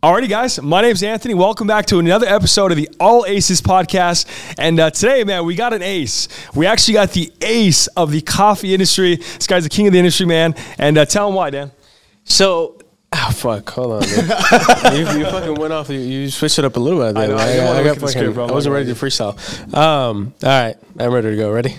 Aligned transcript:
Alrighty, 0.00 0.28
guys. 0.28 0.62
My 0.62 0.80
name's 0.80 1.02
Anthony. 1.02 1.34
Welcome 1.34 1.66
back 1.66 1.86
to 1.86 1.98
another 1.98 2.28
episode 2.28 2.70
of 2.70 2.76
the 2.76 2.88
All 3.00 3.26
Aces 3.26 3.60
podcast. 3.60 4.54
And 4.56 4.78
uh, 4.78 4.90
today, 4.90 5.24
man, 5.24 5.44
we 5.44 5.56
got 5.56 5.72
an 5.72 5.82
ace. 5.82 6.28
We 6.54 6.66
actually 6.66 6.94
got 6.94 7.10
the 7.10 7.32
ace 7.42 7.88
of 7.88 8.12
the 8.12 8.20
coffee 8.20 8.72
industry. 8.72 9.16
This 9.16 9.48
guy's 9.48 9.64
the 9.64 9.68
king 9.68 9.88
of 9.88 9.92
the 9.92 9.98
industry, 9.98 10.24
man. 10.24 10.54
And 10.78 10.96
uh, 10.98 11.04
tell 11.04 11.28
him 11.28 11.34
why, 11.34 11.50
Dan. 11.50 11.72
So, 12.22 12.78
oh 13.12 13.30
fuck, 13.34 13.68
hold 13.70 14.04
on. 14.04 14.08
you, 14.94 15.18
you 15.18 15.24
fucking 15.24 15.56
went 15.56 15.72
off. 15.72 15.90
You, 15.90 15.98
you 15.98 16.30
switched 16.30 16.60
it 16.60 16.64
up 16.64 16.76
a 16.76 16.80
little 16.80 17.00
bit. 17.00 17.18
I 17.20 17.26
know, 17.26 17.34
I 17.34 17.36
right? 17.36 17.46
didn't 17.46 17.76
I, 17.76 17.82
got 17.82 17.94
fucking, 17.96 18.08
script. 18.08 18.38
I'm 18.38 18.54
wasn't 18.54 18.74
ready 18.74 18.86
to 18.86 18.94
freestyle. 18.94 19.74
Um, 19.74 20.32
all 20.44 20.48
right, 20.48 20.76
I'm 21.00 21.10
ready 21.12 21.30
to 21.30 21.36
go. 21.36 21.50
Ready? 21.50 21.74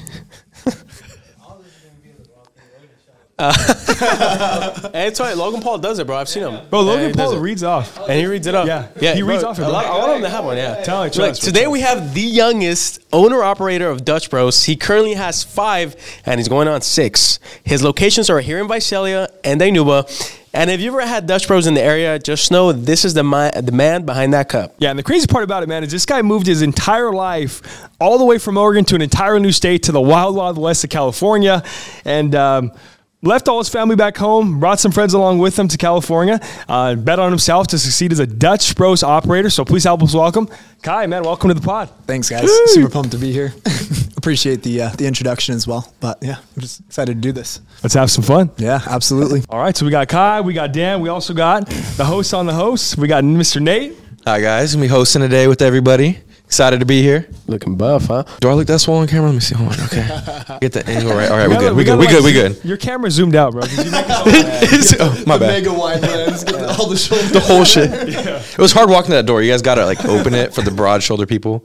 Uh, 3.39 3.53
it's 4.93 5.19
right. 5.19 5.35
Logan 5.35 5.61
Paul 5.61 5.77
does 5.77 5.97
it, 5.99 6.05
bro. 6.05 6.17
I've 6.17 6.27
seen 6.27 6.43
him. 6.43 6.67
Bro, 6.69 6.81
Logan 6.81 7.13
Paul 7.13 7.37
reads 7.37 7.63
off. 7.63 7.97
And 7.97 8.19
he 8.19 8.25
reads 8.25 8.47
it 8.47 8.53
up. 8.53 8.67
Yeah. 8.67 8.89
yeah. 8.99 9.15
He 9.15 9.23
reads 9.23 9.43
off 9.43 9.57
it, 9.57 9.61
A 9.61 9.65
bro. 9.65 9.71
lot, 9.71 9.85
a 9.85 9.89
lot 9.89 10.09
of 10.09 10.21
them 10.21 10.29
have 10.29 10.43
one. 10.43 10.57
Yeah. 10.57 10.83
Tell 10.83 11.09
trust, 11.09 11.41
today 11.43 11.65
we 11.65 11.79
have 11.79 12.13
the 12.13 12.21
youngest 12.21 12.99
owner 13.13 13.41
operator 13.41 13.89
of 13.89 14.03
Dutch 14.03 14.29
Bros. 14.29 14.65
He 14.65 14.75
currently 14.75 15.13
has 15.13 15.43
five, 15.43 15.95
and 16.25 16.39
he's 16.39 16.49
going 16.49 16.67
on 16.67 16.81
six. 16.81 17.39
His 17.63 17.81
locations 17.81 18.29
are 18.29 18.41
here 18.41 18.59
in 18.59 18.67
Visalia 18.67 19.29
and 19.43 19.61
Dinuba. 19.61 20.35
And 20.53 20.69
if 20.71 20.81
you 20.81 20.89
ever 20.91 21.07
had 21.07 21.27
Dutch 21.27 21.47
Bros 21.47 21.67
in 21.67 21.75
the 21.75 21.81
area, 21.81 22.17
just 22.17 22.51
know 22.51 22.71
this 22.73 23.05
is 23.05 23.13
the 23.13 23.23
man, 23.23 23.63
the 23.63 23.71
man 23.71 24.05
behind 24.05 24.33
that 24.33 24.49
cup. 24.49 24.75
Yeah, 24.79 24.89
and 24.89 24.97
the 24.97 25.03
crazy 25.03 25.27
part 25.27 25.43
about 25.43 25.61
it, 25.61 25.69
man, 25.69 25.83
is 25.83 25.91
this 25.91 26.05
guy 26.05 26.21
moved 26.23 26.47
his 26.47 26.61
entire 26.63 27.13
life 27.13 27.87
all 27.99 28.17
the 28.17 28.25
way 28.25 28.37
from 28.39 28.57
Oregon 28.57 28.83
to 28.85 28.95
an 28.95 29.01
entire 29.01 29.39
new 29.39 29.51
state 29.51 29.83
to 29.83 29.91
the 29.91 30.01
wild, 30.01 30.35
wild 30.35 30.57
west 30.57 30.83
of 30.83 30.89
California, 30.89 31.63
and 32.03 32.33
um, 32.33 32.71
left 33.21 33.47
all 33.47 33.57
his 33.57 33.69
family 33.69 33.95
back 33.95 34.17
home, 34.17 34.59
brought 34.59 34.79
some 34.79 34.91
friends 34.91 35.13
along 35.13 35.39
with 35.39 35.57
him 35.57 35.67
to 35.67 35.77
California, 35.77 36.39
uh, 36.67 36.95
bet 36.95 37.19
on 37.19 37.31
himself 37.31 37.67
to 37.67 37.77
succeed 37.77 38.11
as 38.11 38.19
a 38.19 38.27
Dutch 38.27 38.75
Bros 38.75 39.03
operator. 39.03 39.49
So 39.49 39.65
please 39.65 39.83
help 39.83 40.01
us 40.03 40.13
welcome 40.13 40.47
Kai, 40.81 41.07
man. 41.07 41.23
Welcome 41.23 41.49
to 41.49 41.53
the 41.53 41.61
pod. 41.61 41.89
Thanks, 42.07 42.29
guys. 42.29 42.49
Super 42.67 42.89
pumped 42.89 43.11
to 43.11 43.17
be 43.17 43.33
here. 43.33 43.53
Appreciate 44.17 44.63
the 44.63 44.83
uh, 44.83 44.89
the 44.89 45.05
introduction 45.05 45.55
as 45.55 45.67
well. 45.67 45.93
But 45.99 46.19
yeah, 46.21 46.37
I'm 46.37 46.61
just 46.61 46.79
excited 46.81 47.15
to 47.15 47.21
do 47.21 47.31
this. 47.31 47.59
Let's 47.83 47.95
have 47.95 48.09
some 48.09 48.23
fun. 48.23 48.49
Yeah, 48.57 48.79
absolutely. 48.85 49.43
All 49.49 49.59
right, 49.59 49.75
so 49.75 49.85
we 49.85 49.91
got 49.91 50.07
Kai, 50.07 50.41
we 50.41 50.53
got 50.53 50.71
Dan, 50.71 51.01
we 51.01 51.09
also 51.09 51.33
got 51.33 51.67
the 51.97 52.05
host 52.05 52.33
on 52.33 52.45
the 52.45 52.53
host. 52.53 52.97
We 52.97 53.07
got 53.07 53.23
Mr. 53.23 53.61
Nate. 53.61 53.97
Hi 54.25 54.41
guys, 54.41 54.73
gonna 54.73 54.83
be 54.83 54.89
hosting 54.89 55.21
today 55.21 55.47
with 55.47 55.61
everybody. 55.61 56.19
Excited 56.49 56.79
to 56.79 56.85
be 56.87 57.03
here. 57.03 57.27
Looking 57.45 57.75
buff, 57.77 58.07
huh? 58.07 58.23
Do 58.39 58.49
I 58.49 58.53
look 58.53 58.65
that 58.65 58.79
swollen 58.79 59.03
on 59.03 59.07
camera? 59.07 59.27
Let 59.27 59.35
me 59.35 59.39
see. 59.39 59.53
Hold 59.53 59.71
on. 59.71 59.79
Okay. 59.85 60.57
Get 60.61 60.71
the 60.71 60.83
angle 60.89 61.13
right. 61.13 61.29
All 61.29 61.37
right, 61.37 61.47
we 61.47 61.53
gotta- 61.53 61.67
good. 61.67 61.75
We're 61.77 61.83
good. 61.83 61.99
We 61.99 62.05
like, 62.07 62.15
good. 62.15 62.23
We 62.23 62.33
zoom- 62.33 62.53
good. 62.53 62.65
Your 62.65 62.77
camera 62.77 63.11
zoomed 63.11 63.35
out, 63.35 63.51
bro. 63.51 63.61
it 63.65 64.95
oh, 64.99 65.23
my 65.27 65.37
bad. 65.37 65.63
Mega 65.63 65.71
wide 65.71 66.01
lens, 66.01 66.43
get 66.43 66.55
all 66.55 66.89
the 66.89 66.97
shoulders. 66.97 67.31
The 67.31 67.39
whole 67.39 67.63
shit. 67.63 67.91
It 67.93 68.57
was 68.57 68.71
hard 68.71 68.89
walking 68.89 69.11
to 69.11 69.17
that 69.17 69.27
door. 69.27 69.43
You 69.43 69.51
guys 69.51 69.61
gotta 69.61 69.85
like 69.85 70.03
open 70.05 70.33
it 70.33 70.51
for 70.51 70.63
the 70.63 70.71
broad 70.71 71.03
shoulder 71.03 71.27
people. 71.27 71.63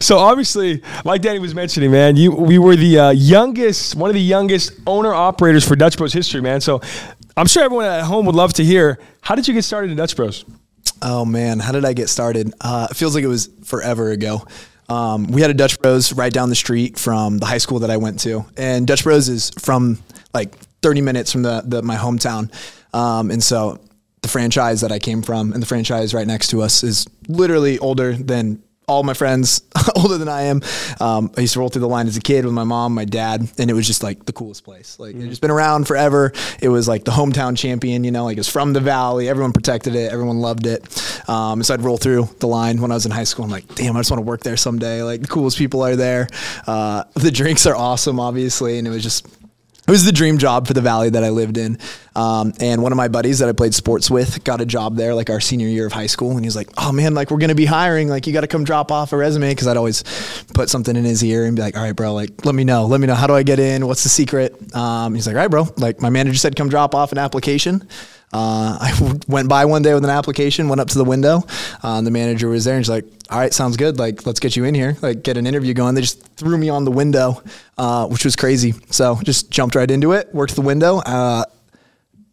So 0.00 0.16
obviously, 0.16 0.82
like 1.04 1.20
Danny 1.20 1.38
was 1.38 1.54
mentioning, 1.54 1.90
man, 1.90 2.16
you 2.16 2.32
we 2.32 2.58
were 2.58 2.76
the 2.76 2.98
uh, 2.98 3.10
youngest, 3.10 3.94
one 3.94 4.08
of 4.08 4.14
the 4.14 4.22
youngest 4.22 4.72
owner 4.86 5.12
operators 5.12 5.68
for 5.68 5.76
Dutch 5.76 5.98
Bros 5.98 6.14
history, 6.14 6.40
man. 6.40 6.62
So 6.62 6.80
I'm 7.36 7.46
sure 7.46 7.62
everyone 7.62 7.84
at 7.84 8.04
home 8.04 8.24
would 8.24 8.34
love 8.36 8.54
to 8.54 8.64
hear 8.64 8.98
how 9.20 9.34
did 9.34 9.46
you 9.48 9.52
get 9.52 9.64
started 9.64 9.90
in 9.90 9.98
Dutch 9.98 10.16
Bros? 10.16 10.46
Oh 11.02 11.24
man, 11.24 11.58
how 11.58 11.72
did 11.72 11.84
I 11.84 11.92
get 11.92 12.08
started? 12.08 12.54
Uh, 12.60 12.88
it 12.90 12.94
feels 12.96 13.14
like 13.14 13.24
it 13.24 13.28
was 13.28 13.50
forever 13.64 14.10
ago. 14.10 14.46
Um, 14.88 15.26
we 15.26 15.40
had 15.40 15.50
a 15.50 15.54
Dutch 15.54 15.80
Bros 15.80 16.12
right 16.12 16.32
down 16.32 16.48
the 16.48 16.54
street 16.54 16.98
from 16.98 17.38
the 17.38 17.46
high 17.46 17.58
school 17.58 17.80
that 17.80 17.90
I 17.90 17.96
went 17.96 18.20
to, 18.20 18.44
and 18.56 18.86
Dutch 18.86 19.04
Bros 19.04 19.28
is 19.28 19.50
from 19.58 19.98
like 20.32 20.56
30 20.82 21.00
minutes 21.00 21.32
from 21.32 21.42
the, 21.42 21.62
the 21.64 21.82
my 21.82 21.96
hometown, 21.96 22.52
um, 22.94 23.30
and 23.30 23.42
so 23.42 23.80
the 24.22 24.28
franchise 24.28 24.80
that 24.80 24.90
I 24.90 24.98
came 24.98 25.22
from 25.22 25.52
and 25.52 25.62
the 25.62 25.66
franchise 25.66 26.12
right 26.14 26.26
next 26.26 26.48
to 26.48 26.62
us 26.62 26.82
is 26.82 27.06
literally 27.28 27.78
older 27.78 28.12
than 28.12 28.62
all 28.88 29.02
my 29.02 29.14
friends, 29.14 29.62
older 29.96 30.16
than 30.16 30.28
I 30.28 30.42
am. 30.42 30.62
Um, 31.00 31.32
I 31.36 31.40
used 31.40 31.54
to 31.54 31.58
roll 31.58 31.68
through 31.68 31.80
the 31.80 31.88
line 31.88 32.06
as 32.06 32.16
a 32.16 32.20
kid 32.20 32.44
with 32.44 32.54
my 32.54 32.62
mom, 32.62 32.94
my 32.94 33.04
dad, 33.04 33.48
and 33.58 33.68
it 33.68 33.74
was 33.74 33.86
just 33.86 34.02
like 34.02 34.24
the 34.26 34.32
coolest 34.32 34.64
place. 34.64 34.98
Like 35.00 35.16
it's 35.16 35.26
just 35.26 35.40
been 35.40 35.50
around 35.50 35.88
forever. 35.88 36.32
It 36.60 36.68
was 36.68 36.86
like 36.86 37.04
the 37.04 37.10
hometown 37.10 37.56
champion, 37.56 38.04
you 38.04 38.12
know, 38.12 38.24
like 38.24 38.38
it's 38.38 38.48
from 38.48 38.72
the 38.72 38.80
valley. 38.80 39.28
Everyone 39.28 39.52
protected 39.52 39.96
it. 39.96 40.12
Everyone 40.12 40.38
loved 40.38 40.66
it. 40.66 41.28
Um, 41.28 41.62
so 41.64 41.74
I'd 41.74 41.82
roll 41.82 41.96
through 41.96 42.28
the 42.38 42.46
line 42.46 42.80
when 42.80 42.92
I 42.92 42.94
was 42.94 43.06
in 43.06 43.12
high 43.12 43.24
school. 43.24 43.44
I'm 43.44 43.50
like, 43.50 43.74
damn, 43.74 43.96
I 43.96 44.00
just 44.00 44.10
want 44.10 44.20
to 44.20 44.26
work 44.26 44.42
there 44.42 44.56
someday. 44.56 45.02
Like 45.02 45.20
the 45.20 45.28
coolest 45.28 45.58
people 45.58 45.82
are 45.82 45.96
there. 45.96 46.28
Uh, 46.66 47.04
the 47.14 47.32
drinks 47.32 47.66
are 47.66 47.74
awesome, 47.74 48.20
obviously, 48.20 48.78
and 48.78 48.86
it 48.86 48.90
was 48.90 49.02
just 49.02 49.26
it 49.86 49.90
was 49.90 50.04
the 50.04 50.12
dream 50.12 50.38
job 50.38 50.66
for 50.66 50.74
the 50.74 50.80
valley 50.80 51.10
that 51.10 51.22
I 51.22 51.30
lived 51.30 51.58
in. 51.58 51.78
Um, 52.16 52.52
and 52.60 52.82
one 52.82 52.92
of 52.92 52.96
my 52.96 53.08
buddies 53.08 53.38
that 53.38 53.48
I 53.48 53.52
played 53.52 53.74
sports 53.74 54.10
with 54.10 54.42
got 54.42 54.60
a 54.60 54.66
job 54.66 54.96
there 54.96 55.14
like 55.14 55.30
our 55.30 55.40
senior 55.40 55.68
year 55.68 55.86
of 55.86 55.92
high 55.92 56.06
school. 56.06 56.32
And 56.32 56.44
he's 56.44 56.56
like, 56.56 56.68
oh 56.76 56.90
man, 56.90 57.14
like 57.14 57.30
we're 57.30 57.38
going 57.38 57.50
to 57.50 57.54
be 57.54 57.66
hiring. 57.66 58.08
Like 58.08 58.26
you 58.26 58.32
got 58.32 58.40
to 58.40 58.48
come 58.48 58.64
drop 58.64 58.90
off 58.90 59.12
a 59.12 59.16
resume. 59.16 59.54
Cause 59.54 59.68
I'd 59.68 59.76
always 59.76 60.02
put 60.54 60.70
something 60.70 60.96
in 60.96 61.04
his 61.04 61.22
ear 61.22 61.44
and 61.44 61.54
be 61.54 61.62
like, 61.62 61.76
all 61.76 61.82
right, 61.82 61.94
bro, 61.94 62.14
like 62.14 62.44
let 62.44 62.54
me 62.54 62.64
know. 62.64 62.86
Let 62.86 63.00
me 63.00 63.06
know. 63.06 63.14
How 63.14 63.26
do 63.26 63.34
I 63.34 63.42
get 63.42 63.60
in? 63.60 63.86
What's 63.86 64.02
the 64.02 64.08
secret? 64.08 64.74
Um, 64.74 65.14
he's 65.14 65.26
like, 65.26 65.36
all 65.36 65.42
right, 65.42 65.50
bro. 65.50 65.66
Like 65.76 66.00
my 66.00 66.10
manager 66.10 66.36
said, 66.36 66.56
come 66.56 66.68
drop 66.68 66.94
off 66.94 67.12
an 67.12 67.18
application. 67.18 67.86
Uh, 68.36 68.76
I 68.88 68.92
w- 68.98 69.20
went 69.28 69.48
by 69.48 69.64
one 69.64 69.82
day 69.82 69.94
with 69.94 70.04
an 70.04 70.10
application, 70.10 70.68
went 70.68 70.80
up 70.80 70.88
to 70.88 70.98
the 70.98 71.04
window. 71.04 71.38
Uh, 71.82 71.96
and 71.98 72.06
the 72.06 72.10
manager 72.10 72.48
was 72.48 72.64
there 72.64 72.76
and 72.76 72.84
she's 72.84 72.90
like, 72.90 73.04
all 73.30 73.38
right, 73.38 73.52
sounds 73.54 73.76
good. 73.76 73.98
Like, 73.98 74.26
let's 74.26 74.40
get 74.40 74.54
you 74.56 74.64
in 74.64 74.74
here, 74.74 74.96
like 75.02 75.22
get 75.22 75.36
an 75.36 75.46
interview 75.46 75.72
going. 75.74 75.94
They 75.94 76.02
just 76.02 76.22
threw 76.36 76.56
me 76.58 76.68
on 76.68 76.84
the 76.84 76.90
window, 76.92 77.42
uh, 77.78 78.06
which 78.08 78.24
was 78.24 78.36
crazy. 78.36 78.74
So 78.90 79.18
just 79.24 79.50
jumped 79.50 79.74
right 79.74 79.90
into 79.90 80.12
it, 80.12 80.32
worked 80.34 80.54
the 80.54 80.60
window. 80.62 80.98
Uh, 80.98 81.44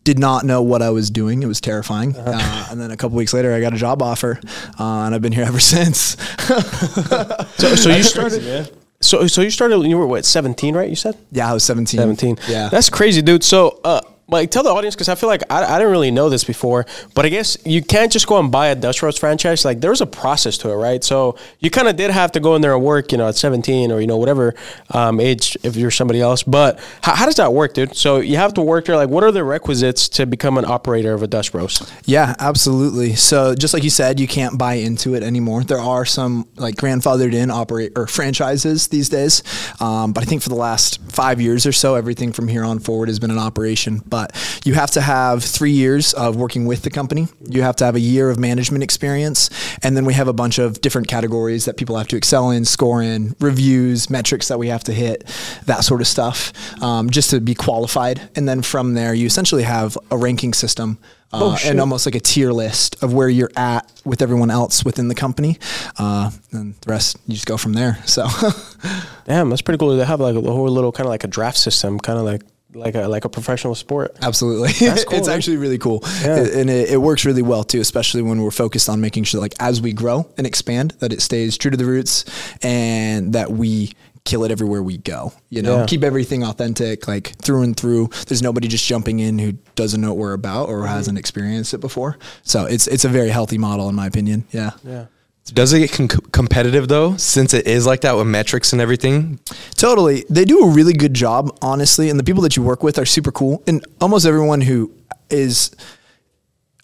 did 0.03 0.19
not 0.19 0.43
know 0.43 0.61
what 0.61 0.81
I 0.81 0.89
was 0.89 1.09
doing. 1.09 1.41
It 1.43 1.45
was 1.47 1.61
terrifying. 1.61 2.13
Uh, 2.17 2.67
and 2.69 2.77
then 2.81 2.91
a 2.91 2.97
couple 2.97 3.15
weeks 3.17 3.33
later, 3.33 3.53
I 3.53 3.61
got 3.61 3.73
a 3.73 3.77
job 3.77 4.01
offer, 4.01 4.37
uh, 4.77 4.83
and 5.05 5.15
I've 5.15 5.21
been 5.21 5.31
here 5.31 5.45
ever 5.47 5.59
since. 5.61 6.17
So, 7.57 7.75
so 7.75 7.89
you 7.95 8.03
started. 8.03 8.71
So, 9.01 9.27
so 9.27 9.41
you 9.41 9.49
started. 9.49 9.77
when 9.79 9.89
You 9.89 9.97
were 9.97 10.07
what? 10.07 10.25
Seventeen, 10.25 10.75
right? 10.75 10.89
You 10.89 10.95
said. 10.95 11.15
yeah, 11.31 11.49
I 11.49 11.53
was 11.53 11.63
17. 11.63 11.97
17. 11.97 12.37
Yeah. 12.49 12.67
That's 12.69 12.89
crazy, 12.89 13.21
dude. 13.21 13.43
So, 13.43 13.79
uh, 13.83 14.01
like, 14.27 14.51
tell 14.51 14.63
the 14.63 14.69
audience 14.69 14.95
because 14.95 15.09
I 15.09 15.15
feel 15.15 15.29
like 15.29 15.43
I, 15.49 15.63
I 15.63 15.77
didn't 15.77 15.91
really 15.91 16.11
know 16.11 16.29
this 16.29 16.43
before, 16.43 16.85
but 17.13 17.25
I 17.25 17.29
guess 17.29 17.57
you 17.65 17.81
can't 17.81 18.11
just 18.11 18.27
go 18.27 18.39
and 18.39 18.51
buy 18.51 18.67
a 18.67 18.75
Dutch 18.75 19.01
Bros 19.01 19.17
franchise. 19.17 19.65
Like, 19.65 19.81
there's 19.81 20.01
a 20.01 20.07
process 20.07 20.57
to 20.59 20.69
it, 20.71 20.75
right? 20.75 21.03
So, 21.03 21.37
you 21.59 21.69
kind 21.69 21.87
of 21.87 21.95
did 21.95 22.11
have 22.11 22.31
to 22.33 22.39
go 22.39 22.55
in 22.55 22.61
there 22.61 22.73
and 22.73 22.83
work, 22.83 23.11
you 23.11 23.17
know, 23.17 23.27
at 23.27 23.35
17 23.35 23.91
or, 23.91 23.99
you 23.99 24.07
know, 24.07 24.17
whatever 24.17 24.55
um, 24.91 25.19
age 25.19 25.57
if 25.63 25.75
you're 25.75 25.91
somebody 25.91 26.21
else. 26.21 26.43
But 26.43 26.79
how, 27.01 27.15
how 27.15 27.25
does 27.25 27.35
that 27.35 27.53
work, 27.53 27.73
dude? 27.73 27.95
So, 27.95 28.19
you 28.19 28.37
have 28.37 28.53
to 28.55 28.61
work 28.61 28.85
there. 28.85 28.95
Like, 28.95 29.09
what 29.09 29.23
are 29.23 29.31
the 29.31 29.43
requisites 29.43 30.09
to 30.09 30.25
become 30.25 30.57
an 30.57 30.65
operator 30.65 31.13
of 31.13 31.23
a 31.23 31.27
Dutch 31.27 31.51
Bros? 31.51 31.91
Yeah, 32.05 32.35
absolutely. 32.39 33.15
So 33.15 33.55
just 33.55 33.73
like 33.73 33.83
you 33.83 33.89
said, 33.89 34.19
you 34.19 34.27
can't 34.27 34.57
buy 34.57 34.75
into 34.75 35.15
it 35.15 35.23
anymore. 35.23 35.63
There 35.63 35.79
are 35.79 36.05
some 36.05 36.47
like 36.55 36.75
grandfathered 36.75 37.33
in 37.33 37.49
operate 37.51 37.93
or 37.95 38.07
franchises 38.07 38.87
these 38.87 39.09
days, 39.09 39.43
um, 39.79 40.13
but 40.13 40.23
I 40.23 40.25
think 40.25 40.41
for 40.41 40.49
the 40.49 40.55
last 40.55 41.01
five 41.11 41.39
years 41.41 41.65
or 41.65 41.71
so, 41.71 41.95
everything 41.95 42.31
from 42.33 42.47
here 42.47 42.63
on 42.63 42.79
forward 42.79 43.07
has 43.07 43.19
been 43.19 43.31
an 43.31 43.39
operation. 43.39 44.01
But 44.13 44.61
you 44.63 44.75
have 44.75 44.91
to 44.91 45.01
have 45.01 45.43
three 45.43 45.71
years 45.71 46.13
of 46.13 46.35
working 46.35 46.67
with 46.67 46.83
the 46.83 46.91
company. 46.91 47.29
You 47.49 47.63
have 47.63 47.75
to 47.77 47.85
have 47.85 47.95
a 47.95 47.99
year 47.99 48.29
of 48.29 48.37
management 48.37 48.83
experience, 48.83 49.49
and 49.81 49.97
then 49.97 50.05
we 50.05 50.13
have 50.13 50.27
a 50.27 50.33
bunch 50.33 50.59
of 50.59 50.81
different 50.81 51.07
categories 51.07 51.65
that 51.65 51.77
people 51.77 51.97
have 51.97 52.07
to 52.09 52.15
excel 52.15 52.51
in, 52.51 52.63
score 52.63 53.01
in, 53.01 53.35
reviews, 53.39 54.11
metrics 54.11 54.49
that 54.49 54.59
we 54.59 54.67
have 54.67 54.83
to 54.83 54.93
hit, 54.93 55.23
that 55.65 55.83
sort 55.83 55.99
of 55.99 56.05
stuff, 56.05 56.53
um, 56.83 57.09
just 57.09 57.31
to 57.31 57.41
be 57.41 57.55
qualified. 57.55 58.21
And 58.35 58.47
then 58.47 58.61
from 58.61 58.93
there, 58.93 59.15
you 59.15 59.25
essentially 59.25 59.63
have 59.63 59.97
a 60.11 60.17
ranking 60.17 60.53
system 60.53 60.99
uh, 61.31 61.57
and 61.65 61.79
almost 61.79 62.05
like 62.05 62.13
a 62.13 62.19
tier 62.19 62.51
list 62.51 63.01
of 63.01 63.15
where 63.15 63.27
you're 63.27 63.49
at 63.57 63.91
with 64.05 64.21
everyone 64.21 64.51
else 64.51 64.85
within 64.85 65.07
the 65.07 65.15
company. 65.15 65.57
Uh, 65.97 66.29
and 66.51 66.75
the 66.81 66.91
rest, 66.91 67.17
you 67.25 67.33
just 67.33 67.47
go 67.47 67.57
from 67.57 67.73
there. 67.73 67.97
So, 68.05 68.27
Damn, 69.25 69.49
that's 69.49 69.61
pretty 69.61 69.79
cool. 69.79 69.95
They 69.95 70.05
have 70.05 70.19
like 70.19 70.35
a 70.35 70.41
whole 70.41 70.69
little 70.69 70.91
kind 70.91 71.07
of 71.07 71.09
like 71.09 71.23
a 71.23 71.27
draft 71.27 71.57
system, 71.57 71.99
kind 71.99 72.19
of 72.19 72.25
like 72.25 72.43
like 72.73 72.95
a 72.95 73.07
like 73.07 73.25
a 73.25 73.29
professional 73.29 73.75
sport. 73.75 74.15
absolutely. 74.21 74.69
Cool, 74.79 75.17
it's 75.17 75.27
man. 75.27 75.35
actually 75.37 75.57
really 75.57 75.77
cool. 75.77 76.01
Yeah. 76.21 76.37
It- 76.41 76.53
and 76.53 76.69
it, 76.69 76.89
it 76.89 76.97
works 76.97 77.25
really 77.25 77.41
well 77.41 77.63
too, 77.63 77.79
especially 77.81 78.21
when 78.21 78.41
we're 78.41 78.51
focused 78.51 78.89
on 78.89 79.01
making 79.01 79.23
sure, 79.25 79.41
like, 79.41 79.53
as 79.59 79.81
we 79.81 79.93
grow 79.93 80.27
and 80.37 80.45
expand, 80.47 80.91
that 80.99 81.11
it 81.13 81.21
stays 81.21 81.57
true 81.57 81.71
to 81.71 81.77
the 81.77 81.85
roots 81.85 82.25
and 82.61 83.33
that 83.33 83.51
we 83.51 83.93
kill 84.25 84.43
it 84.45 84.51
everywhere 84.51 84.81
we 84.81 84.97
go. 84.97 85.33
You 85.49 85.61
know, 85.61 85.79
Yeah. 85.79 85.85
keep 85.85 86.03
everything 86.03 86.43
authentic, 86.43 87.07
like 87.07 87.35
through 87.41 87.63
and 87.63 87.75
through. 87.75 88.09
There's 88.27 88.41
nobody 88.41 88.67
just 88.69 88.85
jumping 88.85 89.19
in 89.19 89.37
who 89.37 89.53
doesn't 89.75 89.99
know 89.99 90.09
what 90.09 90.17
we're 90.17 90.33
about 90.33 90.69
or 90.69 90.87
hasn't 90.87 91.17
experienced 91.17 91.73
it 91.73 91.79
before. 91.81 92.17
So 92.43 92.65
it's 92.65 92.87
it's 92.87 93.03
a 93.05 93.09
very 93.09 93.29
healthy 93.29 93.57
model 93.57 93.89
in 93.89 93.95
my 93.95 94.07
opinion. 94.07 94.45
Yeah. 94.51 94.71
Yeah. 94.85 95.05
Does 95.45 95.73
it 95.73 95.79
get 95.79 95.91
com- 95.91 96.07
competitive 96.31 96.87
though, 96.87 97.17
since 97.17 97.53
it 97.53 97.67
is 97.67 97.85
like 97.85 98.01
that 98.01 98.15
with 98.15 98.27
metrics 98.27 98.71
and 98.71 98.81
everything? 98.81 99.39
Totally. 99.75 100.23
They 100.29 100.45
do 100.45 100.59
a 100.59 100.69
really 100.69 100.93
good 100.93 101.13
job, 101.13 101.57
honestly. 101.61 102.09
And 102.09 102.19
the 102.19 102.23
people 102.23 102.41
that 102.43 102.55
you 102.55 102.63
work 102.63 102.81
with 102.81 102.97
are 102.97 103.05
super 103.05 103.31
cool. 103.31 103.61
And 103.67 103.85
almost 103.99 104.25
everyone 104.25 104.61
who 104.61 104.91
is 105.29 105.75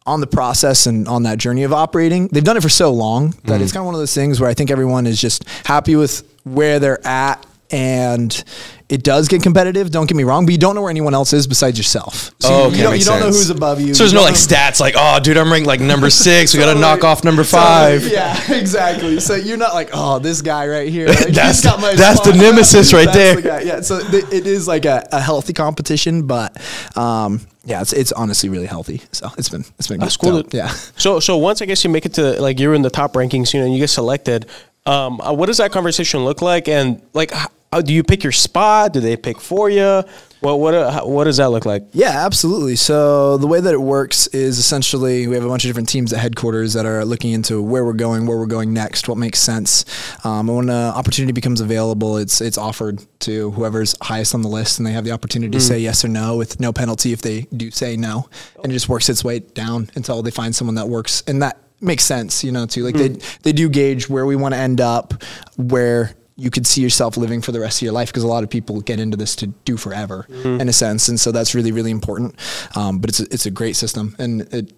on 0.06 0.20
the 0.20 0.28
process 0.28 0.88
and 0.88 1.08
on 1.08 1.24
that 1.24 1.38
journey 1.38 1.64
of 1.64 1.72
operating, 1.72 2.28
they've 2.28 2.44
done 2.44 2.58
it 2.58 2.64
for 2.64 2.70
so 2.70 2.92
long 2.92 3.30
that 3.46 3.60
mm. 3.60 3.62
it's 3.62 3.72
kind 3.72 3.82
of 3.82 3.86
one 3.86 3.96
of 3.96 4.00
those 4.00 4.14
things 4.14 4.42
where 4.42 4.50
I 4.50 4.54
think 4.54 4.72
everyone 4.72 5.08
is 5.08 5.22
just 5.22 5.48
happy 5.66 5.96
with 5.96 6.24
where 6.44 6.80
they're 6.80 7.06
at 7.06 7.46
and 7.72 8.44
it 8.90 9.04
does 9.04 9.28
get 9.28 9.44
competitive. 9.44 9.92
Don't 9.92 10.08
get 10.08 10.16
me 10.16 10.24
wrong, 10.24 10.46
but 10.46 10.52
you 10.52 10.58
don't 10.58 10.74
know 10.74 10.82
where 10.82 10.90
anyone 10.90 11.14
else 11.14 11.32
is 11.34 11.46
besides 11.46 11.78
yourself. 11.78 12.32
So 12.40 12.50
Oh, 12.50 12.60
you, 12.62 12.66
okay, 12.68 12.78
you 12.78 12.84
don't, 12.84 13.00
you 13.00 13.06
don't 13.06 13.20
know 13.20 13.26
who's 13.28 13.52
above 13.52 13.80
you. 13.80 13.94
So 13.94 14.04
there's 14.04 14.14
You 14.14 14.18
no 14.18 14.24
like 14.24 14.34
know- 14.34 14.38
stats 14.40 14.80
like, 14.80 14.96
oh, 14.98 15.20
dude, 15.20 15.38
I'm 15.38 15.52
ranked 15.52 15.68
like 15.68 15.80
number 15.80 16.10
six. 16.26 16.54
We 16.54 16.60
got 16.60 16.74
to 16.74 16.80
knock 16.80 17.04
off 17.04 17.24
number 17.24 17.44
five. 17.44 18.08
Yeah, 18.08 18.36
exactly. 18.60 19.20
So 19.20 19.36
you're 19.36 19.58
not 19.58 19.74
like, 19.76 19.90
oh, 19.94 20.18
this 20.18 20.42
guy 20.42 20.68
right 20.68 20.90
here. 20.90 21.08
like, 21.08 21.18
he's 21.28 21.36
That's- 21.36 21.64
got 21.64 21.80
my 21.80 21.94
that's 21.94 22.22
the 22.22 22.34
nemesis 22.34 22.92
right 22.94 23.06
That's 23.06 23.42
there. 23.44 23.60
the. 23.60 23.66
Yeah. 23.66 23.82
So 23.82 24.00
th- 24.10 24.26
it 24.32 24.48
is 24.48 24.68
like 24.68 24.86
a, 24.86 25.08
a 25.12 25.20
healthy 25.22 25.54
competition, 25.54 26.26
but 26.26 26.58
um, 26.98 27.42
yeah, 27.66 27.82
it's 27.82 27.94
it's 27.94 28.12
honestly 28.12 28.50
really 28.50 28.66
healthy. 28.66 29.02
So 29.12 29.30
it's 29.38 29.50
been 29.50 29.64
it's 29.78 29.88
been 29.88 30.00
That's 30.00 30.18
good. 30.18 30.32
cool. 30.46 30.52
So, 30.52 30.58
yeah. 30.58 30.70
So 30.70 31.20
so 31.20 31.38
once 31.38 31.62
I 31.62 31.66
guess 31.66 31.84
you 31.84 31.92
make 31.92 32.08
it 32.08 32.14
to 32.16 32.42
like 32.42 32.60
you're 32.60 32.74
in 32.74 32.82
the 32.82 32.90
top 32.90 33.14
rankings, 33.14 33.54
you 33.54 33.60
know, 33.60 33.66
and 33.68 33.74
you 33.76 33.80
get 33.80 33.90
selected. 33.92 34.48
Um, 34.88 35.22
uh, 35.22 35.32
what 35.34 35.46
does 35.46 35.58
that 35.58 35.72
conversation 35.72 36.24
look 36.26 36.42
like? 36.42 36.68
And 36.68 37.00
like, 37.14 37.32
how- 37.72 37.82
do 37.82 37.94
you 37.94 38.04
pick 38.04 38.24
your 38.24 38.32
spot? 38.32 38.94
Do 38.94 39.00
they 39.00 39.16
pick 39.18 39.40
for 39.40 39.70
you? 39.70 40.04
What 40.42 40.60
what 40.62 40.74
uh, 40.74 41.02
what 41.02 41.26
does 41.26 41.36
that 41.38 41.48
look 41.52 41.66
like? 41.66 41.84
Yeah, 41.92 42.26
absolutely. 42.26 42.78
So 42.78 43.38
the 43.38 43.46
way 43.48 43.60
that 43.60 43.74
it 43.74 43.82
works 43.82 44.26
is 44.28 44.58
essentially 44.58 45.28
we 45.28 45.36
have 45.36 45.44
a 45.44 45.50
bunch 45.50 45.66
of 45.66 45.70
different 45.70 45.90
teams 45.90 46.14
at 46.14 46.20
headquarters 46.20 46.74
that 46.76 46.86
are 46.86 47.04
looking 47.04 47.32
into 47.32 47.62
where 47.62 47.84
we're 47.84 47.92
going, 47.92 48.26
where 48.26 48.38
we're 48.38 48.46
going 48.46 48.72
next, 48.74 49.10
what 49.10 49.18
makes 49.18 49.40
sense. 49.40 49.84
Um, 50.26 50.48
and 50.48 50.56
when 50.58 50.70
an 50.70 50.94
opportunity 50.94 51.34
becomes 51.34 51.60
available, 51.60 52.16
it's 52.18 52.40
it's 52.40 52.58
offered 52.58 53.04
to 53.22 53.52
whoever's 53.52 53.98
highest 54.02 54.34
on 54.34 54.42
the 54.42 54.48
list, 54.48 54.80
and 54.80 54.88
they 54.88 54.94
have 54.94 55.04
the 55.04 55.12
opportunity 55.12 55.52
to 55.52 55.60
say 55.60 55.78
yes 55.78 56.06
or 56.06 56.08
no 56.08 56.38
with 56.38 56.58
no 56.62 56.72
penalty 56.72 57.12
if 57.12 57.22
they 57.22 57.42
do 57.56 57.70
say 57.70 57.98
no, 57.98 58.30
and 58.64 58.72
it 58.72 58.74
just 58.76 58.88
works 58.88 59.10
its 59.10 59.26
way 59.26 59.40
down 59.40 59.90
until 59.96 60.24
they 60.24 60.32
find 60.32 60.56
someone 60.56 60.76
that 60.76 60.88
works, 60.88 61.22
and 61.28 61.42
that 61.42 61.58
makes 61.82 62.06
sense, 62.06 62.46
you 62.46 62.54
know, 62.54 62.66
too. 62.66 62.84
Like 62.86 62.96
they 62.96 63.10
they 63.44 63.52
do 63.52 63.68
gauge 63.68 64.08
where 64.08 64.26
we 64.26 64.38
want 64.38 64.54
to 64.54 64.58
end 64.60 64.80
up, 64.80 65.22
where 65.58 66.16
you 66.40 66.50
could 66.50 66.66
see 66.66 66.82
yourself 66.82 67.18
living 67.18 67.42
for 67.42 67.52
the 67.52 67.60
rest 67.60 67.80
of 67.80 67.82
your 67.84 67.94
life 67.94 68.10
because 68.10 68.24
a 68.24 68.28
lot 68.28 68.44
of 68.44 68.50
people 68.50 68.82
get 68.82 69.00
into 69.00 69.18
this 69.18 69.36
to 69.36 69.48
do 69.66 69.78
forever 69.78 70.26
in 70.60 70.70
a 70.70 70.74
sense 70.74 71.10
and 71.10 71.20
so 71.20 71.32
that's 71.32 71.54
really 71.54 71.72
really 71.72 71.92
important 71.92 72.36
um, 72.76 73.00
but 73.00 73.10
it's 73.10 73.20
a, 73.20 73.24
it's 73.32 73.46
a 73.46 73.52
great 73.52 73.76
system 73.76 74.16
and 74.20 74.42
it, 74.54 74.74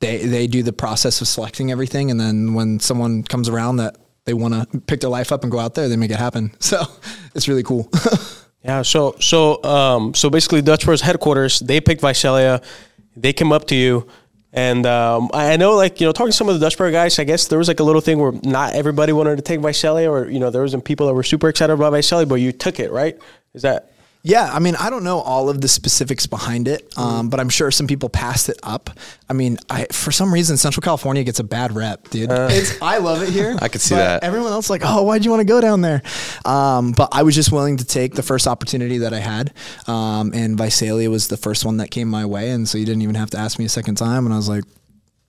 they 0.00 0.26
they 0.26 0.46
do 0.46 0.62
the 0.62 0.72
process 0.72 1.20
of 1.20 1.28
selecting 1.28 1.70
everything 1.70 2.10
and 2.10 2.18
then 2.18 2.54
when 2.54 2.80
someone 2.80 3.22
comes 3.22 3.48
around 3.48 3.76
that 3.76 3.96
they 4.24 4.34
want 4.34 4.54
to 4.54 4.80
pick 4.80 5.00
their 5.00 5.10
life 5.10 5.30
up 5.32 5.42
and 5.42 5.52
go 5.52 5.58
out 5.58 5.74
there 5.74 5.88
they 5.88 5.96
make 5.96 6.10
it 6.10 6.18
happen 6.18 6.54
so 6.60 6.82
it's 7.34 7.48
really 7.48 7.62
cool 7.62 7.90
Yeah. 8.66 8.82
So 8.82 9.14
so 9.20 9.62
um, 9.62 10.12
so 10.14 10.28
basically, 10.28 10.60
Dutch 10.60 10.84
Bros 10.84 11.00
headquarters 11.00 11.60
they 11.60 11.80
picked 11.80 12.00
Visalia. 12.00 12.60
They 13.16 13.32
came 13.32 13.52
up 13.52 13.66
to 13.68 13.74
you, 13.74 14.06
and 14.56 14.86
um, 14.86 15.30
I 15.34 15.56
know 15.58 15.76
like 15.76 16.00
you 16.00 16.06
know 16.06 16.12
talking 16.12 16.32
to 16.32 16.36
some 16.36 16.48
of 16.48 16.58
the 16.58 16.64
Dutch 16.64 16.78
Bro 16.78 16.90
guys. 16.90 17.18
I 17.18 17.24
guess 17.24 17.46
there 17.46 17.58
was 17.58 17.68
like 17.68 17.78
a 17.78 17.84
little 17.84 18.00
thing 18.00 18.18
where 18.18 18.32
not 18.42 18.72
everybody 18.72 19.12
wanted 19.12 19.36
to 19.36 19.42
take 19.42 19.60
Visalia, 19.60 20.10
or 20.10 20.28
you 20.28 20.40
know 20.40 20.50
there 20.50 20.62
was 20.62 20.72
some 20.72 20.80
people 20.80 21.06
that 21.06 21.14
were 21.14 21.22
super 21.22 21.50
excited 21.50 21.74
about 21.74 21.92
Visalia, 21.92 22.26
but 22.26 22.36
you 22.36 22.52
took 22.52 22.80
it, 22.80 22.90
right? 22.90 23.18
Is 23.52 23.62
that 23.62 23.92
Yeah, 24.26 24.50
I 24.52 24.58
mean, 24.58 24.74
I 24.74 24.90
don't 24.90 25.04
know 25.04 25.20
all 25.20 25.48
of 25.48 25.60
the 25.60 25.68
specifics 25.68 26.26
behind 26.26 26.66
it, 26.66 26.92
um, 26.98 27.30
but 27.30 27.38
I'm 27.38 27.48
sure 27.48 27.70
some 27.70 27.86
people 27.86 28.08
passed 28.08 28.48
it 28.48 28.58
up. 28.64 28.90
I 29.30 29.34
mean, 29.34 29.56
I 29.70 29.86
for 29.92 30.10
some 30.10 30.34
reason 30.34 30.56
Central 30.56 30.82
California 30.82 31.22
gets 31.22 31.38
a 31.38 31.44
bad 31.44 31.76
rep, 31.76 32.10
dude. 32.10 32.32
it's 32.32 32.82
I 32.82 32.98
love 32.98 33.22
it 33.22 33.28
here. 33.28 33.56
I 33.62 33.68
could 33.68 33.80
see 33.80 33.94
but 33.94 33.98
that. 33.98 34.24
Everyone 34.24 34.50
else 34.50 34.68
like, 34.68 34.82
oh, 34.84 35.04
why'd 35.04 35.24
you 35.24 35.30
want 35.30 35.42
to 35.42 35.46
go 35.46 35.60
down 35.60 35.80
there? 35.80 36.02
Um, 36.44 36.90
but 36.90 37.10
I 37.12 37.22
was 37.22 37.36
just 37.36 37.52
willing 37.52 37.76
to 37.76 37.84
take 37.84 38.14
the 38.14 38.22
first 38.24 38.48
opportunity 38.48 38.98
that 38.98 39.14
I 39.14 39.20
had, 39.20 39.54
um, 39.86 40.32
and 40.34 40.58
Visalia 40.58 41.08
was 41.08 41.28
the 41.28 41.36
first 41.36 41.64
one 41.64 41.76
that 41.76 41.92
came 41.92 42.08
my 42.08 42.26
way, 42.26 42.50
and 42.50 42.68
so 42.68 42.78
you 42.78 42.84
didn't 42.84 43.02
even 43.02 43.14
have 43.14 43.30
to 43.30 43.38
ask 43.38 43.60
me 43.60 43.64
a 43.64 43.68
second 43.68 43.94
time, 43.94 44.26
and 44.26 44.34
I 44.34 44.38
was 44.38 44.48
like, 44.48 44.64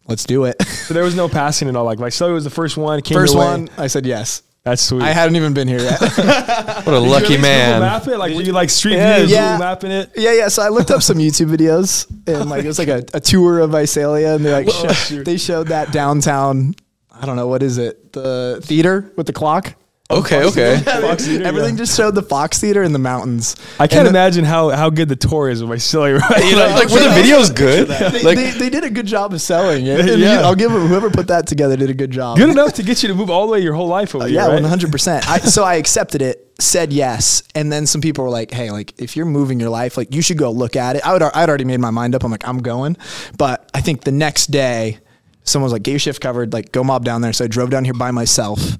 let's 0.07 0.23
do 0.23 0.45
it. 0.45 0.59
So 0.63 0.95
there 0.95 1.03
was 1.03 1.15
no 1.15 1.29
passing 1.29 1.69
at 1.69 1.75
all. 1.75 1.85
Like 1.85 1.99
Visalia 1.99 2.33
was 2.33 2.45
the 2.45 2.49
first 2.49 2.77
one. 2.77 2.99
Came 3.03 3.15
first 3.15 3.35
one, 3.35 3.69
I 3.77 3.85
said 3.85 4.07
yes. 4.07 4.41
That's 4.69 4.81
sweet. 4.81 5.01
I 5.03 5.11
hadn't 5.13 5.35
even 5.37 5.53
been 5.53 5.67
here 5.67 5.79
yet. 5.79 5.99
What 6.87 6.93
a 6.95 6.99
Did 6.99 7.05
you 7.05 7.11
lucky 7.11 7.37
man. 7.37 7.79
Google 7.79 7.79
map 7.87 8.07
it? 8.07 8.17
Like 8.17 8.35
were 8.35 8.41
you 8.41 8.51
like 8.53 8.69
street 8.69 8.95
Yeah. 8.95 9.17
views, 9.19 9.31
Yeah. 9.31 9.53
Google 9.53 9.65
mapping 9.67 9.91
it? 9.91 10.11
Yeah, 10.15 10.33
yeah. 10.33 10.47
So 10.49 10.61
I 10.61 10.69
looked 10.69 10.91
up 10.91 11.01
some 11.01 11.17
YouTube 11.17 11.49
videos 11.55 12.05
and 12.27 12.49
like 12.49 12.63
it 12.63 12.67
was 12.67 12.79
like 12.79 12.87
a, 12.87 13.03
a 13.13 13.19
tour 13.19 13.59
of 13.59 13.71
Visalia 13.71 14.35
and 14.35 14.45
they 14.45 14.51
like 14.51 14.67
Oh, 14.69 14.93
show- 14.93 15.23
they 15.23 15.37
showed 15.37 15.67
that 15.69 15.91
downtown 15.91 16.75
I 17.11 17.25
don't 17.25 17.35
know 17.35 17.47
what 17.47 17.63
is 17.63 17.77
it 17.77 18.13
the 18.13 18.59
theater 18.63 19.11
with 19.15 19.25
the 19.27 19.33
clock. 19.33 19.73
Okay, 20.09 20.45
okay. 20.45 20.79
Fox 20.85 21.25
Theater, 21.25 21.43
Everything 21.43 21.75
yeah. 21.75 21.79
just 21.79 21.97
showed 21.97 22.15
the 22.15 22.21
Fox 22.21 22.61
Theater 22.61 22.81
in 22.81 22.93
the 22.93 22.99
mountains. 22.99 23.57
I 23.77 23.87
can't 23.87 24.05
the- 24.05 24.09
imagine 24.09 24.45
how, 24.45 24.69
how 24.69 24.89
good 24.89 25.09
the 25.09 25.17
tour 25.17 25.49
is 25.49 25.61
with 25.61 25.69
Visalia. 25.81 26.19
Right? 26.19 26.45
You 26.49 26.55
know, 26.55 26.67
like 26.69 26.87
were 26.89 26.99
the 26.99 27.09
videos 27.09 27.53
good? 27.53 27.89
They, 27.89 28.23
Like 28.23 28.37
they, 28.37 28.51
they 28.51 28.69
did 28.69 28.85
a 28.85 28.89
good 28.89 29.05
job 29.05 29.33
of 29.33 29.41
selling 29.41 29.85
it. 29.85 29.99
And 30.09 30.21
Yeah. 30.21 30.35
you- 30.35 30.39
I'll 30.45 30.55
give 30.55 30.71
them 30.71 30.87
whoever 30.87 31.09
put 31.09 31.27
that 31.27 31.45
together 31.45 31.75
did 31.75 31.89
a 31.89 31.93
good 31.93 32.11
job. 32.11 32.37
good 32.37 32.49
enough 32.49 32.71
to 32.75 32.83
get 32.83 33.03
you 33.03 33.09
to 33.09 33.15
move 33.15 33.29
all 33.29 33.47
the 33.47 33.51
way 33.51 33.59
your 33.59 33.73
whole 33.73 33.87
life 33.89 34.15
over. 34.15 34.23
Uh, 34.23 34.27
Yeah, 34.27 34.45
right? 34.47 34.53
one 34.53 34.63
hundred 34.63 34.93
percent. 34.93 35.29
I 35.29 35.39
So 35.39 35.65
I 35.65 35.75
accepted 35.83 36.21
it, 36.21 36.53
said 36.57 36.93
yes, 36.93 37.43
and 37.53 37.69
then 37.69 37.85
some 37.85 37.99
people 37.99 38.23
were 38.23 38.29
like, 38.29 38.49
"Hey, 38.51 38.71
like 38.71 38.93
if 39.01 39.17
you're 39.17 39.25
moving 39.25 39.59
your 39.59 39.69
life, 39.69 39.97
like 39.97 40.15
you 40.15 40.21
should 40.21 40.37
go 40.37 40.51
look 40.51 40.77
at 40.77 40.95
it." 40.95 41.05
I 41.05 41.11
would, 41.11 41.21
I'd 41.21 41.49
already 41.49 41.65
made 41.65 41.81
my 41.81 41.91
mind 41.91 42.15
up. 42.15 42.23
I'm 42.23 42.31
like, 42.31 42.47
I'm 42.47 42.59
going, 42.59 42.95
but 43.37 43.69
I 43.73 43.81
think 43.81 44.05
the 44.05 44.11
next 44.13 44.47
day, 44.51 44.99
someone 45.43 45.65
was 45.65 45.73
like, 45.73 45.83
"Get 45.83 45.91
your 45.91 45.99
shift 45.99 46.21
covered. 46.21 46.53
Like, 46.53 46.71
go 46.71 46.81
mob 46.85 47.03
down 47.03 47.19
there." 47.21 47.33
So 47.33 47.43
I 47.43 47.47
drove 47.49 47.69
down 47.71 47.83
here 47.83 47.93
by 47.93 48.11
myself. 48.11 48.77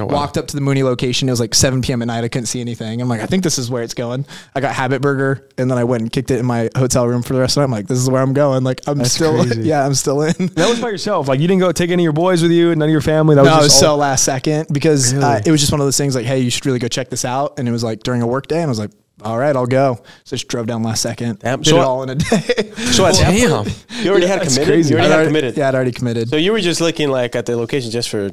Oh, 0.00 0.06
wow. 0.06 0.14
Walked 0.14 0.36
up 0.38 0.46
to 0.48 0.54
the 0.54 0.60
Mooney 0.60 0.82
location. 0.82 1.28
It 1.28 1.32
was 1.32 1.40
like 1.40 1.54
7 1.54 1.82
p.m. 1.82 2.02
at 2.02 2.06
night. 2.06 2.24
I 2.24 2.28
couldn't 2.28 2.46
see 2.46 2.60
anything. 2.60 3.00
I'm 3.00 3.08
like, 3.08 3.20
I 3.20 3.26
think 3.26 3.42
this 3.44 3.58
is 3.58 3.70
where 3.70 3.82
it's 3.82 3.94
going. 3.94 4.24
I 4.54 4.60
got 4.60 4.74
Habit 4.74 5.02
Burger, 5.02 5.48
and 5.58 5.70
then 5.70 5.78
I 5.78 5.84
went 5.84 6.02
and 6.02 6.12
kicked 6.12 6.30
it 6.30 6.38
in 6.38 6.46
my 6.46 6.68
hotel 6.76 7.06
room 7.06 7.22
for 7.22 7.34
the 7.34 7.40
rest 7.40 7.52
of 7.52 7.54
the 7.56 7.60
night. 7.60 7.64
I'm 7.66 7.70
like, 7.70 7.86
this 7.88 7.98
is 7.98 8.08
where 8.10 8.22
I'm 8.22 8.32
going. 8.32 8.64
Like, 8.64 8.80
I'm 8.86 8.98
That's 8.98 9.12
still, 9.12 9.36
crazy. 9.44 9.62
yeah, 9.64 9.84
I'm 9.84 9.94
still 9.94 10.22
in. 10.22 10.32
That 10.54 10.68
was 10.68 10.80
by 10.80 10.88
yourself. 10.90 11.28
Like 11.28 11.40
you 11.40 11.48
didn't 11.48 11.60
go 11.60 11.72
take 11.72 11.90
any 11.90 12.02
of 12.02 12.04
your 12.04 12.12
boys 12.12 12.42
with 12.42 12.52
you, 12.52 12.70
and 12.70 12.78
none 12.78 12.88
of 12.88 12.92
your 12.92 13.00
family. 13.00 13.34
That 13.34 13.42
was 13.42 13.50
No, 13.50 13.58
it 13.58 13.62
was 13.62 13.74
all- 13.74 13.80
so 13.80 13.96
last 13.96 14.24
second 14.24 14.68
because 14.72 15.12
uh, 15.14 15.40
it 15.44 15.50
was 15.50 15.60
just 15.60 15.72
one 15.72 15.80
of 15.80 15.86
those 15.86 15.96
things 15.96 16.14
like, 16.14 16.26
hey, 16.26 16.40
you 16.40 16.50
should 16.50 16.64
really 16.66 16.78
go 16.78 16.88
check 16.88 17.10
this 17.10 17.24
out. 17.24 17.58
And 17.58 17.68
it 17.68 17.72
was 17.72 17.84
like 17.84 18.02
during 18.02 18.22
a 18.22 18.26
work 18.26 18.46
day, 18.46 18.56
and 18.56 18.64
I 18.64 18.68
was 18.68 18.78
like, 18.78 18.90
all 19.22 19.36
right, 19.36 19.54
I'll 19.54 19.66
go. 19.66 19.96
So 20.24 20.34
I 20.34 20.36
just 20.36 20.48
drove 20.48 20.66
down 20.66 20.82
last 20.82 21.02
second. 21.02 21.40
Damn. 21.40 21.60
Did 21.60 21.70
So- 21.72 21.76
it 21.76 21.80
all 21.84 22.02
in 22.02 22.08
a 22.10 22.14
day. 22.14 22.38
so 22.92 23.04
at 23.04 23.14
that 23.16 23.32
Damn. 23.36 23.64
point, 23.64 23.84
you 24.02 24.10
already 24.10 24.26
had 24.26 24.40
That's 24.40 24.54
committed. 24.54 24.72
crazy. 24.72 24.94
You 24.94 24.96
already 24.98 25.06
I'd 25.06 25.10
had 25.10 25.14
already- 25.16 25.28
committed. 25.28 25.56
Yeah, 25.58 25.68
I'd 25.68 25.74
already 25.74 25.92
committed. 25.92 26.28
So 26.30 26.36
you 26.36 26.52
were 26.52 26.60
just 26.60 26.80
looking 26.80 27.10
like 27.10 27.36
at 27.36 27.44
the 27.46 27.56
location 27.56 27.90
just 27.90 28.08
for 28.08 28.30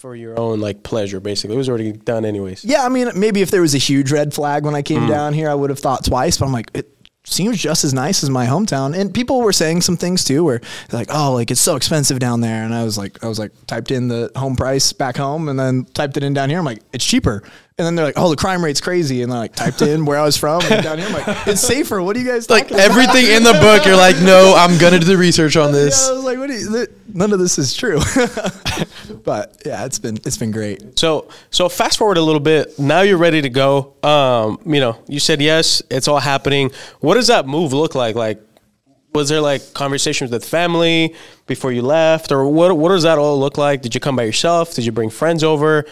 for 0.00 0.16
your 0.16 0.38
own 0.40 0.60
like 0.60 0.82
pleasure, 0.82 1.20
basically. 1.20 1.54
It 1.54 1.58
was 1.58 1.68
already 1.68 1.92
done 1.92 2.24
anyways. 2.24 2.64
yeah, 2.64 2.84
I 2.84 2.88
mean, 2.88 3.10
maybe 3.14 3.42
if 3.42 3.50
there 3.50 3.60
was 3.60 3.74
a 3.74 3.78
huge 3.78 4.10
red 4.10 4.32
flag 4.32 4.64
when 4.64 4.74
I 4.74 4.80
Mm. 4.82 4.86
came 4.86 5.06
down 5.08 5.34
here, 5.34 5.50
I 5.50 5.54
would 5.54 5.68
have 5.70 5.78
thought 5.78 6.04
twice. 6.04 6.38
But 6.38 6.46
I'm 6.46 6.52
like, 6.52 6.70
it 6.74 6.88
seems 7.24 7.58
just 7.60 7.84
as 7.84 7.92
nice 7.92 8.22
as 8.24 8.30
my 8.30 8.46
hometown. 8.46 8.98
And 8.98 9.12
people 9.12 9.42
were 9.42 9.52
saying 9.52 9.82
some 9.82 9.96
things 9.98 10.24
too, 10.24 10.42
where 10.42 10.60
they're 10.88 11.00
like, 11.00 11.10
oh, 11.12 11.34
like 11.34 11.50
it's 11.50 11.60
so 11.60 11.76
expensive 11.76 12.18
down 12.18 12.40
there. 12.40 12.64
And 12.64 12.74
I 12.74 12.82
was 12.82 12.96
like, 12.96 13.22
I 13.22 13.28
was 13.28 13.38
like, 13.38 13.52
typed 13.66 13.90
in 13.90 14.08
the 14.08 14.30
home 14.36 14.56
price 14.56 14.92
back 14.94 15.16
home, 15.18 15.48
and 15.50 15.58
then 15.60 15.84
typed 15.92 16.16
it 16.16 16.22
in 16.22 16.32
down 16.32 16.48
here. 16.48 16.58
I'm 16.58 16.64
like, 16.64 16.80
it's 16.94 17.04
cheaper. 17.04 17.42
And 17.80 17.86
then 17.86 17.94
they're 17.94 18.04
like, 18.04 18.18
oh, 18.18 18.28
the 18.28 18.36
crime 18.36 18.62
rate's 18.62 18.82
crazy. 18.82 19.22
And 19.22 19.32
then 19.32 19.38
I 19.38 19.40
like 19.40 19.54
typed 19.54 19.80
in 19.80 20.04
where 20.04 20.18
I 20.18 20.22
was 20.22 20.36
from 20.36 20.60
and 20.70 20.84
down 20.84 20.98
here. 20.98 21.06
I'm 21.06 21.14
like, 21.14 21.46
it's 21.46 21.62
safer. 21.62 22.02
What 22.02 22.12
do 22.14 22.20
you 22.20 22.30
guys 22.30 22.46
think? 22.46 22.50
like 22.50 22.68
talking 22.68 22.76
about? 22.84 22.90
everything 23.08 23.34
in 23.34 23.42
the 23.42 23.54
book, 23.54 23.86
you're 23.86 23.96
like, 23.96 24.16
no, 24.20 24.52
I'm 24.54 24.76
gonna 24.78 24.98
do 24.98 25.06
the 25.06 25.16
research 25.16 25.56
on 25.56 25.68
Yeah, 25.68 25.80
this. 25.80 26.06
I 26.06 26.12
was 26.12 26.24
like, 26.24 26.36
what 26.36 26.48
do 26.48 26.52
you, 26.52 26.70
th- 26.70 26.90
none 27.14 27.32
of 27.32 27.38
this 27.38 27.58
is 27.58 27.72
true. 27.72 27.98
but 29.24 29.62
yeah, 29.64 29.86
it's 29.86 29.98
been 29.98 30.18
it's 30.26 30.36
been 30.36 30.50
great. 30.50 30.98
So 30.98 31.30
so 31.50 31.70
fast 31.70 31.96
forward 31.96 32.18
a 32.18 32.22
little 32.22 32.38
bit. 32.40 32.78
Now 32.78 33.00
you're 33.00 33.16
ready 33.16 33.40
to 33.40 33.48
go. 33.48 33.94
Um, 34.02 34.58
you 34.66 34.80
know, 34.80 34.98
you 35.08 35.18
said 35.20 35.40
yes. 35.40 35.82
It's 35.90 36.06
all 36.06 36.20
happening. 36.20 36.70
What 37.00 37.14
does 37.14 37.28
that 37.28 37.46
move 37.46 37.72
look 37.72 37.94
like? 37.94 38.14
Like, 38.14 38.42
was 39.14 39.28
there 39.28 39.40
like 39.40 39.72
conversations 39.74 40.30
with 40.30 40.44
family 40.44 41.14
before 41.46 41.72
you 41.72 41.82
left, 41.82 42.30
or 42.30 42.46
what? 42.46 42.76
What 42.76 42.90
does 42.90 43.04
that 43.04 43.18
all 43.18 43.38
look 43.40 43.58
like? 43.58 43.82
Did 43.82 43.94
you 43.94 44.00
come 44.00 44.16
by 44.16 44.24
yourself? 44.24 44.74
Did 44.74 44.84
you 44.84 44.92
bring 44.92 45.10
friends 45.10 45.42
over? 45.42 45.86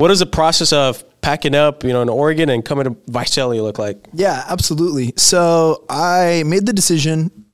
What 0.00 0.08
does 0.08 0.20
the 0.20 0.26
process 0.26 0.72
of 0.72 1.04
packing 1.20 1.54
up, 1.54 1.84
you 1.84 1.92
know, 1.92 2.00
in 2.00 2.08
Oregon 2.08 2.48
and 2.48 2.64
coming 2.64 2.84
to 2.84 2.96
Visalia 3.06 3.62
look 3.62 3.78
like? 3.78 4.08
Yeah, 4.14 4.42
absolutely. 4.48 5.12
So 5.18 5.84
I 5.90 6.42
made 6.46 6.64
the 6.64 6.72
decision 6.72 7.44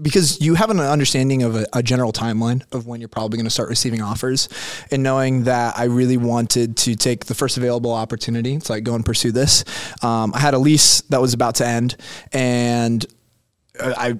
because 0.00 0.40
you 0.40 0.54
have 0.54 0.70
an 0.70 0.78
understanding 0.78 1.42
of 1.42 1.56
a, 1.56 1.66
a 1.72 1.82
general 1.82 2.12
timeline 2.12 2.62
of 2.72 2.86
when 2.86 3.00
you're 3.00 3.08
probably 3.08 3.36
going 3.36 3.46
to 3.46 3.50
start 3.50 3.68
receiving 3.68 4.00
offers 4.00 4.48
and 4.90 5.02
knowing 5.02 5.44
that 5.44 5.78
i 5.78 5.84
really 5.84 6.16
wanted 6.16 6.78
to 6.78 6.96
take 6.96 7.26
the 7.26 7.34
first 7.34 7.58
available 7.58 7.92
opportunity 7.92 8.58
to 8.58 8.72
like 8.72 8.84
go 8.84 8.94
and 8.94 9.04
pursue 9.04 9.30
this 9.30 9.64
um, 10.02 10.32
i 10.34 10.38
had 10.38 10.54
a 10.54 10.58
lease 10.58 11.02
that 11.02 11.20
was 11.20 11.34
about 11.34 11.56
to 11.56 11.66
end 11.66 11.94
and 12.32 13.04
I 13.78 14.18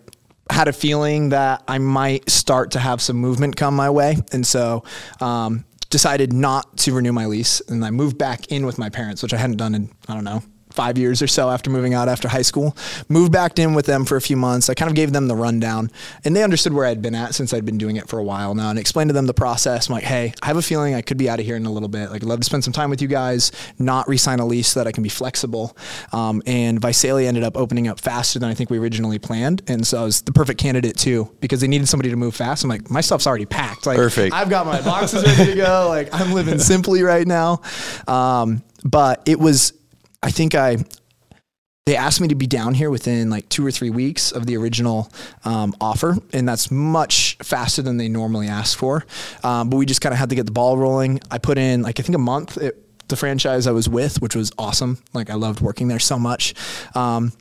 I 0.51 0.55
had 0.55 0.69
a 0.69 0.73
feeling 0.73 1.31
that 1.31 1.63
I 1.67 1.79
might 1.79 2.29
start 2.29 2.73
to 2.73 2.79
have 2.79 3.01
some 3.01 3.17
movement 3.17 3.57
come 3.57 3.75
my 3.75 3.89
way, 3.89 4.19
and 4.33 4.47
so 4.47 4.85
um, 5.21 5.65
decided 5.93 6.33
not 6.33 6.79
to 6.79 6.93
renew 6.93 7.13
my 7.13 7.27
lease. 7.27 7.61
And 7.69 7.85
I 7.85 7.91
moved 7.91 8.19
back 8.19 8.51
in 8.51 8.67
with 8.67 8.79
my 8.79 8.89
parents, 8.89 9.23
which 9.23 9.33
I 9.33 9.37
hadn't 9.37 9.59
done 9.59 9.75
in 9.75 9.91
I 10.09 10.15
don't 10.15 10.25
know 10.25 10.43
five 10.73 10.99
years 10.99 11.23
or 11.23 11.27
so 11.27 11.51
after 11.51 11.71
moving 11.71 11.95
out 11.95 12.09
after 12.09 12.29
high 12.29 12.43
school. 12.43 12.77
Moved 13.09 13.33
back 13.33 13.59
in 13.59 13.75
with 13.75 13.87
them 13.87 14.05
for 14.05 14.17
a 14.17 14.21
few 14.21 14.37
months. 14.37 14.69
I 14.69 14.75
kind 14.75 14.91
of 14.91 14.95
gave 14.95 15.13
them 15.13 15.29
the 15.29 15.37
rundown, 15.37 15.91
and 16.25 16.35
they 16.35 16.43
understood 16.43 16.73
where 16.73 16.87
I'd 16.87 17.03
been 17.03 17.15
at 17.15 17.35
since 17.35 17.53
I'd 17.55 17.65
been 17.65 17.79
doing 17.79 17.97
it 17.97 18.09
for 18.09 18.19
a 18.19 18.25
while 18.25 18.55
now, 18.55 18.71
and 18.71 18.79
explained 18.79 19.11
to 19.11 19.15
them 19.15 19.27
the 19.27 19.35
process. 19.35 19.89
I'm 19.89 19.95
like, 19.95 20.05
hey, 20.05 20.33
I 20.43 20.47
have 20.47 20.57
a 20.57 20.63
feeling 20.63 20.95
I 20.95 21.03
could 21.03 21.17
be 21.17 21.29
out 21.29 21.41
of 21.41 21.47
here 21.47 21.57
in 21.57 21.67
a 21.67 21.73
little 21.73 21.89
bit. 21.89 22.11
Like, 22.11 22.23
I'd 22.23 22.29
love 22.29 22.41
to 22.41 22.45
spend 22.45 22.65
some 22.65 22.73
time 22.73 22.91
with 22.91 23.03
you 23.03 23.09
guys, 23.09 23.53
not 23.79 24.09
re-sign 24.09 24.39
a 24.41 24.47
lease 24.47 24.69
so 24.69 24.81
that 24.81 24.87
I 24.87 24.93
can 24.93 25.03
be 25.03 25.09
flexible. 25.09 25.77
Um, 26.13 26.43
and 26.47 26.81
Visalia 26.81 27.29
ended 27.29 27.45
up 27.45 27.57
opening 27.57 27.89
up 27.89 28.01
faster 28.01 28.39
than 28.39 28.49
I 28.49 28.55
think 28.55 28.71
we 28.71 28.79
originally 28.79 29.19
planned, 29.19 29.63
and 29.69 29.87
so 29.87 30.01
I 30.01 30.05
was 30.05 30.23
the 30.23 30.33
perfect 30.33 30.61
candidate 30.61 30.97
too 30.97 31.31
because 31.41 31.61
they 31.61 31.69
needed 31.69 31.89
somebody 31.89 32.11
to 32.11 32.17
move 32.17 32.35
fast. 32.35 32.65
I'm 32.65 32.71
like, 32.71 32.91
my 32.91 33.01
stuff's 33.01 33.27
already 33.27 33.47
packed. 33.47 33.87
Like, 33.87 33.97
Perfect. 33.97 34.35
I've 34.35 34.51
got 34.51 34.67
my 34.67 34.81
boxes 34.83 35.25
ready 35.25 35.53
to 35.53 35.57
go. 35.57 35.87
Like, 35.89 36.09
I'm 36.13 36.33
living 36.33 36.59
simply 36.73 37.03
right 37.03 37.27
now. 37.27 37.63
Um, 38.07 38.63
but 38.85 39.23
it 39.27 39.39
was 39.39 39.73
I 40.23 40.31
think 40.31 40.55
I 40.55 40.79
they 41.87 41.97
asked 41.97 42.21
me 42.21 42.29
to 42.29 42.37
be 42.37 42.47
down 42.47 42.75
here 42.75 42.91
within 42.91 43.29
like 43.29 43.49
two 43.49 43.67
or 43.67 43.73
three 43.73 43.91
weeks 43.91 44.31
of 44.31 44.47
the 44.47 44.57
original 44.57 45.11
um, 45.45 45.75
offer, 45.81 46.17
and 46.33 46.49
that's 46.49 46.71
much 46.71 47.37
faster 47.43 47.83
than 47.83 47.97
they 47.97 48.09
normally 48.09 48.47
ask 48.47 48.79
for. 48.79 49.05
Um, 49.43 49.69
but 49.69 49.79
we 49.79 49.87
just 49.87 50.01
kind 50.01 50.13
of 50.13 50.19
had 50.19 50.29
to 50.31 50.37
get 50.37 50.47
the 50.47 50.53
ball 50.53 50.79
rolling. 50.79 51.21
I 51.31 51.39
put 51.39 51.59
in 51.59 51.83
like 51.83 51.99
I 51.99 52.03
think 52.03 52.15
a 52.15 52.21
month. 52.21 52.57
At 52.59 52.77
the 53.09 53.17
franchise 53.17 53.67
I 53.67 53.73
was 53.73 53.89
with, 53.89 54.23
which 54.23 54.35
was 54.35 54.53
awesome. 54.57 54.97
Like 55.13 55.29
I 55.29 55.35
loved 55.35 55.61
working 55.61 55.89
there 55.89 55.99
so 55.99 56.19
much. 56.19 56.55
Um, 56.95 57.33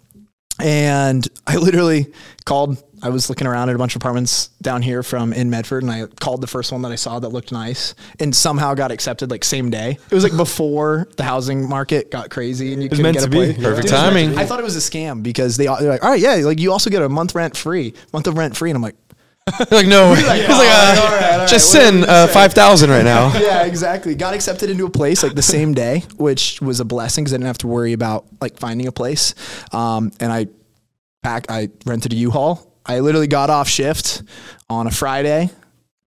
and 0.60 1.27
I 1.48 1.58
literally 1.58 2.08
called. 2.46 2.81
I 3.03 3.10
was 3.10 3.29
looking 3.29 3.48
around 3.48 3.70
at 3.70 3.75
a 3.75 3.79
bunch 3.79 3.96
of 3.96 4.00
apartments 4.00 4.50
down 4.62 4.84
here 4.84 5.01
from 5.01 5.34
in 5.34 5.50
Medford, 5.50 5.81
and 5.81 5.91
I 5.91 6.05
called 6.20 6.39
the 6.39 6.48
first 6.48 6.72
one 6.72 6.84
that 6.84 6.91
I 6.91 6.96
saw 6.96 7.17
that 7.17 7.29
looked 7.29 7.51
nice, 7.51 7.96
and 8.20 8.36
somehow 8.36 8.75
got 8.75 8.91
accepted 8.91 9.31
like 9.31 9.43
same 9.43 9.72
day. 9.72 9.98
It 10.10 10.13
was 10.13 10.24
like 10.24 10.38
before 10.38 11.08
the 11.17 11.24
housing 11.24 11.67
market 11.67 12.12
got 12.12 12.29
crazy, 12.29 12.74
and 12.74 12.84
you 12.84 12.89
couldn't 12.89 13.01
meant 13.01 13.17
get 13.17 13.25
a 13.25 13.29
be. 13.29 13.38
place. 13.38 13.48
Perfect 13.55 13.63
Dude, 13.63 13.67
it 13.67 13.72
was 13.74 13.91
meant 13.91 14.13
to 14.13 14.20
timing. 14.25 14.38
I 14.38 14.46
thought 14.46 14.60
it 14.60 14.63
was 14.63 14.75
a 14.75 14.91
scam 14.91 15.24
because 15.24 15.58
they 15.58 15.65
they're 15.65 15.89
like, 15.89 16.03
all 16.03 16.12
right, 16.12 16.20
yeah, 16.20 16.36
like 16.46 16.60
you 16.60 16.72
also 16.72 16.91
get 16.91 17.01
a 17.01 17.10
month 17.10 17.34
rent 17.34 17.58
free, 17.58 17.96
month 18.13 18.27
of 18.27 18.38
rent 18.38 18.55
free, 18.55 18.70
and 18.70 18.75
I'm 18.75 18.84
like, 18.84 18.96
like 19.72 19.88
no, 19.88 20.13
he's 20.13 20.27
like, 20.27 20.43
uh, 20.48 21.48
just 21.48 21.72
send 21.72 22.05
uh, 22.05 22.27
five 22.27 22.53
thousand 22.53 22.89
right 22.89 23.03
now. 23.03 23.34
yeah, 23.39 23.65
exactly. 23.65 24.15
Got 24.15 24.34
accepted 24.34 24.70
into 24.70 24.86
a 24.86 24.89
place 24.89 25.24
like 25.24 25.36
the 25.36 25.41
same 25.41 25.74
day, 25.74 26.03
which 26.17 26.62
was 26.62 26.79
a 26.79 26.86
blessing 26.86 27.24
because 27.24 27.34
I 27.34 27.38
didn't 27.38 27.48
have 27.48 27.58
to 27.60 27.67
worry 27.67 27.93
about 27.93 28.25
like 28.39 28.58
finding 28.60 28.88
a 28.88 28.91
place. 28.91 29.34
Um, 29.74 30.12
and 30.20 30.31
I 30.31 30.48
back, 31.22 31.46
I 31.50 31.70
rented 31.86 32.13
a 32.13 32.15
U-Haul. 32.15 32.67
I 32.86 33.00
literally 33.00 33.27
got 33.27 33.50
off 33.50 33.67
shift 33.67 34.24
on 34.70 34.88
a 34.88 34.91
Friday, 34.91 35.50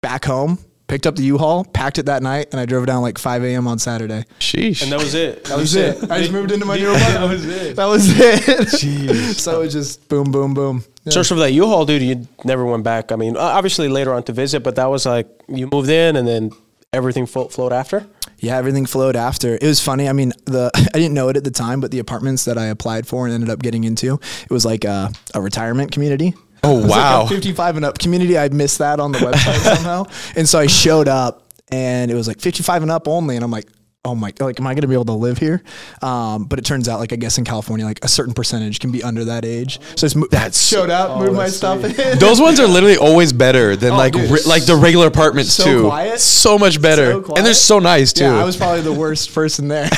back 0.02 0.26
home, 0.26 0.58
picked 0.94 1.08
up 1.08 1.16
the 1.16 1.24
U-Haul, 1.24 1.66
packed 1.66 1.98
it 1.98 2.06
that 2.06 2.22
night, 2.22 2.50
and 2.52 2.60
I 2.60 2.68
drove 2.68 2.86
down 2.86 3.02
like 3.02 3.18
5 3.18 3.44
a.m. 3.46 3.66
on 3.66 3.80
Saturday. 3.80 4.26
Sheesh. 4.38 4.84
And 4.84 4.92
that 4.92 5.00
was 5.00 5.16
it. 5.16 5.44
That 5.46 5.58
was 5.58 5.76
it. 5.76 6.12
I 6.12 6.20
just 6.20 6.32
moved 6.32 6.52
into 6.52 6.68
my 6.68 6.78
new 6.78 6.92
apartment. 6.96 7.16
that 7.16 7.28
was 7.30 7.46
it. 7.48 7.76
That 7.76 7.86
was 7.88 8.20
it. 8.20 8.68
Jeez. 8.68 9.40
so 9.40 9.60
it 9.62 9.64
was 9.66 9.74
just 9.74 10.08
boom, 10.08 10.32
boom, 10.32 10.54
boom. 10.54 10.84
Yeah. 11.04 11.14
Search 11.14 11.30
for 11.30 11.36
that 11.36 11.52
U-Haul, 11.52 11.88
dude. 11.88 12.04
You 12.04 12.28
never 12.46 12.64
went 12.64 12.84
back. 12.84 13.12
I 13.12 13.16
mean, 13.16 13.36
uh, 13.36 13.40
obviously 13.40 13.90
later 13.90 14.14
on 14.14 14.22
to 14.26 14.34
visit, 14.34 14.60
but 14.60 14.76
that 14.76 14.86
was 14.86 15.08
like 15.08 15.28
you 15.48 15.68
moved 15.72 15.90
in 15.90 16.16
and 16.16 16.28
then 16.28 16.52
everything 16.94 17.26
flo- 17.26 17.48
flowed 17.48 17.74
after. 17.74 18.06
Yeah, 18.38 18.58
everything 18.58 18.86
flowed 18.86 19.16
after. 19.16 19.56
It 19.56 19.64
was 19.64 19.80
funny. 19.80 20.08
I 20.08 20.14
mean, 20.14 20.32
the 20.46 20.70
I 20.94 21.00
didn't 21.00 21.16
know 21.16 21.30
it 21.30 21.38
at 21.38 21.44
the 21.44 21.50
time, 21.50 21.82
but 21.82 21.90
the 21.90 21.98
apartments 21.98 22.46
that 22.46 22.60
I 22.60 22.66
applied 22.66 23.08
for 23.08 23.26
and 23.26 23.34
ended 23.34 23.50
up 23.50 23.64
getting 23.64 23.84
into, 23.84 24.20
it 24.44 24.52
was 24.52 24.64
like 24.64 24.84
a, 24.86 25.12
a 25.34 25.42
retirement 25.42 25.92
community. 25.92 26.36
Oh, 26.64 26.76
like 26.76 26.90
wow. 26.90 27.26
a 27.26 27.28
55 27.28 27.78
and 27.78 27.86
up 27.86 28.00
community. 28.00 28.38
I 28.38 28.50
missed 28.50 28.78
that 28.78 29.00
on 29.00 29.12
the 29.12 29.20
website 29.20 29.60
somehow, 29.76 30.06
and 30.36 30.48
so 30.48 30.60
I 30.60 30.68
showed 30.68 31.08
up, 31.08 31.44
and 31.70 32.10
it 32.10 32.16
was 32.16 32.28
like 32.28 32.40
55 32.40 32.84
and 32.84 32.92
up 32.92 33.08
only, 33.08 33.36
and 33.36 33.44
I'm 33.44 33.52
like. 33.52 33.68
Oh 34.06 34.16
my! 34.16 34.34
Like, 34.38 34.60
am 34.60 34.68
I 34.68 34.74
going 34.74 34.82
to 34.82 34.88
be 34.90 34.96
able 34.96 35.06
to 35.06 35.14
live 35.14 35.38
here? 35.38 35.64
Um, 36.02 36.44
but 36.44 36.60
it 36.60 36.66
turns 36.66 36.90
out, 36.90 37.00
like, 37.00 37.14
I 37.14 37.16
guess 37.16 37.38
in 37.38 37.46
California, 37.46 37.86
like 37.86 38.04
a 38.04 38.10
certain 38.10 38.34
percentage 38.34 38.82
can 38.82 38.92
be 38.92 39.02
under 39.02 39.24
that 39.24 39.46
age. 39.46 39.80
So 39.96 40.06
I 40.06 40.08
just 40.08 40.16
mo- 40.18 40.28
That's- 40.30 40.62
showed 40.62 40.90
up, 40.90 41.20
moved 41.22 41.34
my 41.38 41.48
stuff 41.48 41.86
in. 41.86 42.20
Those 42.20 42.42
ones 42.42 42.60
are 42.60 42.68
literally 42.68 42.98
always 42.98 43.32
better 43.32 43.78
than 43.78 43.92
like 43.96 44.12
dude. 44.12 44.30
re- 44.30 44.40
like 44.46 44.66
the 44.66 44.76
regular 44.76 45.08
apartments 45.08 45.54
So 45.54 45.64
too. 45.64 45.82
quiet. 45.84 46.20
So 46.20 46.58
much 46.60 46.82
better, 46.82 47.24
So 47.24 47.34
and 47.36 47.46
they're 47.46 47.54
so 47.54 47.80
nice 47.80 48.12
too. 48.12 48.26
Yeah, 48.26 48.42
I 48.42 48.44
was 48.44 48.58
probably 48.58 48.82
the 48.82 48.92
worst 48.92 49.34
person 49.34 49.70
there. 49.70 49.88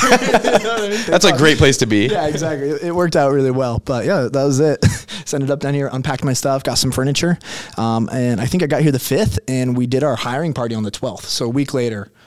That's 1.06 1.24
a 1.24 1.36
great 1.36 1.58
place 1.58 1.78
to 1.78 1.86
be. 1.86 2.06
yeah, 2.06 2.26
exactly. 2.28 2.68
It, 2.70 2.82
it 2.84 2.92
worked 2.94 3.16
out 3.16 3.32
really 3.32 3.50
well. 3.50 3.80
But 3.84 4.04
yeah, 4.04 4.28
that 4.32 4.44
was 4.44 4.60
it. 4.60 4.84
so 5.24 5.36
ended 5.36 5.50
up 5.50 5.58
down 5.58 5.74
here, 5.74 5.88
unpacked 5.92 6.22
my 6.24 6.32
stuff, 6.32 6.62
got 6.62 6.74
some 6.78 6.92
furniture, 6.92 7.38
um, 7.76 8.08
and 8.12 8.40
I 8.40 8.46
think 8.46 8.62
I 8.62 8.66
got 8.66 8.82
here 8.82 8.92
the 8.92 9.00
fifth, 9.00 9.40
and 9.48 9.76
we 9.76 9.88
did 9.88 10.04
our 10.04 10.14
hiring 10.14 10.54
party 10.54 10.76
on 10.76 10.84
the 10.84 10.92
twelfth. 10.92 11.24
So 11.28 11.46
a 11.46 11.48
week 11.48 11.74
later 11.74 12.08
was 12.08 12.12
when 12.12 12.12
I 12.12 12.25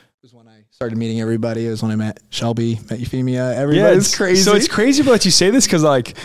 started 0.80 0.98
meeting 0.98 1.20
everybody. 1.20 1.68
It 1.68 1.72
was 1.72 1.82
when 1.84 1.92
I 1.92 1.98
met 1.98 2.22
Shelby, 2.30 2.80
met 2.90 3.02
Euphemia. 3.02 3.54
Everybody. 3.54 3.98
it's 3.98 4.16
crazy. 4.16 4.42
So 4.44 4.56
it's 4.56 4.70
crazy 4.70 5.04
that 5.04 5.26
you 5.26 5.32
say 5.32 5.50
this 5.50 5.66
because 5.66 5.84
like 5.84 6.16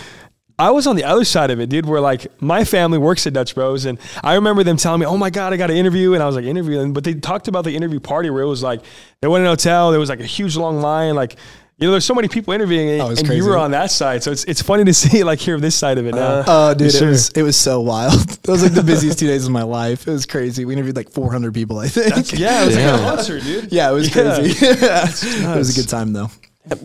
I 0.60 0.70
was 0.70 0.86
on 0.86 0.94
the 0.94 1.02
other 1.02 1.24
side 1.24 1.50
of 1.50 1.58
it, 1.58 1.68
dude. 1.68 1.86
Where 1.86 2.00
like 2.00 2.28
my 2.40 2.62
family 2.62 2.98
works 2.98 3.26
at 3.26 3.32
Dutch 3.32 3.56
Bros, 3.56 3.84
and 3.84 3.98
I 4.22 4.36
remember 4.36 4.62
them 4.62 4.76
telling 4.76 5.00
me, 5.00 5.06
"Oh 5.06 5.16
my 5.16 5.28
god, 5.28 5.52
I 5.52 5.56
got 5.56 5.72
an 5.72 5.76
interview," 5.76 6.14
and 6.14 6.22
I 6.22 6.26
was 6.26 6.36
like, 6.36 6.44
interviewing. 6.44 6.92
but 6.92 7.02
they 7.02 7.14
talked 7.14 7.48
about 7.48 7.64
the 7.64 7.74
interview 7.74 7.98
party 7.98 8.30
where 8.30 8.44
it 8.44 8.46
was 8.46 8.62
like 8.62 8.82
they 9.20 9.26
went 9.26 9.40
in 9.40 9.46
a 9.46 9.50
hotel, 9.50 9.90
there 9.90 9.98
was 9.98 10.08
like 10.08 10.20
a 10.20 10.24
huge 10.24 10.56
long 10.56 10.80
line, 10.80 11.16
like. 11.16 11.34
You 11.76 11.88
know, 11.88 11.90
there's 11.90 12.04
so 12.04 12.14
many 12.14 12.28
people 12.28 12.54
interviewing, 12.54 12.88
and, 12.90 13.02
Oh, 13.02 13.08
and 13.08 13.28
you 13.30 13.44
were 13.44 13.58
on 13.58 13.72
that 13.72 13.90
side, 13.90 14.22
so 14.22 14.30
it's 14.30 14.44
it's 14.44 14.62
funny 14.62 14.84
to 14.84 14.94
see 15.02 15.24
like 15.24 15.40
hear 15.40 15.58
this 15.58 15.74
side 15.74 15.98
of 15.98 16.06
it 16.06 16.14
now. 16.14 16.44
Oh, 16.46 16.72
dude, 16.74 16.92
For 16.92 16.98
sure. 16.98 17.08
it 17.08 17.10
was 17.10 17.28
it 17.30 17.42
was 17.42 17.56
so 17.56 17.80
wild. 17.80 18.14
It 18.44 18.48
was 18.48 18.62
like 18.62 18.74
the 18.74 18.82
busiest 18.92 19.18
two 19.18 19.26
days 19.26 19.44
of 19.46 19.50
my 19.52 19.62
life. 19.64 20.06
It 20.06 20.12
was 20.12 20.24
crazy. 20.26 20.64
We 20.64 20.74
interviewed 20.74 20.94
like 20.96 21.10
400 21.10 21.52
people, 21.52 21.78
I 21.80 21.88
think. 21.88 22.38
yeah, 22.38 22.62
it 22.62 22.66
was 22.66 22.76
like 22.76 22.84
a 22.84 22.98
concert, 22.98 23.42
dude. 23.42 23.72
yeah, 23.72 23.90
it 23.90 23.94
was 23.94 24.14
Yeah. 24.14 24.36
crazy. 24.36 24.66
it 24.66 25.56
was 25.56 25.76
a 25.76 25.80
good 25.80 25.88
time 25.88 26.12
though. 26.12 26.30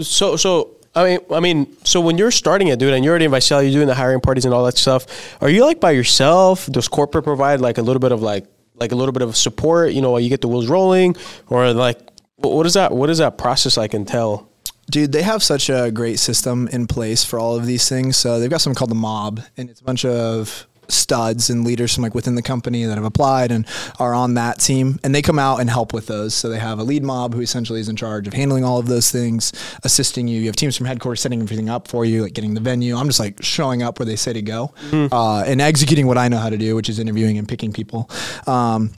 So, 0.01 0.35
so 0.37 0.77
I 0.95 1.03
mean, 1.05 1.19
I 1.31 1.39
mean, 1.39 1.77
so 1.83 2.01
when 2.01 2.17
you're 2.17 2.31
starting 2.31 2.69
it, 2.69 2.79
dude, 2.79 2.93
and 2.93 3.03
you're 3.05 3.11
already 3.11 3.25
in 3.25 3.31
Visalia, 3.31 3.69
you're 3.69 3.77
doing 3.79 3.87
the 3.87 3.93
hiring 3.95 4.21
parties 4.21 4.45
and 4.45 4.53
all 4.55 4.65
that 4.65 4.77
stuff. 4.77 5.05
Are 5.41 5.49
you 5.49 5.63
like 5.65 5.79
by 5.79 5.91
yourself? 5.91 6.65
Does 6.65 6.87
corporate 6.87 7.25
provide 7.25 7.61
like 7.61 7.77
a 7.77 7.83
little 7.83 7.99
bit 7.99 8.11
of 8.11 8.23
like, 8.23 8.47
like 8.75 8.91
a 8.91 8.95
little 8.95 9.11
bit 9.13 9.21
of 9.21 9.37
support? 9.37 9.91
You 9.93 10.01
know, 10.01 10.09
while 10.11 10.19
you 10.19 10.29
get 10.29 10.41
the 10.41 10.47
wheels 10.47 10.67
rolling, 10.67 11.15
or 11.47 11.71
like, 11.73 11.99
wh- 12.37 12.45
what 12.57 12.65
is 12.65 12.73
that? 12.73 12.91
What 12.91 13.07
does 13.07 13.19
that 13.19 13.37
process 13.37 13.77
like 13.77 13.93
entail? 13.93 14.48
Dude, 14.89 15.11
they 15.11 15.21
have 15.21 15.43
such 15.43 15.69
a 15.69 15.91
great 15.91 16.19
system 16.19 16.67
in 16.69 16.87
place 16.87 17.23
for 17.23 17.37
all 17.39 17.55
of 17.55 17.65
these 17.65 17.87
things. 17.87 18.17
So 18.17 18.39
they've 18.39 18.49
got 18.49 18.61
something 18.61 18.77
called 18.77 18.91
the 18.91 18.95
mob, 18.95 19.41
and 19.57 19.69
it's 19.69 19.81
a 19.81 19.83
bunch 19.83 20.05
of 20.05 20.67
studs 20.91 21.49
and 21.49 21.63
leaders 21.63 21.93
from 21.93 22.03
like 22.03 22.15
within 22.15 22.35
the 22.35 22.41
company 22.41 22.83
that 22.85 22.95
have 22.95 23.05
applied 23.05 23.51
and 23.51 23.65
are 23.99 24.13
on 24.13 24.33
that 24.33 24.59
team 24.59 24.99
and 25.03 25.13
they 25.13 25.21
come 25.21 25.39
out 25.39 25.59
and 25.59 25.69
help 25.69 25.93
with 25.93 26.07
those. 26.07 26.33
So 26.33 26.49
they 26.49 26.59
have 26.59 26.79
a 26.79 26.83
lead 26.83 27.03
mob 27.03 27.33
who 27.33 27.41
essentially 27.41 27.79
is 27.79 27.89
in 27.89 27.95
charge 27.95 28.27
of 28.27 28.33
handling 28.33 28.63
all 28.63 28.79
of 28.79 28.87
those 28.87 29.11
things 29.11 29.53
assisting 29.83 30.27
you. 30.27 30.39
You 30.39 30.47
have 30.47 30.55
teams 30.55 30.75
from 30.75 30.87
headquarters 30.87 31.21
setting 31.21 31.41
everything 31.41 31.69
up 31.69 31.87
for 31.87 32.05
you 32.05 32.23
like 32.23 32.33
getting 32.33 32.53
the 32.53 32.61
venue. 32.61 32.95
I'm 32.95 33.07
just 33.07 33.19
like 33.19 33.41
showing 33.41 33.83
up 33.83 33.99
where 33.99 34.05
they 34.05 34.15
say 34.15 34.33
to 34.33 34.41
go 34.41 34.73
uh, 34.91 35.43
and 35.45 35.61
executing 35.61 36.07
what 36.07 36.17
i 36.17 36.27
know 36.27 36.37
how 36.37 36.49
to 36.49 36.57
do 36.57 36.75
which 36.75 36.89
is 36.89 36.99
interviewing 36.99 37.37
and 37.37 37.47
picking 37.47 37.71
people. 37.71 38.09
Um, 38.47 38.91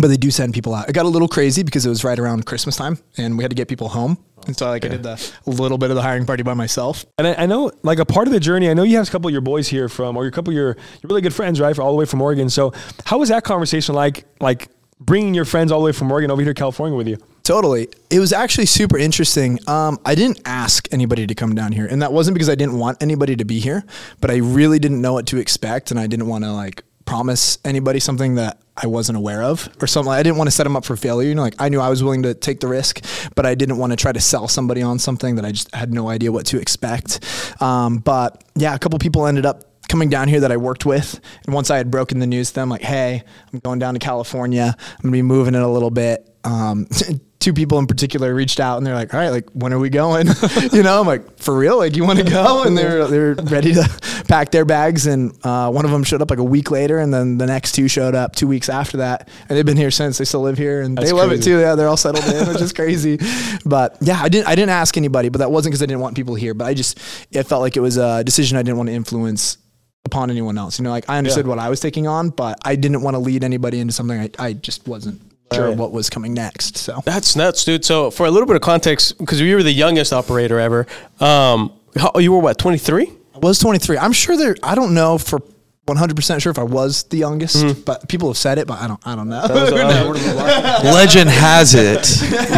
but 0.00 0.08
they 0.08 0.16
do 0.16 0.30
send 0.30 0.54
people 0.54 0.74
out. 0.74 0.88
It 0.88 0.92
got 0.92 1.06
a 1.06 1.08
little 1.08 1.28
crazy 1.28 1.62
because 1.62 1.86
it 1.86 1.88
was 1.88 2.04
right 2.04 2.18
around 2.18 2.46
Christmas 2.46 2.76
time, 2.76 2.98
and 3.16 3.36
we 3.36 3.44
had 3.44 3.50
to 3.50 3.54
get 3.54 3.68
people 3.68 3.88
home. 3.88 4.18
And 4.46 4.56
so, 4.56 4.66
like, 4.66 4.84
I 4.84 4.88
did 4.88 5.02
the 5.02 5.32
a 5.46 5.50
little 5.50 5.78
bit 5.78 5.90
of 5.90 5.96
the 5.96 6.02
hiring 6.02 6.26
party 6.26 6.42
by 6.42 6.54
myself. 6.54 7.06
And 7.16 7.26
I, 7.26 7.34
I 7.34 7.46
know, 7.46 7.70
like 7.82 7.98
a 7.98 8.04
part 8.04 8.26
of 8.26 8.32
the 8.32 8.40
journey. 8.40 8.68
I 8.68 8.74
know 8.74 8.82
you 8.82 8.96
have 8.98 9.08
a 9.08 9.10
couple 9.10 9.28
of 9.28 9.32
your 9.32 9.40
boys 9.40 9.68
here 9.68 9.88
from, 9.88 10.16
or 10.16 10.26
a 10.26 10.30
couple 10.30 10.50
of 10.50 10.56
your, 10.56 10.68
your 10.68 10.76
really 11.04 11.22
good 11.22 11.34
friends, 11.34 11.60
right, 11.60 11.78
all 11.78 11.92
the 11.92 11.96
way 11.96 12.04
from 12.04 12.20
Oregon. 12.20 12.50
So, 12.50 12.72
how 13.04 13.18
was 13.18 13.28
that 13.30 13.44
conversation 13.44 13.94
like? 13.94 14.24
Like 14.40 14.68
bringing 15.00 15.34
your 15.34 15.44
friends 15.44 15.72
all 15.72 15.80
the 15.80 15.86
way 15.86 15.92
from 15.92 16.10
Oregon 16.10 16.30
over 16.30 16.40
here 16.40 16.54
to 16.54 16.58
California 16.58 16.96
with 16.96 17.08
you? 17.08 17.18
Totally. 17.42 17.88
It 18.10 18.20
was 18.20 18.32
actually 18.32 18.66
super 18.66 18.96
interesting. 18.96 19.58
Um, 19.68 19.98
I 20.04 20.14
didn't 20.14 20.40
ask 20.46 20.88
anybody 20.92 21.26
to 21.26 21.34
come 21.34 21.54
down 21.54 21.72
here, 21.72 21.86
and 21.86 22.00
that 22.00 22.12
wasn't 22.12 22.34
because 22.34 22.48
I 22.48 22.54
didn't 22.54 22.78
want 22.78 23.02
anybody 23.02 23.36
to 23.36 23.44
be 23.44 23.58
here, 23.58 23.84
but 24.20 24.30
I 24.30 24.36
really 24.36 24.78
didn't 24.78 25.02
know 25.02 25.12
what 25.12 25.26
to 25.26 25.38
expect, 25.38 25.90
and 25.90 26.00
I 26.00 26.06
didn't 26.06 26.26
want 26.26 26.44
to 26.44 26.52
like 26.52 26.82
promise 27.04 27.58
anybody 27.64 28.00
something 28.00 28.36
that 28.36 28.58
I 28.76 28.86
wasn't 28.88 29.18
aware 29.18 29.42
of 29.42 29.68
or 29.80 29.86
something. 29.86 30.12
I 30.12 30.22
didn't 30.22 30.36
want 30.36 30.48
to 30.48 30.50
set 30.50 30.64
them 30.64 30.76
up 30.76 30.84
for 30.84 30.96
failure. 30.96 31.28
You 31.28 31.34
know, 31.34 31.42
like 31.42 31.54
I 31.58 31.68
knew 31.68 31.80
I 31.80 31.88
was 31.88 32.02
willing 32.02 32.24
to 32.24 32.34
take 32.34 32.60
the 32.60 32.68
risk, 32.68 33.04
but 33.36 33.46
I 33.46 33.54
didn't 33.54 33.78
want 33.78 33.92
to 33.92 33.96
try 33.96 34.12
to 34.12 34.20
sell 34.20 34.48
somebody 34.48 34.82
on 34.82 34.98
something 34.98 35.36
that 35.36 35.44
I 35.44 35.52
just 35.52 35.72
had 35.74 35.92
no 35.92 36.08
idea 36.08 36.32
what 36.32 36.46
to 36.46 36.58
expect. 36.58 37.20
Um, 37.62 37.98
but 37.98 38.42
yeah, 38.56 38.74
a 38.74 38.78
couple 38.78 38.98
people 38.98 39.26
ended 39.26 39.46
up 39.46 39.64
coming 39.88 40.08
down 40.08 40.28
here 40.28 40.40
that 40.40 40.50
I 40.50 40.56
worked 40.56 40.84
with. 40.84 41.20
And 41.44 41.54
once 41.54 41.70
I 41.70 41.76
had 41.76 41.90
broken 41.90 42.18
the 42.18 42.26
news 42.26 42.48
to 42.48 42.54
them, 42.54 42.68
like, 42.68 42.82
hey, 42.82 43.22
I'm 43.52 43.60
going 43.60 43.78
down 43.78 43.94
to 43.94 44.00
California. 44.00 44.74
I'm 44.76 45.02
gonna 45.02 45.12
be 45.12 45.22
moving 45.22 45.54
it 45.54 45.62
a 45.62 45.68
little 45.68 45.90
bit. 45.90 46.28
Um, 46.42 46.88
two 47.44 47.52
people 47.52 47.78
in 47.78 47.86
particular 47.86 48.34
reached 48.34 48.58
out 48.58 48.78
and 48.78 48.86
they're 48.86 48.94
like, 48.94 49.12
all 49.12 49.20
right, 49.20 49.28
like, 49.28 49.50
when 49.50 49.72
are 49.74 49.78
we 49.78 49.90
going? 49.90 50.26
you 50.72 50.82
know, 50.82 50.98
I'm 50.98 51.06
like, 51.06 51.38
for 51.38 51.54
real? 51.54 51.76
Like, 51.76 51.94
you 51.94 52.04
want 52.04 52.18
to 52.18 52.24
go? 52.24 52.62
And 52.64 52.76
they're 52.76 53.06
they're 53.06 53.34
ready 53.34 53.74
to 53.74 54.24
pack 54.28 54.50
their 54.50 54.64
bags. 54.64 55.06
And 55.06 55.32
uh, 55.44 55.70
one 55.70 55.84
of 55.84 55.90
them 55.90 56.02
showed 56.04 56.22
up 56.22 56.30
like 56.30 56.38
a 56.38 56.44
week 56.44 56.70
later, 56.70 56.98
and 56.98 57.12
then 57.12 57.36
the 57.36 57.46
next 57.46 57.72
two 57.72 57.86
showed 57.86 58.14
up 58.14 58.34
two 58.34 58.48
weeks 58.48 58.70
after 58.70 58.96
that. 58.96 59.28
And 59.48 59.56
they've 59.58 59.66
been 59.66 59.76
here 59.76 59.90
since. 59.90 60.16
They 60.16 60.24
still 60.24 60.40
live 60.40 60.56
here, 60.56 60.80
and 60.80 60.96
That's 60.96 61.10
they 61.10 61.12
love 61.12 61.32
it 61.32 61.42
too. 61.42 61.60
Yeah, 61.60 61.74
they're 61.74 61.88
all 61.88 61.98
settled 61.98 62.24
in, 62.24 62.48
which 62.48 62.62
is 62.62 62.72
crazy. 62.72 63.18
But 63.66 63.96
yeah, 64.00 64.20
I 64.20 64.28
didn't 64.28 64.48
I 64.48 64.54
didn't 64.54 64.70
ask 64.70 64.96
anybody, 64.96 65.28
but 65.28 65.38
that 65.38 65.50
wasn't 65.50 65.72
because 65.72 65.82
I 65.82 65.86
didn't 65.86 66.00
want 66.00 66.16
people 66.16 66.34
here. 66.34 66.54
But 66.54 66.66
I 66.66 66.74
just 66.74 66.98
it 67.30 67.44
felt 67.44 67.60
like 67.62 67.76
it 67.76 67.80
was 67.80 67.96
a 67.96 68.22
decision 68.24 68.58
I 68.58 68.62
didn't 68.62 68.76
want 68.76 68.88
to 68.88 68.94
influence 68.94 69.58
upon 70.04 70.30
anyone 70.30 70.58
else. 70.58 70.78
You 70.78 70.84
know, 70.84 70.90
like 70.90 71.08
I 71.08 71.18
understood 71.18 71.46
Yeah. 71.46 71.50
what 71.50 71.58
I 71.58 71.68
was 71.68 71.80
taking 71.80 72.06
on, 72.06 72.30
but 72.30 72.58
I 72.64 72.76
didn't 72.76 73.02
want 73.02 73.14
to 73.14 73.18
lead 73.18 73.42
anybody 73.44 73.80
into 73.80 73.92
something 73.92 74.18
I, 74.20 74.30
I 74.38 74.52
just 74.52 74.86
wasn't 74.86 75.20
sure 75.52 75.68
Right. 75.68 75.76
what 75.76 75.92
was 75.92 76.08
coming 76.10 76.34
next. 76.34 76.76
So 76.78 77.02
That's 77.04 77.36
nuts, 77.36 77.64
dude. 77.64 77.84
So 77.84 78.10
for 78.10 78.26
a 78.26 78.30
little 78.30 78.46
bit 78.46 78.56
of 78.56 78.62
context, 78.62 79.18
because 79.18 79.40
you 79.40 79.54
were 79.56 79.62
the 79.62 79.72
youngest 79.72 80.12
operator 80.12 80.58
ever, 80.58 80.86
um, 81.20 81.72
how, 81.96 82.12
you 82.18 82.32
were 82.32 82.38
what, 82.40 82.58
23? 82.58 83.10
I 83.34 83.38
was 83.38 83.58
23. 83.58 83.98
I'm 83.98 84.12
sure 84.12 84.36
there. 84.36 84.56
I 84.62 84.74
don't 84.74 84.94
know 84.94 85.18
for 85.18 85.40
100 85.86 86.16
percent 86.16 86.40
sure 86.40 86.50
if 86.50 86.58
I 86.58 86.62
was 86.62 87.02
the 87.04 87.18
youngest, 87.18 87.84
but 87.84 88.08
people 88.08 88.28
have 88.28 88.38
said 88.38 88.58
it, 88.58 88.66
but 88.66 88.80
I 88.80 88.88
don't. 88.88 89.06
I 89.06 89.14
don't 89.14 89.28
know. 89.28 89.42
Legend 90.84 91.28
has 91.28 91.74
it 91.74 92.04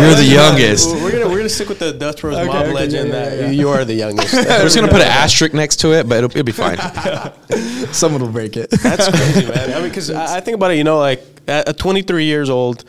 you're 0.00 0.14
the 0.14 0.25
youngest. 0.25 0.95
We're 0.95 1.12
gonna 1.12 1.28
we're 1.28 1.38
gonna 1.38 1.49
stick 1.49 1.68
with 1.68 1.78
the 1.78 1.92
Dutch 1.92 2.21
Bros 2.21 2.37
Okay, 2.37 2.47
mob 2.47 2.56
okay, 2.56 2.73
legend 2.73 3.09
yeah, 3.09 3.14
yeah, 3.14 3.30
that 3.30 3.40
yeah. 3.40 3.50
you 3.50 3.68
are 3.68 3.85
the 3.85 3.95
youngest. 3.95 4.35
We're 4.35 4.62
just 4.62 4.76
gonna 4.76 4.88
put 4.88 5.00
an 5.00 5.09
asterisk 5.09 5.54
next 5.54 5.76
to 5.80 5.92
it, 5.92 6.09
but 6.09 6.18
it'll, 6.18 6.30
it'll 6.30 6.45
be 6.45 6.52
fine. 6.52 6.78
Someone 7.92 8.23
will 8.23 8.33
break 8.33 8.56
it. 8.56 8.71
That's 8.71 9.09
crazy, 9.09 9.47
man. 9.47 9.73
I 9.73 9.80
mean, 9.80 9.88
because 9.88 10.11
I, 10.11 10.37
I 10.37 10.40
think 10.40 10.56
about 10.56 10.73
it, 10.73 10.76
you 10.76 10.85
know, 10.85 10.99
like 10.99 11.25
at, 11.47 11.68
at 11.68 11.78
23 11.78 12.25
years 12.25 12.50
old, 12.50 12.85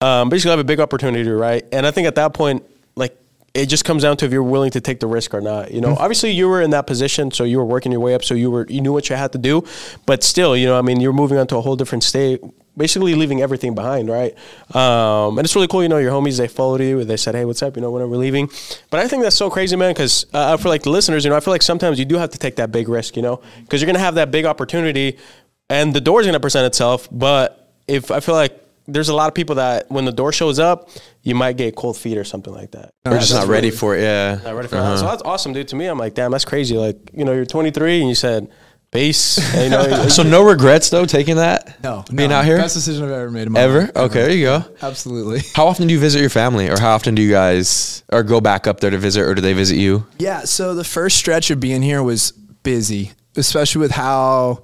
um, 0.00 0.28
basically 0.28 0.50
I 0.50 0.52
have 0.52 0.60
a 0.60 0.64
big 0.64 0.80
opportunity, 0.80 1.28
right? 1.28 1.64
And 1.72 1.86
I 1.86 1.90
think 1.90 2.06
at 2.06 2.14
that 2.16 2.34
point, 2.34 2.62
like 2.62 2.73
it 3.54 3.66
just 3.66 3.84
comes 3.84 4.02
down 4.02 4.16
to 4.16 4.26
if 4.26 4.32
you're 4.32 4.42
willing 4.42 4.72
to 4.72 4.80
take 4.80 4.98
the 5.00 5.06
risk 5.06 5.32
or 5.32 5.40
not. 5.40 5.70
You 5.70 5.80
know, 5.80 5.92
Mm-hmm. 5.92 6.02
obviously 6.02 6.32
you 6.32 6.48
were 6.48 6.60
in 6.60 6.70
that 6.70 6.86
position, 6.88 7.30
so 7.30 7.44
you 7.44 7.58
were 7.58 7.64
working 7.64 7.92
your 7.92 8.00
way 8.00 8.14
up, 8.14 8.24
so 8.24 8.34
you 8.34 8.50
were 8.50 8.66
you 8.68 8.80
knew 8.80 8.92
what 8.92 9.08
you 9.08 9.16
had 9.16 9.30
to 9.32 9.38
do, 9.38 9.62
but 10.06 10.24
still, 10.24 10.56
you 10.56 10.66
know, 10.66 10.76
I 10.76 10.82
mean, 10.82 11.00
you're 11.00 11.12
moving 11.12 11.38
on 11.38 11.46
to 11.48 11.56
a 11.56 11.60
whole 11.60 11.76
different 11.76 12.02
state, 12.02 12.40
basically 12.76 13.14
leaving 13.14 13.40
everything 13.42 13.74
behind, 13.76 14.08
right? 14.08 14.34
Um, 14.74 15.38
and 15.38 15.44
it's 15.44 15.54
really 15.54 15.68
cool. 15.68 15.82
You 15.84 15.88
know, 15.88 15.98
your 15.98 16.10
homies 16.10 16.36
they 16.38 16.48
followed 16.48 16.80
you, 16.80 17.04
they 17.04 17.16
said, 17.16 17.36
"Hey, 17.36 17.44
what's 17.44 17.62
up?" 17.62 17.76
You 17.76 17.82
know, 17.82 17.92
when 17.92 18.08
we're 18.10 18.16
leaving. 18.16 18.50
But 18.90 18.98
I 19.00 19.06
think 19.06 19.22
that's 19.22 19.36
so 19.36 19.48
crazy, 19.50 19.76
man. 19.76 19.90
Because 19.92 20.26
uh, 20.34 20.56
for 20.56 20.68
like 20.68 20.82
the 20.82 20.90
listeners, 20.90 21.24
you 21.24 21.30
know, 21.30 21.36
I 21.36 21.40
feel 21.40 21.54
like 21.54 21.62
sometimes 21.62 21.98
you 22.00 22.04
do 22.04 22.16
have 22.16 22.30
to 22.30 22.38
take 22.38 22.56
that 22.56 22.72
big 22.72 22.88
risk, 22.88 23.14
you 23.16 23.22
know, 23.22 23.40
because 23.60 23.80
you're 23.80 23.86
gonna 23.86 24.00
have 24.00 24.16
that 24.16 24.32
big 24.32 24.46
opportunity, 24.46 25.16
and 25.70 25.94
the 25.94 26.00
door's 26.00 26.26
gonna 26.26 26.40
present 26.40 26.66
itself. 26.66 27.08
But 27.12 27.70
if 27.86 28.10
I 28.10 28.18
feel 28.18 28.34
like 28.34 28.60
there's 28.86 29.08
a 29.08 29.14
lot 29.14 29.28
of 29.28 29.34
people 29.34 29.56
that 29.56 29.90
when 29.90 30.04
the 30.04 30.12
door 30.12 30.32
shows 30.32 30.58
up, 30.58 30.90
you 31.22 31.34
might 31.34 31.56
get 31.56 31.74
cold 31.74 31.96
feet 31.96 32.18
or 32.18 32.24
something 32.24 32.52
like 32.52 32.72
that. 32.72 32.92
We're 33.06 33.18
just 33.18 33.32
not 33.32 33.46
ready 33.48 33.70
for 33.70 33.96
it. 33.96 34.02
Yeah. 34.02 34.40
Not 34.44 34.54
ready 34.54 34.68
for 34.68 34.74
that. 34.76 34.82
Uh-huh. 34.82 34.96
So 34.98 35.06
that's 35.06 35.22
awesome, 35.22 35.52
dude. 35.52 35.68
To 35.68 35.76
me, 35.76 35.86
I'm 35.86 35.98
like, 35.98 36.14
damn, 36.14 36.30
that's 36.30 36.44
crazy. 36.44 36.76
Like, 36.76 36.96
you 37.14 37.24
know, 37.24 37.32
you're 37.32 37.46
23 37.46 38.00
and 38.00 38.08
you 38.08 38.14
said 38.14 38.48
base. 38.90 39.38
and, 39.54 39.64
you 39.64 39.70
know, 39.70 40.08
So 40.08 40.22
no 40.22 40.42
regrets 40.44 40.90
though 40.90 41.04
taking 41.06 41.36
that. 41.36 41.82
No, 41.82 42.04
being 42.14 42.30
no. 42.30 42.36
out 42.36 42.44
here 42.44 42.58
Best 42.58 42.74
decision 42.74 43.04
I've 43.04 43.10
ever 43.10 43.30
made 43.30 43.46
in 43.46 43.52
my 43.52 43.60
ever. 43.60 43.80
life. 43.80 43.96
Okay, 43.96 44.20
there 44.22 44.30
you 44.32 44.44
go. 44.44 44.64
Absolutely. 44.82 45.40
How 45.54 45.66
often 45.66 45.88
do 45.88 45.94
you 45.94 45.98
visit 46.00 46.20
your 46.20 46.30
family, 46.30 46.68
or 46.68 46.78
how 46.78 46.94
often 46.94 47.14
do 47.14 47.22
you 47.22 47.30
guys 47.30 48.04
or 48.12 48.22
go 48.22 48.40
back 48.40 48.66
up 48.66 48.80
there 48.80 48.90
to 48.90 48.98
visit, 48.98 49.22
or 49.22 49.34
do 49.34 49.40
they 49.40 49.52
visit 49.54 49.76
you? 49.78 50.06
Yeah, 50.18 50.40
so 50.44 50.74
the 50.74 50.84
first 50.84 51.16
stretch 51.16 51.50
of 51.50 51.58
being 51.58 51.82
here 51.82 52.02
was 52.02 52.30
busy, 52.32 53.12
especially 53.36 53.80
with 53.80 53.90
how 53.92 54.62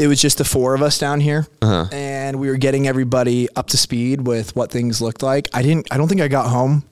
it 0.00 0.06
was 0.06 0.20
just 0.20 0.38
the 0.38 0.44
four 0.44 0.74
of 0.74 0.82
us 0.82 0.98
down 0.98 1.20
here, 1.20 1.46
Uh-huh. 1.62 1.86
and 1.92 2.38
we 2.40 2.48
were 2.48 2.56
getting 2.56 2.88
everybody 2.88 3.48
up 3.56 3.68
to 3.68 3.76
speed 3.76 4.26
with 4.26 4.54
what 4.56 4.70
things 4.70 5.00
looked 5.00 5.22
like. 5.22 5.48
I 5.52 5.62
didn't. 5.62 5.86
I 5.90 5.96
don't 5.98 6.08
think 6.08 6.20
I 6.20 6.28
got 6.28 6.48
home 6.48 6.84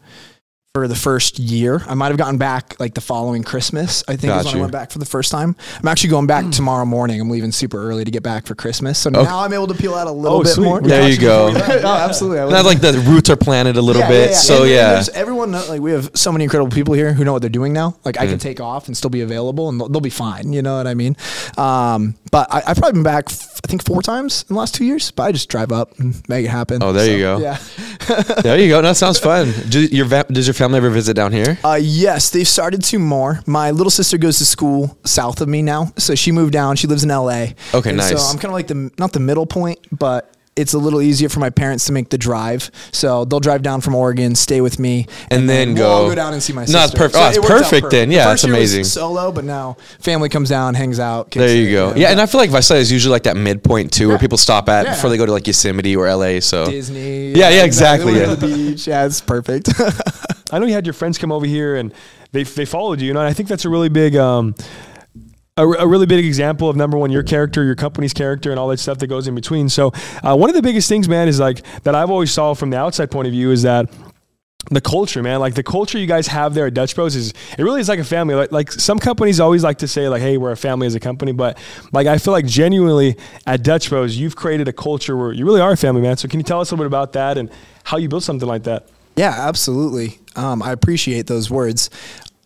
for 0.75 0.87
the 0.87 0.95
first 0.95 1.39
year. 1.39 1.83
I 1.89 1.95
might 1.95 2.09
have 2.09 2.19
gotten 2.19 2.37
back 2.37 2.79
like 2.79 2.93
the 2.95 3.01
following 3.01 3.43
Christmas. 3.43 4.05
I 4.07 4.13
think 4.17 4.31
Got 4.33 4.41
is 4.41 4.47
when 4.47 4.55
you. 4.57 4.61
I 4.61 4.63
went 4.63 4.73
back 4.73 4.91
for 4.91 4.99
the 4.99 5.07
first 5.07 5.31
time. 5.33 5.57
I'm 5.79 5.89
actually 5.89 6.11
going 6.11 6.27
back 6.27 6.51
tomorrow 6.51 6.85
morning. 6.85 7.21
I'm 7.21 7.31
leaving 7.31 7.53
super 7.53 7.83
early 7.83 8.05
to 8.05 8.11
get 8.11 8.23
back 8.23 8.47
for 8.47 8.55
Christmas, 8.55 8.99
so 8.99 9.09
now 9.09 9.41
I'm 9.41 9.53
able 9.55 9.67
to 9.69 9.75
peel 9.75 9.95
out 9.95 10.07
a 10.07 10.11
little 10.11 10.39
Oh, 10.39 10.43
bit 10.43 10.53
sweet. 10.53 10.65
more. 10.65 10.81
There 10.83 11.09
you 11.09 11.19
go. 11.19 11.51
oh, 11.55 11.87
absolutely. 11.87 12.53
Not 12.53 12.67
like 12.67 12.81
the 12.81 12.93
roots 13.09 13.31
are 13.31 13.37
planted 13.37 13.77
a 13.79 13.83
little 13.83 14.03
yeah, 14.03 14.09
bit. 14.09 14.31
yeah. 14.31 14.37
So 14.37 14.55
And- 14.55 14.63
and 14.65 14.71
yeah. 14.73 14.93
there's 14.93 15.09
everyone 15.11 15.53
like 15.53 15.81
we 15.81 15.93
have 15.93 16.11
so 16.15 16.31
many 16.31 16.45
incredible 16.45 16.71
people 16.71 16.93
here 16.93 17.15
who 17.15 17.25
know 17.25 17.33
what 17.33 17.41
they're 17.41 17.49
doing 17.49 17.73
now. 17.73 17.97
Like 18.05 18.19
I 18.21 18.27
Mm. 18.27 18.31
can 18.31 18.39
take 18.39 18.61
off 18.61 18.89
and 18.89 18.97
still 18.97 19.11
be 19.11 19.23
available, 19.23 19.71
and 19.71 19.81
they'll, 19.81 19.89
they'll 19.89 20.01
be 20.03 20.11
fine. 20.11 20.53
You 20.53 20.61
know 20.61 20.77
what 20.77 20.87
I 20.87 20.93
mean? 20.95 21.17
Um, 21.57 22.15
but 22.31 22.47
I, 22.53 22.63
I've 22.67 22.77
probably 22.77 22.93
been 22.93 23.03
back, 23.05 23.25
f- 23.31 23.61
I 23.65 23.69
think, 23.69 23.85
four 23.87 24.03
times 24.03 24.45
in 24.49 24.55
the 24.55 24.61
last 24.61 24.75
two 24.75 24.85
years. 24.85 25.11
But 25.13 25.23
I 25.25 25.33
just 25.33 25.49
drive 25.49 25.73
up 25.73 25.99
and 25.99 26.23
make 26.29 26.45
it 26.45 26.51
happen. 26.51 26.83
Oh, 26.83 26.93
there 26.93 27.11
you 27.11 27.19
go. 27.21 27.39
Yeah. 27.39 27.57
there 28.43 28.59
you 28.59 28.69
go. 28.69 28.81
That 28.83 28.97
sounds 28.97 29.19
fun. 29.19 29.53
Do 29.69 29.85
your 29.85 30.07
va- 30.07 30.27
does 30.31 30.47
your 30.47 30.55
family 30.55 30.79
ever 30.79 30.91
visit 30.91 31.15
down 31.15 31.33
here? 31.33 31.59
Uh, 31.65 31.79
yes, 31.81 32.31
they've 32.31 32.49
started 32.49 32.83
to 32.85 32.99
more. 32.99 33.41
My 33.47 33.71
little 33.71 33.91
sister 33.91 34.19
goes 34.19 34.39
to 34.39 34.45
school 34.45 34.97
south 35.05 35.41
of 35.41 35.49
me 35.49 35.63
now, 35.63 35.93
so 35.97 36.15
she 36.15 36.33
moved 36.33 36.53
down. 36.53 36.77
She 36.77 36.87
lives 36.87 37.05
in 37.05 37.11
L.A. 37.11 37.55
Okay, 37.75 37.91
And 37.91 38.03
So. 38.03 38.17
I'm 38.17 38.37
kind 38.37 38.47
of 38.47 38.53
like 38.53 38.69
the 38.69 38.91
not 38.99 39.13
the 39.13 39.21
middle 39.21 39.47
point, 39.47 39.79
but 39.93 40.35
it's 40.59 40.75
a 40.75 40.79
little 40.79 41.01
easier 41.01 41.29
for 41.29 41.41
my 41.41 41.51
parents 41.51 41.87
to 41.87 41.93
make 41.93 42.09
the 42.11 42.19
drive. 42.19 42.71
So 42.93 43.25
they'll 43.25 43.41
drive 43.41 43.63
down 43.63 43.81
from 43.81 43.95
Oregon, 43.95 44.35
stay 44.35 44.61
with 44.61 44.79
me, 44.79 45.07
And 45.31 45.49
then 45.49 45.75
we'll 45.75 45.87
all 45.87 46.03
go- 46.05 46.09
go 46.11 46.15
down 46.17 46.33
and 46.35 46.43
see 46.43 46.53
my 46.53 46.63
No, 46.63 46.67
sister. 46.67 46.85
it's 46.85 46.95
perfect. 46.95 47.15
So 47.15 47.21
Oh, 47.23 47.29
it's 47.29 47.37
it 47.37 47.41
works 47.41 47.53
out 47.53 47.59
perfect 47.63 47.91
then. 47.91 48.09
The 48.09 48.15
Yeah, 48.17 48.25
first 48.25 48.45
it's 48.45 48.49
year 48.49 48.61
was 48.61 48.73
amazing. 48.75 48.85
Solo, 48.85 49.33
but 49.33 49.45
now 49.45 49.77
family 50.01 50.29
comes 50.29 50.49
down, 50.49 50.75
hangs 50.75 50.99
out. 51.01 51.31
kicks 51.31 51.47
There 51.47 51.57
you 51.57 51.71
go. 51.71 51.95
Yeah, 51.97 52.11
and 52.11 52.21
I 52.21 52.27
feel 52.27 52.41
like 52.41 52.51
Visalia 52.51 52.81
is 52.83 52.91
usually 52.93 53.13
like 53.13 53.23
that 53.23 53.37
midpoint 53.37 53.93
too, 53.93 54.09
where 54.09 54.19
people 54.27 54.37
stop 54.39 54.69
at 54.69 54.85
Yeah. 54.85 54.95
before 54.95 55.11
they 55.11 55.17
go 55.17 55.25
to 55.27 55.33
like 55.33 55.47
Yosemite 55.47 55.95
or 55.97 56.07
LA. 56.09 56.41
So 56.41 56.67
Disney. 56.67 57.29
Yeah, 57.33 57.51
yeah, 57.51 57.65
exactly, 57.65 58.13
We 58.13 58.21
yeah. 58.21 58.27
went 58.29 58.41
the 58.41 58.47
beach. 58.49 58.87
Yeah, 58.87 59.07
it's 59.07 59.21
perfect. 59.21 59.69
I 60.51 60.59
know 60.59 60.67
you 60.67 60.73
had 60.75 60.87
your 60.87 60.95
friends 60.95 61.19
come 61.19 61.31
over 61.31 61.47
here 61.47 61.77
and 61.77 61.93
they 62.33 62.43
they 62.43 62.65
followed 62.65 63.01
you, 63.01 63.11
and 63.11 63.19
I 63.19 63.33
think 63.33 63.49
that's 63.49 63.65
a 63.65 63.69
really 63.71 63.89
big. 63.89 64.17
Um, 64.17 64.55
a, 65.59 65.69
a 65.69 65.87
really 65.87 66.07
big 66.07 66.25
example 66.25 66.69
of 66.69 66.77
number 66.77 66.97
one, 66.97 67.11
your 67.11 67.23
character, 67.23 67.65
your 67.65 67.75
company's 67.75 68.15
character, 68.15 68.51
and 68.51 68.59
all 68.59 68.69
that 68.69 68.79
stuff 68.79 68.99
that 68.99 69.09
goes 69.09 69.29
in 69.29 69.35
between. 69.35 69.69
So, 69.69 69.93
uh, 70.23 70.37
one 70.37 70.49
of 70.49 70.57
the 70.57 70.63
biggest 70.63 70.89
things, 70.89 71.09
man, 71.09 71.29
is 71.29 71.41
like 71.41 71.63
that 71.83 71.95
I've 71.95 72.11
always 72.11 72.31
saw 72.31 72.55
from 72.55 72.71
the 72.71 72.79
outside 72.79 73.11
point 73.11 73.27
of 73.27 73.33
view 73.33 73.51
is 73.51 73.63
that 73.63 73.91
the 74.71 74.81
culture, 74.81 75.23
man. 75.23 75.41
Like 75.41 75.55
the 75.55 75.63
culture 75.63 75.99
you 75.99 76.07
guys 76.07 76.27
have 76.27 76.55
there 76.55 76.67
at 76.67 76.75
Dutch 76.75 76.95
Bros 76.95 77.17
is 77.17 77.33
it 77.57 77.63
really 77.63 77.81
is 77.81 77.89
like 77.89 77.99
a 77.99 78.05
family. 78.05 78.35
Like 78.35 78.53
like 78.53 78.73
some 78.73 78.99
companies 78.99 79.41
always 79.41 79.65
like 79.65 79.79
to 79.79 79.89
say 79.89 80.09
like, 80.09 80.21
hey, 80.21 80.37
we're 80.37 80.53
a 80.53 80.57
family 80.57 80.87
as 80.87 80.95
a 80.95 81.01
company, 81.01 81.33
but 81.33 81.59
like 81.93 82.07
I 82.07 82.19
feel 82.19 82.33
like 82.33 82.47
genuinely 82.47 83.17
at 83.47 83.63
Dutch 83.63 83.89
Bros, 83.89 84.17
you've 84.17 84.37
created 84.37 84.69
a 84.69 84.73
culture 84.73 85.17
where 85.17 85.33
you 85.33 85.45
really 85.45 85.61
are 85.61 85.73
a 85.73 85.77
family, 85.77 86.03
man. 86.03 86.17
So 86.17 86.29
can 86.29 86.39
you 86.41 86.45
tell 86.45 86.61
us 86.61 86.71
a 86.71 86.75
little 86.75 86.85
bit 86.85 86.89
about 86.89 87.15
that 87.15 87.39
and 87.39 87.51
how 87.85 87.97
you 87.97 88.09
built 88.09 88.25
something 88.25 88.49
like 88.49 88.65
that? 88.65 88.89
Yeah, 89.17 89.35
absolutely. 89.37 90.19
Um, 90.37 90.63
I 90.63 90.73
appreciate 90.73 91.27
those 91.27 91.51
words. 91.51 91.91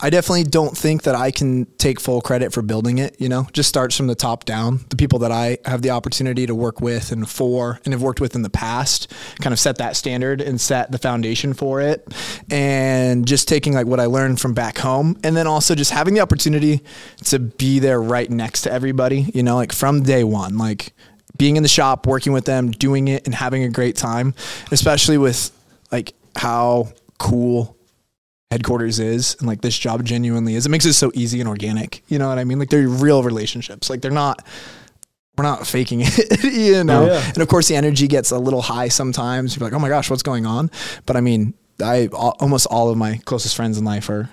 I 0.02 0.10
definitely 0.10 0.42
don't 0.42 0.76
think 0.76 1.04
that 1.04 1.14
I 1.14 1.30
can 1.30 1.66
take 1.78 2.00
full 2.00 2.20
credit 2.20 2.52
for 2.52 2.60
building 2.60 2.98
it. 2.98 3.20
You 3.20 3.28
know, 3.28 3.46
just 3.52 3.68
starts 3.68 3.96
from 3.96 4.08
the 4.08 4.16
top 4.16 4.44
down. 4.44 4.80
The 4.88 4.96
people 4.96 5.20
that 5.20 5.30
I 5.30 5.58
have 5.64 5.82
the 5.82 5.90
opportunity 5.90 6.44
to 6.46 6.54
work 6.56 6.80
with 6.80 7.12
and 7.12 7.28
for, 7.30 7.80
and 7.84 7.94
have 7.94 8.02
worked 8.02 8.20
with 8.20 8.34
in 8.34 8.42
the 8.42 8.50
past, 8.50 9.12
kind 9.40 9.52
of 9.52 9.60
set 9.60 9.78
that 9.78 9.96
standard 9.96 10.40
and 10.40 10.60
set 10.60 10.90
the 10.90 10.98
foundation 10.98 11.54
for 11.54 11.80
it. 11.80 12.12
And 12.50 13.26
just 13.26 13.46
taking 13.46 13.74
like 13.74 13.86
what 13.86 14.00
I 14.00 14.06
learned 14.06 14.40
from 14.40 14.54
back 14.54 14.78
home, 14.78 15.18
and 15.22 15.36
then 15.36 15.46
also 15.46 15.76
just 15.76 15.92
having 15.92 16.14
the 16.14 16.20
opportunity 16.20 16.82
to 17.24 17.38
be 17.38 17.78
there 17.78 18.02
right 18.02 18.28
next 18.28 18.62
to 18.62 18.72
everybody. 18.72 19.30
You 19.32 19.44
know, 19.44 19.54
like 19.54 19.72
from 19.72 20.02
day 20.02 20.24
one, 20.24 20.58
like 20.58 20.94
being 21.36 21.56
in 21.56 21.62
the 21.62 21.68
shop, 21.68 22.08
working 22.08 22.32
with 22.32 22.44
them, 22.44 22.72
doing 22.72 23.06
it, 23.06 23.24
and 23.24 23.34
having 23.34 23.62
a 23.62 23.68
great 23.68 23.94
time, 23.94 24.34
especially 24.72 25.16
with 25.16 25.52
like 25.92 26.14
how 26.34 26.92
cool 27.18 27.76
headquarters 28.52 29.00
is 29.00 29.34
and 29.38 29.48
like 29.48 29.62
this 29.62 29.76
job 29.76 30.04
genuinely 30.04 30.54
is. 30.54 30.66
It 30.66 30.68
makes 30.68 30.86
it 30.86 30.92
so 30.92 31.10
easy 31.14 31.40
and 31.40 31.48
organic. 31.48 32.02
You 32.08 32.18
know 32.18 32.28
what 32.28 32.38
I 32.38 32.44
mean? 32.44 32.58
Like 32.58 32.70
they're 32.70 32.86
real 32.86 33.22
relationships. 33.22 33.90
Like 33.90 34.02
they're 34.02 34.10
not 34.10 34.46
we're 35.36 35.44
not 35.44 35.66
faking 35.66 36.00
it, 36.02 36.44
you 36.52 36.84
know. 36.84 37.06
Yeah. 37.06 37.28
And 37.28 37.38
of 37.38 37.48
course 37.48 37.68
the 37.68 37.76
energy 37.76 38.06
gets 38.06 38.30
a 38.30 38.38
little 38.38 38.62
high 38.62 38.88
sometimes. 38.88 39.56
You're 39.56 39.66
like, 39.66 39.72
"Oh 39.74 39.78
my 39.78 39.88
gosh, 39.88 40.10
what's 40.10 40.22
going 40.22 40.46
on?" 40.46 40.70
But 41.06 41.16
I 41.16 41.20
mean, 41.20 41.54
I 41.82 42.08
almost 42.08 42.66
all 42.66 42.90
of 42.90 42.96
my 42.98 43.16
closest 43.24 43.56
friends 43.56 43.78
in 43.78 43.84
life 43.84 44.08
are 44.10 44.30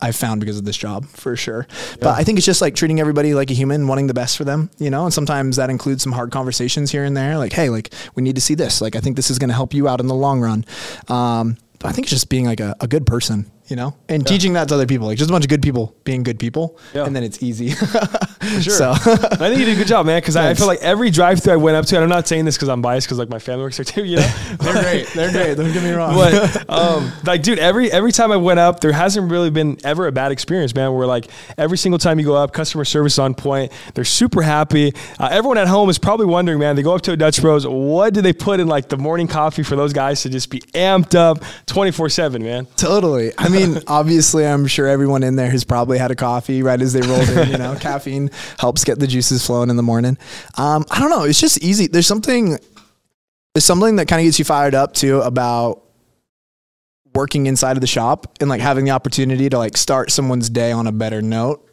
I've 0.00 0.16
found 0.16 0.40
because 0.40 0.58
of 0.58 0.64
this 0.64 0.76
job 0.76 1.06
for 1.06 1.36
sure. 1.36 1.66
But 2.00 2.18
I 2.18 2.24
think 2.24 2.38
it's 2.38 2.46
just 2.46 2.62
like 2.62 2.74
treating 2.74 3.00
everybody 3.00 3.34
like 3.34 3.50
a 3.50 3.54
human, 3.54 3.86
wanting 3.88 4.06
the 4.06 4.14
best 4.14 4.36
for 4.36 4.44
them, 4.44 4.70
you 4.78 4.90
know. 4.90 5.04
And 5.04 5.12
sometimes 5.12 5.56
that 5.56 5.70
includes 5.70 6.02
some 6.02 6.12
hard 6.12 6.30
conversations 6.30 6.90
here 6.90 7.04
and 7.04 7.16
there, 7.16 7.36
like, 7.36 7.52
"Hey, 7.52 7.68
like 7.68 7.92
we 8.14 8.22
need 8.22 8.36
to 8.36 8.40
see 8.40 8.54
this. 8.54 8.80
Like 8.80 8.96
I 8.96 9.00
think 9.00 9.16
this 9.16 9.30
is 9.30 9.38
going 9.38 9.48
to 9.48 9.54
help 9.54 9.74
you 9.74 9.88
out 9.88 10.00
in 10.00 10.06
the 10.06 10.14
long 10.14 10.40
run." 10.40 10.64
Um, 11.08 11.56
but 11.78 11.88
I 11.88 11.92
think 11.92 12.06
it's 12.06 12.12
just 12.12 12.28
being 12.28 12.46
like 12.46 12.60
a, 12.60 12.74
a 12.80 12.88
good 12.88 13.06
person, 13.06 13.50
you 13.68 13.76
know, 13.76 13.94
and 14.08 14.26
teaching 14.26 14.54
that 14.54 14.68
to 14.68 14.74
other 14.74 14.86
people, 14.86 15.06
like 15.06 15.18
just 15.18 15.30
a 15.30 15.32
bunch 15.32 15.44
of 15.44 15.48
good 15.50 15.62
people 15.62 15.94
being 16.04 16.22
good 16.22 16.38
people, 16.38 16.78
Yeah. 16.94 17.04
and 17.04 17.14
then 17.14 17.22
it's 17.22 17.42
easy. 17.42 17.72
Sure. 18.60 18.72
So 18.72 18.90
I 18.92 18.96
think 18.96 19.58
you 19.58 19.66
did 19.66 19.74
a 19.74 19.78
good 19.78 19.88
job, 19.88 20.06
man. 20.06 20.18
Because 20.20 20.36
I, 20.36 20.50
I 20.50 20.54
feel 20.54 20.68
like 20.68 20.80
every 20.80 21.10
drive-through 21.10 21.52
I 21.52 21.56
went 21.56 21.76
up 21.76 21.84
to, 21.86 21.96
and 21.96 22.02
I'm 22.04 22.08
not 22.08 22.26
saying 22.26 22.44
this 22.46 22.56
because 22.56 22.68
I'm 22.68 22.80
biased, 22.80 23.06
because 23.06 23.18
like 23.18 23.28
my 23.28 23.40
family 23.40 23.64
works 23.64 23.76
there 23.76 23.84
too. 23.84 24.04
You 24.04 24.16
know, 24.16 24.22
they're 24.60 24.80
great. 24.82 25.06
They're 25.08 25.30
great. 25.32 25.56
Don't 25.56 25.72
get 25.72 25.82
me 25.82 25.90
wrong. 25.90 26.14
but 26.14 26.70
um, 26.70 27.12
like, 27.26 27.42
dude, 27.42 27.58
every 27.58 27.90
every 27.92 28.10
time 28.12 28.32
I 28.32 28.36
went 28.36 28.58
up, 28.58 28.80
there 28.80 28.92
hasn't 28.92 29.30
really 29.30 29.50
been 29.50 29.76
ever 29.84 30.06
a 30.06 30.12
bad 30.12 30.32
experience, 30.32 30.74
man. 30.74 30.94
Where 30.94 31.06
like 31.06 31.28
every 31.58 31.76
single 31.76 31.98
time 31.98 32.18
you 32.18 32.24
go 32.24 32.36
up, 32.36 32.52
customer 32.52 32.84
service 32.86 33.18
on 33.18 33.34
point. 33.34 33.70
They're 33.94 34.04
super 34.04 34.40
happy. 34.40 34.94
Uh, 35.18 35.28
everyone 35.30 35.58
at 35.58 35.68
home 35.68 35.90
is 35.90 35.98
probably 35.98 36.26
wondering, 36.26 36.58
man. 36.60 36.74
They 36.76 36.82
go 36.82 36.94
up 36.94 37.02
to 37.02 37.12
a 37.12 37.16
Dutch 37.16 37.42
Bros. 37.42 37.66
What 37.66 38.14
do 38.14 38.22
they 38.22 38.32
put 38.32 38.60
in 38.60 38.68
like 38.68 38.88
the 38.88 38.96
morning 38.96 39.26
coffee 39.26 39.62
for 39.64 39.76
those 39.76 39.92
guys 39.92 40.22
to 40.22 40.30
just 40.30 40.48
be 40.48 40.60
amped 40.74 41.14
up 41.16 41.42
24 41.66 42.08
seven, 42.08 42.42
man? 42.44 42.66
Totally. 42.76 43.32
I 43.36 43.48
mean, 43.48 43.57
obviously, 43.86 44.46
I'm 44.46 44.66
sure 44.66 44.86
everyone 44.86 45.22
in 45.22 45.36
there 45.36 45.50
has 45.50 45.64
probably 45.64 45.98
had 45.98 46.10
a 46.10 46.16
coffee 46.16 46.62
right 46.62 46.80
as 46.80 46.92
they 46.92 47.00
rolled 47.00 47.28
in. 47.28 47.50
You 47.50 47.58
know, 47.58 47.76
caffeine 47.80 48.30
helps 48.58 48.84
get 48.84 48.98
the 48.98 49.06
juices 49.06 49.44
flowing 49.44 49.70
in 49.70 49.76
the 49.76 49.82
morning. 49.82 50.18
Um, 50.56 50.84
I 50.90 51.00
don't 51.00 51.10
know. 51.10 51.24
It's 51.24 51.40
just 51.40 51.62
easy. 51.62 51.86
There's 51.86 52.06
something. 52.06 52.58
There's 53.54 53.64
something 53.64 53.96
that 53.96 54.06
kind 54.06 54.20
of 54.20 54.24
gets 54.24 54.38
you 54.38 54.44
fired 54.44 54.74
up 54.74 54.92
too 54.92 55.20
about 55.20 55.82
working 57.14 57.46
inside 57.46 57.76
of 57.76 57.80
the 57.80 57.86
shop 57.86 58.38
and 58.40 58.48
like 58.48 58.60
having 58.60 58.84
the 58.84 58.92
opportunity 58.92 59.48
to 59.48 59.58
like 59.58 59.76
start 59.76 60.10
someone's 60.10 60.48
day 60.48 60.70
on 60.70 60.86
a 60.86 60.92
better 60.92 61.22
note. 61.22 61.64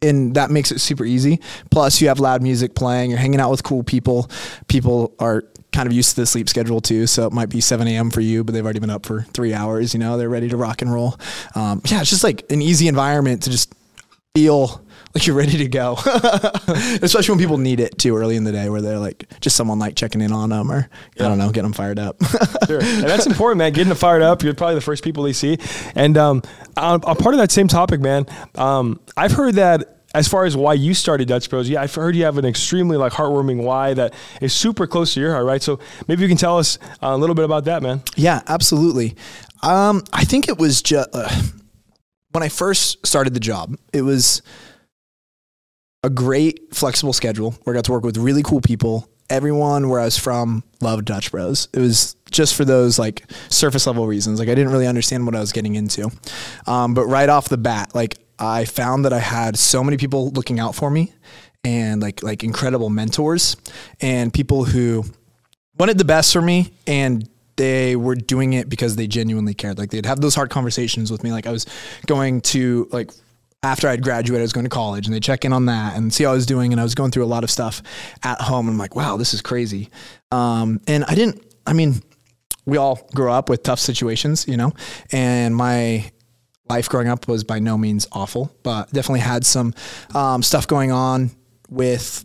And 0.00 0.34
that 0.34 0.50
makes 0.50 0.70
it 0.70 0.80
super 0.80 1.04
easy. 1.04 1.40
Plus, 1.70 2.00
you 2.00 2.08
have 2.08 2.20
loud 2.20 2.42
music 2.42 2.74
playing. 2.74 3.10
You're 3.10 3.18
hanging 3.18 3.40
out 3.40 3.50
with 3.50 3.62
cool 3.62 3.82
people. 3.82 4.30
People 4.68 5.14
are 5.18 5.44
kind 5.74 5.86
of 5.86 5.92
used 5.92 6.10
to 6.10 6.16
the 6.16 6.26
sleep 6.26 6.48
schedule 6.48 6.80
too. 6.80 7.06
So 7.06 7.26
it 7.26 7.32
might 7.32 7.48
be 7.50 7.60
7 7.60 7.86
a.m. 7.86 8.10
for 8.10 8.20
you, 8.20 8.44
but 8.44 8.52
they've 8.52 8.64
already 8.64 8.80
been 8.80 8.90
up 8.90 9.04
for 9.04 9.22
three 9.22 9.52
hours. 9.52 9.92
You 9.92 10.00
know, 10.00 10.16
they're 10.16 10.28
ready 10.28 10.48
to 10.48 10.56
rock 10.56 10.80
and 10.80 10.92
roll. 10.92 11.18
Um, 11.54 11.82
yeah, 11.86 12.00
it's 12.00 12.10
just 12.10 12.24
like 12.24 12.50
an 12.50 12.62
easy 12.62 12.88
environment 12.88 13.42
to 13.42 13.50
just 13.50 13.74
feel 14.34 14.84
like 15.14 15.26
you're 15.26 15.36
ready 15.36 15.58
to 15.58 15.68
go. 15.68 15.96
Especially 17.02 17.32
when 17.32 17.38
people 17.38 17.58
need 17.58 17.80
it 17.80 17.98
too 17.98 18.16
early 18.16 18.36
in 18.36 18.44
the 18.44 18.52
day, 18.52 18.68
where 18.68 18.80
they're 18.80 18.98
like 18.98 19.24
just 19.40 19.56
someone 19.56 19.78
like 19.78 19.96
checking 19.96 20.20
in 20.20 20.32
on 20.32 20.50
them 20.50 20.70
or 20.70 20.88
I 21.18 21.22
don't 21.22 21.38
know, 21.38 21.48
getting 21.48 21.64
them 21.64 21.72
fired 21.72 21.98
up. 21.98 22.16
Sure. 22.66 22.80
And 22.94 23.04
that's 23.04 23.26
important, 23.26 23.58
man. 23.58 23.72
Getting 23.72 23.88
them 23.88 23.98
fired 23.98 24.22
up. 24.22 24.42
You're 24.42 24.54
probably 24.54 24.76
the 24.76 24.80
first 24.80 25.04
people 25.04 25.24
they 25.24 25.32
see. 25.32 25.58
And 25.94 26.16
um, 26.16 26.42
a 26.76 26.98
part 26.98 27.34
of 27.34 27.38
that 27.38 27.50
same 27.50 27.68
topic, 27.68 28.00
man. 28.00 28.26
Um, 28.54 29.00
I've 29.16 29.32
heard 29.32 29.54
that 29.56 29.93
as 30.14 30.28
far 30.28 30.44
as 30.44 30.56
why 30.56 30.74
you 30.74 30.94
started 30.94 31.26
Dutch 31.26 31.50
Bros, 31.50 31.68
yeah, 31.68 31.82
I've 31.82 31.94
heard 31.94 32.14
you 32.14 32.24
have 32.24 32.38
an 32.38 32.44
extremely 32.44 32.96
like 32.96 33.12
heartwarming 33.12 33.62
why 33.64 33.94
that 33.94 34.14
is 34.40 34.52
super 34.52 34.86
close 34.86 35.12
to 35.14 35.20
your 35.20 35.32
heart, 35.32 35.44
right? 35.44 35.60
So 35.60 35.80
maybe 36.06 36.22
you 36.22 36.28
can 36.28 36.36
tell 36.36 36.58
us 36.58 36.78
uh, 37.02 37.08
a 37.08 37.16
little 37.16 37.34
bit 37.34 37.44
about 37.44 37.64
that, 37.64 37.82
man. 37.82 38.00
Yeah, 38.14 38.40
absolutely. 38.46 39.16
Um, 39.62 40.04
I 40.12 40.24
think 40.24 40.48
it 40.48 40.56
was 40.56 40.82
just 40.82 41.08
uh, 41.12 41.28
when 42.30 42.44
I 42.44 42.48
first 42.48 43.04
started 43.04 43.34
the 43.34 43.40
job, 43.40 43.76
it 43.92 44.02
was 44.02 44.40
a 46.04 46.10
great 46.10 46.74
flexible 46.74 47.12
schedule 47.12 47.52
where 47.64 47.74
I 47.74 47.78
got 47.78 47.84
to 47.86 47.92
work 47.92 48.04
with 48.04 48.16
really 48.16 48.42
cool 48.42 48.60
people. 48.60 49.08
Everyone 49.30 49.88
where 49.88 50.00
I 50.00 50.04
was 50.04 50.18
from 50.18 50.62
loved 50.80 51.06
Dutch 51.06 51.32
Bros. 51.32 51.68
It 51.72 51.80
was 51.80 52.14
just 52.30 52.54
for 52.54 52.64
those 52.64 52.98
like 52.98 53.24
surface 53.48 53.86
level 53.86 54.06
reasons. 54.06 54.38
Like 54.38 54.48
I 54.48 54.54
didn't 54.54 54.70
really 54.70 54.86
understand 54.86 55.24
what 55.24 55.34
I 55.34 55.40
was 55.40 55.50
getting 55.50 55.74
into. 55.74 56.10
Um, 56.66 56.94
but 56.94 57.06
right 57.06 57.28
off 57.28 57.48
the 57.48 57.56
bat, 57.56 57.94
like 57.94 58.18
I 58.38 58.64
found 58.64 59.04
that 59.04 59.12
I 59.12 59.20
had 59.20 59.58
so 59.58 59.84
many 59.84 59.96
people 59.96 60.30
looking 60.30 60.58
out 60.60 60.74
for 60.74 60.90
me 60.90 61.12
and 61.64 62.02
like 62.02 62.22
like 62.22 62.44
incredible 62.44 62.90
mentors 62.90 63.56
and 64.00 64.32
people 64.32 64.64
who 64.64 65.04
wanted 65.78 65.98
the 65.98 66.04
best 66.04 66.32
for 66.32 66.42
me 66.42 66.72
and 66.86 67.28
they 67.56 67.96
were 67.96 68.14
doing 68.14 68.52
it 68.52 68.68
because 68.68 68.96
they 68.96 69.06
genuinely 69.06 69.54
cared. 69.54 69.78
Like 69.78 69.90
they'd 69.90 70.06
have 70.06 70.20
those 70.20 70.34
hard 70.34 70.50
conversations 70.50 71.10
with 71.10 71.22
me. 71.22 71.32
Like 71.32 71.46
I 71.46 71.52
was 71.52 71.66
going 72.06 72.40
to 72.42 72.88
like 72.90 73.10
after 73.62 73.88
I'd 73.88 74.02
graduated, 74.02 74.42
I 74.42 74.44
was 74.44 74.52
going 74.52 74.64
to 74.64 74.70
college 74.70 75.06
and 75.06 75.14
they 75.14 75.20
check 75.20 75.44
in 75.44 75.52
on 75.52 75.66
that 75.66 75.96
and 75.96 76.12
see 76.12 76.24
how 76.24 76.32
I 76.32 76.34
was 76.34 76.46
doing. 76.46 76.72
And 76.72 76.80
I 76.80 76.84
was 76.84 76.94
going 76.94 77.10
through 77.10 77.24
a 77.24 77.26
lot 77.26 77.44
of 77.44 77.50
stuff 77.50 77.82
at 78.22 78.40
home. 78.40 78.66
And 78.66 78.74
I'm 78.74 78.78
like, 78.78 78.94
wow, 78.94 79.16
this 79.16 79.32
is 79.32 79.40
crazy. 79.40 79.88
Um, 80.30 80.80
and 80.86 81.04
I 81.04 81.14
didn't, 81.14 81.42
I 81.66 81.72
mean, 81.72 82.02
we 82.66 82.76
all 82.76 83.08
grow 83.14 83.32
up 83.32 83.48
with 83.48 83.62
tough 83.62 83.78
situations, 83.78 84.46
you 84.46 84.56
know, 84.56 84.72
and 85.12 85.56
my 85.56 86.10
life 86.68 86.88
growing 86.88 87.08
up 87.08 87.28
was 87.28 87.44
by 87.44 87.58
no 87.58 87.76
means 87.76 88.06
awful, 88.12 88.54
but 88.62 88.90
definitely 88.92 89.20
had 89.20 89.44
some 89.44 89.74
um, 90.14 90.42
stuff 90.42 90.66
going 90.66 90.92
on 90.92 91.30
with 91.68 92.24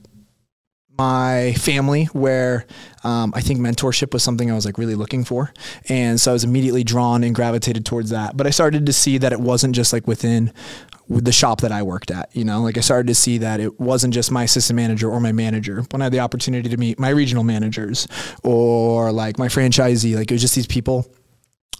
my 1.00 1.54
family 1.54 2.06
where 2.06 2.66
um, 3.06 3.32
I 3.34 3.40
think 3.40 3.62
mentorship 3.62 4.12
was 4.14 4.22
something 4.22 4.52
I 4.52 4.54
was 4.54 4.66
like 4.66 4.78
really 4.78 4.96
looking 4.96 5.24
for. 5.24 5.54
And 5.88 6.20
so 6.20 6.32
I 6.32 6.34
was 6.34 6.44
immediately 6.44 6.84
drawn 6.84 7.24
and 7.24 7.34
gravitated 7.34 7.86
towards 7.86 8.10
that. 8.10 8.36
But 8.36 8.46
I 8.46 8.50
started 8.50 8.86
to 8.86 8.94
see 8.94 9.18
that 9.20 9.32
it 9.32 9.40
wasn't 9.40 9.76
just 9.76 9.94
like 9.94 10.08
within 10.08 10.52
the 11.08 11.32
shop 11.32 11.62
that 11.62 11.72
I 11.72 11.84
worked 11.84 12.12
at, 12.12 12.30
you 12.36 12.44
know, 12.44 12.62
like 12.62 12.78
I 12.78 12.82
started 12.82 13.08
to 13.08 13.16
see 13.16 13.40
that 13.40 13.62
it 13.62 13.80
wasn't 13.80 14.14
just 14.14 14.30
my 14.30 14.44
assistant 14.44 14.76
manager 14.76 15.10
or 15.10 15.22
my 15.22 15.32
manager. 15.32 15.84
When 15.90 16.02
I 16.02 16.06
had 16.06 16.14
the 16.14 16.20
opportunity 16.20 16.70
to 16.70 16.78
meet 16.78 17.00
my 17.00 17.10
regional 17.10 17.46
managers 17.46 18.08
or 18.44 19.12
like 19.12 19.40
my 19.40 19.48
franchisee, 19.48 20.16
like 20.16 20.30
it 20.30 20.34
was 20.34 20.42
just 20.42 20.56
these 20.56 20.68
people 20.68 21.12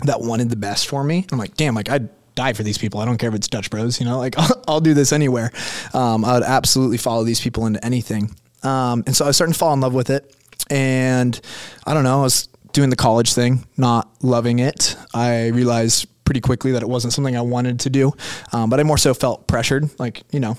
that 0.06 0.22
wanted 0.22 0.50
the 0.50 0.56
best 0.56 0.88
for 0.88 1.04
me. 1.04 1.28
I'm 1.32 1.38
like, 1.38 1.58
damn, 1.58 1.76
like 1.76 1.90
I'd 1.90 2.10
die 2.40 2.54
for 2.54 2.64
these 2.64 2.78
people. 2.78 3.02
I 3.02 3.06
don't 3.06 3.18
care 3.18 3.28
if 3.28 3.36
it's 3.36 3.50
Dutch 3.50 3.70
Bros, 3.70 4.00
you 4.00 4.06
know, 4.06 4.18
like 4.18 4.38
I'll, 4.40 4.64
I'll 4.68 4.80
do 4.80 4.94
this 4.94 5.12
anywhere. 5.12 5.52
Um, 5.94 6.24
I 6.24 6.36
would 6.36 6.44
absolutely 6.44 6.98
follow 6.98 7.26
these 7.26 7.42
people 7.42 7.66
into 7.66 7.84
anything. 7.84 8.34
Um, 8.64 9.04
and 9.06 9.16
so 9.16 9.26
I 9.26 9.28
was 9.28 9.36
starting 9.36 9.54
to 9.54 9.60
fall 9.60 9.74
in 9.74 9.82
love 9.82 9.94
with 9.94 10.10
it. 10.10 10.34
And 10.70 11.40
I 11.86 11.94
don't 11.94 12.04
know, 12.04 12.20
I 12.20 12.24
was 12.24 12.48
doing 12.72 12.90
the 12.90 12.96
college 12.96 13.34
thing, 13.34 13.66
not 13.76 14.10
loving 14.22 14.60
it. 14.60 14.96
I 15.14 15.48
realized 15.48 16.08
pretty 16.24 16.40
quickly 16.40 16.72
that 16.72 16.82
it 16.82 16.88
wasn't 16.88 17.12
something 17.12 17.36
I 17.36 17.42
wanted 17.42 17.82
to 17.82 17.90
do. 17.90 18.14
Um, 18.54 18.70
but 18.70 18.80
I 18.80 18.84
more 18.84 18.98
so 18.98 19.14
felt 19.14 19.48
pressured, 19.48 19.90
like, 20.00 20.24
you 20.32 20.40
know, 20.40 20.58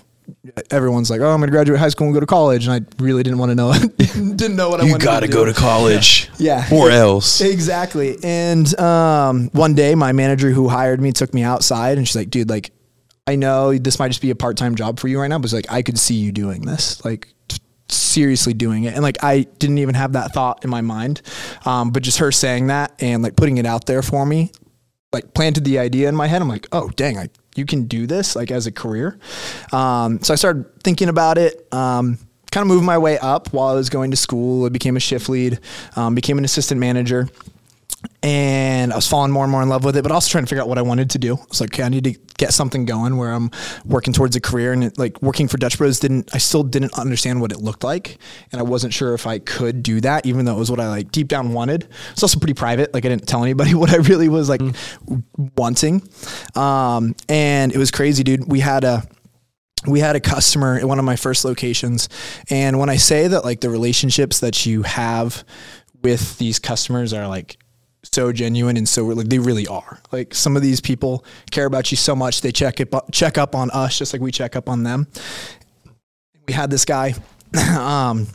everyone's 0.70 1.10
like, 1.10 1.20
"Oh, 1.20 1.28
I'm 1.30 1.38
going 1.40 1.48
to 1.48 1.52
graduate 1.52 1.78
high 1.78 1.88
school 1.88 2.06
and 2.06 2.14
go 2.14 2.20
to 2.20 2.26
college," 2.26 2.66
and 2.66 2.72
I 2.72 3.02
really 3.02 3.22
didn't 3.22 3.38
want 3.38 3.50
to 3.50 3.54
know. 3.54 3.72
didn't 4.36 4.56
know 4.56 4.68
what 4.70 4.80
I 4.80 4.84
You 4.84 4.92
wanted. 4.92 5.04
got 5.04 5.20
to 5.20 5.28
go 5.28 5.44
do. 5.44 5.52
to 5.52 5.58
college. 5.58 6.28
Yeah. 6.38 6.66
Or 6.72 6.90
else. 6.90 7.40
Exactly. 7.40 8.16
And 8.22 8.78
um, 8.80 9.48
one 9.52 9.74
day, 9.74 9.94
my 9.94 10.12
manager 10.12 10.50
who 10.50 10.68
hired 10.68 11.00
me 11.00 11.12
took 11.12 11.32
me 11.34 11.42
outside, 11.42 11.98
and 11.98 12.06
she's 12.06 12.16
like, 12.16 12.30
"Dude, 12.30 12.48
like, 12.50 12.72
I 13.26 13.36
know 13.36 13.76
this 13.76 13.98
might 13.98 14.08
just 14.08 14.22
be 14.22 14.30
a 14.30 14.36
part 14.36 14.56
time 14.56 14.74
job 14.74 14.98
for 15.00 15.08
you 15.08 15.20
right 15.20 15.28
now, 15.28 15.38
but 15.38 15.44
it's 15.44 15.52
like 15.54 15.70
I 15.70 15.82
could 15.82 15.98
see 15.98 16.14
you 16.14 16.32
doing 16.32 16.62
this, 16.62 17.04
like." 17.04 17.28
seriously 17.92 18.54
doing 18.54 18.84
it 18.84 18.94
and 18.94 19.02
like 19.02 19.16
i 19.24 19.40
didn't 19.58 19.78
even 19.78 19.96
have 19.96 20.12
that 20.12 20.32
thought 20.32 20.62
in 20.62 20.70
my 20.70 20.80
mind 20.80 21.20
um, 21.64 21.90
but 21.90 22.04
just 22.04 22.18
her 22.18 22.30
saying 22.30 22.68
that 22.68 22.92
and 23.00 23.20
like 23.20 23.34
putting 23.34 23.58
it 23.58 23.66
out 23.66 23.84
there 23.86 24.00
for 24.00 24.24
me 24.24 24.52
like 25.12 25.34
planted 25.34 25.64
the 25.64 25.76
idea 25.76 26.08
in 26.08 26.14
my 26.14 26.28
head 26.28 26.40
i'm 26.40 26.48
like 26.48 26.68
oh 26.70 26.88
dang 26.90 27.18
i 27.18 27.28
you 27.56 27.66
can 27.66 27.84
do 27.84 28.06
this 28.06 28.36
like 28.36 28.50
as 28.50 28.66
a 28.66 28.72
career. 28.72 29.18
Um, 29.72 30.22
so 30.22 30.32
i 30.32 30.36
started 30.36 30.82
thinking 30.82 31.08
about 31.08 31.38
it 31.38 31.66
um, 31.72 32.18
kind 32.50 32.62
of 32.62 32.68
moving 32.68 32.86
my 32.86 32.98
way 32.98 33.18
up 33.18 33.52
while 33.52 33.68
i 33.68 33.74
was 33.74 33.90
going 33.90 34.10
to 34.10 34.16
school. 34.16 34.66
I 34.66 34.68
became 34.68 34.96
a 34.96 35.00
shift 35.00 35.28
lead 35.28 35.60
um, 35.96 36.14
became 36.14 36.38
an 36.38 36.44
assistant 36.44 36.80
manager 36.80 37.28
and 38.22 38.92
I 38.92 38.96
was 38.96 39.06
falling 39.06 39.30
more 39.30 39.44
and 39.44 39.50
more 39.50 39.62
in 39.62 39.68
love 39.68 39.84
with 39.84 39.96
it, 39.96 40.02
but 40.02 40.12
also 40.12 40.30
trying 40.30 40.44
to 40.44 40.48
figure 40.48 40.62
out 40.62 40.68
what 40.68 40.78
I 40.78 40.82
wanted 40.82 41.10
to 41.10 41.18
do. 41.18 41.36
I 41.36 41.44
was 41.48 41.60
like, 41.60 41.74
okay, 41.74 41.82
I 41.82 41.88
need 41.88 42.04
to 42.04 42.12
get 42.38 42.52
something 42.52 42.84
going 42.84 43.16
where 43.16 43.32
I'm 43.32 43.50
working 43.84 44.12
towards 44.12 44.36
a 44.36 44.40
career. 44.40 44.72
And 44.72 44.84
it, 44.84 44.98
like 44.98 45.20
working 45.22 45.48
for 45.48 45.58
Dutch 45.58 45.78
Bros 45.78 46.00
didn't, 46.00 46.34
I 46.34 46.38
still 46.38 46.62
didn't 46.62 46.98
understand 46.98 47.40
what 47.40 47.52
it 47.52 47.58
looked 47.58 47.84
like. 47.84 48.18
And 48.52 48.60
I 48.60 48.62
wasn't 48.62 48.92
sure 48.92 49.14
if 49.14 49.26
I 49.26 49.38
could 49.38 49.82
do 49.82 50.00
that, 50.02 50.26
even 50.26 50.44
though 50.44 50.56
it 50.56 50.58
was 50.58 50.70
what 50.70 50.80
I 50.80 50.88
like 50.88 51.12
deep 51.12 51.28
down 51.28 51.52
wanted. 51.52 51.88
It's 52.12 52.22
also 52.22 52.38
pretty 52.38 52.54
private. 52.54 52.92
Like 52.92 53.04
I 53.04 53.08
didn't 53.08 53.26
tell 53.26 53.42
anybody 53.42 53.74
what 53.74 53.90
I 53.90 53.96
really 53.96 54.28
was 54.28 54.48
like 54.48 54.62
wanting. 55.56 56.02
Um, 56.54 57.14
and 57.28 57.72
it 57.72 57.78
was 57.78 57.90
crazy, 57.90 58.22
dude. 58.22 58.50
We 58.50 58.60
had 58.60 58.84
a, 58.84 59.02
we 59.86 60.00
had 60.00 60.14
a 60.14 60.20
customer 60.20 60.76
at 60.76 60.84
one 60.84 60.98
of 60.98 61.06
my 61.06 61.16
first 61.16 61.44
locations. 61.44 62.08
And 62.50 62.78
when 62.78 62.90
I 62.90 62.96
say 62.96 63.28
that 63.28 63.44
like 63.44 63.60
the 63.60 63.70
relationships 63.70 64.40
that 64.40 64.66
you 64.66 64.82
have 64.82 65.42
with 66.02 66.38
these 66.38 66.58
customers 66.58 67.12
are 67.12 67.26
like 67.26 67.58
so 68.02 68.32
genuine 68.32 68.76
and 68.76 68.88
so 68.88 69.04
like 69.06 69.28
they 69.28 69.38
really 69.38 69.66
are. 69.66 70.00
Like 70.12 70.34
some 70.34 70.56
of 70.56 70.62
these 70.62 70.80
people 70.80 71.24
care 71.50 71.66
about 71.66 71.90
you 71.90 71.96
so 71.96 72.16
much 72.16 72.40
they 72.40 72.52
check 72.52 72.80
it 72.80 72.92
check 73.12 73.38
up 73.38 73.54
on 73.54 73.70
us 73.70 73.98
just 73.98 74.12
like 74.12 74.22
we 74.22 74.32
check 74.32 74.56
up 74.56 74.68
on 74.68 74.82
them. 74.82 75.06
We 76.46 76.54
had 76.54 76.70
this 76.70 76.84
guy 76.84 77.14
um 77.78 78.26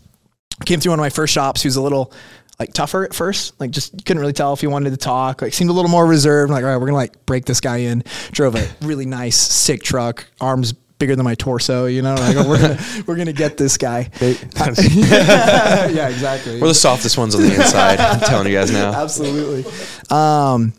came 0.65 0.79
through 0.79 0.91
one 0.91 0.99
of 0.99 1.03
my 1.03 1.09
first 1.09 1.33
shops. 1.33 1.65
Was 1.65 1.75
a 1.75 1.81
little 1.81 2.13
like 2.59 2.73
tougher 2.73 3.03
at 3.03 3.13
first, 3.13 3.59
like 3.59 3.71
just 3.71 4.05
couldn't 4.05 4.21
really 4.21 4.33
tell 4.33 4.53
if 4.53 4.61
he 4.61 4.67
wanted 4.67 4.91
to 4.91 4.97
talk. 4.97 5.41
Like 5.41 5.53
seemed 5.53 5.69
a 5.69 5.73
little 5.73 5.91
more 5.91 6.05
reserved. 6.05 6.51
Like 6.51 6.63
all 6.63 6.69
right, 6.69 6.77
we're 6.77 6.87
gonna 6.87 6.97
like 6.97 7.25
break 7.25 7.45
this 7.45 7.59
guy 7.59 7.77
in. 7.77 8.03
Drove 8.31 8.55
a 8.55 8.67
really 8.81 9.05
nice, 9.05 9.35
sick 9.35 9.83
truck, 9.83 10.25
arms 10.39 10.73
bigger 10.97 11.15
than 11.15 11.23
my 11.23 11.35
torso. 11.35 11.85
You 11.85 12.01
know, 12.01 12.15
like 12.15 12.35
we're 12.35 12.61
gonna 12.61 12.79
we're 13.07 13.15
gonna 13.15 13.33
get 13.33 13.57
this 13.57 13.77
guy. 13.77 14.09
yeah, 14.21 16.09
exactly. 16.09 16.61
We're 16.61 16.69
the 16.69 16.73
softest 16.73 17.17
ones 17.17 17.35
on 17.35 17.41
the 17.41 17.53
inside. 17.53 17.99
I'm 17.99 18.19
telling 18.19 18.47
you 18.47 18.53
guys 18.53 18.71
now. 18.71 18.93
Absolutely. 19.01 19.71
Um, 20.09 20.73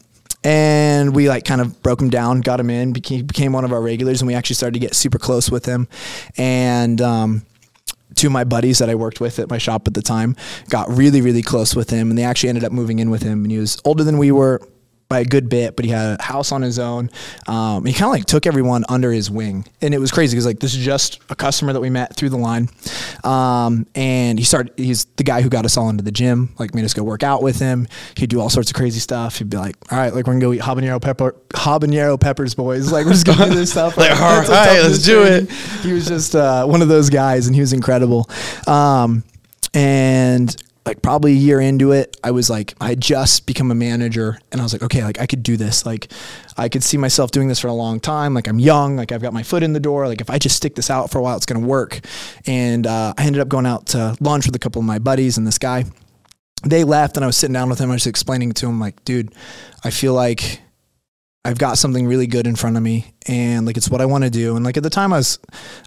and 0.44 1.14
we 1.14 1.29
like 1.29 1.44
kind 1.44 1.61
of 1.61 1.83
broke 1.83 2.00
him 2.00 2.11
down, 2.11 2.40
got 2.40 2.61
him 2.61 2.70
in, 2.70 2.92
became, 2.92 3.26
became 3.26 3.52
one 3.52 3.64
of 3.64 3.72
our 3.72 3.83
regulars, 3.83 4.20
and 4.20 4.29
we 4.29 4.35
actually 4.35 4.55
started 4.55 4.74
to 4.74 4.81
get 4.81 4.94
super 4.94 5.18
close 5.18 5.50
with 5.50 5.66
him. 5.66 5.88
And 6.37 7.00
um, 7.00 7.44
two 8.14 8.29
of 8.29 8.33
my 8.33 8.44
buddies 8.44 8.79
that 8.79 8.88
I 8.88 8.94
worked 8.94 9.20
with 9.20 9.40
at 9.40 9.50
my 9.50 9.59
shop 9.59 9.88
at 9.88 9.94
the 9.94 10.02
time 10.02 10.37
got 10.68 10.88
really, 10.88 11.20
really 11.20 11.42
close 11.42 11.74
with 11.74 11.90
him, 11.90 12.11
and 12.11 12.18
they 12.18 12.22
actually 12.22 12.50
ended 12.50 12.64
up 12.64 12.70
moving 12.70 13.00
in 13.00 13.11
with 13.11 13.22
him. 13.22 13.42
And 13.42 13.50
he 13.50 13.59
was 13.59 13.81
older 13.85 14.05
than 14.05 14.18
we 14.18 14.31
were 14.31 14.61
by 15.08 15.20
a 15.20 15.24
good 15.24 15.48
bit, 15.48 15.76
but 15.76 15.84
he 15.84 15.90
had 15.90 16.18
a 16.18 16.22
house 16.22 16.52
on 16.52 16.62
his 16.62 16.78
own. 16.78 17.10
Um, 17.46 17.84
he 17.84 17.92
kind 17.92 18.04
of 18.04 18.10
like 18.10 18.24
took 18.24 18.46
everyone 18.46 18.84
under 18.88 19.12
his 19.12 19.30
wing, 19.30 19.66
and 19.80 19.94
it 19.94 19.98
was 19.98 20.10
crazy 20.10 20.34
because 20.34 20.46
like 20.46 20.58
this 20.58 20.74
is 20.74 20.84
just 20.84 21.20
a 21.30 21.36
customer 21.36 21.72
that 21.72 21.80
we 21.80 21.90
met 21.90 22.16
through 22.16 22.30
the 22.30 22.36
line, 22.36 22.68
um, 23.24 23.86
and 23.94 24.38
he 24.38 24.44
started. 24.44 24.72
He's 24.76 25.04
the 25.16 25.24
guy 25.24 25.42
who 25.42 25.48
got 25.48 25.64
us 25.64 25.76
all 25.76 25.88
into 25.88 26.02
the 26.02 26.10
gym, 26.10 26.54
like 26.58 26.74
made 26.74 26.84
us 26.84 26.94
go 26.94 27.02
work 27.02 27.22
out 27.22 27.42
with 27.42 27.58
him. 27.58 27.86
He'd 28.16 28.30
do 28.30 28.40
all 28.40 28.50
sorts 28.50 28.70
of 28.70 28.76
crazy 28.76 29.00
stuff. 29.00 29.38
He'd 29.38 29.50
be 29.50 29.56
like, 29.56 29.76
"All 29.92 29.98
right, 29.98 30.12
like 30.14 30.26
we're 30.26 30.34
gonna 30.34 30.44
go 30.44 30.52
eat 30.52 30.62
habanero 30.62 31.00
pepper, 31.00 31.34
habanero 31.50 32.20
peppers, 32.20 32.54
boys. 32.54 32.90
Like 32.96 33.04
we're 33.04 33.12
just 33.12 33.26
gonna 33.26 33.50
do 33.50 33.54
this 33.54 33.72
stuff. 33.72 33.98
Like, 33.98 34.12
all 34.12 34.40
that's 34.40 34.48
a 34.48 34.52
right, 34.52 34.80
let's 34.80 35.02
do 35.02 35.22
it." 35.22 35.50
He 35.82 35.92
was 35.92 36.06
just 36.06 36.34
uh, 36.34 36.64
one 36.64 36.80
of 36.82 36.88
those 36.88 37.10
guys, 37.10 37.46
and 37.46 37.54
he 37.54 37.60
was 37.60 37.74
incredible. 37.74 38.28
Um, 38.66 39.22
and 39.74 40.56
like 40.87 41.03
probably 41.03 41.33
a 41.33 41.37
year 41.37 41.61
into 41.61 41.90
it, 41.90 42.16
I 42.22 42.31
was 42.31 42.49
like, 42.49 42.75
I 42.81 42.94
just 42.94 43.44
become 43.44 43.70
a 43.72 43.75
manager 43.75 44.38
and 44.53 44.61
I 44.61 44.64
was 44.64 44.72
like, 44.72 44.83
okay, 44.83 45.03
like 45.03 45.20
I 45.20 45.27
could 45.27 45.42
do 45.42 45.57
this. 45.57 45.85
Like 45.85 46.12
I 46.57 46.68
could 46.68 46.85
see 46.85 46.96
myself 46.96 47.33
doing 47.33 47.49
this 47.49 47.59
for 47.59 47.66
a 47.66 47.72
long 47.72 47.99
time. 47.99 48.35
Like 48.35 48.46
I'm 48.46 48.61
young, 48.61 48.96
like 48.96 49.11
I've 49.11 49.20
got 49.20 49.33
my 49.33 49.42
foot 49.42 49.64
in 49.64 49.72
the 49.72 49.81
door. 49.81 50.07
Like 50.07 50.20
if 50.20 50.31
I 50.31 50.38
just 50.38 50.57
stick 50.57 50.77
this 50.77 50.88
out 50.88 51.11
for 51.11 51.18
a 51.18 51.22
while, 51.22 51.37
it's 51.37 51.44
going 51.44 51.61
to 51.61 51.66
work. 51.66 52.01
And 52.46 52.87
uh, 52.87 53.14
I 53.18 53.25
ended 53.25 53.42
up 53.42 53.49
going 53.49 53.66
out 53.66 53.87
to 53.88 54.16
lunch 54.20 54.46
with 54.46 54.55
a 54.55 54.61
couple 54.61 54.81
of 54.81 54.87
my 54.87 55.01
buddies 55.01 55.37
and 55.37 55.46
this 55.46 55.59
guy. 55.59 55.85
They 56.64 56.85
left 56.85 57.16
and 57.16 57.25
I 57.25 57.27
was 57.27 57.37
sitting 57.37 57.55
down 57.55 57.68
with 57.68 57.81
him. 57.81 57.90
I 57.90 57.94
was 57.94 58.07
explaining 58.07 58.53
to 58.53 58.66
him, 58.66 58.81
like, 58.81 59.05
dude, 59.05 59.35
I 59.85 59.90
feel 59.90 60.14
like 60.14 60.61
I've 61.44 61.59
got 61.59 61.79
something 61.79 62.07
really 62.07 62.27
good 62.27 62.46
in 62.46 62.57
front 62.57 62.77
of 62.77 62.83
me 62.83 63.12
and 63.27 63.66
like 63.66 63.77
it's 63.77 63.90
what 63.90 64.01
I 64.01 64.07
want 64.07 64.25
to 64.25 64.31
do. 64.31 64.57
And 64.57 64.64
like 64.64 64.77
at 64.77 64.83
the 64.83 64.90
time 64.90 65.12
I 65.12 65.18
was 65.18 65.38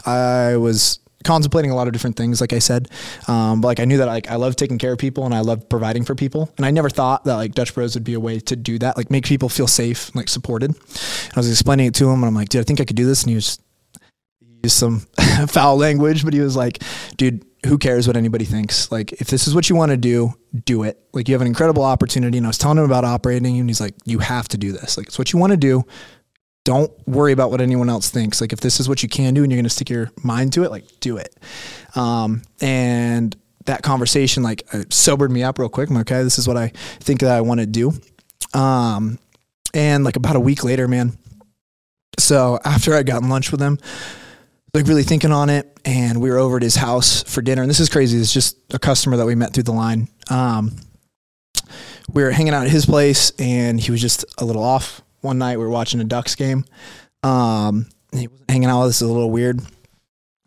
I 0.05 0.57
was 0.57 0.99
contemplating 1.23 1.71
a 1.71 1.75
lot 1.75 1.87
of 1.87 1.93
different 1.93 2.15
things 2.15 2.41
like 2.41 2.53
I 2.53 2.59
said. 2.59 2.89
Um, 3.27 3.61
but 3.61 3.67
like 3.67 3.79
I 3.79 3.85
knew 3.85 3.97
that 3.97 4.07
like 4.07 4.29
I 4.29 4.35
love 4.35 4.55
taking 4.55 4.77
care 4.77 4.93
of 4.93 4.99
people 4.99 5.25
and 5.25 5.33
I 5.33 5.41
love 5.41 5.67
providing 5.69 6.05
for 6.05 6.15
people. 6.15 6.51
And 6.57 6.65
I 6.65 6.71
never 6.71 6.89
thought 6.89 7.25
that 7.25 7.35
like 7.35 7.53
Dutch 7.53 7.73
Bros 7.73 7.95
would 7.95 8.03
be 8.03 8.13
a 8.13 8.19
way 8.19 8.39
to 8.39 8.55
do 8.55 8.79
that, 8.79 8.97
like 8.97 9.11
make 9.11 9.25
people 9.25 9.49
feel 9.49 9.67
safe, 9.67 10.13
like 10.15 10.29
supported. 10.29 10.71
And 10.71 11.33
I 11.35 11.39
was 11.39 11.49
explaining 11.49 11.87
it 11.87 11.95
to 11.95 12.05
him 12.05 12.15
and 12.15 12.25
I'm 12.25 12.35
like, 12.35 12.49
dude, 12.49 12.61
I 12.61 12.63
think 12.63 12.79
I 12.79 12.85
could 12.85 12.95
do 12.95 13.05
this. 13.05 13.23
And 13.23 13.29
he 13.29 13.35
was 13.35 13.59
he 14.39 14.47
used 14.63 14.77
some 14.77 14.99
foul 15.47 15.77
language, 15.77 16.23
but 16.23 16.33
he 16.33 16.39
was 16.39 16.55
like, 16.55 16.81
dude, 17.17 17.45
who 17.65 17.77
cares 17.77 18.07
what 18.07 18.15
anybody 18.15 18.45
thinks? 18.45 18.91
Like, 18.91 19.13
if 19.13 19.27
this 19.27 19.47
is 19.47 19.53
what 19.53 19.69
you 19.69 19.75
want 19.75 19.91
to 19.91 19.97
do, 19.97 20.33
do 20.65 20.83
it. 20.83 20.99
Like, 21.13 21.27
you 21.27 21.33
have 21.33 21.41
an 21.41 21.47
incredible 21.47 21.83
opportunity. 21.83 22.37
And 22.37 22.47
I 22.47 22.49
was 22.49 22.57
telling 22.57 22.77
him 22.77 22.85
about 22.85 23.03
operating, 23.03 23.59
and 23.59 23.69
he's 23.69 23.81
like, 23.81 23.95
you 24.05 24.19
have 24.19 24.47
to 24.49 24.57
do 24.57 24.71
this. 24.71 24.97
Like, 24.97 25.07
it's 25.07 25.19
what 25.19 25.33
you 25.33 25.39
want 25.39 25.51
to 25.51 25.57
do. 25.57 25.83
Don't 26.69 26.91
worry 27.07 27.31
about 27.31 27.49
what 27.49 27.61
anyone 27.61 27.89
else 27.89 28.11
thinks. 28.11 28.41
Like, 28.41 28.53
if 28.53 28.59
this 28.59 28.79
is 28.79 28.87
what 28.87 29.01
you 29.01 29.09
can 29.09 29.33
do 29.33 29.41
and 29.41 29.51
you're 29.51 29.57
going 29.57 29.63
to 29.63 29.71
stick 29.71 29.89
your 29.89 30.11
mind 30.23 30.53
to 30.53 30.63
it, 30.65 30.69
like, 30.69 30.85
do 30.99 31.17
it. 31.17 31.35
Um, 31.95 32.43
and 32.61 33.35
that 33.65 33.81
conversation, 33.81 34.43
like, 34.43 34.67
uh, 34.71 34.83
sobered 34.91 35.31
me 35.31 35.41
up 35.41 35.57
real 35.57 35.67
quick. 35.67 35.89
I'm 35.89 35.95
like, 35.95 36.11
okay, 36.11 36.21
this 36.21 36.37
is 36.37 36.47
what 36.47 36.57
I 36.57 36.67
think 36.99 37.21
that 37.21 37.31
I 37.31 37.41
want 37.41 37.59
to 37.59 37.65
do. 37.65 37.91
Um, 38.53 39.17
and 39.73 40.03
like 40.03 40.15
about 40.15 40.35
a 40.35 40.39
week 40.39 40.63
later, 40.63 40.87
man, 40.87 41.17
So 42.19 42.59
after 42.65 42.93
I'd 42.93 43.05
gotten 43.05 43.29
lunch 43.29 43.51
with 43.51 43.61
him, 43.61 43.79
like 44.73 44.85
really 44.87 45.03
thinking 45.03 45.31
on 45.31 45.49
it, 45.49 45.79
and 45.85 46.21
we 46.21 46.29
were 46.29 46.37
over 46.37 46.57
at 46.57 46.63
his 46.63 46.75
house 46.75 47.23
for 47.23 47.41
dinner. 47.41 47.61
And 47.61 47.69
this 47.69 47.79
is 47.79 47.89
crazy. 47.89 48.19
It's 48.19 48.33
just 48.33 48.57
a 48.71 48.79
customer 48.79 49.17
that 49.17 49.25
we 49.25 49.35
met 49.35 49.53
through 49.53 49.63
the 49.63 49.71
line. 49.71 50.07
Um, 50.29 50.75
we 52.11 52.23
were 52.23 52.31
hanging 52.31 52.53
out 52.53 52.65
at 52.65 52.71
his 52.71 52.85
place, 52.85 53.31
and 53.39 53.79
he 53.79 53.91
was 53.91 54.01
just 54.01 54.25
a 54.37 54.45
little 54.45 54.63
off. 54.63 55.01
One 55.21 55.37
night 55.37 55.57
we 55.57 55.63
were 55.63 55.69
watching 55.69 55.99
a 55.99 56.05
Ducks 56.05 56.35
game. 56.35 56.65
Um, 57.23 57.87
he 58.11 58.27
wasn't 58.27 58.49
hanging 58.49 58.69
out 58.69 58.81
with 58.81 58.89
us. 58.89 59.01
A 59.01 59.07
little 59.07 59.31
weird. 59.31 59.61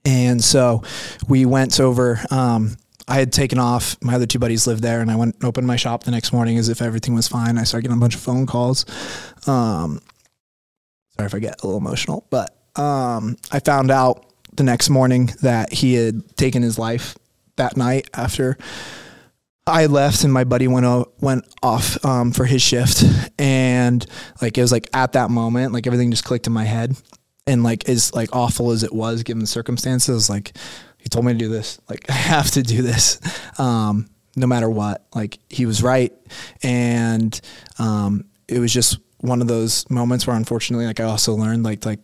And 0.04 0.42
so 0.42 0.82
we 1.28 1.46
went 1.46 1.78
over. 1.78 2.20
Um, 2.30 2.76
I 3.06 3.16
had 3.16 3.32
taken 3.32 3.58
off. 3.58 3.96
My 4.02 4.14
other 4.14 4.26
two 4.26 4.38
buddies 4.38 4.66
lived 4.66 4.82
there, 4.82 5.00
and 5.00 5.10
I 5.10 5.16
went 5.16 5.36
and 5.36 5.44
opened 5.44 5.66
my 5.66 5.76
shop 5.76 6.04
the 6.04 6.10
next 6.10 6.32
morning 6.32 6.58
as 6.58 6.68
if 6.68 6.80
everything 6.80 7.14
was 7.14 7.28
fine. 7.28 7.58
I 7.58 7.64
started 7.64 7.82
getting 7.82 7.98
a 7.98 8.00
bunch 8.00 8.14
of 8.14 8.20
phone 8.20 8.46
calls. 8.46 8.84
Um, 9.46 10.00
sorry 11.16 11.26
if 11.26 11.34
I 11.34 11.38
get 11.38 11.62
a 11.62 11.66
little 11.66 11.80
emotional, 11.80 12.26
but 12.30 12.56
um, 12.76 13.36
I 13.50 13.58
found 13.60 13.90
out 13.90 14.26
the 14.54 14.62
next 14.62 14.90
morning 14.90 15.30
that 15.42 15.72
he 15.72 15.94
had 15.94 16.36
taken 16.36 16.62
his 16.62 16.78
life 16.78 17.16
that 17.56 17.76
night 17.76 18.08
after 18.14 18.56
I 19.66 19.86
left 19.86 20.24
and 20.24 20.32
my 20.32 20.44
buddy 20.44 20.66
went 20.66 20.86
o- 20.86 21.12
went 21.20 21.44
off 21.62 22.04
um, 22.04 22.32
for 22.32 22.44
his 22.44 22.62
shift, 22.62 23.04
and 23.38 24.04
like 24.40 24.58
it 24.58 24.60
was 24.60 24.72
like 24.72 24.88
at 24.92 25.12
that 25.12 25.30
moment, 25.30 25.72
like 25.72 25.86
everything 25.86 26.10
just 26.10 26.24
clicked 26.24 26.46
in 26.46 26.52
my 26.52 26.64
head, 26.64 26.96
and 27.46 27.62
like 27.62 27.88
as 27.88 28.12
like 28.12 28.34
awful 28.34 28.72
as 28.72 28.82
it 28.82 28.92
was 28.92 29.22
given 29.22 29.40
the 29.40 29.46
circumstances, 29.46 30.28
like 30.28 30.56
he 30.98 31.08
told 31.08 31.24
me 31.24 31.32
to 31.32 31.38
do 31.38 31.48
this, 31.48 31.80
like 31.88 32.04
I 32.10 32.14
have 32.14 32.50
to 32.52 32.62
do 32.62 32.82
this, 32.82 33.20
um, 33.58 34.08
no 34.34 34.46
matter 34.46 34.68
what. 34.68 35.06
Like 35.14 35.38
he 35.48 35.64
was 35.66 35.82
right, 35.82 36.12
and 36.62 37.38
um, 37.78 38.24
it 38.48 38.58
was 38.58 38.72
just 38.72 38.98
one 39.18 39.40
of 39.40 39.46
those 39.46 39.88
moments 39.88 40.26
where 40.26 40.34
unfortunately, 40.34 40.86
like 40.86 40.98
I 40.98 41.04
also 41.04 41.34
learned, 41.34 41.62
like 41.62 41.86
like 41.86 42.00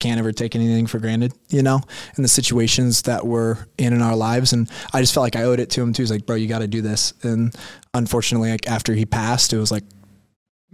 can't 0.00 0.18
ever 0.18 0.32
take 0.32 0.54
anything 0.54 0.86
for 0.86 0.98
granted, 0.98 1.32
you 1.48 1.62
know, 1.62 1.80
in 2.16 2.22
the 2.22 2.28
situations 2.28 3.02
that 3.02 3.26
we're 3.26 3.56
in 3.78 3.92
in 3.92 4.02
our 4.02 4.16
lives. 4.16 4.52
And 4.52 4.70
I 4.92 5.00
just 5.00 5.14
felt 5.14 5.22
like 5.22 5.36
I 5.36 5.44
owed 5.44 5.60
it 5.60 5.70
to 5.70 5.82
him 5.82 5.92
too. 5.92 6.02
He's 6.02 6.10
like, 6.10 6.26
bro, 6.26 6.36
you 6.36 6.46
got 6.46 6.58
to 6.58 6.66
do 6.66 6.82
this. 6.82 7.14
And 7.22 7.54
unfortunately, 7.94 8.50
like 8.50 8.68
after 8.68 8.92
he 8.92 9.06
passed, 9.06 9.52
it 9.52 9.58
was 9.58 9.70
like 9.70 9.84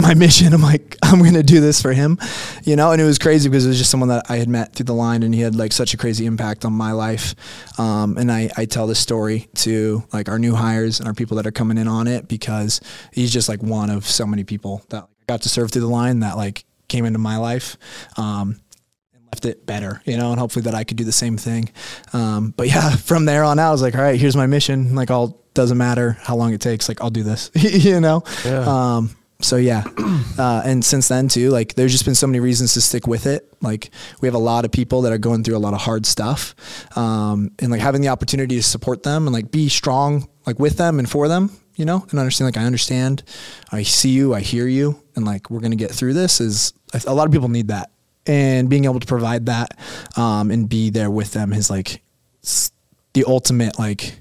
my 0.00 0.14
mission. 0.14 0.52
I'm 0.52 0.62
like, 0.62 0.96
I'm 1.02 1.20
going 1.20 1.34
to 1.34 1.42
do 1.42 1.60
this 1.60 1.80
for 1.80 1.92
him, 1.92 2.18
you 2.64 2.76
know? 2.76 2.92
And 2.92 3.00
it 3.00 3.04
was 3.04 3.18
crazy 3.18 3.48
because 3.48 3.66
it 3.66 3.68
was 3.68 3.78
just 3.78 3.90
someone 3.90 4.08
that 4.08 4.26
I 4.28 4.36
had 4.36 4.48
met 4.48 4.74
through 4.74 4.84
the 4.84 4.94
line 4.94 5.22
and 5.22 5.34
he 5.34 5.42
had 5.42 5.54
like 5.54 5.72
such 5.72 5.94
a 5.94 5.96
crazy 5.96 6.26
impact 6.26 6.64
on 6.64 6.72
my 6.72 6.92
life. 6.92 7.34
Um, 7.78 8.16
and 8.16 8.32
I, 8.32 8.50
I 8.56 8.64
tell 8.64 8.86
this 8.86 8.98
story 8.98 9.48
to 9.56 10.02
like 10.12 10.28
our 10.28 10.38
new 10.38 10.54
hires 10.54 10.98
and 10.98 11.06
our 11.06 11.14
people 11.14 11.36
that 11.36 11.46
are 11.46 11.52
coming 11.52 11.78
in 11.78 11.88
on 11.88 12.08
it 12.08 12.26
because 12.26 12.80
he's 13.12 13.32
just 13.32 13.48
like 13.48 13.62
one 13.62 13.90
of 13.90 14.06
so 14.06 14.26
many 14.26 14.44
people 14.44 14.82
that 14.88 15.06
got 15.26 15.42
to 15.42 15.48
serve 15.48 15.70
through 15.70 15.82
the 15.82 15.88
line 15.88 16.20
that 16.20 16.36
like 16.36 16.64
came 16.88 17.04
into 17.04 17.18
my 17.18 17.36
life. 17.36 17.76
Um, 18.16 18.60
left 19.32 19.44
it 19.44 19.66
better, 19.66 20.02
you 20.04 20.16
know, 20.16 20.30
and 20.32 20.40
hopefully 20.40 20.64
that 20.64 20.74
I 20.74 20.84
could 20.84 20.96
do 20.96 21.04
the 21.04 21.12
same 21.12 21.36
thing. 21.36 21.70
Um, 22.12 22.52
but 22.56 22.68
yeah, 22.68 22.90
from 22.96 23.24
there 23.24 23.44
on 23.44 23.58
out, 23.58 23.68
I 23.68 23.72
was 23.72 23.82
like, 23.82 23.94
all 23.94 24.02
right, 24.02 24.20
here's 24.20 24.36
my 24.36 24.46
mission. 24.46 24.94
Like, 24.94 25.10
all 25.10 25.40
doesn't 25.54 25.78
matter 25.78 26.16
how 26.20 26.36
long 26.36 26.52
it 26.52 26.60
takes. 26.60 26.88
Like, 26.88 27.00
I'll 27.00 27.10
do 27.10 27.22
this, 27.22 27.50
you 27.54 28.00
know? 28.00 28.22
Yeah. 28.44 28.64
Um, 28.96 29.16
so 29.40 29.56
yeah. 29.56 29.84
Uh, 30.38 30.62
and 30.64 30.82
since 30.82 31.08
then 31.08 31.28
too, 31.28 31.50
like 31.50 31.74
there's 31.74 31.92
just 31.92 32.06
been 32.06 32.14
so 32.14 32.26
many 32.26 32.40
reasons 32.40 32.72
to 32.72 32.80
stick 32.80 33.06
with 33.06 33.26
it. 33.26 33.52
Like 33.60 33.90
we 34.22 34.26
have 34.26 34.34
a 34.34 34.38
lot 34.38 34.64
of 34.64 34.72
people 34.72 35.02
that 35.02 35.12
are 35.12 35.18
going 35.18 35.44
through 35.44 35.56
a 35.56 35.58
lot 35.58 35.74
of 35.74 35.80
hard 35.80 36.06
stuff. 36.06 36.54
Um, 36.96 37.50
and 37.58 37.70
like 37.70 37.80
having 37.80 38.00
the 38.00 38.08
opportunity 38.08 38.56
to 38.56 38.62
support 38.62 39.02
them 39.02 39.26
and 39.26 39.34
like 39.34 39.50
be 39.50 39.68
strong, 39.68 40.30
like 40.46 40.58
with 40.58 40.78
them 40.78 40.98
and 40.98 41.10
for 41.10 41.28
them, 41.28 41.50
you 41.76 41.84
know, 41.84 42.06
and 42.10 42.18
understand, 42.18 42.46
like, 42.46 42.56
I 42.56 42.64
understand, 42.64 43.22
I 43.70 43.82
see 43.82 44.10
you, 44.10 44.32
I 44.32 44.40
hear 44.40 44.66
you. 44.66 45.02
And 45.14 45.26
like, 45.26 45.50
we're 45.50 45.60
going 45.60 45.72
to 45.72 45.76
get 45.76 45.90
through 45.90 46.14
this 46.14 46.40
is 46.40 46.72
a 47.06 47.12
lot 47.12 47.26
of 47.26 47.32
people 47.32 47.48
need 47.48 47.68
that 47.68 47.90
and 48.26 48.68
being 48.68 48.84
able 48.84 49.00
to 49.00 49.06
provide 49.06 49.46
that 49.46 49.78
um, 50.16 50.50
and 50.50 50.68
be 50.68 50.90
there 50.90 51.10
with 51.10 51.32
them 51.32 51.52
is 51.52 51.70
like 51.70 52.02
the 53.14 53.24
ultimate 53.26 53.78
like 53.78 54.20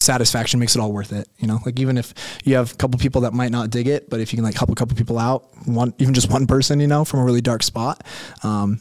satisfaction 0.00 0.58
makes 0.58 0.74
it 0.74 0.80
all 0.80 0.92
worth 0.92 1.12
it 1.12 1.28
you 1.38 1.46
know 1.46 1.60
like 1.64 1.78
even 1.78 1.96
if 1.96 2.12
you 2.44 2.56
have 2.56 2.72
a 2.72 2.76
couple 2.76 2.98
people 2.98 3.20
that 3.20 3.32
might 3.32 3.52
not 3.52 3.70
dig 3.70 3.86
it 3.86 4.10
but 4.10 4.18
if 4.18 4.32
you 4.32 4.36
can 4.36 4.44
like 4.44 4.56
help 4.56 4.68
a 4.68 4.74
couple 4.74 4.96
people 4.96 5.16
out 5.16 5.46
one 5.66 5.94
even 5.98 6.12
just 6.12 6.28
one 6.30 6.44
person 6.46 6.80
you 6.80 6.88
know 6.88 7.04
from 7.04 7.20
a 7.20 7.24
really 7.24 7.40
dark 7.40 7.62
spot 7.62 8.02
um, 8.42 8.80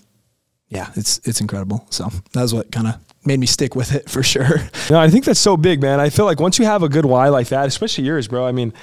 yeah 0.69 0.89
it's 0.95 1.19
it's 1.25 1.39
incredible 1.39 1.85
so 1.91 2.09
that 2.33 2.41
was 2.41 2.55
what 2.55 2.71
kind 2.71 2.87
of 2.87 2.95
made 3.23 3.39
me 3.39 3.45
stick 3.45 3.75
with 3.75 3.93
it 3.93 4.09
for 4.09 4.23
sure 4.23 4.57
No, 4.89 4.99
I 4.99 5.09
think 5.11 5.25
that's 5.25 5.39
so 5.39 5.55
big, 5.55 5.79
man. 5.79 5.99
I 5.99 6.09
feel 6.09 6.25
like 6.25 6.39
once 6.39 6.57
you 6.57 6.65
have 6.65 6.81
a 6.81 6.89
good 6.89 7.05
why 7.05 7.29
like 7.29 7.49
that, 7.49 7.67
especially 7.67 8.03
yours, 8.03 8.27
bro. 8.27 8.45
I 8.47 8.51
mean, 8.51 8.73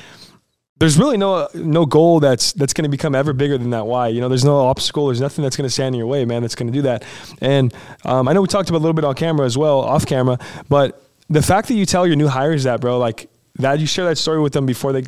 there's 0.78 0.98
really 0.98 1.16
no 1.16 1.48
no 1.54 1.86
goal 1.86 2.20
that's 2.20 2.52
that's 2.52 2.72
going 2.72 2.84
to 2.84 2.88
become 2.88 3.14
ever 3.14 3.32
bigger 3.32 3.58
than 3.58 3.70
that 3.70 3.86
why. 3.86 4.08
You 4.08 4.20
know, 4.20 4.28
there's 4.28 4.44
no 4.44 4.58
obstacle. 4.58 5.06
There's 5.06 5.20
nothing 5.20 5.42
that's 5.42 5.56
going 5.56 5.66
to 5.66 5.72
stand 5.72 5.94
in 5.94 5.98
your 5.98 6.06
way, 6.06 6.24
man. 6.24 6.42
That's 6.42 6.54
going 6.54 6.68
to 6.68 6.72
do 6.72 6.82
that. 6.82 7.04
And 7.40 7.74
um, 8.04 8.28
I 8.28 8.32
know 8.32 8.42
we 8.42 8.48
talked 8.48 8.68
about 8.68 8.78
a 8.78 8.84
little 8.84 8.94
bit 8.94 9.04
on 9.04 9.14
camera 9.14 9.44
as 9.44 9.58
well, 9.58 9.80
off 9.80 10.06
camera. 10.06 10.38
But 10.68 11.02
the 11.28 11.42
fact 11.42 11.68
that 11.68 11.74
you 11.74 11.84
tell 11.84 12.06
your 12.06 12.16
new 12.16 12.28
hires 12.28 12.64
that, 12.64 12.80
bro, 12.80 12.98
like 12.98 13.28
that, 13.56 13.80
you 13.80 13.86
share 13.86 14.04
that 14.06 14.18
story 14.18 14.40
with 14.40 14.52
them 14.52 14.66
before 14.66 14.92
they 14.92 15.04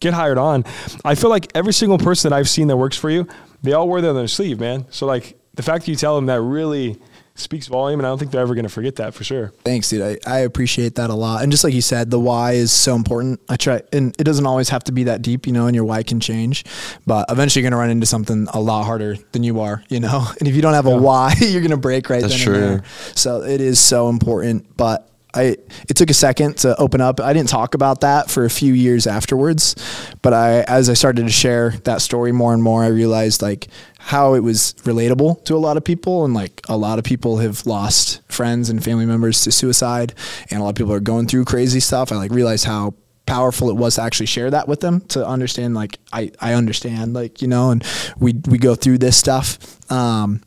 get 0.00 0.14
hired 0.14 0.38
on. 0.38 0.64
I 1.04 1.14
feel 1.14 1.30
like 1.30 1.50
every 1.54 1.72
single 1.72 1.98
person 1.98 2.30
that 2.30 2.36
I've 2.36 2.48
seen 2.48 2.68
that 2.68 2.76
works 2.76 2.96
for 2.96 3.10
you, 3.10 3.26
they 3.62 3.72
all 3.72 3.88
wear 3.88 4.00
that 4.00 4.08
on 4.10 4.16
their 4.16 4.28
sleeve, 4.28 4.60
man. 4.60 4.86
So 4.90 5.06
like 5.06 5.38
the 5.54 5.62
fact 5.62 5.84
that 5.84 5.90
you 5.90 5.96
tell 5.96 6.16
them 6.16 6.26
that 6.26 6.40
really 6.40 7.00
speaks 7.34 7.66
volume, 7.66 8.00
and 8.00 8.06
I 8.06 8.10
don't 8.10 8.18
think 8.18 8.30
they're 8.30 8.42
ever 8.42 8.54
going 8.54 8.64
to 8.64 8.70
forget 8.70 8.96
that 8.96 9.14
for 9.14 9.24
sure. 9.24 9.52
Thanks, 9.64 9.88
dude. 9.88 10.18
I, 10.26 10.30
I 10.30 10.38
appreciate 10.40 10.96
that 10.96 11.10
a 11.10 11.14
lot. 11.14 11.42
And 11.42 11.50
just 11.50 11.64
like 11.64 11.74
you 11.74 11.80
said, 11.80 12.10
the 12.10 12.20
why 12.20 12.52
is 12.52 12.72
so 12.72 12.94
important. 12.94 13.40
I 13.48 13.56
try, 13.56 13.82
and 13.92 14.14
it 14.18 14.24
doesn't 14.24 14.46
always 14.46 14.68
have 14.68 14.84
to 14.84 14.92
be 14.92 15.04
that 15.04 15.22
deep, 15.22 15.46
you 15.46 15.52
know, 15.52 15.66
and 15.66 15.74
your 15.74 15.84
why 15.84 16.02
can 16.02 16.20
change. 16.20 16.64
But 17.06 17.26
eventually 17.30 17.62
you're 17.62 17.70
going 17.70 17.78
to 17.78 17.82
run 17.82 17.90
into 17.90 18.06
something 18.06 18.48
a 18.52 18.60
lot 18.60 18.84
harder 18.84 19.16
than 19.32 19.42
you 19.44 19.60
are, 19.60 19.82
you 19.88 20.00
know? 20.00 20.26
And 20.42 20.48
if 20.48 20.56
you 20.56 20.62
don't 20.62 20.74
have 20.74 20.86
a 20.86 20.96
why, 20.96 21.34
you're 21.40 21.60
going 21.60 21.70
to 21.70 21.76
break 21.76 22.10
right 22.10 22.20
That's 22.20 22.34
then 22.34 22.42
true. 22.42 22.54
and 22.54 22.64
there. 22.64 22.84
So 23.14 23.42
it 23.42 23.60
is 23.60 23.78
so 23.78 24.08
important. 24.08 24.76
But 24.76 25.08
I, 25.34 25.56
it 25.88 25.96
took 25.96 26.10
a 26.10 26.14
second 26.14 26.58
to 26.58 26.76
open 26.76 27.00
up. 27.00 27.20
I 27.20 27.32
didn't 27.32 27.48
talk 27.48 27.74
about 27.74 28.02
that 28.02 28.30
for 28.30 28.44
a 28.44 28.50
few 28.50 28.74
years 28.74 29.06
afterwards, 29.06 29.74
but 30.20 30.34
I, 30.34 30.60
as 30.62 30.90
I 30.90 30.94
started 30.94 31.22
to 31.26 31.32
share 31.32 31.70
that 31.84 32.02
story 32.02 32.32
more 32.32 32.52
and 32.52 32.62
more, 32.62 32.84
I 32.84 32.88
realized 32.88 33.40
like 33.40 33.68
how 33.98 34.34
it 34.34 34.40
was 34.40 34.74
relatable 34.82 35.44
to 35.46 35.54
a 35.54 35.58
lot 35.58 35.76
of 35.76 35.84
people, 35.84 36.24
and 36.24 36.34
like 36.34 36.60
a 36.68 36.76
lot 36.76 36.98
of 36.98 37.04
people 37.04 37.38
have 37.38 37.66
lost 37.66 38.20
friends 38.30 38.68
and 38.68 38.82
family 38.84 39.06
members 39.06 39.42
to 39.42 39.52
suicide, 39.52 40.12
and 40.50 40.60
a 40.60 40.62
lot 40.62 40.70
of 40.70 40.76
people 40.76 40.92
are 40.92 41.00
going 41.00 41.26
through 41.26 41.44
crazy 41.44 41.80
stuff. 41.80 42.12
I 42.12 42.16
like 42.16 42.30
realized 42.30 42.64
how 42.64 42.94
powerful 43.24 43.70
it 43.70 43.76
was 43.76 43.94
to 43.94 44.02
actually 44.02 44.26
share 44.26 44.50
that 44.50 44.68
with 44.68 44.80
them 44.80 45.00
to 45.00 45.26
understand 45.26 45.74
like 45.74 45.98
I, 46.12 46.32
I 46.40 46.54
understand 46.54 47.14
like 47.14 47.40
you 47.40 47.48
know 47.48 47.70
and 47.70 47.84
we 48.18 48.34
we 48.48 48.58
go 48.58 48.74
through 48.74 48.98
this 48.98 49.16
stuff 49.16 49.58
um 49.90 50.42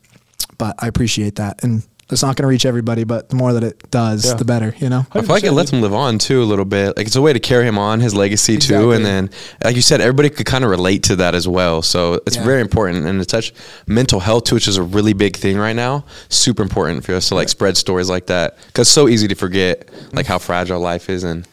but 0.58 0.76
I 0.78 0.86
appreciate 0.86 1.36
that 1.36 1.64
and 1.64 1.82
it's 2.10 2.22
not 2.22 2.36
going 2.36 2.44
to 2.44 2.48
reach 2.48 2.64
everybody 2.66 3.02
but 3.04 3.28
the 3.30 3.36
more 3.36 3.52
that 3.52 3.64
it 3.64 3.90
does 3.90 4.24
Yeah. 4.26 4.34
the 4.34 4.44
better 4.44 4.74
you 4.78 4.88
know 4.88 5.06
I 5.12 5.20
feel 5.22 5.30
like 5.34 5.44
it 5.44 5.52
lets 5.52 5.72
him 5.72 5.80
live 5.80 5.92
on 5.94 6.18
too 6.18 6.42
a 6.42 6.44
little 6.44 6.64
bit. 6.64 6.96
Like 6.96 7.06
it's 7.06 7.16
a 7.16 7.22
way 7.22 7.32
to 7.32 7.40
carry 7.40 7.66
him 7.66 7.78
on, 7.78 8.00
his 8.00 8.14
legacy 8.14 8.54
Exactly. 8.54 8.76
too. 8.84 8.92
And 8.92 9.04
then, 9.04 9.30
like 9.64 9.74
you 9.76 9.82
said, 9.82 10.00
everybody 10.00 10.30
could 10.30 10.46
kind 10.46 10.62
of 10.64 10.70
relate 10.70 11.02
to 11.04 11.16
that 11.16 11.34
as 11.34 11.46
well. 11.48 11.82
So 11.82 12.20
it's 12.26 12.36
Yeah. 12.36 12.44
very 12.44 12.60
important. 12.60 13.06
And 13.06 13.18
to 13.20 13.26
touch 13.26 13.52
mental 13.86 14.20
health 14.20 14.44
too, 14.44 14.54
which 14.54 14.68
is 14.68 14.76
a 14.76 14.82
really 14.82 15.12
big 15.14 15.36
thing 15.36 15.56
right 15.58 15.74
now, 15.76 16.04
super 16.28 16.62
important 16.62 17.04
for 17.04 17.14
us 17.14 17.28
to 17.28 17.34
like 17.34 17.48
spread 17.48 17.76
stories 17.76 18.08
like 18.08 18.26
that. 18.26 18.56
Cause 18.74 18.82
it's 18.82 18.90
so 18.90 19.08
easy 19.08 19.26
to 19.28 19.34
forget 19.34 19.88
like 20.12 20.26
how 20.26 20.38
fragile 20.38 20.78
life 20.80 21.08
is 21.10 21.24
and 21.24 21.46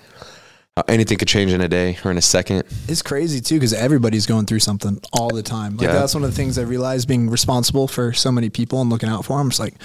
how 0.78 0.84
anything 0.88 1.18
could 1.18 1.28
change 1.28 1.52
in 1.52 1.62
a 1.62 1.68
day 1.68 1.98
or 2.04 2.12
in 2.12 2.18
a 2.18 2.22
second. 2.22 2.64
It's 2.88 3.02
crazy 3.02 3.40
too 3.42 3.56
because 3.56 3.74
everybody's 3.74 4.26
going 4.26 4.46
through 4.46 4.60
something 4.60 5.00
all 5.14 5.30
the 5.30 5.44
time. 5.44 5.78
Like 5.78 5.88
Yeah. 5.88 5.94
that's 5.94 6.14
one 6.14 6.24
of 6.24 6.30
the 6.30 6.36
things 6.36 6.58
I 6.58 6.64
realized 6.64 7.08
being 7.08 7.30
responsible 7.30 7.88
for 7.88 8.14
so 8.14 8.32
many 8.32 8.50
people 8.50 8.82
and 8.82 8.90
looking 8.90 9.10
out 9.10 9.26
for 9.26 9.38
them. 9.38 9.48
It's 9.48 9.60
like 9.60 9.76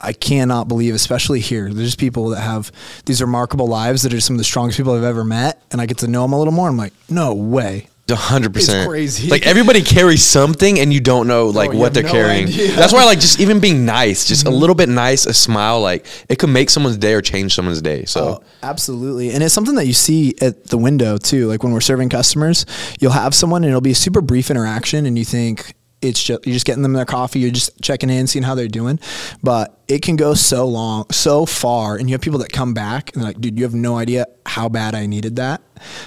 I 0.00 0.12
cannot 0.12 0.68
believe, 0.68 0.94
especially 0.94 1.40
here, 1.40 1.72
there's 1.72 1.96
people 1.96 2.30
that 2.30 2.40
have 2.40 2.70
these 3.06 3.20
remarkable 3.20 3.66
lives 3.66 4.02
that 4.02 4.12
are 4.12 4.20
some 4.20 4.34
of 4.34 4.38
the 4.38 4.44
strongest 4.44 4.76
people 4.78 4.94
I've 4.94 5.04
ever 5.04 5.24
met, 5.24 5.62
and 5.70 5.80
I 5.80 5.86
get 5.86 5.98
to 5.98 6.08
know 6.08 6.22
them 6.22 6.32
a 6.32 6.38
little 6.38 6.52
more. 6.52 6.68
I'm 6.68 6.76
like, 6.76 6.92
no 7.08 7.34
way. 7.34 7.88
Hundred 8.08 8.54
percent. 8.54 8.78
It's 8.82 8.88
crazy. 8.88 9.28
Like 9.28 9.46
everybody 9.48 9.82
carries 9.82 10.22
something, 10.22 10.78
and 10.78 10.92
you 10.92 11.00
don't 11.00 11.26
know 11.26 11.48
like 11.48 11.72
you 11.72 11.78
what 11.78 11.92
they're 11.92 12.04
no 12.04 12.12
carrying. 12.12 12.46
idea. 12.46 12.68
Mm-hmm. 12.68 12.76
That's 12.76 12.92
why, 12.92 13.04
like, 13.04 13.18
just 13.18 13.40
even 13.40 13.58
being 13.58 13.84
nice, 13.84 14.28
just 14.28 14.46
a 14.46 14.50
little 14.50 14.76
bit 14.76 14.88
nice, 14.88 15.26
a 15.26 15.34
smile, 15.34 15.80
like 15.80 16.06
it 16.28 16.38
could 16.38 16.50
make 16.50 16.70
someone's 16.70 16.96
day 16.98 17.14
or 17.14 17.20
change 17.20 17.52
someone's 17.54 17.82
day. 17.82 18.04
So 18.04 18.24
Oh, 18.24 18.44
absolutely. 18.62 19.32
And 19.32 19.42
it's 19.42 19.52
something 19.52 19.74
that 19.74 19.86
you 19.86 19.92
see 19.92 20.36
at 20.40 20.66
the 20.68 20.78
window 20.78 21.18
too. 21.18 21.48
Like 21.48 21.64
when 21.64 21.72
we're 21.72 21.80
serving 21.80 22.08
customers, 22.10 22.64
you'll 23.00 23.10
have 23.10 23.34
someone 23.34 23.64
and 23.64 23.70
it'll 23.70 23.80
be 23.80 23.90
a 23.90 23.96
super 23.96 24.20
brief 24.20 24.52
interaction 24.52 25.04
and 25.04 25.18
you 25.18 25.24
think 25.24 25.74
it's 26.00 26.22
just 26.22 26.46
you're 26.46 26.52
just 26.52 26.66
getting 26.66 26.82
them 26.82 26.92
their 26.92 27.04
coffee, 27.06 27.40
you're 27.40 27.50
just 27.50 27.80
checking 27.82 28.10
in, 28.10 28.28
seeing 28.28 28.44
how 28.44 28.54
they're 28.54 28.68
doing. 28.68 29.00
But 29.42 29.75
it 29.88 30.02
can 30.02 30.16
go 30.16 30.34
so 30.34 30.66
long, 30.66 31.06
so 31.10 31.46
far, 31.46 31.96
and 31.96 32.08
you 32.08 32.14
have 32.14 32.20
people 32.20 32.40
that 32.40 32.52
come 32.52 32.74
back 32.74 33.14
and 33.14 33.22
like, 33.22 33.40
dude, 33.40 33.56
you 33.56 33.64
have 33.64 33.74
no 33.74 33.96
idea 33.96 34.26
how 34.44 34.68
bad 34.68 34.94
I 34.94 35.06
needed 35.06 35.36
that. 35.36 35.62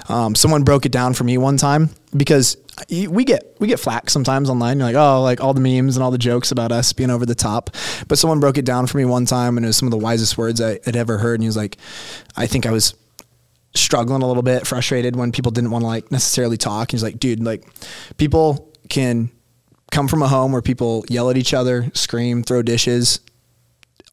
Um, 0.09 0.35
someone 0.35 0.63
broke 0.63 0.85
it 0.85 0.91
down 0.91 1.13
for 1.13 1.23
me 1.23 1.37
one 1.37 1.57
time 1.57 1.89
because 2.15 2.57
we 2.89 3.23
get 3.23 3.55
we 3.59 3.67
get 3.67 3.79
flack 3.79 4.09
sometimes 4.09 4.49
online. 4.49 4.79
You're 4.79 4.87
like, 4.87 4.95
oh, 4.95 5.21
like 5.21 5.41
all 5.41 5.53
the 5.53 5.61
memes 5.61 5.95
and 5.95 6.03
all 6.03 6.11
the 6.11 6.17
jokes 6.17 6.51
about 6.51 6.71
us 6.71 6.91
being 6.91 7.09
over 7.09 7.25
the 7.25 7.35
top. 7.35 7.69
But 8.07 8.17
someone 8.17 8.39
broke 8.39 8.57
it 8.57 8.65
down 8.65 8.87
for 8.87 8.97
me 8.97 9.05
one 9.05 9.25
time, 9.25 9.57
and 9.57 9.65
it 9.65 9.67
was 9.67 9.77
some 9.77 9.87
of 9.87 9.91
the 9.91 9.97
wisest 9.97 10.37
words 10.37 10.59
I 10.59 10.79
had 10.83 10.95
ever 10.95 11.17
heard. 11.17 11.35
And 11.35 11.43
he 11.43 11.47
was 11.47 11.57
like, 11.57 11.77
I 12.35 12.47
think 12.47 12.65
I 12.65 12.71
was 12.71 12.95
struggling 13.75 14.21
a 14.21 14.27
little 14.27 14.43
bit, 14.43 14.67
frustrated 14.67 15.15
when 15.15 15.31
people 15.31 15.51
didn't 15.51 15.71
want 15.71 15.83
to 15.83 15.87
like 15.87 16.11
necessarily 16.11 16.57
talk. 16.57 16.91
He's 16.91 17.03
like, 17.03 17.19
dude, 17.19 17.43
like 17.43 17.65
people 18.17 18.73
can 18.89 19.31
come 19.91 20.07
from 20.07 20.21
a 20.21 20.27
home 20.27 20.51
where 20.51 20.61
people 20.61 21.05
yell 21.09 21.29
at 21.29 21.37
each 21.37 21.53
other, 21.53 21.91
scream, 21.93 22.43
throw 22.43 22.61
dishes, 22.61 23.19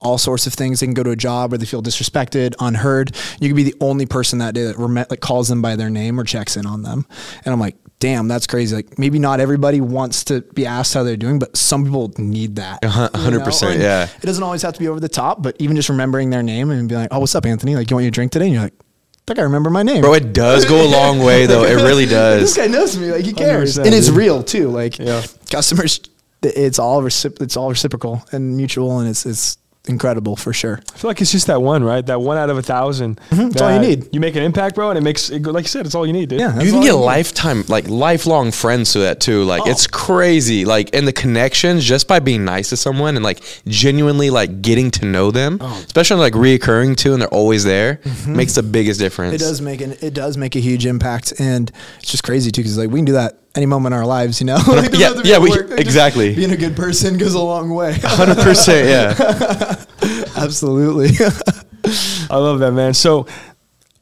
all 0.00 0.18
sorts 0.18 0.46
of 0.46 0.52
things. 0.54 0.80
They 0.80 0.86
can 0.86 0.94
go 0.94 1.02
to 1.02 1.10
a 1.10 1.16
job 1.16 1.50
where 1.50 1.58
they 1.58 1.66
feel 1.66 1.82
disrespected, 1.82 2.54
unheard. 2.60 3.14
You 3.40 3.48
could 3.48 3.56
be 3.56 3.62
the 3.64 3.74
only 3.80 4.06
person 4.06 4.38
that 4.40 4.54
day 4.54 4.64
that 4.64 4.76
rem- 4.78 5.06
like 5.10 5.20
calls 5.20 5.48
them 5.48 5.62
by 5.62 5.76
their 5.76 5.90
name 5.90 6.18
or 6.20 6.24
checks 6.24 6.56
in 6.56 6.66
on 6.66 6.82
them. 6.82 7.06
And 7.44 7.52
I'm 7.52 7.60
like, 7.60 7.76
damn, 7.98 8.28
that's 8.28 8.46
crazy. 8.46 8.76
Like 8.76 8.98
maybe 8.98 9.18
not 9.18 9.40
everybody 9.40 9.80
wants 9.80 10.24
to 10.24 10.42
be 10.42 10.66
asked 10.66 10.92
how 10.94 11.02
they're 11.02 11.16
doing, 11.16 11.38
but 11.38 11.56
some 11.56 11.84
people 11.84 12.12
need 12.18 12.56
that. 12.56 12.80
A 12.84 12.86
you 12.86 12.92
100%, 12.92 13.78
yeah. 13.80 14.04
It 14.04 14.26
doesn't 14.26 14.42
always 14.44 14.62
have 14.62 14.74
to 14.74 14.80
be 14.80 14.88
over 14.88 15.00
the 15.00 15.08
top, 15.08 15.42
but 15.42 15.56
even 15.58 15.76
just 15.76 15.88
remembering 15.88 16.28
their 16.30 16.42
name 16.42 16.70
and 16.70 16.88
being 16.88 17.00
like, 17.00 17.08
oh, 17.10 17.20
what's 17.20 17.34
up, 17.34 17.46
Anthony? 17.46 17.74
Like, 17.74 17.90
you 17.90 17.96
want 17.96 18.04
your 18.04 18.10
drink 18.10 18.32
today? 18.32 18.46
And 18.46 18.54
you're 18.54 18.62
like, 18.64 18.74
I 18.78 19.22
think 19.26 19.38
I 19.40 19.42
remember 19.42 19.70
my 19.70 19.82
name. 19.82 20.02
Bro, 20.02 20.14
it 20.14 20.32
does 20.32 20.66
go 20.66 20.86
a 20.86 20.88
long 20.88 21.18
way 21.18 21.46
though. 21.46 21.64
It 21.64 21.74
really 21.82 22.06
does. 22.20 22.42
this 22.42 22.56
guy 22.56 22.68
knows 22.68 22.96
me. 22.96 23.10
Like 23.10 23.24
he 23.24 23.32
cares, 23.32 23.76
and 23.76 23.88
it's 23.92 24.06
dude. 24.06 24.16
real 24.16 24.40
too. 24.44 24.68
Like 24.68 25.00
Yeah. 25.00 25.24
customers, 25.50 25.98
it's 26.44 26.78
all 26.78 27.02
recip- 27.02 27.42
it's 27.42 27.56
all 27.56 27.68
reciprocal 27.70 28.22
and 28.30 28.56
mutual, 28.56 29.00
and 29.00 29.08
it's 29.08 29.26
it's 29.26 29.58
incredible 29.88 30.36
for 30.36 30.52
sure. 30.52 30.80
I 30.94 30.98
feel 30.98 31.08
like 31.10 31.20
it's 31.20 31.32
just 31.32 31.46
that 31.48 31.62
one, 31.62 31.82
right? 31.84 32.04
That 32.04 32.20
one 32.20 32.36
out 32.38 32.50
of 32.50 32.56
a 32.56 32.60
1000 32.60 33.20
Mm-hmm. 33.30 33.48
That's 33.50 33.62
all 33.62 33.72
you 33.72 33.78
need. 33.80 34.08
You 34.14 34.20
make 34.20 34.34
an 34.36 34.42
impact, 34.42 34.74
bro, 34.74 34.90
and 34.90 34.98
it 34.98 35.02
makes, 35.02 35.30
it, 35.30 35.42
like 35.42 35.64
you 35.64 35.68
said, 35.68 35.86
it's 35.86 35.94
all 35.94 36.06
you 36.06 36.12
need, 36.12 36.28
dude. 36.28 36.40
Yeah, 36.40 36.48
You 36.54 36.58
can 36.58 36.62
even 36.68 36.74
all 36.76 36.82
get 36.84 36.92
need. 36.92 37.04
lifetime, 37.04 37.64
like 37.68 37.88
lifelong 37.88 38.50
friends 38.52 38.92
to 38.92 39.00
that 39.00 39.20
too. 39.20 39.44
Like 39.44 39.62
Oh. 39.66 39.70
it's 39.70 39.86
crazy. 39.86 40.64
Like 40.64 40.90
and 40.94 41.06
the 41.06 41.12
connections 41.12 41.84
just 41.84 42.08
by 42.08 42.18
being 42.18 42.44
nice 42.44 42.68
to 42.70 42.76
someone 42.76 43.16
and 43.16 43.24
like 43.24 43.40
genuinely 43.66 44.30
like 44.30 44.62
getting 44.62 44.90
to 44.92 45.04
know 45.06 45.30
them, 45.30 45.58
Oh. 45.60 45.82
especially 45.86 46.18
like 46.20 46.32
reoccurring 46.34 46.96
too, 46.96 47.12
and 47.12 47.20
they're 47.22 47.28
always 47.28 47.64
there, 47.64 48.00
makes 48.26 48.54
the 48.54 48.62
biggest 48.62 48.98
difference. 49.00 49.34
Mm-hmm. 49.34 49.44
It 49.44 49.46
does 49.48 49.60
make 49.60 49.80
an 49.80 49.96
it 50.00 50.14
does 50.14 50.36
make 50.36 50.56
a 50.56 50.60
huge 50.60 50.86
impact, 50.86 51.32
and 51.38 51.70
it's 51.98 52.10
just 52.10 52.22
crazy 52.24 52.50
too 52.50 52.62
because 52.62 52.78
like 52.78 52.90
we 52.90 52.98
can 52.98 53.04
do 53.04 53.12
that 53.12 53.38
any 53.56 53.66
moment 53.66 53.94
in 53.94 53.98
our 53.98 54.06
lives, 54.06 54.40
you 54.40 54.46
know. 54.46 54.58
Like, 54.68 54.92
Yeah, 54.92 55.08
have 55.08 55.16
to 55.16 55.22
be 55.22 55.28
yeah, 55.30 55.38
we- 55.38 55.50
work. 55.50 55.60
Like, 55.62 55.68
just 55.70 55.80
exactly. 55.80 56.34
Being 56.34 56.52
a 56.52 56.56
good 56.56 56.76
person 56.76 57.16
goes 57.18 57.34
a 57.34 57.40
long 57.40 57.70
way. 57.70 57.94
Hundred 58.02 58.36
percent, 58.38 58.88
yeah. 58.88 59.84
Absolutely. 60.36 61.08
I 62.30 62.36
love 62.36 62.58
that, 62.60 62.72
man. 62.72 62.94
So 62.94 63.26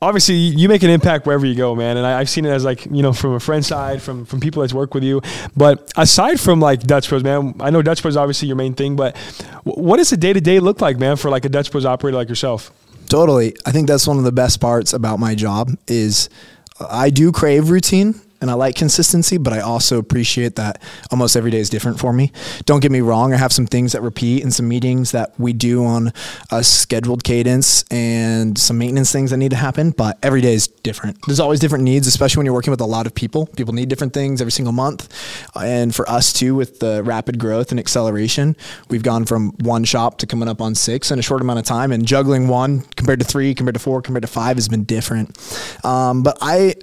obviously 0.02 0.34
you 0.34 0.68
make 0.68 0.82
an 0.82 0.90
impact 0.90 1.26
wherever 1.26 1.46
you 1.46 1.54
go, 1.54 1.74
man. 1.74 1.96
And 1.96 2.06
I, 2.06 2.18
I've 2.20 2.28
seen 2.28 2.44
it 2.44 2.50
as 2.50 2.64
like, 2.64 2.84
you 2.86 3.02
know, 3.02 3.12
from 3.12 3.34
a 3.34 3.40
friend 3.40 3.64
side, 3.64 4.02
from, 4.02 4.24
from 4.24 4.40
people 4.40 4.60
that's 4.62 4.74
work 4.74 4.94
with 4.94 5.02
you. 5.04 5.22
But 5.56 5.92
aside 5.96 6.40
from 6.40 6.60
like 6.60 6.80
Dutch 6.80 7.08
Bros, 7.08 7.22
man, 7.22 7.54
I 7.60 7.70
know 7.70 7.82
Dutch 7.82 8.02
Bros 8.02 8.12
is 8.14 8.16
obviously 8.16 8.48
your 8.48 8.56
main 8.56 8.74
thing, 8.74 8.96
but 8.96 9.16
wh- 9.64 9.78
what 9.78 9.98
does 9.98 10.12
a 10.12 10.16
day 10.16 10.32
to 10.32 10.40
day 10.40 10.60
look 10.60 10.80
like, 10.80 10.98
man, 10.98 11.16
for 11.16 11.30
like 11.30 11.44
a 11.44 11.48
Dutch 11.48 11.70
Bros 11.70 11.84
operator 11.84 12.16
like 12.16 12.28
yourself? 12.28 12.70
Totally. 13.08 13.54
I 13.66 13.70
think 13.72 13.86
that's 13.86 14.06
one 14.06 14.18
of 14.18 14.24
the 14.24 14.32
best 14.32 14.60
parts 14.60 14.92
about 14.92 15.18
my 15.20 15.34
job 15.34 15.70
is 15.86 16.28
I 16.80 17.10
do 17.10 17.30
crave 17.32 17.70
routine 17.70 18.20
and 18.44 18.50
I 18.50 18.54
like 18.54 18.74
consistency, 18.74 19.38
but 19.38 19.54
I 19.54 19.60
also 19.60 19.98
appreciate 19.98 20.56
that 20.56 20.82
almost 21.10 21.34
every 21.34 21.50
day 21.50 21.60
is 21.60 21.70
different 21.70 21.98
for 21.98 22.12
me. 22.12 22.30
Don't 22.66 22.80
get 22.80 22.92
me 22.92 23.00
wrong, 23.00 23.32
I 23.32 23.38
have 23.38 23.54
some 23.54 23.66
things 23.66 23.92
that 23.92 24.02
repeat 24.02 24.42
and 24.42 24.52
some 24.52 24.68
meetings 24.68 25.12
that 25.12 25.32
we 25.40 25.54
do 25.54 25.82
on 25.86 26.12
a 26.50 26.62
scheduled 26.62 27.24
cadence 27.24 27.84
and 27.90 28.58
some 28.58 28.76
maintenance 28.76 29.10
things 29.10 29.30
that 29.30 29.38
need 29.38 29.52
to 29.52 29.56
happen, 29.56 29.92
but 29.92 30.18
every 30.22 30.42
day 30.42 30.52
is 30.52 30.68
different. 30.68 31.16
There's 31.26 31.40
always 31.40 31.58
different 31.58 31.84
needs, 31.84 32.06
especially 32.06 32.40
when 32.40 32.44
you're 32.44 32.54
working 32.54 32.70
with 32.70 32.82
a 32.82 32.86
lot 32.86 33.06
of 33.06 33.14
people. 33.14 33.46
People 33.46 33.72
need 33.72 33.88
different 33.88 34.12
things 34.12 34.42
every 34.42 34.52
single 34.52 34.74
month. 34.74 35.08
And 35.58 35.94
for 35.94 36.06
us 36.06 36.30
too, 36.30 36.54
with 36.54 36.80
the 36.80 37.02
rapid 37.02 37.38
growth 37.38 37.70
and 37.70 37.80
acceleration, 37.80 38.58
we've 38.90 39.02
gone 39.02 39.24
from 39.24 39.52
one 39.60 39.84
shop 39.84 40.18
to 40.18 40.26
coming 40.26 40.50
up 40.50 40.60
on 40.60 40.74
six 40.74 41.10
in 41.10 41.18
a 41.18 41.22
short 41.22 41.40
amount 41.40 41.60
of 41.60 41.64
time. 41.64 41.92
And 41.92 42.04
juggling 42.04 42.46
one 42.46 42.82
compared 42.96 43.20
to 43.20 43.24
three, 43.24 43.54
compared 43.54 43.74
to 43.74 43.80
four, 43.80 44.02
compared 44.02 44.20
to 44.20 44.28
five 44.28 44.58
has 44.58 44.68
been 44.68 44.84
different. 44.84 45.38
Um, 45.82 46.22
but 46.22 46.36
I, 46.42 46.74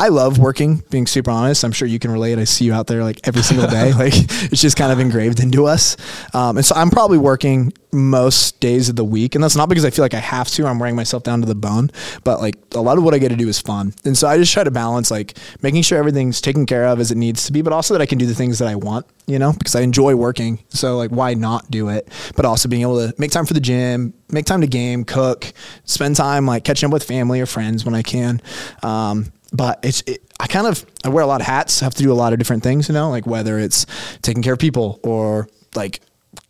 I 0.00 0.08
love 0.08 0.38
working, 0.38 0.84
being 0.90 1.08
super 1.08 1.32
honest. 1.32 1.64
I'm 1.64 1.72
sure 1.72 1.88
you 1.88 1.98
can 1.98 2.12
relate. 2.12 2.38
I 2.38 2.44
see 2.44 2.64
you 2.64 2.72
out 2.72 2.86
there 2.86 3.02
like 3.02 3.26
every 3.26 3.42
single 3.42 3.66
day. 3.66 3.92
like 3.98 4.12
it's 4.14 4.62
just 4.62 4.76
kind 4.76 4.92
of 4.92 5.00
engraved 5.00 5.40
into 5.40 5.66
us. 5.66 5.96
Um, 6.34 6.56
and 6.56 6.64
so 6.64 6.76
I'm 6.76 6.90
probably 6.90 7.18
working 7.18 7.72
most 7.90 8.60
days 8.60 8.88
of 8.88 8.94
the 8.94 9.04
week. 9.04 9.34
And 9.34 9.42
that's 9.42 9.56
not 9.56 9.68
because 9.68 9.84
I 9.84 9.90
feel 9.90 10.04
like 10.04 10.14
I 10.14 10.20
have 10.20 10.48
to, 10.50 10.66
I'm 10.66 10.78
wearing 10.78 10.94
myself 10.94 11.24
down 11.24 11.40
to 11.40 11.46
the 11.46 11.56
bone, 11.56 11.90
but 12.22 12.40
like 12.40 12.56
a 12.74 12.80
lot 12.80 12.96
of 12.96 13.02
what 13.02 13.12
I 13.12 13.18
get 13.18 13.30
to 13.30 13.36
do 13.36 13.48
is 13.48 13.60
fun. 13.60 13.92
And 14.04 14.16
so 14.16 14.28
I 14.28 14.36
just 14.36 14.52
try 14.52 14.62
to 14.62 14.70
balance 14.70 15.10
like 15.10 15.36
making 15.62 15.82
sure 15.82 15.98
everything's 15.98 16.40
taken 16.40 16.64
care 16.64 16.86
of 16.86 17.00
as 17.00 17.10
it 17.10 17.16
needs 17.16 17.46
to 17.46 17.52
be, 17.52 17.62
but 17.62 17.72
also 17.72 17.94
that 17.94 18.00
I 18.00 18.06
can 18.06 18.18
do 18.18 18.26
the 18.26 18.34
things 18.36 18.60
that 18.60 18.68
I 18.68 18.76
want, 18.76 19.04
you 19.26 19.40
know, 19.40 19.52
because 19.52 19.74
I 19.74 19.80
enjoy 19.80 20.14
working. 20.14 20.60
So 20.68 20.96
like 20.96 21.10
why 21.10 21.34
not 21.34 21.70
do 21.72 21.88
it? 21.88 22.08
But 22.36 22.44
also 22.44 22.68
being 22.68 22.82
able 22.82 23.08
to 23.08 23.14
make 23.18 23.32
time 23.32 23.46
for 23.46 23.54
the 23.54 23.60
gym, 23.60 24.14
make 24.30 24.44
time 24.44 24.60
to 24.60 24.68
game, 24.68 25.04
cook, 25.04 25.52
spend 25.84 26.14
time 26.14 26.46
like 26.46 26.62
catching 26.62 26.86
up 26.86 26.92
with 26.92 27.02
family 27.02 27.40
or 27.40 27.46
friends 27.46 27.84
when 27.84 27.94
I 27.94 28.02
can. 28.02 28.40
Um, 28.82 29.32
but 29.52 29.80
it's 29.82 30.02
it, 30.06 30.22
I 30.40 30.46
kind 30.46 30.66
of 30.66 30.84
I 31.04 31.08
wear 31.08 31.24
a 31.24 31.26
lot 31.26 31.40
of 31.40 31.46
hats, 31.46 31.80
have 31.80 31.94
to 31.94 32.02
do 32.02 32.12
a 32.12 32.14
lot 32.14 32.32
of 32.32 32.38
different 32.38 32.62
things, 32.62 32.88
you 32.88 32.94
know, 32.94 33.10
like 33.10 33.26
whether 33.26 33.58
it's 33.58 33.86
taking 34.22 34.42
care 34.42 34.52
of 34.52 34.58
people 34.58 35.00
or 35.02 35.48
like 35.74 36.00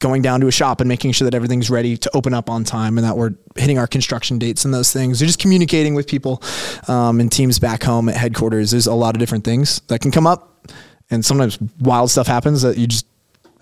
going 0.01 0.23
down 0.23 0.41
to 0.41 0.47
a 0.47 0.53
shop 0.53 0.81
and 0.81 0.89
making 0.89 1.13
sure 1.13 1.25
that 1.25 1.35
everything's 1.35 1.71
ready 1.71 1.97
to 1.97 2.11
open 2.15 2.35
up 2.35 2.51
on 2.51 2.65
time 2.65 2.99
and 2.99 3.07
that 3.07 3.17
we're 3.17 3.35
hitting 3.57 3.79
our 3.79 3.87
construction 3.87 4.39
dates 4.39 4.65
and 4.65 4.73
those 4.73 4.93
things. 4.93 5.23
Or 5.23 5.27
just 5.27 5.41
communicating 5.41 5.95
with 5.95 6.07
people 6.07 6.43
um, 6.89 7.21
and 7.21 7.31
teams 7.31 7.59
back 7.59 7.83
home 7.83 8.09
at 8.09 8.17
headquarters. 8.17 8.71
There's 8.71 8.87
a 8.87 8.95
lot 8.95 9.15
of 9.15 9.21
different 9.21 9.45
things 9.45 9.81
that 9.89 10.01
can 10.01 10.11
come 10.11 10.27
up, 10.27 10.69
and 11.11 11.25
sometimes 11.25 11.59
wild 11.81 12.11
stuff 12.11 12.27
happens 12.27 12.63
that 12.63 12.77
you 12.77 12.87
just 12.87 13.07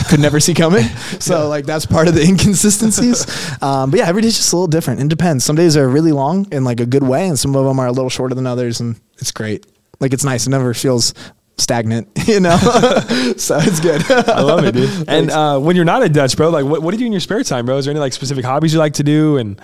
could 0.08 0.20
never 0.20 0.40
see 0.40 0.54
coming. 0.54 0.84
So 1.20 1.48
like 1.48 1.64
that's 1.66 1.86
part 1.86 2.08
of 2.08 2.14
the 2.14 2.22
inconsistencies. 2.22 3.26
Um, 3.62 3.90
but 3.90 3.98
yeah, 4.00 4.06
every 4.08 4.22
day's 4.22 4.36
just 4.36 4.52
a 4.52 4.56
little 4.56 4.66
different. 4.68 5.00
It 5.00 5.08
depends. 5.08 5.44
Some 5.44 5.56
days 5.56 5.76
are 5.76 5.88
really 5.88 6.12
long 6.12 6.46
in 6.52 6.62
like 6.64 6.78
a 6.80 6.86
good 6.86 7.02
way, 7.02 7.26
and 7.26 7.38
some 7.38 7.56
of 7.56 7.64
them 7.64 7.78
are 7.80 7.86
a 7.86 7.92
little 7.92 8.10
shorter 8.10 8.34
than 8.34 8.46
others, 8.46 8.80
and 8.80 9.00
it's 9.18 9.30
great. 9.32 9.66
Like 9.98 10.12
it's 10.12 10.24
nice. 10.24 10.46
It 10.46 10.50
never 10.50 10.74
feels 10.74 11.14
stagnant, 11.58 12.06
you 12.26 12.38
know. 12.40 12.56
so 13.38 13.56
it's 13.58 13.80
good. 13.80 14.02
I 14.10 14.42
love 14.42 14.64
it, 14.64 14.72
dude. 14.74 15.08
And 15.08 15.30
uh, 15.30 15.58
when 15.58 15.74
you're 15.74 15.86
not 15.86 16.02
a 16.02 16.08
Dutch, 16.08 16.36
bro, 16.36 16.50
like 16.50 16.66
what, 16.66 16.82
what 16.82 16.90
do 16.90 16.96
you 16.98 17.04
do 17.04 17.06
in 17.06 17.12
your 17.12 17.20
spare 17.20 17.42
time, 17.42 17.64
bro? 17.66 17.78
Is 17.78 17.86
there 17.86 17.92
any 17.92 18.00
like 18.00 18.12
specific 18.12 18.44
hobbies 18.44 18.72
you 18.74 18.78
like 18.78 18.94
to 18.94 19.02
do? 19.04 19.38
And 19.38 19.60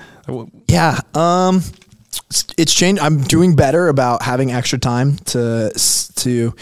Yeah. 0.68 0.98
Um, 1.14 1.58
it's- 1.58 2.44
it's 2.56 2.72
changed. 2.74 3.02
I'm 3.02 3.20
doing 3.22 3.54
better 3.56 3.88
about 3.88 4.22
having 4.22 4.52
extra 4.52 4.78
time 4.78 5.16
to 5.26 5.70
to 6.16 6.54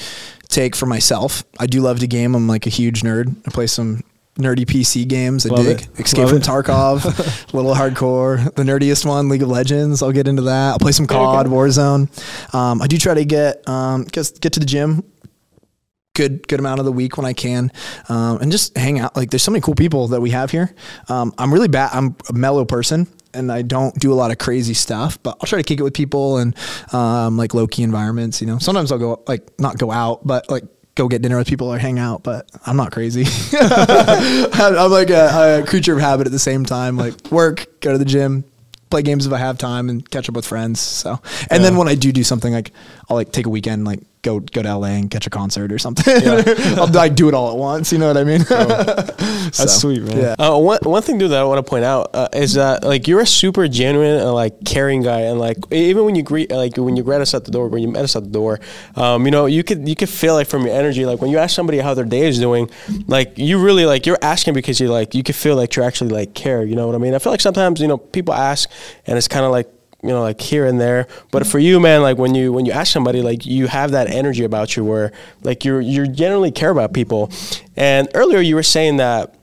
take 0.51 0.77
for 0.77 0.87
myself. 0.87 1.45
I 1.59 1.67
do 1.67 1.81
love 1.81 2.01
to 2.01 2.07
game. 2.07 2.35
I'm 2.35 2.49
like 2.49 2.67
a 2.67 2.71
huge 2.71 3.03
nerd. 3.03 3.35
I 3.47 3.51
play 3.51 3.67
some 3.67 4.03
nerdy 4.37 4.65
PC 4.65 5.07
games. 5.07 5.47
I 5.47 5.51
Love 5.51 5.65
dig 5.65 5.81
it. 5.83 6.01
Escape 6.01 6.25
Love 6.25 6.31
from 6.31 6.39
it. 6.39 6.45
Tarkov, 6.45 7.05
a 7.53 7.57
little 7.57 7.75
hardcore. 7.75 8.55
The 8.55 8.63
nerdiest 8.63 9.05
one, 9.07 9.29
League 9.29 9.43
of 9.43 9.49
Legends. 9.49 10.03
I'll 10.03 10.13
get 10.13 10.29
into 10.29 10.43
that. 10.43 10.71
I'll 10.73 10.79
play 10.79 10.93
some 10.93 11.07
COD, 11.07 11.47
Warzone. 11.47 12.55
Um, 12.55 12.83
I 12.83 12.87
do 12.87 12.99
try 12.99 13.15
to 13.15 13.25
get 13.25 13.67
um, 13.69 14.05
get 14.05 14.41
get 14.41 14.53
to 14.55 14.61
the 14.61 14.67
gym 14.67 15.05
good 16.15 16.47
good 16.49 16.61
amount 16.61 16.81
of 16.81 16.85
the 16.85 16.93
week 16.93 17.17
when 17.17 17.25
I 17.25 17.33
can, 17.33 17.73
um, 18.09 18.39
and 18.43 18.53
just 18.53 18.77
hang 18.77 18.99
out. 18.99 19.17
Like 19.17 19.31
there's 19.31 19.43
so 19.43 19.51
many 19.53 19.63
cool 19.63 19.75
people 19.75 20.09
that 20.09 20.21
we 20.21 20.31
have 20.31 20.51
here. 20.51 20.75
Um, 21.09 21.33
I'm 21.39 21.53
really 21.53 21.69
bad. 21.69 21.91
I'm 21.93 22.17
a 22.29 22.33
mellow 22.33 22.65
person. 22.65 23.07
And 23.33 23.53
I 23.53 23.63
don't 23.63 23.95
do 23.95 24.13
a 24.13 24.15
lot 24.15 24.31
of 24.31 24.39
crazy 24.39 24.75
stuff, 24.75 25.23
but 25.23 25.37
I'll 25.41 25.47
try 25.47 25.59
to 25.59 25.63
kick 25.63 25.79
it 25.79 25.83
with 25.83 25.95
people 25.95 26.39
and 26.39 26.55
um, 26.93 27.37
like 27.37 27.55
low 27.55 27.67
key 27.67 27.83
environments. 27.83 28.41
You 28.41 28.47
know, 28.47 28.59
sometimes 28.59 28.91
I'll 28.91 28.99
go 28.99 29.23
like 29.29 29.49
not 29.61 29.79
go 29.79 29.91
out, 29.91 30.27
but 30.27 30.51
like 30.51 30.65
go 30.97 31.09
get 31.09 31.23
dinner 31.23 31.39
with 31.39 31.47
people 31.47 31.69
or 31.69 31.79
hang 31.79 31.99
out. 31.99 32.23
But 32.23 32.51
I'm 32.67 32.77
not 32.77 32.93
crazy. 32.93 33.25
I'm 33.57 34.91
like 34.91 35.11
a, 35.11 35.63
a 35.63 35.67
creature 35.67 35.95
of 35.95 36.01
habit 36.01 36.27
at 36.27 36.33
the 36.33 36.39
same 36.39 36.65
time. 36.65 36.97
Like 36.97 37.31
work, 37.31 37.81
go 37.81 37.93
to 37.93 37.99
the 37.99 38.05
gym, 38.05 38.45
play 38.91 39.03
games 39.03 39.27
if 39.27 39.33
I 39.33 39.39
have 39.39 39.59
time, 39.59 39.89
and 39.89 40.09
catch 40.11 40.29
up 40.29 40.35
with 40.35 40.47
friends. 40.47 40.81
So, 40.81 41.21
and 41.51 41.65
then 41.65 41.77
when 41.77 41.89
I 41.89 41.95
do 41.95 42.13
do 42.13 42.25
something, 42.25 42.53
like 42.53 42.73
I'll 43.09 43.17
like 43.17 43.33
take 43.33 43.47
a 43.47 43.51
weekend, 43.51 43.85
like 43.85 44.01
go 44.23 44.41
go 44.41 44.63
to 44.63 44.77
LA 44.77 44.89
and 44.89 45.11
catch 45.11 45.27
a 45.27 45.31
concert 45.31 45.73
or 45.73 45.79
something. 45.79 46.15
I'll 46.79 46.89
like 46.89 47.15
do 47.15 47.29
it 47.29 47.35
all 47.35 47.51
at 47.51 47.57
once. 47.57 47.93
You 47.93 47.99
know 47.99 48.09
what 48.09 48.17
I 48.17 48.25
mean? 48.25 48.43
That's 48.49 49.81
sweet, 49.81 50.03
man. 50.03 50.17
Yeah. 50.17 50.35
Uh, 50.39 50.59
one 50.59 50.79
one 50.83 51.03
thing, 51.03 51.19
dude, 51.19 51.31
that 51.31 51.41
I 51.41 51.45
want 51.45 51.65
to 51.65 51.69
point 51.69 51.85
out 51.85 52.15
uh, 52.15 52.29
is 52.33 52.55
that 52.55 52.85
like 52.85 53.09
you're 53.09 53.21
a 53.21 53.27
super 53.27 53.67
genuine 53.69 54.21
and 54.21 54.33
like 54.33 54.65
caring 54.65 55.03
guy, 55.03 55.21
and 55.23 55.39
like 55.39 55.57
even 55.73 56.05
when 56.05 56.15
you 56.15 56.23
greet 56.23 56.51
like 56.51 56.77
when 56.77 56.97
you 56.97 57.03
greet 57.03 57.21
us 57.21 57.35
at 57.35 57.45
the 57.45 57.51
door, 57.51 57.69
when 57.69 57.83
you 57.83 57.89
met 57.89 58.05
us 58.05 58.17
at 58.17 58.25
the 58.25 58.31
door, 58.31 58.61
um, 58.97 59.25
you 59.25 59.31
know, 59.31 59.47
you 59.47 59.65
could 59.65 59.89
you 59.89 59.97
could 59.97 60.09
feel 60.09 60.35
like 60.35 60.49
from 60.49 60.67
your 60.67 60.75
energy, 60.75 61.07
like 61.07 61.21
when 61.21 61.31
you 61.31 61.39
ask 61.39 61.55
somebody 61.55 61.79
how 61.79 61.95
their 61.95 62.05
day 62.05 62.27
is 62.27 62.39
doing, 62.39 62.71
like 63.07 63.39
you 63.39 63.63
really 63.63 63.87
like 63.87 64.07
you're 64.07 64.19
asking 64.23 64.55
because 64.55 64.81
you 64.81 64.89
like 64.89 65.15
you 65.15 65.23
could 65.23 65.37
feel 65.37 65.57
like 65.57 65.75
you 65.77 65.83
actually 65.83 66.11
like 66.11 66.35
care. 66.35 66.65
You 66.65 66.77
know 66.77 66.87
what 66.87 66.95
I 66.95 66.99
mean? 66.99 67.15
I 67.15 67.19
feel 67.19 67.33
like 67.33 67.41
sometimes 67.41 67.81
you 67.81 67.89
know 67.89 67.99
people 67.99 68.35
ask, 68.35 68.71
and 69.07 69.17
it's 69.17 69.29
kind 69.29 69.45
of 69.45 69.53
like 69.53 69.71
you 70.03 70.09
know 70.09 70.23
like 70.23 70.41
here 70.41 70.67
and 70.67 70.81
there 70.81 71.07
but 71.31 71.47
for 71.47 71.59
you 71.59 71.79
man 71.79 72.03
like 72.03 72.17
when 72.17 72.35
you 72.35 72.53
when 72.53 72.65
you 72.65 72.73
ask 72.73 72.93
somebody 72.93 73.21
like 73.23 73.45
you 73.45 73.67
have 73.67 73.91
that 73.91 74.09
energy 74.09 74.45
about 74.45 74.77
you 74.77 74.85
where 74.85 75.13
like 75.43 75.65
you're 75.65 75.81
you 75.81 76.07
generally 76.07 76.51
care 76.51 76.71
about 76.71 76.93
people 76.93 77.31
and 77.77 78.09
earlier 78.15 78.41
you 78.41 78.55
were 78.55 78.63
saying 78.63 78.97
that 78.97 79.35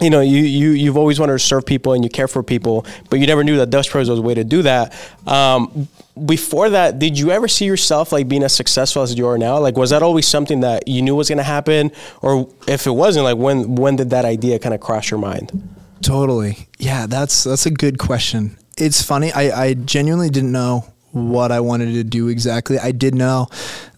you 0.00 0.10
know, 0.10 0.20
you, 0.20 0.42
you, 0.42 0.70
you've 0.70 0.96
always 0.96 1.20
wanted 1.20 1.34
to 1.34 1.38
serve 1.38 1.66
people 1.66 1.92
and 1.92 2.02
you 2.02 2.10
care 2.10 2.26
for 2.26 2.42
people, 2.42 2.86
but 3.10 3.20
you 3.20 3.26
never 3.26 3.44
knew 3.44 3.56
that 3.58 3.70
Dutch 3.70 3.92
Bros 3.92 4.08
was 4.08 4.18
a 4.18 4.22
way 4.22 4.34
to 4.34 4.42
do 4.42 4.62
that. 4.62 4.94
Um, 5.26 5.86
before 6.26 6.70
that, 6.70 6.98
did 6.98 7.18
you 7.18 7.30
ever 7.30 7.46
see 7.46 7.66
yourself 7.66 8.10
like 8.10 8.26
being 8.26 8.42
as 8.42 8.54
successful 8.54 9.02
as 9.02 9.16
you 9.16 9.26
are 9.28 9.38
now? 9.38 9.58
Like, 9.58 9.76
was 9.76 9.90
that 9.90 10.02
always 10.02 10.26
something 10.26 10.60
that 10.60 10.88
you 10.88 11.02
knew 11.02 11.14
was 11.14 11.28
going 11.28 11.38
to 11.38 11.44
happen? 11.44 11.92
Or 12.20 12.48
if 12.66 12.86
it 12.86 12.90
wasn't, 12.90 13.24
like, 13.24 13.36
when, 13.36 13.76
when 13.76 13.96
did 13.96 14.10
that 14.10 14.24
idea 14.24 14.58
kind 14.58 14.74
of 14.74 14.80
cross 14.80 15.10
your 15.10 15.20
mind? 15.20 15.52
Totally. 16.00 16.66
Yeah, 16.78 17.06
that's 17.06 17.44
that's 17.44 17.64
a 17.64 17.70
good 17.70 17.98
question. 17.98 18.56
It's 18.82 19.02
funny. 19.02 19.32
I, 19.32 19.64
I 19.64 19.74
genuinely 19.74 20.30
didn't 20.30 20.52
know 20.52 20.84
what 21.12 21.52
I 21.52 21.60
wanted 21.60 21.92
to 21.94 22.04
do 22.04 22.28
exactly. 22.28 22.78
I 22.78 22.92
did 22.92 23.14
know 23.14 23.48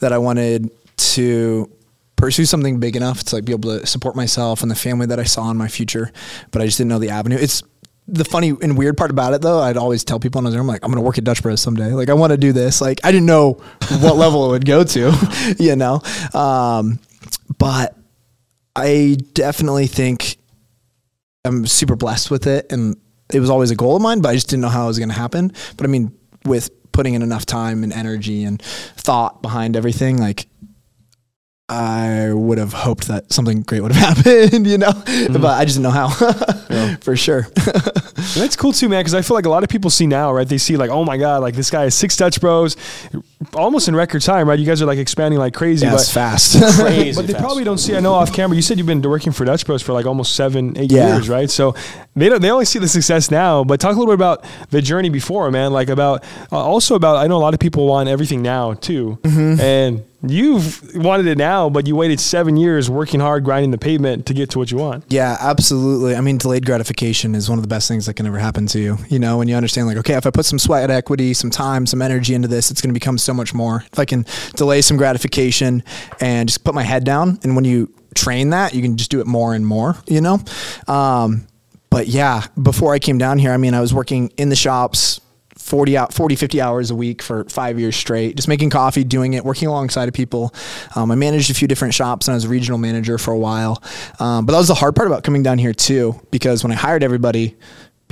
that 0.00 0.12
I 0.12 0.18
wanted 0.18 0.70
to 0.96 1.70
pursue 2.16 2.44
something 2.44 2.80
big 2.80 2.96
enough 2.96 3.22
to 3.24 3.36
like 3.36 3.44
be 3.44 3.52
able 3.52 3.78
to 3.78 3.86
support 3.86 4.14
myself 4.14 4.62
and 4.62 4.70
the 4.70 4.76
family 4.76 5.06
that 5.06 5.18
I 5.18 5.24
saw 5.24 5.50
in 5.50 5.56
my 5.56 5.68
future, 5.68 6.12
but 6.50 6.60
I 6.60 6.66
just 6.66 6.78
didn't 6.78 6.90
know 6.90 6.98
the 6.98 7.10
avenue. 7.10 7.36
It's 7.40 7.62
the 8.06 8.24
funny 8.24 8.52
and 8.60 8.76
weird 8.76 8.98
part 8.98 9.10
about 9.10 9.32
it 9.32 9.40
though, 9.40 9.60
I'd 9.60 9.76
always 9.78 10.04
tell 10.04 10.20
people 10.20 10.46
in 10.46 10.54
room 10.54 10.66
like, 10.66 10.84
I'm 10.84 10.90
gonna 10.90 11.00
work 11.00 11.16
at 11.18 11.24
Dutch 11.24 11.42
Bros 11.42 11.60
someday. 11.60 11.92
Like 11.92 12.10
I 12.10 12.14
want 12.14 12.32
to 12.32 12.36
do 12.36 12.52
this. 12.52 12.80
Like 12.80 13.00
I 13.04 13.10
didn't 13.10 13.26
know 13.26 13.62
what 14.00 14.16
level 14.16 14.46
it 14.46 14.50
would 14.50 14.66
go 14.66 14.84
to, 14.84 15.54
you 15.58 15.76
know. 15.76 16.02
Um, 16.34 16.98
but 17.58 17.96
I 18.76 19.16
definitely 19.32 19.86
think 19.86 20.36
I'm 21.44 21.66
super 21.66 21.96
blessed 21.96 22.30
with 22.30 22.46
it, 22.46 22.70
and 22.70 22.96
it 23.32 23.40
was 23.40 23.50
always 23.50 23.70
a 23.70 23.76
goal 23.76 23.96
of 23.96 24.02
mine. 24.02 24.20
But 24.20 24.30
I 24.30 24.34
just 24.34 24.48
didn't 24.48 24.62
know 24.62 24.68
how 24.68 24.84
it 24.84 24.88
was 24.88 24.98
gonna 24.98 25.14
happen. 25.14 25.52
But 25.76 25.86
I 25.86 25.88
mean, 25.88 26.12
with 26.44 26.70
putting 26.92 27.14
in 27.14 27.22
enough 27.22 27.46
time 27.46 27.82
and 27.82 27.92
energy 27.92 28.44
and 28.44 28.60
thought 28.62 29.42
behind 29.42 29.76
everything, 29.76 30.18
like 30.18 30.46
I 31.68 32.30
would 32.32 32.58
have 32.58 32.72
hoped 32.72 33.08
that 33.08 33.32
something 33.32 33.62
great 33.62 33.80
would 33.80 33.92
have 33.92 34.16
happened, 34.24 34.66
you 34.66 34.78
know, 34.78 34.90
mm-hmm. 34.90 35.40
but 35.40 35.58
I 35.58 35.64
just 35.64 35.76
didn't 35.76 35.84
know 35.84 35.90
how 35.90 36.66
yeah. 36.70 36.96
for 37.00 37.16
sure. 37.16 37.46
That's 38.14 38.56
cool 38.56 38.72
too, 38.72 38.88
man. 38.88 39.02
Cause 39.04 39.14
I 39.14 39.22
feel 39.22 39.34
like 39.34 39.46
a 39.46 39.50
lot 39.50 39.62
of 39.62 39.68
people 39.68 39.90
see 39.90 40.06
now, 40.06 40.32
right? 40.32 40.48
They 40.48 40.58
see 40.58 40.76
like, 40.76 40.90
oh 40.90 41.04
my 41.04 41.16
God, 41.16 41.42
like 41.42 41.54
this 41.54 41.70
guy 41.70 41.82
has 41.82 41.94
six 41.94 42.16
Dutch 42.16 42.40
Bros 42.40 42.76
almost 43.54 43.88
in 43.88 43.96
record 43.96 44.22
time, 44.22 44.48
right? 44.48 44.58
You 44.58 44.66
guys 44.66 44.80
are 44.82 44.86
like 44.86 44.98
expanding 44.98 45.38
like 45.38 45.54
crazy. 45.54 45.86
Yeah, 45.86 45.92
but, 45.92 46.06
fast. 46.06 46.60
crazy 46.80 47.14
but 47.14 47.26
they 47.26 47.32
fast. 47.32 47.44
probably 47.44 47.64
don't 47.64 47.78
see, 47.78 47.96
I 47.96 48.00
know 48.00 48.14
off 48.14 48.32
camera, 48.32 48.56
you 48.56 48.62
said 48.62 48.78
you've 48.78 48.86
been 48.86 49.02
working 49.02 49.32
for 49.32 49.44
Dutch 49.44 49.66
Bros 49.66 49.82
for 49.82 49.92
like 49.92 50.06
almost 50.06 50.34
seven, 50.34 50.76
eight 50.78 50.90
yeah. 50.90 51.14
years, 51.14 51.28
right? 51.28 51.50
So 51.50 51.74
they 52.16 52.28
don't, 52.28 52.40
they 52.40 52.50
only 52.50 52.64
see 52.64 52.78
the 52.78 52.88
success 52.88 53.30
now, 53.30 53.64
but 53.64 53.80
talk 53.80 53.94
a 53.94 53.98
little 53.98 54.06
bit 54.06 54.14
about 54.14 54.44
the 54.70 54.80
journey 54.80 55.08
before, 55.08 55.50
man. 55.50 55.72
Like 55.72 55.88
about, 55.88 56.24
uh, 56.52 56.58
also 56.58 56.94
about, 56.94 57.16
I 57.16 57.26
know 57.26 57.36
a 57.36 57.44
lot 57.44 57.54
of 57.54 57.60
people 57.60 57.86
want 57.86 58.08
everything 58.08 58.42
now 58.42 58.74
too. 58.74 59.18
Mm-hmm. 59.22 59.60
And 59.60 60.04
you've 60.26 60.94
wanted 60.96 61.26
it 61.26 61.38
now, 61.38 61.68
but 61.68 61.86
you 61.86 61.96
waited 61.96 62.20
seven 62.20 62.56
years 62.56 62.90
working 62.90 63.20
hard, 63.20 63.44
grinding 63.44 63.70
the 63.70 63.78
pavement 63.78 64.26
to 64.26 64.34
get 64.34 64.50
to 64.50 64.58
what 64.58 64.70
you 64.70 64.78
want. 64.78 65.04
Yeah, 65.08 65.36
absolutely. 65.40 66.14
I 66.16 66.20
mean, 66.20 66.38
delayed 66.38 66.66
gratification 66.66 67.34
is 67.34 67.48
one 67.48 67.58
of 67.58 67.62
the 67.62 67.68
best 67.68 67.88
things 67.88 68.03
that 68.06 68.14
can 68.14 68.26
ever 68.26 68.38
happen 68.38 68.66
to 68.68 68.78
you. 68.78 68.98
You 69.08 69.18
know, 69.18 69.38
when 69.38 69.48
you 69.48 69.56
understand, 69.56 69.86
like, 69.86 69.96
okay, 69.98 70.14
if 70.14 70.26
I 70.26 70.30
put 70.30 70.44
some 70.44 70.58
sweat 70.58 70.90
equity, 70.90 71.34
some 71.34 71.50
time, 71.50 71.86
some 71.86 72.02
energy 72.02 72.34
into 72.34 72.48
this, 72.48 72.70
it's 72.70 72.80
going 72.80 72.90
to 72.90 72.98
become 72.98 73.18
so 73.18 73.34
much 73.34 73.54
more. 73.54 73.84
If 73.92 73.98
I 73.98 74.04
can 74.04 74.26
delay 74.56 74.82
some 74.82 74.96
gratification 74.96 75.82
and 76.20 76.48
just 76.48 76.64
put 76.64 76.74
my 76.74 76.82
head 76.82 77.04
down, 77.04 77.38
and 77.42 77.54
when 77.56 77.64
you 77.64 77.92
train 78.14 78.50
that, 78.50 78.74
you 78.74 78.82
can 78.82 78.96
just 78.96 79.10
do 79.10 79.20
it 79.20 79.26
more 79.26 79.54
and 79.54 79.66
more, 79.66 79.96
you 80.06 80.20
know? 80.20 80.38
Um, 80.86 81.46
but 81.90 82.08
yeah, 82.08 82.46
before 82.60 82.94
I 82.94 82.98
came 82.98 83.18
down 83.18 83.38
here, 83.38 83.52
I 83.52 83.56
mean, 83.56 83.74
I 83.74 83.80
was 83.80 83.94
working 83.94 84.32
in 84.36 84.48
the 84.48 84.56
shops 84.56 85.20
40 85.64 85.96
out 85.96 86.12
40 86.12 86.36
50 86.36 86.60
hours 86.60 86.90
a 86.90 86.94
week 86.94 87.22
for 87.22 87.44
five 87.44 87.80
years 87.80 87.96
straight 87.96 88.36
just 88.36 88.48
making 88.48 88.68
coffee 88.68 89.02
doing 89.02 89.32
it 89.32 89.44
working 89.44 89.66
alongside 89.66 90.08
of 90.08 90.14
people 90.14 90.52
um, 90.94 91.10
i 91.10 91.14
managed 91.14 91.50
a 91.50 91.54
few 91.54 91.66
different 91.66 91.94
shops 91.94 92.28
and 92.28 92.32
i 92.32 92.34
was 92.34 92.44
a 92.44 92.48
regional 92.48 92.76
manager 92.76 93.16
for 93.16 93.32
a 93.32 93.38
while 93.38 93.82
um, 94.18 94.44
but 94.44 94.52
that 94.52 94.58
was 94.58 94.68
the 94.68 94.74
hard 94.74 94.94
part 94.94 95.08
about 95.08 95.22
coming 95.22 95.42
down 95.42 95.56
here 95.56 95.72
too 95.72 96.20
because 96.30 96.62
when 96.62 96.70
i 96.70 96.74
hired 96.74 97.02
everybody 97.02 97.56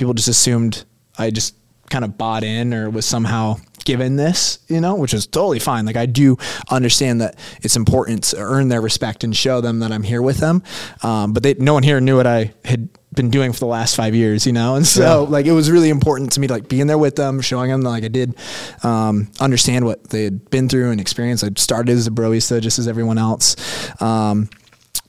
people 0.03 0.13
just 0.13 0.27
assumed 0.27 0.83
i 1.17 1.29
just 1.31 1.55
kind 1.89 2.03
of 2.03 2.17
bought 2.17 2.43
in 2.43 2.73
or 2.73 2.89
was 2.89 3.05
somehow 3.05 3.55
given 3.85 4.15
this, 4.15 4.59
you 4.67 4.81
know, 4.81 4.95
which 4.95 5.13
is 5.13 5.27
totally 5.27 5.59
fine. 5.59 5.85
Like 5.85 5.95
I 5.95 6.05
do 6.05 6.37
understand 6.69 7.21
that 7.21 7.37
it's 7.61 7.75
important 7.75 8.23
to 8.25 8.37
earn 8.37 8.69
their 8.69 8.81
respect 8.81 9.23
and 9.23 9.35
show 9.35 9.61
them 9.61 9.79
that 9.79 9.91
I'm 9.91 10.03
here 10.03 10.21
with 10.21 10.37
them. 10.37 10.63
Um, 11.01 11.33
but 11.33 11.43
they, 11.43 11.53
no 11.55 11.73
one 11.73 11.83
here 11.83 11.99
knew 12.01 12.17
what 12.17 12.27
I 12.27 12.53
had 12.65 12.89
been 13.13 13.29
doing 13.29 13.53
for 13.53 13.59
the 13.59 13.67
last 13.67 13.95
five 13.95 14.15
years, 14.15 14.47
you 14.47 14.53
know? 14.53 14.75
And 14.75 14.87
so 14.87 15.23
yeah. 15.23 15.29
like, 15.29 15.45
it 15.45 15.51
was 15.51 15.69
really 15.69 15.89
important 15.89 16.31
to 16.33 16.39
me 16.39 16.47
to 16.47 16.53
like 16.53 16.67
be 16.67 16.81
in 16.81 16.87
there 16.87 16.97
with 16.97 17.15
them, 17.15 17.41
showing 17.41 17.69
them 17.69 17.81
like 17.81 18.03
I 18.03 18.07
did, 18.07 18.35
um, 18.83 19.29
understand 19.39 19.85
what 19.85 20.09
they 20.09 20.23
had 20.23 20.49
been 20.49 20.69
through 20.69 20.91
and 20.91 20.99
experienced. 20.99 21.43
I 21.43 21.49
started 21.57 21.91
as 21.91 22.07
a 22.07 22.11
broista 22.11 22.61
just 22.61 22.79
as 22.79 22.87
everyone 22.87 23.17
else. 23.17 23.55
Um, 24.01 24.49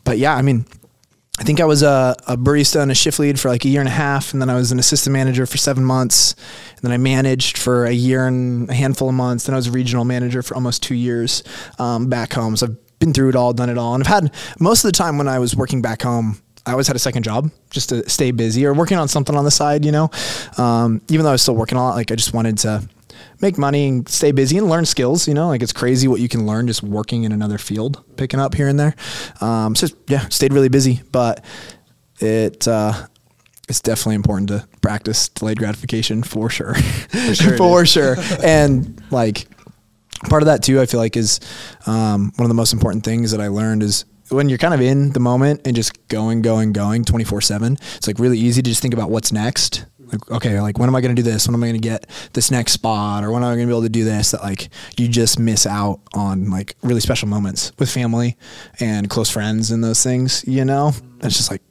but 0.04 0.18
yeah, 0.18 0.34
I 0.34 0.42
mean, 0.42 0.66
I 1.38 1.42
think 1.42 1.60
I 1.60 1.64
was 1.64 1.82
a, 1.82 2.14
a, 2.28 2.36
barista 2.36 2.80
and 2.80 2.92
a 2.92 2.94
shift 2.94 3.18
lead 3.18 3.40
for 3.40 3.48
like 3.48 3.64
a 3.64 3.68
year 3.68 3.80
and 3.80 3.88
a 3.88 3.92
half, 3.92 4.32
and 4.32 4.40
then 4.40 4.48
I 4.48 4.54
was 4.54 4.70
an 4.70 4.78
assistant 4.78 5.12
manager 5.12 5.46
for 5.46 5.56
seven 5.56 5.84
months, 5.84 6.36
and 6.76 6.82
then 6.82 6.92
I 6.92 6.96
managed 6.96 7.58
for 7.58 7.86
a 7.86 7.92
year 7.92 8.28
and 8.28 8.70
a 8.70 8.74
handful 8.74 9.08
of 9.08 9.14
months. 9.14 9.44
Then 9.46 9.54
I 9.54 9.56
was 9.56 9.66
a 9.66 9.72
regional 9.72 10.04
manager 10.04 10.42
for 10.42 10.54
almost 10.54 10.82
two 10.82 10.94
years 10.94 11.42
um, 11.80 12.08
back 12.08 12.32
home. 12.32 12.56
So 12.56 12.66
I've 12.66 12.98
been 13.00 13.12
through 13.12 13.30
it 13.30 13.36
all, 13.36 13.52
done 13.52 13.68
it 13.68 13.78
all, 13.78 13.94
and 13.94 14.04
I've 14.04 14.08
had 14.08 14.32
most 14.60 14.84
of 14.84 14.88
the 14.88 14.96
time 14.96 15.18
when 15.18 15.26
I 15.26 15.40
was 15.40 15.56
working 15.56 15.82
back 15.82 16.02
home. 16.02 16.40
I 16.66 16.70
always 16.70 16.86
had 16.86 16.96
a 16.96 17.00
second 17.00 17.24
job 17.24 17.50
just 17.68 17.90
to 17.90 18.08
stay 18.08 18.30
busy 18.30 18.64
or 18.64 18.72
working 18.72 18.96
on 18.96 19.06
something 19.06 19.36
on 19.36 19.44
the 19.44 19.50
side, 19.50 19.84
you 19.84 19.92
know. 19.92 20.10
Um, 20.56 21.02
even 21.10 21.24
though 21.24 21.30
I 21.30 21.32
was 21.32 21.42
still 21.42 21.56
working 21.56 21.76
a 21.76 21.82
lot, 21.82 21.94
like 21.94 22.10
I 22.10 22.14
just 22.14 22.32
wanted 22.32 22.56
to 22.58 22.88
make 23.44 23.58
money 23.58 23.86
and 23.88 24.08
stay 24.08 24.32
busy 24.32 24.56
and 24.56 24.68
learn 24.68 24.86
skills. 24.86 25.28
You 25.28 25.34
know, 25.34 25.48
like 25.48 25.62
it's 25.62 25.72
crazy 25.72 26.08
what 26.08 26.20
you 26.20 26.28
can 26.28 26.46
learn 26.46 26.66
just 26.66 26.82
working 26.82 27.24
in 27.24 27.32
another 27.32 27.58
field, 27.58 28.02
picking 28.16 28.40
up 28.40 28.54
here 28.54 28.68
and 28.68 28.80
there. 28.80 28.96
Um, 29.40 29.76
so 29.76 29.86
yeah, 30.08 30.28
stayed 30.28 30.52
really 30.52 30.70
busy, 30.70 31.02
but 31.12 31.44
it 32.20 32.66
uh, 32.66 33.06
it's 33.68 33.80
definitely 33.80 34.16
important 34.16 34.48
to 34.48 34.66
practice 34.80 35.28
delayed 35.28 35.58
gratification 35.58 36.22
for 36.22 36.50
sure, 36.50 36.74
for 36.74 37.34
sure, 37.34 37.56
for 37.56 37.86
sure. 37.86 38.16
and 38.42 39.02
like 39.10 39.46
part 40.28 40.42
of 40.42 40.46
that 40.46 40.62
too, 40.62 40.80
I 40.80 40.86
feel 40.86 41.00
like 41.00 41.16
is 41.16 41.40
um, 41.86 42.32
one 42.36 42.44
of 42.44 42.48
the 42.48 42.54
most 42.54 42.72
important 42.72 43.04
things 43.04 43.30
that 43.30 43.40
I 43.40 43.48
learned 43.48 43.82
is 43.82 44.04
when 44.30 44.48
you're 44.48 44.58
kind 44.58 44.72
of 44.72 44.80
in 44.80 45.12
the 45.12 45.20
moment 45.20 45.60
and 45.66 45.76
just 45.76 46.08
going, 46.08 46.40
going, 46.40 46.72
going 46.72 47.04
24 47.04 47.42
seven, 47.42 47.74
it's 47.96 48.06
like 48.06 48.18
really 48.18 48.38
easy 48.38 48.62
to 48.62 48.70
just 48.70 48.80
think 48.80 48.94
about 48.94 49.10
what's 49.10 49.32
next 49.32 49.84
like 50.06 50.30
okay 50.30 50.60
like 50.60 50.78
when 50.78 50.88
am 50.88 50.94
i 50.96 51.00
going 51.00 51.14
to 51.14 51.20
do 51.20 51.28
this? 51.28 51.46
When 51.46 51.54
am 51.54 51.62
i 51.62 51.66
going 51.66 51.80
to 51.80 51.88
get 51.88 52.06
this 52.32 52.50
next 52.50 52.72
spot? 52.72 53.24
Or 53.24 53.30
when 53.30 53.42
am 53.42 53.50
i 53.50 53.54
going 53.54 53.66
to 53.66 53.72
be 53.72 53.72
able 53.72 53.82
to 53.82 53.88
do 53.88 54.04
this? 54.04 54.32
That 54.32 54.42
like 54.42 54.68
you 54.96 55.08
just 55.08 55.38
miss 55.38 55.66
out 55.66 56.00
on 56.14 56.50
like 56.50 56.76
really 56.82 57.00
special 57.00 57.28
moments 57.28 57.72
with 57.78 57.90
family 57.90 58.36
and 58.80 59.08
close 59.10 59.30
friends 59.30 59.70
and 59.70 59.82
those 59.82 60.02
things 60.02 60.44
you 60.46 60.64
know? 60.64 60.92
It's 61.22 61.36
just 61.36 61.50
like 61.50 61.62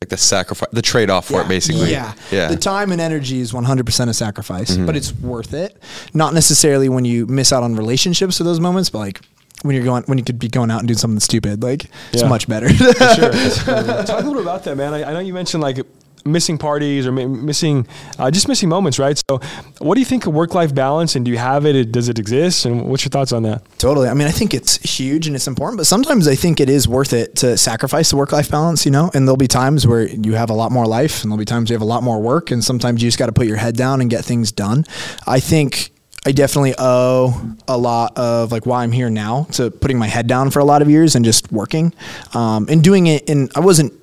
like 0.00 0.10
the 0.10 0.16
sacrifice 0.16 0.68
the 0.72 0.82
trade-off 0.82 1.26
for 1.26 1.34
yeah, 1.34 1.44
it 1.44 1.48
basically. 1.48 1.90
Yeah. 1.90 2.14
Yeah. 2.30 2.48
The 2.48 2.56
time 2.56 2.92
and 2.92 3.00
energy 3.00 3.40
is 3.40 3.52
100% 3.52 4.08
a 4.08 4.14
sacrifice 4.14 4.70
mm-hmm. 4.70 4.86
but 4.86 4.96
it's 4.96 5.12
worth 5.14 5.54
it. 5.54 5.76
Not 6.14 6.34
necessarily 6.34 6.88
when 6.88 7.04
you 7.04 7.26
miss 7.26 7.52
out 7.52 7.62
on 7.62 7.74
relationships 7.74 8.38
for 8.38 8.44
those 8.44 8.60
moments 8.60 8.90
but 8.90 8.98
like 8.98 9.20
when 9.62 9.74
you're 9.74 9.84
going 9.84 10.04
when 10.04 10.18
you 10.18 10.24
could 10.24 10.38
be 10.38 10.48
going 10.48 10.70
out 10.70 10.78
and 10.78 10.88
doing 10.88 10.98
something 10.98 11.18
stupid 11.18 11.62
like 11.62 11.84
yeah. 11.84 11.90
it's 12.12 12.22
much 12.24 12.48
better. 12.48 12.68
Sure. 13.18 13.32
talk 13.32 14.08
a 14.10 14.16
little 14.16 14.34
bit 14.34 14.42
about 14.42 14.64
that 14.64 14.76
man. 14.76 14.94
I, 14.94 15.10
I 15.10 15.12
know 15.12 15.20
you 15.20 15.32
mentioned 15.32 15.62
like 15.62 15.78
missing 16.24 16.58
parties 16.58 17.06
or 17.06 17.12
missing 17.12 17.86
uh, 18.18 18.30
just 18.30 18.48
missing 18.48 18.68
moments, 18.68 18.98
right? 18.98 19.20
So, 19.30 19.40
what 19.78 19.94
do 19.94 20.00
you 20.00 20.06
think 20.06 20.26
of 20.26 20.34
work 20.34 20.54
life 20.54 20.74
balance, 20.74 21.16
and 21.16 21.24
do 21.24 21.30
you 21.30 21.38
have 21.38 21.66
it? 21.66 21.92
Does 21.92 22.08
it 22.08 22.18
exist? 22.18 22.64
And 22.64 22.88
what's 22.88 23.04
your 23.04 23.10
thoughts 23.10 23.32
on 23.32 23.42
that? 23.44 23.62
Totally. 23.78 24.08
I 24.08 24.14
mean, 24.14 24.28
I 24.28 24.30
think 24.30 24.54
it's 24.54 24.76
huge 24.76 25.26
and 25.26 25.36
it's 25.36 25.46
important, 25.46 25.78
but 25.78 25.86
sometimes 25.86 26.28
I 26.28 26.34
think 26.34 26.60
it 26.60 26.68
is 26.68 26.88
worth 26.88 27.12
it 27.12 27.36
to 27.36 27.56
sacrifice 27.56 28.10
the 28.10 28.16
work 28.16 28.32
life 28.32 28.50
balance. 28.50 28.84
You 28.84 28.92
know, 28.92 29.10
and 29.14 29.26
there'll 29.26 29.36
be 29.36 29.48
times 29.48 29.86
where 29.86 30.06
you 30.08 30.34
have 30.34 30.50
a 30.50 30.54
lot 30.54 30.72
more 30.72 30.86
life, 30.86 31.22
and 31.22 31.30
there'll 31.30 31.38
be 31.38 31.44
times 31.44 31.70
you 31.70 31.74
have 31.74 31.82
a 31.82 31.86
lot 31.86 32.02
more 32.02 32.20
work, 32.20 32.50
and 32.50 32.62
sometimes 32.62 33.02
you 33.02 33.08
just 33.08 33.18
got 33.18 33.26
to 33.26 33.32
put 33.32 33.46
your 33.46 33.56
head 33.56 33.76
down 33.76 34.00
and 34.00 34.10
get 34.10 34.24
things 34.24 34.52
done. 34.52 34.84
I 35.26 35.40
think 35.40 35.90
I 36.26 36.32
definitely 36.32 36.74
owe 36.78 37.56
a 37.66 37.78
lot 37.78 38.18
of 38.18 38.52
like 38.52 38.66
why 38.66 38.82
I'm 38.82 38.92
here 38.92 39.08
now 39.08 39.44
to 39.52 39.70
putting 39.70 39.98
my 39.98 40.08
head 40.08 40.26
down 40.26 40.50
for 40.50 40.58
a 40.58 40.64
lot 40.64 40.82
of 40.82 40.90
years 40.90 41.14
and 41.14 41.24
just 41.24 41.50
working 41.52 41.94
um, 42.34 42.66
and 42.68 42.84
doing 42.84 43.06
it. 43.06 43.30
And 43.30 43.50
I 43.54 43.60
wasn't 43.60 43.94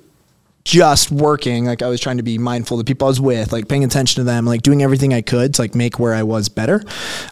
just 0.66 1.12
working. 1.12 1.64
Like 1.64 1.80
I 1.80 1.86
was 1.86 2.00
trying 2.00 2.16
to 2.16 2.24
be 2.24 2.38
mindful 2.38 2.78
of 2.78 2.84
the 2.84 2.90
people 2.90 3.06
I 3.06 3.10
was 3.10 3.20
with, 3.20 3.52
like 3.52 3.68
paying 3.68 3.84
attention 3.84 4.20
to 4.20 4.24
them, 4.24 4.44
like 4.44 4.62
doing 4.62 4.82
everything 4.82 5.14
I 5.14 5.22
could 5.22 5.54
to 5.54 5.62
like 5.62 5.76
make 5.76 6.00
where 6.00 6.12
I 6.12 6.24
was 6.24 6.48
better. 6.48 6.82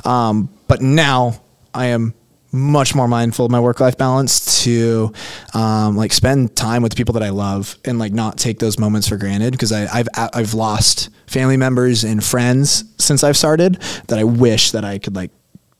Um, 0.05 0.49
but 0.69 0.81
now 0.81 1.43
I 1.75 1.87
am 1.87 2.15
much 2.53 2.95
more 2.95 3.09
mindful 3.09 3.45
of 3.45 3.51
my 3.51 3.59
work 3.59 3.81
life 3.81 3.99
balance 3.99 4.63
to 4.63 5.13
um, 5.53 5.97
like 5.97 6.13
spend 6.13 6.55
time 6.55 6.85
with 6.85 6.93
the 6.93 6.97
people 6.97 7.13
that 7.15 7.25
I 7.25 7.31
love 7.31 7.77
and 7.85 7.99
like 7.99 8.13
not 8.13 8.39
take 8.39 8.61
those 8.61 8.79
moments 8.79 9.09
for 9.09 9.17
granted 9.17 9.51
because 9.51 9.73
I've 9.73 10.09
I've 10.15 10.55
lost 10.55 11.11
family 11.27 11.57
members 11.57 12.05
and 12.05 12.23
friends 12.23 12.85
since 12.99 13.25
I've 13.25 13.37
started 13.37 13.83
that 14.07 14.21
I 14.21 14.25
wish 14.25 14.71
that 14.71 14.85
I 14.85 14.99
could 15.01 15.17
like 15.17 15.33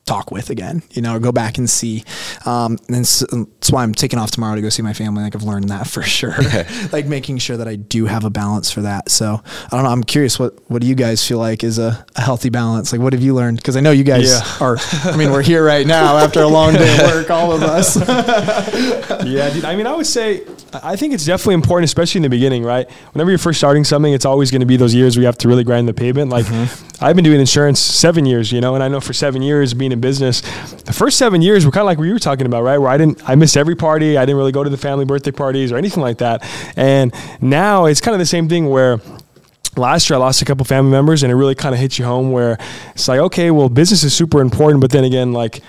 talk 0.05 0.29
with 0.29 0.49
again, 0.49 0.83
you 0.91 1.01
know, 1.01 1.19
go 1.19 1.31
back 1.31 1.57
and 1.57 1.69
see. 1.69 2.03
Um, 2.45 2.77
and 2.89 3.07
so, 3.07 3.25
that's 3.25 3.71
why 3.71 3.83
I'm 3.83 3.93
taking 3.93 4.19
off 4.19 4.31
tomorrow 4.31 4.55
to 4.55 4.61
go 4.61 4.69
see 4.69 4.83
my 4.83 4.93
family. 4.93 5.23
Like 5.23 5.35
I've 5.35 5.43
learned 5.43 5.69
that 5.69 5.87
for 5.95 6.03
sure. 6.03 6.35
like 6.91 7.07
making 7.07 7.39
sure 7.39 7.57
that 7.57 7.67
I 7.67 7.75
do 7.75 8.05
have 8.05 8.23
a 8.23 8.29
balance 8.29 8.71
for 8.71 8.81
that. 8.81 9.09
So 9.09 9.41
I 9.45 9.69
don't 9.71 9.83
know. 9.83 9.89
I'm 9.89 10.03
curious 10.03 10.39
what, 10.39 10.53
what 10.69 10.81
do 10.81 10.87
you 10.87 10.95
guys 10.95 11.25
feel 11.27 11.39
like 11.39 11.63
is 11.63 11.79
a, 11.79 12.05
a 12.15 12.21
healthy 12.21 12.49
balance? 12.49 12.91
Like 12.91 13.01
what 13.01 13.13
have 13.13 13.21
you 13.21 13.33
learned? 13.33 13.63
Cause 13.63 13.75
I 13.75 13.79
know 13.79 13.91
you 13.91 14.03
guys 14.03 14.29
yeah. 14.29 14.65
are, 14.65 14.77
I 15.05 15.17
mean, 15.17 15.31
we're 15.31 15.41
here 15.41 15.65
right 15.65 15.85
now 15.85 16.17
after 16.17 16.41
a 16.41 16.47
long 16.47 16.73
day 16.73 16.93
of 16.99 17.11
work, 17.11 17.31
all 17.31 17.51
of 17.51 17.63
us. 17.63 17.95
yeah, 19.25 19.49
dude. 19.51 19.65
I 19.65 19.75
mean, 19.75 19.87
I 19.87 19.95
would 19.95 20.07
say, 20.07 20.43
I 20.73 20.95
think 20.95 21.13
it's 21.13 21.25
definitely 21.25 21.55
important, 21.55 21.85
especially 21.85 22.19
in 22.19 22.23
the 22.23 22.29
beginning, 22.29 22.63
right? 22.63 22.89
Whenever 23.13 23.29
you're 23.29 23.37
first 23.37 23.59
starting 23.59 23.83
something, 23.83 24.13
it's 24.13 24.25
always 24.25 24.51
going 24.51 24.61
to 24.61 24.65
be 24.65 24.77
those 24.77 24.93
years 24.93 25.15
where 25.15 25.21
you 25.21 25.27
have 25.27 25.37
to 25.39 25.47
really 25.47 25.63
grind 25.63 25.87
the 25.87 25.93
pavement. 25.93 26.31
Like 26.31 26.45
mm-hmm. 26.45 27.03
I've 27.03 27.15
been 27.15 27.23
doing 27.23 27.39
insurance 27.39 27.79
seven 27.79 28.25
years, 28.25 28.51
you 28.51 28.61
know, 28.61 28.75
and 28.75 28.83
I 28.83 28.87
know 28.87 28.99
for 28.99 29.13
seven 29.13 29.41
years 29.41 29.73
being 29.73 29.91
in 29.91 30.01
business. 30.01 30.41
The 30.83 30.93
first 30.93 31.17
seven 31.17 31.41
years 31.41 31.65
were 31.65 31.71
kind 31.71 31.81
of 31.81 31.85
like 31.85 31.97
what 31.97 32.05
you 32.05 32.13
were 32.13 32.19
talking 32.19 32.45
about, 32.45 32.63
right? 32.63 32.77
Where 32.77 32.89
I 32.89 32.97
didn't, 32.97 33.27
I 33.27 33.35
missed 33.35 33.57
every 33.57 33.75
party. 33.75 34.17
I 34.17 34.25
didn't 34.25 34.37
really 34.37 34.51
go 34.51 34.63
to 34.63 34.69
the 34.69 34.77
family 34.77 35.05
birthday 35.05 35.31
parties 35.31 35.71
or 35.71 35.77
anything 35.77 36.01
like 36.01 36.17
that. 36.17 36.43
And 36.75 37.13
now 37.41 37.85
it's 37.85 38.01
kind 38.01 38.13
of 38.13 38.19
the 38.19 38.25
same 38.25 38.49
thing 38.49 38.67
where 38.67 38.99
last 39.77 40.09
year 40.09 40.17
I 40.17 40.19
lost 40.19 40.41
a 40.41 40.45
couple 40.45 40.65
family 40.65 40.91
members 40.91 41.23
and 41.23 41.31
it 41.31 41.35
really 41.35 41.55
kind 41.55 41.73
of 41.73 41.79
hits 41.79 41.99
you 41.99 42.05
home 42.05 42.31
where 42.31 42.57
it's 42.93 43.07
like, 43.07 43.19
okay, 43.19 43.51
well, 43.51 43.69
business 43.69 44.03
is 44.03 44.13
super 44.13 44.41
important, 44.41 44.81
but 44.81 44.91
then 44.91 45.03
again, 45.03 45.33
like, 45.33 45.61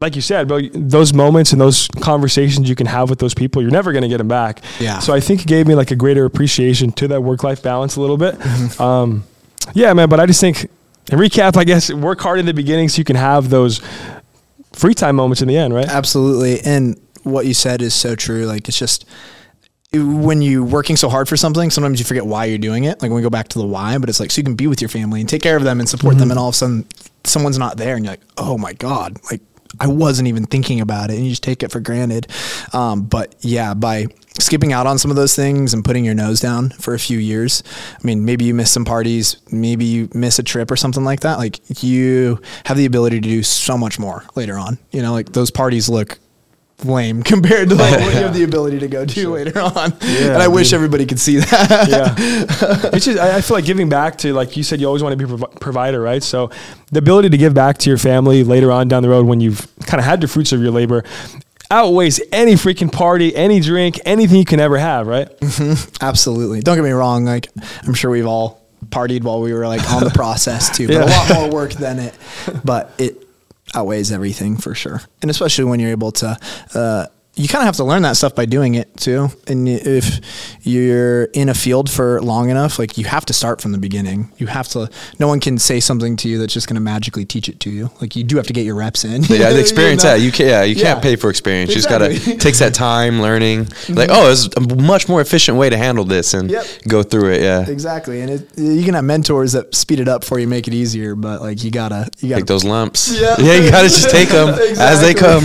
like 0.00 0.14
you 0.14 0.22
said, 0.22 0.46
bro, 0.46 0.60
those 0.72 1.12
moments 1.12 1.52
and 1.52 1.60
those 1.60 1.88
conversations 2.00 2.68
you 2.68 2.76
can 2.76 2.86
have 2.86 3.10
with 3.10 3.18
those 3.18 3.34
people, 3.34 3.62
you're 3.62 3.70
never 3.70 3.92
going 3.92 4.02
to 4.02 4.08
get 4.08 4.18
them 4.18 4.28
back. 4.28 4.62
Yeah. 4.78 5.00
So 5.00 5.12
I 5.12 5.20
think 5.20 5.42
it 5.42 5.48
gave 5.48 5.66
me 5.66 5.74
like 5.74 5.90
a 5.90 5.96
greater 5.96 6.24
appreciation 6.24 6.92
to 6.92 7.08
that 7.08 7.22
work 7.22 7.42
life 7.42 7.62
balance 7.62 7.96
a 7.96 8.00
little 8.00 8.16
bit. 8.16 8.36
Mm-hmm. 8.36 8.82
Um, 8.82 9.24
yeah, 9.74 9.92
man. 9.92 10.08
But 10.08 10.20
I 10.20 10.26
just 10.26 10.40
think, 10.40 10.64
in 11.10 11.18
recap, 11.18 11.56
I 11.56 11.64
guess 11.64 11.92
work 11.92 12.20
hard 12.20 12.38
in 12.38 12.46
the 12.46 12.54
beginning 12.54 12.88
so 12.88 12.98
you 12.98 13.04
can 13.04 13.16
have 13.16 13.50
those 13.50 13.80
free 14.72 14.94
time 14.94 15.16
moments 15.16 15.42
in 15.42 15.48
the 15.48 15.56
end, 15.56 15.74
right? 15.74 15.88
Absolutely. 15.88 16.60
And 16.60 17.00
what 17.24 17.46
you 17.46 17.54
said 17.54 17.82
is 17.82 17.94
so 17.94 18.14
true. 18.14 18.46
Like 18.46 18.68
it's 18.68 18.78
just 18.78 19.04
when 19.92 20.42
you're 20.42 20.64
working 20.64 20.96
so 20.96 21.08
hard 21.08 21.28
for 21.28 21.36
something, 21.36 21.70
sometimes 21.70 21.98
you 21.98 22.04
forget 22.04 22.26
why 22.26 22.44
you're 22.44 22.58
doing 22.58 22.84
it. 22.84 23.00
Like 23.00 23.10
when 23.10 23.16
we 23.16 23.22
go 23.22 23.30
back 23.30 23.48
to 23.48 23.58
the 23.58 23.66
why, 23.66 23.96
but 23.98 24.08
it's 24.08 24.20
like 24.20 24.30
so 24.30 24.38
you 24.40 24.44
can 24.44 24.54
be 24.54 24.66
with 24.66 24.80
your 24.82 24.90
family 24.90 25.20
and 25.20 25.28
take 25.28 25.42
care 25.42 25.56
of 25.56 25.64
them 25.64 25.80
and 25.80 25.88
support 25.88 26.18
them, 26.18 26.30
and 26.30 26.38
all 26.38 26.48
of 26.48 26.54
a 26.54 26.56
sudden 26.56 26.86
someone's 27.24 27.58
not 27.58 27.78
there, 27.78 27.96
and 27.96 28.04
you're 28.04 28.12
like, 28.12 28.20
oh 28.36 28.58
my 28.58 28.74
god, 28.74 29.18
like 29.30 29.40
I 29.80 29.86
wasn't 29.86 30.28
even 30.28 30.44
thinking 30.46 30.80
about 30.80 31.10
it, 31.10 31.16
and 31.16 31.24
you 31.24 31.30
just 31.30 31.42
take 31.42 31.62
it 31.62 31.70
for 31.70 31.80
granted. 31.80 32.26
Um, 32.72 33.02
but 33.02 33.34
yeah, 33.40 33.74
by 33.74 34.06
skipping 34.38 34.72
out 34.72 34.86
on 34.86 34.98
some 34.98 35.10
of 35.10 35.16
those 35.16 35.34
things 35.34 35.74
and 35.74 35.84
putting 35.84 36.04
your 36.04 36.14
nose 36.14 36.40
down 36.40 36.70
for 36.70 36.94
a 36.94 36.98
few 36.98 37.18
years, 37.18 37.62
I 37.92 38.06
mean, 38.06 38.24
maybe 38.24 38.44
you 38.44 38.54
miss 38.54 38.70
some 38.70 38.84
parties, 38.84 39.36
maybe 39.50 39.84
you 39.84 40.08
miss 40.14 40.38
a 40.38 40.42
trip 40.42 40.70
or 40.70 40.76
something 40.76 41.04
like 41.04 41.20
that. 41.20 41.38
Like 41.38 41.60
you 41.82 42.40
have 42.64 42.76
the 42.76 42.86
ability 42.86 43.20
to 43.20 43.28
do 43.28 43.42
so 43.42 43.76
much 43.76 43.98
more 43.98 44.24
later 44.34 44.56
on. 44.56 44.78
You 44.90 45.02
know, 45.02 45.12
like 45.12 45.32
those 45.32 45.50
parties 45.50 45.88
look 45.88 46.18
lame 46.84 47.22
compared 47.22 47.68
to 47.70 47.74
like 47.74 47.98
what 48.00 48.14
you 48.14 48.20
have 48.20 48.34
the 48.34 48.44
ability 48.50 48.78
to 48.80 48.88
go 48.88 49.04
do 49.04 49.34
later 49.34 49.58
on. 49.60 49.92
Yeah, 50.00 50.34
and 50.34 50.42
I 50.42 50.48
wish 50.48 50.72
everybody 50.72 51.06
could 51.06 51.18
see 51.20 51.36
that. 51.38 51.88
yeah. 51.88 52.90
It's 52.94 53.04
just, 53.04 53.18
I 53.18 53.36
I 53.36 53.40
feel 53.40 53.56
like 53.56 53.64
giving 53.64 53.88
back 53.88 54.16
to, 54.18 54.32
like 54.32 54.56
you 54.56 54.62
said, 54.62 54.80
you 54.80 54.86
always 54.86 55.02
want 55.02 55.12
to 55.12 55.16
be 55.16 55.24
a 55.32 55.36
provi- 55.36 55.58
provider, 55.60 56.00
right? 56.00 56.22
So 56.22 56.50
the 56.92 56.98
ability 56.98 57.30
to 57.30 57.36
give 57.36 57.54
back 57.54 57.78
to 57.78 57.90
your 57.90 57.98
family 57.98 58.44
later 58.44 58.70
on 58.72 58.88
down 58.88 59.02
the 59.02 59.08
road 59.08 59.26
when 59.26 59.40
you've 59.40 59.66
kind 59.86 59.98
of 60.00 60.04
had 60.04 60.20
the 60.20 60.28
fruits 60.28 60.52
of 60.52 60.60
your 60.62 60.70
labor 60.70 61.04
outweighs 61.70 62.20
any 62.32 62.54
freaking 62.54 62.90
party, 62.90 63.34
any 63.36 63.60
drink, 63.60 64.00
anything 64.06 64.38
you 64.38 64.44
can 64.44 64.58
ever 64.60 64.78
have, 64.78 65.06
right? 65.06 65.28
Mm-hmm. 65.40 65.96
Absolutely. 66.04 66.60
Don't 66.62 66.76
get 66.76 66.84
me 66.84 66.90
wrong. 66.90 67.24
Like 67.24 67.48
I'm 67.86 67.92
sure 67.94 68.10
we've 68.10 68.26
all 68.26 68.62
partied 68.86 69.22
while 69.22 69.40
we 69.42 69.52
were 69.52 69.66
like 69.66 69.88
on 69.90 70.02
the 70.04 70.10
process 70.14 70.74
too, 70.74 70.86
but 70.86 70.96
a 70.96 71.04
lot 71.06 71.34
more 71.34 71.50
work 71.50 71.72
than 71.72 71.98
it. 71.98 72.14
But 72.64 72.92
it 72.98 73.27
outweighs 73.74 74.12
everything 74.12 74.56
for 74.56 74.74
sure. 74.74 75.02
And 75.22 75.30
especially 75.30 75.64
when 75.64 75.80
you're 75.80 75.90
able 75.90 76.12
to, 76.12 76.38
uh, 76.74 77.06
you 77.38 77.48
kind 77.48 77.62
of 77.62 77.66
have 77.66 77.76
to 77.76 77.84
learn 77.84 78.02
that 78.02 78.16
stuff 78.16 78.34
by 78.34 78.44
doing 78.46 78.74
it 78.74 78.96
too. 78.96 79.28
And 79.46 79.68
if 79.68 80.20
you're 80.62 81.24
in 81.24 81.48
a 81.48 81.54
field 81.54 81.88
for 81.90 82.20
long 82.20 82.50
enough, 82.50 82.78
like 82.78 82.98
you 82.98 83.04
have 83.04 83.24
to 83.26 83.32
start 83.32 83.60
from 83.60 83.72
the 83.72 83.78
beginning. 83.78 84.30
You 84.38 84.46
have 84.48 84.68
to. 84.68 84.90
No 85.18 85.28
one 85.28 85.40
can 85.40 85.58
say 85.58 85.80
something 85.80 86.16
to 86.18 86.28
you 86.28 86.38
that's 86.38 86.52
just 86.52 86.66
going 86.68 86.74
to 86.74 86.80
magically 86.80 87.24
teach 87.24 87.48
it 87.48 87.60
to 87.60 87.70
you. 87.70 87.90
Like 88.00 88.16
you 88.16 88.24
do 88.24 88.36
have 88.36 88.46
to 88.48 88.52
get 88.52 88.64
your 88.66 88.74
reps 88.74 89.04
in. 89.04 89.22
Yeah, 89.24 89.52
the 89.52 89.60
experience. 89.66 90.02
You 90.04 90.10
know? 90.10 90.14
Yeah, 90.16 90.22
you 90.24 90.32
can't. 90.32 90.48
Yeah, 90.50 90.62
you 90.64 90.76
can't 90.76 91.02
pay 91.02 91.16
for 91.16 91.30
experience. 91.30 91.70
You 91.70 91.76
just 91.76 91.88
Mm-hmm. 91.88 92.26
gotta 92.28 92.38
takes 92.44 92.58
that 92.58 92.74
time 92.74 93.22
learning. 93.22 93.68
Like, 93.88 94.10
oh, 94.12 94.30
it's 94.30 94.48
a 94.56 94.60
much 94.82 95.08
more 95.08 95.20
efficient 95.20 95.56
way 95.56 95.70
to 95.70 95.76
handle 95.76 96.04
this 96.04 96.34
and 96.34 96.50
Yep. 96.50 96.66
go 96.88 97.02
through 97.02 97.32
it. 97.32 97.42
Yeah, 97.42 97.66
Exactly, 97.68 98.20
and 98.20 98.30
it, 98.30 98.48
you 98.58 98.84
can 98.84 98.94
have 98.94 99.04
mentors 99.04 99.52
that 99.52 99.74
speed 99.74 99.98
it 100.00 100.08
up 100.08 100.24
for 100.24 100.38
you, 100.38 100.46
make 100.46 100.68
it 100.68 100.74
easier. 100.74 101.14
But 101.14 101.40
like 101.40 101.64
you 101.64 101.70
gotta, 101.70 102.08
you 102.18 102.28
gotta 102.28 102.40
take 102.42 102.46
those 102.46 102.64
lumps. 102.64 103.18
Yeah. 103.18 103.34
Yeah, 103.38 103.54
you 103.54 103.70
gotta 103.70 103.88
just 103.88 104.10
take 104.10 104.28
them 104.28 104.48
as 104.50 105.00
they 105.00 105.14
come. 105.14 105.42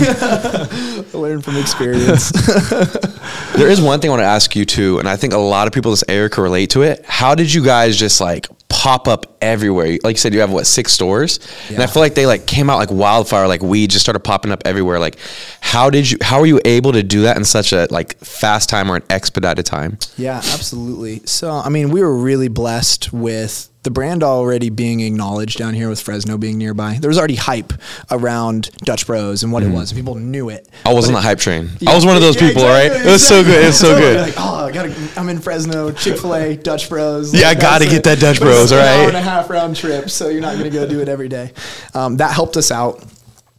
Learn 1.18 1.42
from 1.42 1.56
experience. 1.56 2.32
There 3.56 3.68
is 3.68 3.80
one 3.80 4.00
thing 4.00 4.10
I 4.10 4.14
want 4.14 4.20
to 4.22 4.26
ask 4.26 4.56
you 4.56 4.64
too, 4.64 4.98
and 4.98 5.08
I 5.08 5.14
think 5.16 5.32
a 5.32 5.38
lot 5.38 5.68
of 5.68 5.72
people 5.72 5.90
in 5.90 5.92
this 5.92 6.04
area 6.08 6.28
can 6.28 6.42
relate 6.42 6.70
to 6.70 6.82
it. 6.82 7.04
How 7.06 7.36
did 7.36 7.52
you 7.54 7.64
guys 7.64 7.96
just 7.96 8.20
like 8.20 8.48
pop 8.68 9.06
up 9.06 9.36
everywhere? 9.40 9.96
Like 10.02 10.14
you 10.14 10.18
said, 10.18 10.34
you 10.34 10.40
have 10.40 10.50
what 10.50 10.66
six 10.66 10.92
stores, 10.92 11.38
and 11.68 11.80
I 11.80 11.86
feel 11.86 12.02
like 12.02 12.14
they 12.14 12.26
like 12.26 12.46
came 12.46 12.68
out 12.68 12.78
like 12.78 12.90
wildfire, 12.90 13.46
like 13.46 13.62
weed 13.62 13.90
just 13.90 14.04
started 14.04 14.20
popping 14.20 14.50
up 14.50 14.62
everywhere. 14.64 14.98
Like, 14.98 15.18
how 15.60 15.88
did 15.88 16.10
you? 16.10 16.18
How 16.20 16.40
were 16.40 16.46
you 16.46 16.60
able 16.64 16.92
to 16.92 17.04
do 17.04 17.22
that 17.22 17.36
in 17.36 17.44
such 17.44 17.72
a 17.72 17.86
like 17.92 18.18
fast 18.18 18.68
time 18.68 18.90
or 18.90 18.96
an 18.96 19.04
expedited 19.08 19.66
time? 19.66 19.98
yeah, 20.16 20.38
absolutely. 20.38 21.22
So 21.24 21.52
I 21.52 21.68
mean, 21.68 21.90
we 21.90 22.02
were 22.02 22.16
really 22.16 22.48
blessed 22.48 23.12
with 23.12 23.70
the 23.84 23.90
brand 23.90 24.22
already 24.22 24.70
being 24.70 25.00
acknowledged 25.00 25.58
down 25.58 25.74
here 25.74 25.88
with 25.88 26.00
Fresno 26.00 26.36
being 26.38 26.58
nearby. 26.58 26.98
There 27.00 27.08
was 27.08 27.18
already 27.18 27.36
hype 27.36 27.72
around 28.10 28.70
Dutch 28.78 29.06
Bros 29.06 29.42
and 29.42 29.52
what 29.52 29.62
it 29.62 29.68
was. 29.68 29.92
People 29.92 30.16
knew 30.16 30.48
it. 30.48 30.68
I 30.84 30.92
was 30.92 31.06
on 31.06 31.12
the 31.14 31.20
hype 31.20 31.38
train. 31.38 31.70
Yeah. 31.80 31.90
I 31.90 31.94
was 31.94 32.04
one 32.06 32.16
of 32.16 32.22
those 32.22 32.34
Yeah, 32.36 32.48
people, 32.48 32.62
exactly, 32.64 32.98
right? 32.98 33.06
It 33.06 33.10
was 33.12 33.26
so 33.28 33.44
good. 33.44 33.62
It 33.62 33.66
was 33.66 33.78
so 33.78 33.92
Totally. 33.92 34.12
good. 34.14 34.20
Like, 34.22 34.34
oh, 34.38 34.64
I 34.66 34.72
gotta, 34.72 34.94
I'm 35.16 35.28
in 35.28 35.38
Fresno, 35.38 35.92
Chick 35.92 36.18
Fil 36.18 36.34
A, 36.34 36.56
Dutch 36.56 36.88
Bros. 36.88 37.32
Yeah, 37.34 37.48
I 37.50 37.54
gotta 37.54 37.84
get 37.84 37.94
it. 37.98 38.04
that 38.04 38.18
Dutch 38.20 38.38
But 38.40 38.46
Bros, 38.46 38.72
an 38.72 38.78
right? 38.78 39.00
Hour 39.00 39.08
and 39.08 39.16
a 39.16 39.20
half 39.22 39.48
round 39.50 39.76
trip, 39.76 40.10
so 40.10 40.28
you're 40.28 40.40
not 40.40 40.56
gonna 40.56 40.70
go 40.70 40.88
do 40.88 41.00
it 41.00 41.08
every 41.08 41.28
day. 41.28 41.52
Um, 41.94 42.16
that 42.16 42.32
helped 42.32 42.56
us 42.56 42.70
out 42.70 43.04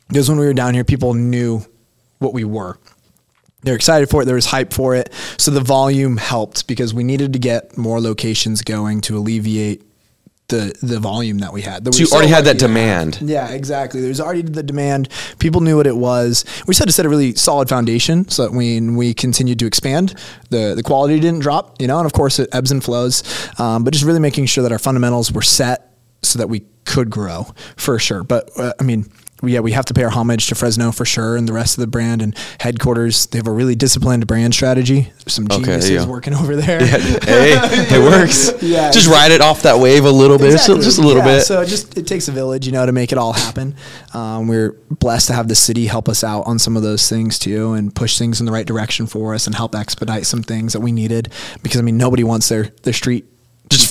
because 0.07 0.28
when 0.28 0.39
we 0.39 0.45
were 0.47 0.53
down 0.53 0.73
here, 0.73 0.84
people 0.84 1.13
knew 1.13 1.63
what 2.19 2.34
we 2.34 2.43
were. 2.43 2.78
They're 3.61 3.76
excited 3.76 4.09
for 4.09 4.21
it. 4.21 4.26
There 4.26 4.36
was 4.36 4.45
hype 4.47 4.73
for 4.73 4.95
it. 4.95 5.11
So 5.38 5.49
the 5.51 5.59
volume 5.61 6.17
helped 6.17 6.67
because 6.67 6.93
we 6.93 7.03
needed 7.03 7.34
to 7.34 7.39
get 7.39 7.78
more 7.78 7.99
locations 7.99 8.61
going 8.61 9.01
to 9.01 9.17
alleviate 9.17 9.82
the 10.47 10.75
the 10.81 10.99
volume 10.99 11.39
that 11.39 11.53
we 11.53 11.61
had. 11.61 11.83
That 11.85 11.93
So 11.93 11.99
we 11.99 12.05
you 12.05 12.11
already 12.11 12.29
had 12.29 12.45
that 12.45 12.57
demand. 12.57 13.19
Yeah, 13.21 13.49
exactly. 13.49 14.01
There's 14.01 14.19
already 14.19 14.41
the 14.43 14.63
demand. 14.63 15.09
People 15.39 15.61
knew 15.61 15.77
what 15.77 15.87
it 15.87 15.97
was. 15.97 16.45
We 16.67 16.71
just 16.71 16.79
had 16.79 16.87
to 16.87 16.93
set 16.93 17.05
a 17.05 17.09
really 17.09 17.35
solid 17.35 17.69
foundation 17.69 18.27
so 18.29 18.43
that 18.43 18.51
when 18.51 18.95
we 18.95 19.13
continued 19.13 19.59
to 19.59 19.65
expand, 19.65 20.15
the 20.49 20.73
the 20.75 20.83
quality 20.83 21.19
didn't 21.19 21.39
drop. 21.39 21.81
You 21.81 21.87
know, 21.87 21.97
and 21.97 22.05
of 22.05 22.13
course 22.13 22.39
it 22.39 22.49
ebbs 22.53 22.71
and 22.71 22.83
flows. 22.83 23.23
Um, 23.59 23.83
but 23.83 23.93
just 23.93 24.05
really 24.05 24.19
making 24.19 24.45
sure 24.45 24.61
that 24.63 24.71
our 24.71 24.79
fundamentals 24.79 25.31
were 25.31 25.41
set 25.41 25.91
so 26.21 26.39
that 26.39 26.47
we 26.47 26.63
could 26.85 27.09
grow 27.09 27.47
for 27.75 27.97
sure. 27.99 28.23
But 28.23 28.49
uh, 28.57 28.73
I 28.79 28.83
mean. 28.83 29.11
Yeah, 29.43 29.59
we 29.59 29.73
have 29.73 29.86
to 29.86 29.93
pay 29.93 30.03
our 30.03 30.09
homage 30.09 30.47
to 30.47 30.55
Fresno 30.55 30.91
for 30.93 31.03
sure, 31.03 31.36
and 31.36 31.45
the 31.47 31.51
rest 31.53 31.77
of 31.77 31.81
the 31.81 31.88
brand 31.88 32.21
and 32.21 32.36
headquarters. 32.59 33.25
They 33.27 33.38
have 33.38 33.47
a 33.47 33.51
really 33.51 33.75
disciplined 33.75 34.25
brand 34.27 34.53
strategy. 34.53 35.11
Some 35.27 35.45
Okay, 35.51 35.61
geniuses 35.63 35.89
yeah. 35.91 36.05
working 36.07 36.33
over 36.33 36.55
there. 36.55 36.79
hey, 36.79 37.19
it 37.91 38.01
works. 38.01 38.53
Yeah, 38.63 38.91
just 38.91 39.07
ride 39.07 39.31
it 39.31 39.41
off 39.41 39.63
that 39.63 39.77
wave 39.77 40.05
a 40.05 40.09
little 40.11 40.38
bit, 40.38 40.51
just, 40.51 40.67
just 40.67 40.99
a 40.99 41.01
little 41.01 41.21
yeah, 41.21 41.38
bit. 41.38 41.41
So 41.43 41.61
it 41.61 41.65
just 41.67 41.97
it 41.97 42.07
takes 42.07 42.29
a 42.29 42.31
village, 42.31 42.65
you 42.65 42.71
know, 42.71 42.86
to 42.86 42.93
make 42.93 43.11
it 43.11 43.17
all 43.17 43.33
happen. 43.33 43.75
Um, 44.13 44.47
we're 44.47 44.71
blessed 44.89 45.27
to 45.27 45.33
have 45.33 45.49
the 45.49 45.55
city 45.55 45.88
help 45.88 46.07
us 46.07 46.23
out 46.23 46.43
on 46.47 46.57
some 46.57 46.77
of 46.77 46.83
those 46.83 47.09
things 47.09 47.38
too, 47.38 47.73
and 47.73 47.93
push 47.93 48.17
things 48.17 48.39
in 48.39 48.45
the 48.45 48.53
right 48.53 48.65
direction 48.65 49.05
for 49.05 49.33
us, 49.36 49.47
and 49.47 49.55
help 49.55 49.75
expedite 49.75 50.25
some 50.25 50.43
things 50.43 50.71
that 50.71 50.79
we 50.79 50.93
needed. 50.93 51.31
Because 51.61 51.79
I 51.79 51.83
mean, 51.83 51.97
nobody 51.97 52.23
wants 52.23 52.47
their 52.47 52.71
their 52.83 52.93
street. 52.93 53.25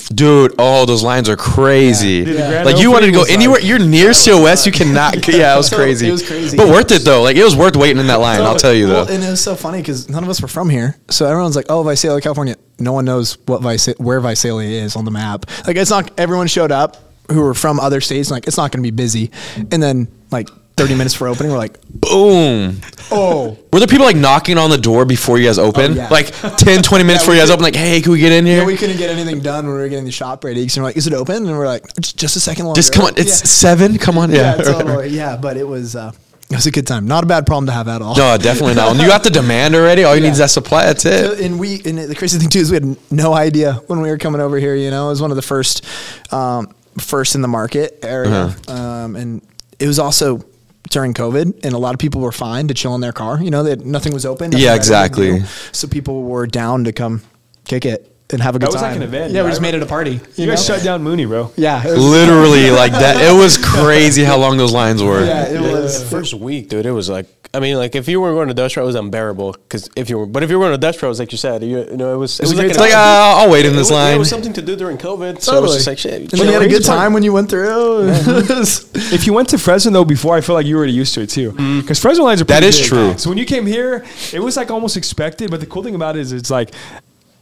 Dude, 0.09 0.55
oh, 0.59 0.85
those 0.87 1.03
lines 1.03 1.29
are 1.29 1.37
crazy. 1.37 2.25
Dude, 2.25 2.37
Like 2.65 2.79
you 2.79 2.91
wanted 2.91 3.07
to 3.07 3.13
go 3.13 3.23
anywhere. 3.25 3.57
like- 3.59 3.65
you're 3.67 3.79
near 3.79 4.13
COS. 4.13 4.67
You 4.67 4.73
cannot. 4.73 5.27
Yeah, 5.35 5.55
it 5.55 5.57
was 5.57 5.69
So, 5.69 5.77
crazy. 5.77 6.09
it 6.09 6.13
was 6.13 6.27
crazy. 6.27 6.57
but 6.57 6.69
worth 6.69 6.91
it 6.93 7.03
though. 7.05 7.23
Like 7.23 7.37
it 7.37 7.45
was 7.45 7.57
worth 7.57 7.77
waiting 7.77 7.99
in 7.99 8.07
that 8.09 8.21
line. 8.21 8.41
I'll 8.43 8.57
tell 8.57 8.73
you 8.75 8.87
though. 8.87 9.05
Well, 9.05 9.11
and 9.11 9.23
it 9.25 9.31
was 9.31 9.41
so 9.41 9.55
funny 9.55 9.79
because 9.79 10.09
none 10.09 10.23
of 10.23 10.29
us 10.31 10.41
were 10.43 10.49
from 10.49 10.69
here, 10.69 10.97
so 11.11 11.27
everyone's 11.27 11.57
like, 11.57 11.67
"Oh, 11.69 11.83
Visalia, 11.83 12.21
California." 12.21 12.57
No 12.79 12.93
one 12.93 13.05
knows 13.05 13.39
what 13.47 13.63
Visalia, 13.63 13.97
where 13.99 14.21
Visalia 14.21 14.83
is 14.83 14.97
on 14.97 15.05
the 15.05 15.11
map. 15.11 15.47
Like 15.67 15.77
it's 15.77 15.91
not. 15.91 16.11
Everyone 16.19 16.47
showed 16.49 16.71
up 16.73 16.97
who 17.31 17.41
were 17.41 17.55
from 17.55 17.81
other 17.81 18.01
states. 18.01 18.31
Like 18.31 18.47
it's 18.47 18.57
not 18.57 18.71
going 18.73 18.83
to 18.83 18.87
be 18.87 18.95
busy, 18.95 19.31
and 19.57 19.83
then 19.83 20.09
like 20.31 20.49
30 20.77 20.95
minutes 20.97 21.15
for 21.15 21.29
opening, 21.29 21.53
we're 21.53 21.59
like, 21.59 21.81
Boom. 21.89 22.81
"Oh." 23.13 23.57
Were 23.73 23.79
there 23.79 23.87
people 23.87 24.05
like 24.07 24.17
knocking 24.17 24.59
on 24.59 24.71
the 24.71 24.79
door 24.79 25.05
before 25.05 25.39
you 25.39 25.47
guys 25.47 25.59
open? 25.59 25.93
Oh, 25.93 25.95
yeah. 25.95 26.09
Like 26.09 26.33
10, 26.35 26.83
20 26.83 26.83
minutes 26.83 26.89
Yeah, 26.93 27.19
before 27.19 27.35
you 27.35 27.41
guys 27.41 27.51
open? 27.51 27.63
Like, 27.63 27.77
hey, 27.77 28.01
can 28.01 28.11
we 28.13 28.19
get 28.19 28.33
in 28.33 28.45
here? 28.45 28.59
Yeah, 28.59 28.65
we 28.67 28.77
couldn't 28.77 28.97
get 28.97 29.11
anything 29.11 29.41
done 29.41 29.67
when 29.67 29.75
we 29.77 29.81
were 29.83 29.89
getting 29.89 30.05
the 30.05 30.11
shop 30.13 30.43
ready. 30.43 30.67
So 30.69 30.81
we're 30.81 30.87
like, 30.89 30.97
"Is 30.97 31.07
it 31.07 31.13
open?" 31.13 31.37
And 31.47 31.57
we're 31.59 31.67
like, 31.67 31.85
"Just, 32.01 32.17
just 32.19 32.37
a 32.37 32.41
second 32.41 32.65
longer." 32.67 32.79
Just 32.79 32.93
come 32.93 33.05
on. 33.05 33.13
It's 33.17 33.41
yeah. 33.41 33.47
seven. 33.47 33.99
Come 33.99 34.19
on. 34.19 34.31
yeah, 34.33 34.57
Yeah. 34.57 34.63
totally. 34.63 35.09
Yeah, 35.15 35.37
but 35.37 35.57
it 35.57 35.67
was 35.69 35.95
uh, 35.95 36.11
it 36.51 36.57
was 36.57 36.67
a 36.67 36.71
good 36.73 36.87
time. 36.89 37.07
Not 37.07 37.23
a 37.25 37.27
bad 37.27 37.47
problem 37.47 37.67
to 37.67 37.73
have 37.73 37.87
at 37.89 38.03
all. 38.03 38.17
no, 38.17 38.37
definitely 38.37 38.75
not. 38.75 38.91
When 38.91 39.01
you 39.01 39.07
got 39.07 39.23
the 39.23 39.31
demand 39.31 39.75
already, 39.77 40.03
all 40.05 40.15
you 40.17 40.23
need 40.23 40.29
is 40.33 40.39
that 40.39 40.51
supply. 40.51 40.85
That's 40.87 41.05
it. 41.05 41.39
So- 41.39 41.45
and 41.45 41.59
we 41.59 41.81
and 41.85 41.99
the 41.99 42.15
crazy 42.17 42.39
thing 42.39 42.49
too 42.49 42.59
is 42.61 42.71
we 42.71 42.77
had 42.77 42.97
no 43.13 43.33
idea 43.33 43.75
when 43.87 44.01
we 44.01 44.11
were 44.11 44.19
coming 44.19 44.41
over 44.41 44.59
here. 44.59 44.75
You 44.75 44.91
know, 44.91 45.07
it 45.07 45.11
was 45.11 45.23
one 45.23 45.31
of 45.31 45.37
the 45.37 45.43
first, 45.43 45.85
um, 46.33 46.75
first 46.99 47.35
in 47.37 47.43
the 47.43 47.49
market 47.49 48.01
area, 48.03 48.31
Uh-huh. 48.67 48.73
um, 48.73 49.17
and 49.17 49.41
it 49.79 49.87
was 49.87 49.99
also 49.99 50.45
during 50.91 51.15
COVID, 51.15 51.65
and 51.65 51.75
a 51.75 51.79
lot 51.79 51.95
of 51.95 51.99
people 51.99 52.21
were 52.21 52.33
fine 52.33 52.69
to 52.69 52.75
chill 52.75 52.95
in 52.95 53.01
their 53.01 53.13
car. 53.13 53.43
You 53.43 53.51
know, 53.51 53.63
that 53.65 53.85
nothing 53.85 54.13
was 54.13 54.25
open. 54.27 54.51
nothing 54.51 54.65
Yeah, 54.65 54.73
that 54.73 54.73
they 54.73 54.79
could 54.79 54.81
exactly. 54.81 55.41
So 55.73 55.89
people 55.89 56.23
were 56.25 56.47
down 56.47 56.85
to 56.85 56.93
come 56.93 57.23
kick 57.65 57.85
it 57.87 58.14
and 58.35 58.43
have 58.43 58.55
a 58.57 58.59
good 58.59 58.67
That 58.69 58.73
was 58.73 58.83
time. 58.83 58.91
like 58.93 58.97
an 58.99 59.03
event, 59.05 59.33
Yeah, 59.33 59.43
we 59.45 59.49
just 59.51 59.63
made 59.63 59.75
it 59.75 59.83
a 59.83 59.87
party. 59.87 60.21
You 60.37 60.47
guys 60.47 60.65
shut 60.65 60.83
down 60.85 61.03
Mooney, 61.03 61.25
bro. 61.25 61.51
Yeah, 61.57 61.83
Literally 61.87 62.71
like 62.71 62.93
that. 62.93 63.17
It 63.23 63.35
was 63.35 63.57
crazy 63.57 64.23
how 64.25 64.37
long 64.37 64.57
those 64.59 64.73
lines 64.73 65.03
were. 65.03 65.25
yeah, 65.25 65.45
it 65.47 65.55
The 65.63 65.63
was. 65.83 66.11
first 66.11 66.35
week, 66.35 66.69
dude, 66.69 66.85
it 66.87 66.93
was 66.93 67.09
like 67.09 67.27
I 67.55 67.61
mean, 67.61 67.77
like 67.77 67.95
if 67.95 68.09
you 68.09 68.21
were 68.21 68.33
going 68.33 68.49
to 68.49 68.55
Dutch 68.55 68.77
Row, 68.77 68.83
it 68.83 68.87
was 68.87 68.97
unbearable. 68.97 69.53
Because 69.53 69.89
if 69.95 70.11
you 70.11 70.19
were, 70.19 70.27
but 70.27 70.43
if 70.43 70.51
you 70.51 70.59
were 70.59 70.65
going 70.65 70.75
to 70.75 70.79
Dutch 70.87 71.01
Row, 71.01 71.13
like 71.13 71.31
you 71.31 71.39
said, 71.39 71.63
you, 71.63 71.85
you 71.89 71.97
know, 71.97 72.13
it 72.13 72.17
was. 72.17 72.41
It 72.41 72.43
was 72.47 72.53
a 72.53 72.57
like 72.57 72.65
an. 72.65 72.71
It's 72.71 72.81
like, 72.81 72.93
uh, 72.93 72.97
I'll 73.39 73.49
wait 73.49 73.65
in 73.65 73.75
it 73.75 73.77
this 73.77 73.83
was, 73.83 73.91
line. 73.93 74.17
It 74.17 74.19
was 74.19 74.29
something 74.29 74.53
to 74.55 74.63
do 74.63 74.75
during 74.75 74.99
COVID. 74.99 75.41
So 75.41 75.53
it 75.53 75.55
Totally. 75.55 75.63
was 75.63 75.75
just 75.77 75.87
like 75.87 75.99
shit. 75.99 76.15
And 76.15 76.29
then 76.31 76.47
you 76.49 76.53
had 76.53 76.55
a 76.55 76.59
crazy 76.67 76.79
good 76.81 76.85
part- 76.85 76.99
time 76.99 77.13
when 77.13 77.23
you 77.23 77.33
went 77.33 77.49
through. 77.51 78.11
If 79.15 79.27
you 79.27 79.33
went 79.33 79.49
to 79.51 79.59
Fresno 79.59 79.93
though 79.93 80.05
before, 80.05 80.35
I 80.37 80.41
feel 80.41 80.57
like 80.57 80.67
you 80.67 80.75
were 80.75 80.79
already 80.81 80.95
used 80.95 81.15
to 81.15 81.21
it 81.23 81.31
too. 81.31 81.53
Because 81.81 82.01
Fresno 82.01 82.25
lines 82.25 82.41
are 82.41 82.45
That 82.45 82.63
pretty 82.63 82.69
is 82.77 82.81
big. 82.81 82.89
true. 82.89 83.19
So 83.19 83.29
when 83.31 83.39
you 83.39 83.45
came 83.47 83.67
here, 83.67 84.05
it 84.33 84.41
was 84.41 84.57
like 84.57 84.73
almost 84.73 84.97
expected. 84.97 85.51
But 85.53 85.61
the 85.61 85.67
cool 85.67 85.83
thing 85.85 85.95
about 85.95 86.17
it 86.17 86.21
is, 86.23 86.33
it's 86.33 86.51
like 86.51 86.73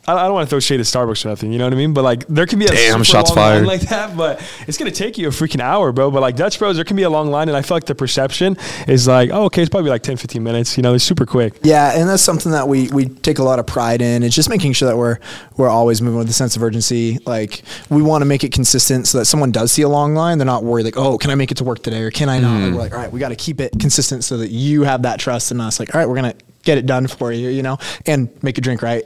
I 0.07 0.15
I 0.15 0.23
don't 0.25 0.35
want 0.35 0.47
to 0.47 0.51
throw 0.51 0.61
shade 0.61 0.81
at 0.81 0.87
Starbucks 0.87 1.25
or 1.25 1.29
nothing, 1.29 1.53
you 1.53 1.59
know 1.59 1.65
what 1.65 1.73
I 1.73 1.77
mean? 1.77 1.93
But 1.93 2.05
like, 2.05 2.27
there 2.27 2.47
can 2.47 2.59
be 2.59 2.67
a 2.67 2.69
Damn, 2.69 2.93
super 2.93 3.05
shots 3.05 3.31
long 3.31 3.39
line 3.39 3.53
fired. 3.65 3.67
like 3.67 3.81
that, 3.83 4.17
but 4.17 4.43
it's 4.67 4.77
gonna 4.79 4.91
take 4.91 5.17
you 5.19 5.29
a 5.29 5.31
freaking 5.31 5.61
hour, 5.61 5.93
bro. 5.93 6.11
But 6.11 6.23
like 6.23 6.37
Dutch 6.37 6.59
Bros, 6.59 6.77
there 6.77 6.85
can 6.85 6.97
be 6.97 7.05
a 7.05 7.11
long 7.11 7.31
line, 7.31 7.49
and 7.49 7.57
I 7.57 7.63
feel 7.63 7.77
like 7.77 7.85
the 7.85 7.95
perception 7.95 8.57
is 8.89 9.07
like, 9.07 9.31
oh, 9.33 9.45
okay, 9.45 9.63
it's 9.63 9.69
probably 9.71 9.91
like 9.91 10.03
10, 10.03 10.17
15 10.17 10.43
minutes. 10.43 10.77
You 10.77 10.83
know, 10.83 10.95
it's 10.95 11.05
super 11.05 11.27
quick. 11.27 11.55
Yeah, 11.63 11.99
and 11.99 12.09
that's 12.09 12.23
something 12.23 12.53
that 12.53 12.67
we 12.69 12.89
we 12.89 13.07
take 13.07 13.39
a 13.39 13.45
lot 13.45 13.59
of 13.59 13.67
pride 13.67 14.03
in. 14.03 14.23
It's 14.23 14.35
just 14.35 14.49
making 14.49 14.73
sure 14.73 14.89
that 14.89 14.97
we're 14.97 15.19
we're 15.57 15.69
always 15.69 16.03
moving 16.03 16.19
with 16.19 16.29
a 16.29 16.33
sense 16.33 16.57
of 16.57 16.63
urgency. 16.63 17.19
Like 17.27 17.63
we 17.91 18.03
want 18.03 18.23
to 18.23 18.27
make 18.27 18.45
it 18.45 18.53
consistent 18.53 19.07
so 19.07 19.19
that 19.19 19.27
someone 19.27 19.53
does 19.53 19.71
see 19.73 19.83
a 19.83 19.89
long 19.89 20.15
line, 20.15 20.39
they're 20.39 20.47
not 20.47 20.65
worried 20.65 20.85
like, 20.85 20.97
oh, 20.97 21.17
can 21.19 21.31
I 21.31 21.35
make 21.35 21.51
it 21.53 21.57
to 21.59 21.65
work 21.65 21.83
today 21.83 22.03
or 22.03 22.11
can 22.11 22.29
I 22.29 22.39
not? 22.41 22.61
Like, 22.61 22.73
we're 22.73 22.79
like, 22.79 22.93
all 22.93 22.99
right, 22.99 23.13
we 23.13 23.21
got 23.21 23.29
to 23.29 23.37
keep 23.37 23.61
it 23.61 23.73
consistent 23.79 24.25
so 24.25 24.37
that 24.39 24.51
you 24.51 24.83
have 24.83 25.03
that 25.03 25.21
trust 25.21 25.51
in 25.53 25.61
us. 25.61 25.79
Like, 25.79 25.95
all 25.95 26.01
right, 26.01 26.09
we're 26.09 26.17
gonna 26.17 26.35
get 26.65 26.79
it 26.79 26.87
done 26.87 27.07
for 27.07 27.33
you, 27.33 27.49
you 27.49 27.63
know, 27.63 27.79
and 28.07 28.29
make 28.43 28.59
a 28.59 28.61
drink 28.61 28.83
right. 28.83 29.05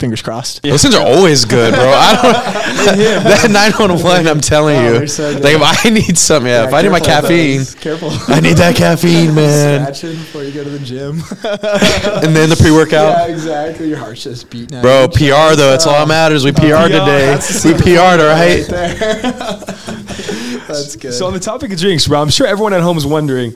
Fingers 0.00 0.22
crossed. 0.22 0.62
Those 0.62 0.80
things 0.80 0.94
are 0.94 1.06
always 1.06 1.44
good, 1.44 1.74
bro. 1.74 1.82
I 1.94 2.14
don't, 2.22 2.32
that 3.24 3.50
911, 3.50 4.26
I'm 4.26 4.40
telling 4.40 4.76
Oh, 4.78 5.00
you. 5.02 5.06
so 5.06 5.30
like, 5.32 5.54
if 5.54 5.84
I 5.84 5.90
need 5.90 6.16
something, 6.16 6.50
yeah, 6.50 6.66
if 6.66 6.72
I 6.72 6.80
need 6.80 6.88
my 6.88 7.00
caffeine. 7.00 7.66
Careful. 7.80 8.08
I 8.26 8.40
need 8.40 8.56
that 8.56 8.76
caffeine, 8.76 9.34
man. 9.36 9.82
Scratching 9.82 10.16
before 10.18 10.42
you 10.44 10.52
go 10.52 10.64
to 10.64 10.70
the 10.70 10.78
gym. 10.78 11.20
And 12.24 12.34
then 12.34 12.48
the 12.48 12.56
pre 12.58 12.70
workout. 12.70 12.92
yeah, 12.92 13.12
workout. 13.12 13.30
exactly. 13.30 13.88
Your 13.90 13.98
heart's 13.98 14.24
just 14.24 14.48
beating. 14.48 14.80
Bro, 14.80 15.04
of 15.04 15.12
PR, 15.12 15.18
chest. 15.18 15.58
though, 15.58 15.74
it's 15.74 15.86
all 15.86 15.98
that 16.00 16.08
matters. 16.08 16.44
We 16.46 16.50
oh, 16.52 16.54
PR'd 16.54 16.62
PR, 16.62 16.88
today. 16.88 17.36
We 17.66 17.74
PR'd, 17.74 18.20
all 18.20 18.32
right? 18.32 18.66
That's 20.66 20.96
good. 20.96 21.12
So 21.12 21.26
on 21.26 21.34
the 21.34 21.40
topic 21.40 21.72
of 21.72 21.78
drinks, 21.78 22.08
bro, 22.08 22.22
I'm 22.22 22.30
sure 22.30 22.46
everyone 22.46 22.72
at 22.72 22.80
home 22.80 22.96
is 22.96 23.04
wondering, 23.06 23.52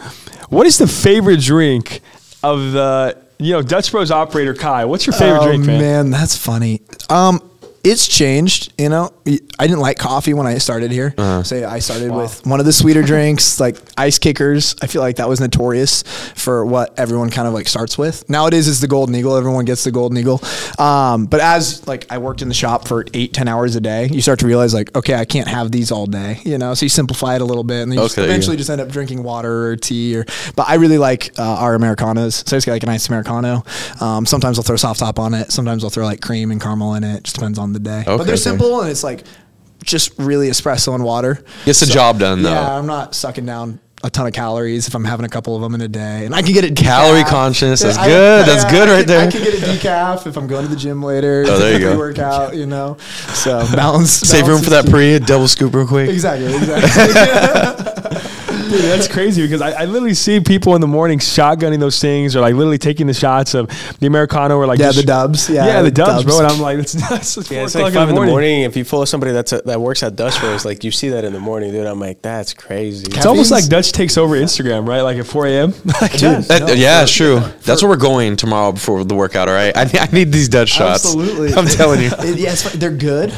what 0.50 0.66
is 0.66 0.76
the 0.76 0.86
favorite 0.86 1.40
drink 1.40 2.02
of 2.42 2.72
the 2.72 3.23
you 3.44 3.52
know 3.52 3.62
Dutch 3.62 3.90
Bros 3.90 4.10
operator 4.10 4.54
Kai? 4.54 4.84
What's 4.84 5.06
your 5.06 5.14
favorite 5.14 5.40
oh, 5.40 5.46
drink, 5.46 5.66
man? 5.66 5.80
Man? 5.80 6.10
that's 6.10 6.36
funny. 6.36 6.82
Um, 7.10 7.40
it's 7.84 8.08
changed. 8.08 8.72
You 8.78 8.88
know, 8.88 9.12
I 9.58 9.66
didn't 9.66 9.80
like 9.80 9.98
coffee 9.98 10.34
when 10.34 10.46
I 10.46 10.58
started 10.58 10.90
here. 10.90 11.14
Uh-huh. 11.16 11.42
Say 11.42 11.64
I 11.64 11.78
started 11.78 12.10
with 12.10 12.44
one 12.46 12.58
of 12.58 12.66
the 12.66 12.72
sweeter 12.72 13.02
drinks, 13.02 13.60
like 13.60 13.76
ice 13.96 14.18
kickers. 14.18 14.74
I 14.82 14.86
feel 14.86 15.02
like 15.02 15.16
that 15.16 15.28
was 15.28 15.40
notorious 15.40 16.02
for 16.34 16.64
what 16.64 16.98
everyone 16.98 17.30
kind 17.30 17.46
of 17.46 17.54
like 17.54 17.68
starts 17.68 17.96
with. 17.98 18.28
Nowadays, 18.28 18.66
it's 18.68 18.80
the 18.80 18.88
Golden 18.88 19.14
Eagle. 19.14 19.36
Everyone 19.36 19.64
gets 19.64 19.84
the 19.84 19.90
Golden 19.92 20.16
Eagle. 20.18 20.40
Um, 20.78 21.26
but 21.26 21.40
as 21.40 21.86
like 21.86 22.10
I 22.10 22.18
worked 22.18 22.42
in 22.42 22.48
the 22.48 22.54
shop 22.54 22.88
for 22.88 23.04
eight, 23.14 23.32
ten 23.34 23.48
hours 23.48 23.76
a 23.76 23.80
day, 23.80 24.08
you 24.10 24.20
start 24.22 24.38
to 24.40 24.46
realize 24.46 24.72
like, 24.74 24.96
okay, 24.96 25.14
I 25.14 25.24
can't 25.26 25.48
have 25.48 25.70
these 25.70 25.92
all 25.92 26.06
day. 26.06 26.40
You 26.44 26.58
know, 26.58 26.74
so 26.74 26.86
you 26.86 26.90
simplify 26.90 27.36
it 27.36 27.42
a 27.42 27.44
little 27.44 27.64
bit, 27.64 27.82
and 27.82 27.92
then 27.92 27.98
you 27.98 28.04
just 28.04 28.18
Okay, 28.18 28.22
yeah. 28.26 28.32
eventually 28.32 28.56
just 28.56 28.70
end 28.70 28.80
up 28.80 28.88
drinking 28.88 29.22
water 29.22 29.68
or 29.68 29.76
tea. 29.76 30.16
Or, 30.16 30.24
but 30.56 30.68
I 30.68 30.74
really 30.76 30.98
like 30.98 31.38
uh, 31.38 31.42
our 31.42 31.74
Americanos. 31.74 32.36
So 32.46 32.56
I 32.56 32.56
just 32.56 32.66
get 32.66 32.72
like 32.72 32.82
a 32.82 32.86
nice 32.86 33.08
Americano. 33.08 33.62
Um, 34.00 34.24
sometimes 34.24 34.58
I'll 34.58 34.62
throw 34.64 34.76
soft 34.76 35.00
top 35.00 35.18
on 35.18 35.34
it. 35.34 35.52
Sometimes 35.52 35.84
I'll 35.84 35.90
throw 35.90 36.04
like 36.06 36.20
cream 36.22 36.50
and 36.50 36.60
caramel 36.60 36.94
in 36.94 37.04
it. 37.04 37.24
Just 37.24 37.36
depends 37.36 37.58
on 37.58 37.73
the 37.74 37.80
day. 37.80 38.00
Okay, 38.00 38.16
but 38.16 38.24
they're 38.24 38.34
okay. 38.34 38.36
simple 38.36 38.80
and 38.80 38.90
it's 38.90 39.04
like 39.04 39.24
just 39.84 40.12
really 40.18 40.48
espresso 40.48 40.94
and 40.94 41.04
water. 41.04 41.44
Gets 41.66 41.80
the 41.80 41.86
job 41.86 42.18
done, 42.18 42.42
though. 42.42 42.50
Yeah, 42.52 42.78
I'm 42.78 42.86
not 42.86 43.14
sucking 43.14 43.44
down 43.44 43.80
a 44.02 44.10
ton 44.10 44.26
of 44.26 44.32
calories 44.34 44.86
if 44.86 44.94
I'm 44.94 45.04
having 45.04 45.24
a 45.24 45.28
couple 45.30 45.56
of 45.56 45.62
them 45.62 45.74
in 45.74 45.80
a 45.80 45.88
day, 45.88 46.26
and 46.26 46.34
I 46.34 46.42
can 46.42 46.52
get 46.52 46.62
it 46.64 46.76
Calorie 46.76 47.22
decaf. 47.22 47.28
conscious, 47.28 47.80
that's 47.82 47.96
I- 47.96 48.06
good, 48.06 48.46
that's 48.46 48.64
good 48.70 48.88
I 48.88 48.92
right 48.92 48.98
can- 49.00 49.06
there. 49.08 49.28
I 49.28 49.30
can 49.30 49.42
get 49.42 49.54
a 49.54 49.66
decaf 49.66 50.26
if 50.26 50.36
I'm 50.36 50.46
going 50.46 50.64
to 50.64 50.70
the 50.70 50.76
gym 50.76 51.02
later. 51.02 51.44
Oh, 51.46 51.58
there 51.58 51.72
you 51.72 51.78
go. 51.92 51.96
Workout, 51.98 52.54
you 52.56 52.66
know. 52.66 52.96
So 53.32 53.60
balance. 53.74 54.10
Save 54.10 54.46
room 54.48 54.62
for 54.62 54.70
that 54.70 54.88
pre, 54.90 55.18
double 55.20 55.48
scoop 55.48 55.74
real 55.74 55.86
quick. 55.86 56.08
Exactly. 56.10 56.54
Exactly. 56.54 58.30
Dude, 58.70 58.80
that's 58.84 59.08
crazy 59.08 59.42
because 59.42 59.60
I, 59.60 59.82
I 59.82 59.84
literally 59.84 60.14
see 60.14 60.40
people 60.40 60.74
in 60.74 60.80
the 60.80 60.86
morning 60.86 61.18
shotgunning 61.18 61.78
those 61.80 62.00
things 62.00 62.34
or 62.34 62.40
like 62.40 62.54
literally 62.54 62.78
taking 62.78 63.06
the 63.06 63.14
shots 63.14 63.54
of 63.54 63.68
the 64.00 64.06
Americano 64.06 64.56
or 64.56 64.66
like 64.66 64.78
Yeah, 64.78 64.86
just- 64.86 64.98
the 64.98 65.04
dubs. 65.06 65.48
Yeah, 65.50 65.66
Yeah, 65.66 65.78
the 65.82 65.84
the 65.84 65.90
dubs, 65.90 66.24
bro. 66.24 66.38
And 66.38 66.46
I'm 66.46 66.60
like, 66.60 66.78
it's 66.78 66.94
nuts. 66.94 67.36
It's, 67.36 67.50
Yeah, 67.50 67.58
four 67.58 67.64
it's 67.66 67.74
like 67.74 67.80
o'clock 67.88 67.94
five 67.94 68.08
in 68.08 68.14
the 68.14 68.26
morning. 68.26 68.62
If 68.62 68.76
you 68.76 68.84
follow 68.84 69.04
somebody 69.04 69.32
that's 69.32 69.50
that 69.52 69.80
works 69.80 70.02
at 70.02 70.16
Dutch 70.16 70.38
Bros, 70.40 70.64
like 70.64 70.82
you 70.84 70.90
see 70.90 71.10
that 71.10 71.24
in 71.24 71.32
the 71.32 71.40
morning, 71.40 71.72
dude. 71.72 71.86
I'm 71.86 72.00
like, 72.00 72.22
that's 72.22 72.54
crazy. 72.54 73.06
It's 73.10 73.26
almost 73.26 73.50
like 73.50 73.66
Dutch 73.68 73.92
takes 73.92 74.16
over 74.18 74.34
Instagram, 74.36 74.86
right? 74.88 75.02
Like 75.02 75.18
at 75.18 75.26
4 75.26 75.46
a.m. 75.46 75.74
Like, 76.00 76.12
does. 76.18 76.48
That- 76.48 76.62
No, 76.62 76.72
yeah, 76.72 76.98
for- 77.00 77.02
it's 77.04 77.12
true. 77.14 77.40
That's 77.64 77.82
where 77.82 77.90
we're 77.90 77.96
going 77.96 78.36
tomorrow 78.36 78.72
before 78.72 79.04
the 79.04 79.14
workout. 79.14 79.48
All 79.48 79.54
right, 79.54 79.76
I 79.76 79.84
need, 79.84 79.98
I 79.98 80.06
need 80.12 80.32
these 80.32 80.48
Dutch 80.48 80.70
shots. 80.70 81.04
Absolutely. 81.04 81.54
I'm 81.54 81.66
telling 81.66 82.00
you. 82.00 82.10
It- 82.24 82.38
yeah, 82.38 82.52
it's, 82.52 82.72
they're 82.72 82.90
good. 82.90 83.32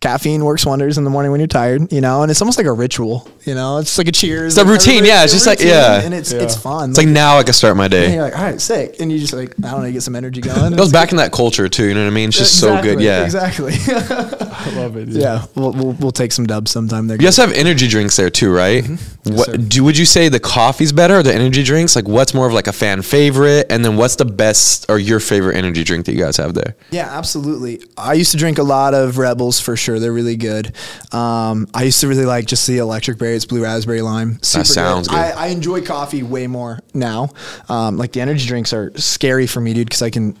Caffeine 0.00 0.44
works 0.44 0.64
wonders 0.66 0.98
in 0.98 1.04
the 1.04 1.10
morning 1.10 1.30
when 1.32 1.40
you're 1.40 1.46
tired, 1.48 1.92
you 1.92 2.00
know, 2.00 2.22
and 2.22 2.30
it's 2.30 2.40
almost 2.40 2.58
like 2.58 2.66
a 2.66 2.72
ritual, 2.72 3.28
you 3.44 3.54
know. 3.54 3.78
It's 3.78 3.98
like 3.98 4.08
a 4.08 4.12
cheers. 4.12 4.56
It's 4.56 4.66
a 4.66 4.70
routine, 4.70 5.04
yeah, 5.04 5.24
it's 5.24 5.32
just 5.32 5.46
like- 5.46 5.60
yeah. 5.60 6.00
and 6.02 6.14
it's 6.14 6.32
Yeah. 6.32 6.40
it's 6.42 6.56
fun. 6.56 6.90
It's 6.90 6.98
like 6.98 7.08
now 7.08 7.38
I 7.38 7.42
can 7.42 7.52
start 7.52 7.76
my 7.76 7.84
and 7.84 7.92
day. 7.92 8.14
you're 8.14 8.22
like, 8.22 8.36
all 8.38 8.44
right, 8.44 8.60
sick, 8.60 8.96
and 9.00 9.10
you 9.12 9.18
just 9.18 9.32
like 9.32 9.54
I 9.64 9.70
don't 9.70 9.80
know, 9.80 9.86
you 9.86 9.92
get 9.92 10.02
some 10.02 10.16
energy 10.16 10.40
going. 10.40 10.72
It 10.72 10.76
goes 10.76 10.92
back 10.92 11.10
in 11.10 11.16
that 11.18 11.32
culture 11.32 11.68
too. 11.68 11.84
You 11.86 11.94
know 11.94 12.02
what 12.04 12.10
I 12.10 12.14
mean? 12.14 12.28
It's 12.28 12.38
just 12.38 12.58
so 12.60 12.80
good. 12.82 13.00
Yeah. 13.00 13.24
exactly. 13.24 13.72
I 13.88 14.70
love 14.76 14.96
it. 14.96 15.06
dude. 15.06 15.14
yeah, 15.16 15.44
we'll, 15.54 15.72
we'll 15.72 15.92
we'll 15.92 16.12
take 16.12 16.32
some 16.32 16.46
dubs 16.46 16.70
sometime. 16.70 17.06
There, 17.06 17.16
You 17.16 17.22
guys 17.26 17.36
have 17.36 17.52
energy 17.52 17.88
drinks 17.88 18.16
there 18.16 18.30
too, 18.30 18.52
right? 18.52 18.84
Mm-hmm. 18.84 19.34
What 19.36 19.46
sir. 19.46 19.56
do 19.56 19.84
would 19.84 19.96
you 19.98 20.06
say 20.06 20.28
the 20.28 20.40
coffee's 20.40 20.92
better 20.92 21.18
or 21.18 21.22
the 21.22 21.34
energy 21.34 21.62
drinks? 21.62 21.94
Like 21.96 22.08
what's 22.08 22.34
more 22.34 22.46
of 22.46 22.52
like 22.52 22.66
a 22.66 22.72
fan 22.72 23.02
favorite 23.02 23.66
and 23.70 23.84
then 23.84 23.96
what's 23.96 24.16
the 24.16 24.24
best 24.24 24.86
or 24.88 24.98
your 24.98 25.20
favorite 25.20 25.56
energy 25.56 25.84
drink 25.84 26.06
that 26.06 26.12
you 26.12 26.18
guys 26.18 26.36
have 26.36 26.54
there? 26.54 26.76
Yeah, 26.90 27.08
absolutely. 27.16 27.82
I 27.96 28.14
used 28.14 28.30
to 28.32 28.36
drink 28.36 28.58
a 28.58 28.62
lot 28.62 28.94
of 28.94 29.18
Rebels 29.18 29.60
for 29.60 29.76
sure. 29.76 29.87
They're 29.96 30.12
really 30.12 30.36
good. 30.36 30.74
Um, 31.12 31.68
I 31.72 31.84
used 31.84 32.00
to 32.00 32.08
really 32.08 32.24
like 32.24 32.46
just 32.46 32.66
the 32.66 32.78
electric 32.78 33.18
berries, 33.18 33.46
blue 33.46 33.62
raspberry 33.62 34.02
lime. 34.02 34.38
Super 34.42 34.64
sounds 34.64 35.08
good. 35.08 35.16
I, 35.16 35.30
I 35.30 35.46
enjoy 35.48 35.84
coffee 35.84 36.22
way 36.22 36.46
more 36.46 36.80
now. 36.94 37.30
Um, 37.68 37.96
like 37.96 38.12
the 38.12 38.20
energy 38.20 38.46
drinks 38.46 38.72
are 38.72 38.92
scary 38.96 39.46
for 39.46 39.60
me, 39.60 39.72
dude, 39.74 39.88
because 39.88 40.02
I 40.02 40.10
can 40.10 40.36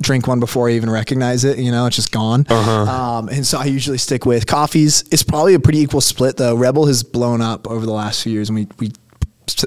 drink 0.00 0.26
one 0.26 0.40
before 0.40 0.68
I 0.68 0.72
even 0.72 0.90
recognize 0.90 1.44
it. 1.44 1.58
You 1.58 1.70
know, 1.70 1.86
it's 1.86 1.96
just 1.96 2.12
gone. 2.12 2.46
Uh-huh. 2.48 2.90
Um, 2.90 3.28
and 3.28 3.46
so 3.46 3.58
I 3.58 3.66
usually 3.66 3.98
stick 3.98 4.26
with 4.26 4.46
coffees. 4.46 5.04
It's 5.10 5.22
probably 5.22 5.54
a 5.54 5.60
pretty 5.60 5.78
equal 5.78 6.00
split 6.00 6.36
though. 6.36 6.56
Rebel 6.56 6.86
has 6.86 7.02
blown 7.02 7.40
up 7.40 7.68
over 7.68 7.86
the 7.86 7.92
last 7.92 8.22
few 8.22 8.32
years, 8.32 8.48
and 8.48 8.56
we 8.56 8.68
we 8.78 8.92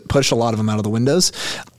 pushed 0.09 0.31
a 0.31 0.36
lot 0.36 0.53
of 0.53 0.57
them 0.57 0.69
out 0.69 0.77
of 0.77 0.84
the 0.84 0.89
windows. 0.89 1.31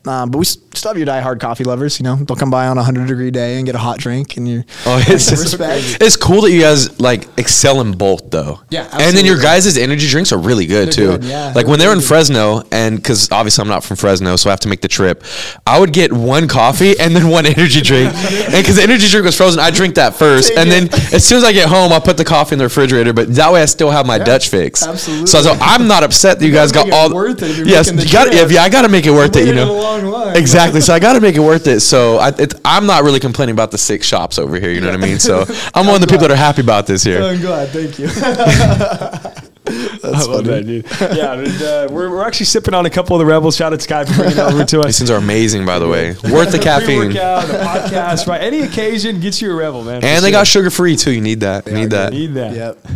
Um, 0.07 0.31
but 0.31 0.39
we 0.39 0.45
still 0.45 0.91
have 0.91 0.99
your 0.99 1.07
diehard 1.07 1.41
coffee 1.41 1.65
lovers. 1.65 1.99
You 1.99 2.05
know, 2.05 2.17
they'll 2.17 2.37
come 2.37 2.51
by 2.51 2.67
on 2.67 2.77
a 2.77 2.83
hundred 2.83 3.09
degree 3.09 3.31
day 3.31 3.57
and 3.57 3.65
get 3.65 3.75
a 3.75 3.79
hot 3.79 3.99
drink, 3.99 4.37
and 4.37 4.47
you. 4.47 4.65
Oh, 4.85 5.03
it's 5.09 5.31
respect. 5.31 5.99
It's 6.01 6.17
cool 6.17 6.43
that 6.43 6.51
you 6.51 6.61
guys 6.61 7.01
like 7.01 7.27
excel 7.39 7.81
in 7.81 7.93
both 7.97 8.31
though. 8.31 8.61
Yeah, 8.71 8.83
And 8.93 9.17
then 9.17 9.25
your 9.25 9.37
absolutely. 9.37 9.43
guys' 9.43 9.79
energy 9.79 10.09
drinks 10.09 10.31
are 10.33 10.39
really 10.39 10.67
good 10.67 10.89
They're 10.89 10.93
too. 10.93 11.07
good, 11.19 11.25
yeah, 11.25 11.47
like 11.47 11.55
they're 11.55 11.67
when 11.71 11.79
they 11.79 11.87
were 11.87 11.93
in 11.95 12.01
good. 12.01 12.09
Fresno, 12.09 12.63
and 12.71 12.97
because 12.97 13.31
obviously 13.33 13.63
I'm 13.63 13.69
not 13.69 13.83
from 13.83 13.97
Fresno, 13.97 14.37
so 14.37 14.51
I 14.51 14.53
have 14.53 14.61
to 14.61 14.69
make 14.69 14.83
the 14.83 14.89
trip. 14.89 15.25
I 15.67 15.79
would 15.81 15.93
get 15.93 16.13
one 16.13 16.49
coffee 16.49 16.99
and 17.01 17.17
then 17.17 17.29
one 17.29 17.47
energy 17.57 17.81
drink, 17.81 18.13
and 18.15 18.53
because 18.53 18.77
the 18.77 18.83
energy 18.83 19.09
drink 19.09 19.25
was 19.25 19.37
frozen, 19.37 19.61
I 19.61 19.71
drink 19.71 19.95
that 19.95 20.15
first, 20.17 20.53
and 20.53 20.69
it. 20.71 20.91
then 20.91 21.15
as 21.15 21.27
soon 21.27 21.39
as 21.39 21.45
I 21.45 21.53
get 21.53 21.69
home, 21.69 21.93
I 21.93 21.99
put 21.99 22.17
the 22.19 22.25
coffee 22.25 22.55
in 22.55 22.59
the 22.59 22.65
refrigerator. 22.65 23.13
But 23.15 23.35
that 23.37 23.51
way, 23.53 23.63
I 23.63 23.67
still 23.67 23.91
have 23.91 24.07
my 24.07 24.19
Dutch 24.19 24.49
fix. 24.51 24.87
absolutely. 24.87 25.27
So, 25.29 25.41
so 25.41 25.53
I'm 25.61 25.87
not 25.89 26.03
upset 26.03 26.39
that 26.41 26.45
you, 26.45 26.51
You 26.51 26.57
guys 26.59 26.73
got 26.73 26.91
all. 26.93 27.13
worth 27.15 27.43
it 27.43 27.59
if 27.61 27.67
yes, 27.67 27.91
the 27.91 28.05
you 28.05 28.13
got. 28.13 28.31
trip. 28.31 28.51
Yeah, 28.51 28.63
I 28.63 28.69
got 28.69 28.83
to 28.83 28.89
make 28.89 29.07
it 29.07 29.11
worth 29.11 29.35
it. 29.37 29.47
You 29.47 29.55
know. 29.55 29.94
Long 30.03 30.13
line. 30.13 30.37
Exactly. 30.37 30.81
So 30.81 30.95
I 30.95 30.99
got 30.99 31.15
to 31.15 31.21
make 31.21 31.37
it 31.37 31.41
worth 31.41 31.67
it. 31.67 31.81
So 31.81 32.19
I, 32.19 32.29
it, 32.29 32.55
I'm 32.65 32.87
not 32.87 33.05
really 33.05 33.21
complaining 33.21 33.55
about 33.55 33.71
the 33.71 33.79
six 33.79 34.07
shops 34.07 34.39
over 34.39 34.59
here. 34.59 34.71
You 34.71 34.81
know 34.81 34.89
what 34.89 35.03
I 35.03 35.07
mean? 35.07 35.19
So 35.19 35.45
I'm 35.75 35.87
one 35.87 35.97
of 35.97 36.01
the 36.01 36.07
people 36.07 36.27
that 36.29 36.31
are 36.31 36.37
happy 36.37 36.63
about 36.63 36.87
this 36.87 37.03
here. 37.03 37.23
I'm 37.23 37.41
glad. 37.41 37.69
Thank 37.71 37.99
you. 37.99 39.41
I 39.67 40.25
love 40.27 40.45
that, 40.45 40.67
dude. 40.67 40.87
Yeah, 41.17 41.33
and, 41.33 41.63
uh, 41.63 41.89
we're, 41.91 42.11
we're 42.11 42.25
actually 42.25 42.47
sipping 42.47 42.75
on 42.75 42.85
a 42.85 42.91
couple 42.91 43.17
of 43.17 43.21
the 43.21 43.27
Rebels. 43.27 43.57
Shout 43.57 43.73
out 43.73 43.77
to 43.77 43.83
Sky 43.83 44.05
for 44.05 44.15
bringing 44.15 44.39
it 44.39 44.39
over 44.39 44.65
to 44.65 44.81
us. 44.81 44.87
These 44.87 44.99
things 44.99 45.11
are 45.11 45.19
amazing, 45.19 45.65
by 45.65 45.79
the 45.79 45.89
way. 45.89 46.09
Worth 46.25 46.53
the 46.53 46.59
caffeine. 46.59 47.13
Pre-workout, 47.13 47.47
the 47.47 47.55
podcast, 47.55 48.27
right? 48.27 48.43
Any 48.43 48.61
occasion 48.61 49.21
gets 49.21 49.41
you 49.41 49.53
a 49.53 49.55
Rebel, 49.55 49.83
man. 49.83 50.05
And 50.05 50.23
they 50.23 50.29
sure. 50.29 50.33
got 50.33 50.47
sugar 50.47 50.71
free 50.71 50.97
too. 50.97 51.13
You 51.13 51.23
need 51.23 51.41
that. 51.41 51.67
You 51.67 51.73
need 51.73 51.91
that. 51.91 52.13
Need 52.13 52.35
that. 52.35 52.55
yep. 52.55 52.79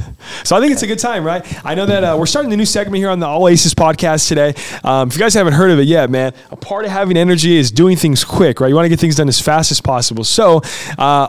So 0.45 0.57
I 0.57 0.61
think 0.61 0.73
it's 0.73 0.83
a 0.83 0.87
good 0.87 0.99
time, 0.99 1.25
right? 1.25 1.45
I 1.65 1.75
know 1.75 1.87
that 1.87 2.05
uh, 2.05 2.17
we're 2.19 2.27
starting 2.27 2.51
the 2.51 2.57
new 2.57 2.67
segment 2.67 2.97
here 2.97 3.09
on 3.09 3.19
the 3.19 3.27
All 3.27 3.49
Aces 3.49 3.75
podcast 3.75 4.29
today. 4.29 4.55
Um, 4.85 5.09
if 5.09 5.15
you 5.15 5.21
guys 5.21 5.33
haven't 5.33 5.55
heard 5.55 5.71
of 5.71 5.79
it 5.79 5.85
yet, 5.87 6.11
man, 6.11 6.35
a 6.51 6.57
part 6.57 6.85
of 6.85 6.91
having 6.91 7.17
energy 7.17 7.57
is 7.57 7.71
doing 7.71 7.97
things 7.97 8.25
quick, 8.25 8.61
right? 8.61 8.69
You 8.69 8.75
want 8.75 8.85
to 8.85 8.91
get 8.91 9.01
things 9.01 9.17
done 9.17 9.29
as 9.29 9.41
fast 9.41 9.71
as 9.71 9.81
possible. 9.81 10.25
So 10.25 10.61
uh, 10.99 11.29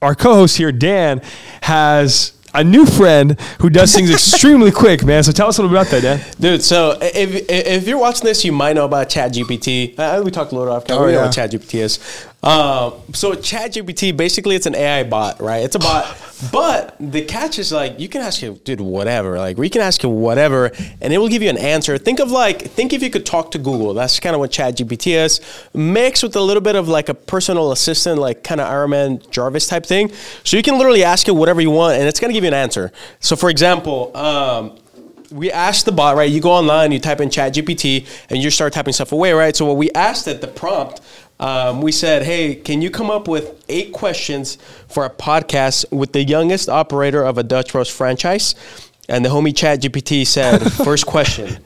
our 0.00 0.14
co-host 0.14 0.56
here, 0.58 0.70
Dan, 0.70 1.22
has 1.62 2.32
a 2.54 2.64
new 2.64 2.86
friend 2.86 3.40
who 3.60 3.70
does 3.70 3.94
things 3.94 4.10
extremely 4.10 4.70
quick, 4.82 5.04
man. 5.04 5.22
So 5.22 5.32
tell 5.32 5.48
us 5.48 5.58
a 5.58 5.62
little 5.62 5.76
bit 5.76 5.82
about 5.82 5.90
that, 5.92 6.02
Dan. 6.02 6.34
Dude, 6.38 6.62
so 6.62 6.98
if, 7.00 7.48
if 7.48 7.86
you're 7.86 7.98
watching 7.98 8.24
this, 8.24 8.44
you 8.44 8.52
might 8.52 8.74
know 8.74 8.84
about 8.84 9.08
ChatGPT. 9.08 9.98
Uh, 9.98 10.22
we 10.24 10.30
talked 10.30 10.52
a 10.52 10.56
little 10.56 10.72
off 10.72 10.84
camera. 10.84 11.02
Oh, 11.02 11.06
we 11.06 11.12
know 11.12 11.18
yeah. 11.20 11.26
what 11.26 11.34
ChatGPT 11.34 11.80
is. 11.80 11.98
Um, 12.42 12.94
so 13.12 13.32
ChatGPT, 13.34 14.16
basically, 14.16 14.56
it's 14.56 14.66
an 14.66 14.74
AI 14.74 15.04
bot, 15.04 15.40
right? 15.40 15.64
It's 15.64 15.76
a 15.76 15.78
bot, 15.78 16.06
but 16.52 16.96
the 16.98 17.22
catch 17.22 17.58
is 17.58 17.70
like 17.72 18.00
you 18.00 18.08
can 18.08 18.22
ask 18.22 18.42
it, 18.42 18.64
dude, 18.64 18.80
whatever. 18.80 19.36
Like 19.38 19.58
we 19.58 19.68
can 19.68 19.82
ask 19.82 20.02
it 20.02 20.08
whatever, 20.08 20.70
and 21.00 21.12
it 21.12 21.18
will 21.18 21.28
give 21.28 21.42
you 21.42 21.50
an 21.50 21.58
answer. 21.58 21.98
Think 21.98 22.20
of 22.20 22.30
like, 22.30 22.62
think 22.62 22.92
if 22.92 23.02
you 23.02 23.10
could 23.10 23.26
talk 23.26 23.50
to 23.52 23.58
Google. 23.58 23.94
That's 23.94 24.18
kind 24.20 24.34
of 24.34 24.40
what 24.40 24.50
ChatGPT 24.50 25.14
is, 25.14 25.40
mixed 25.74 26.22
with 26.22 26.36
a 26.36 26.40
little 26.40 26.62
bit 26.62 26.76
of 26.76 26.88
like 26.88 27.08
a 27.08 27.14
personal 27.14 27.72
assistant, 27.72 28.18
like 28.18 28.42
kind 28.42 28.60
of 28.60 28.68
Iron 28.68 28.90
Man 28.90 29.22
Jarvis 29.30 29.66
type 29.66 29.84
thing. 29.84 30.12
So 30.44 30.56
you 30.56 30.62
can 30.62 30.78
literally 30.78 31.04
ask 31.04 31.28
it 31.28 31.32
whatever 31.32 31.60
you 31.60 31.70
want, 31.70 31.98
and 31.98 32.08
it's 32.08 32.20
gonna 32.20 32.32
give 32.32 32.44
you 32.44 32.48
an 32.48 32.54
answer. 32.54 32.92
So, 33.20 33.36
for 33.36 33.50
example, 33.50 34.16
um, 34.16 34.78
we 35.30 35.50
asked 35.50 35.84
the 35.86 35.92
bot, 35.92 36.16
right? 36.16 36.30
You 36.30 36.40
go 36.40 36.50
online, 36.50 36.92
you 36.92 36.98
type 36.98 37.20
in 37.20 37.30
Chat 37.30 37.54
GPT, 37.54 38.06
and 38.30 38.42
you 38.42 38.50
start 38.50 38.72
typing 38.72 38.92
stuff 38.92 39.12
away, 39.12 39.32
right? 39.32 39.54
So 39.54 39.64
what 39.64 39.76
we 39.76 39.90
asked 39.92 40.26
at 40.28 40.40
the 40.40 40.48
prompt, 40.48 41.00
um, 41.40 41.82
we 41.82 41.90
said, 41.90 42.22
"Hey, 42.22 42.54
can 42.54 42.80
you 42.80 42.90
come 42.90 43.10
up 43.10 43.26
with 43.26 43.64
eight 43.68 43.92
questions 43.92 44.56
for 44.88 45.04
a 45.04 45.10
podcast 45.10 45.90
with 45.90 46.12
the 46.12 46.22
youngest 46.22 46.68
operator 46.68 47.24
of 47.24 47.36
a 47.38 47.42
Dutch 47.42 47.72
Bros 47.72 47.90
franchise?" 47.90 48.54
And 49.08 49.24
the 49.24 49.28
homie 49.28 49.54
Chat 49.54 49.80
GPT 49.80 50.24
said, 50.24 50.58
first 50.84 51.04
question. 51.04 51.58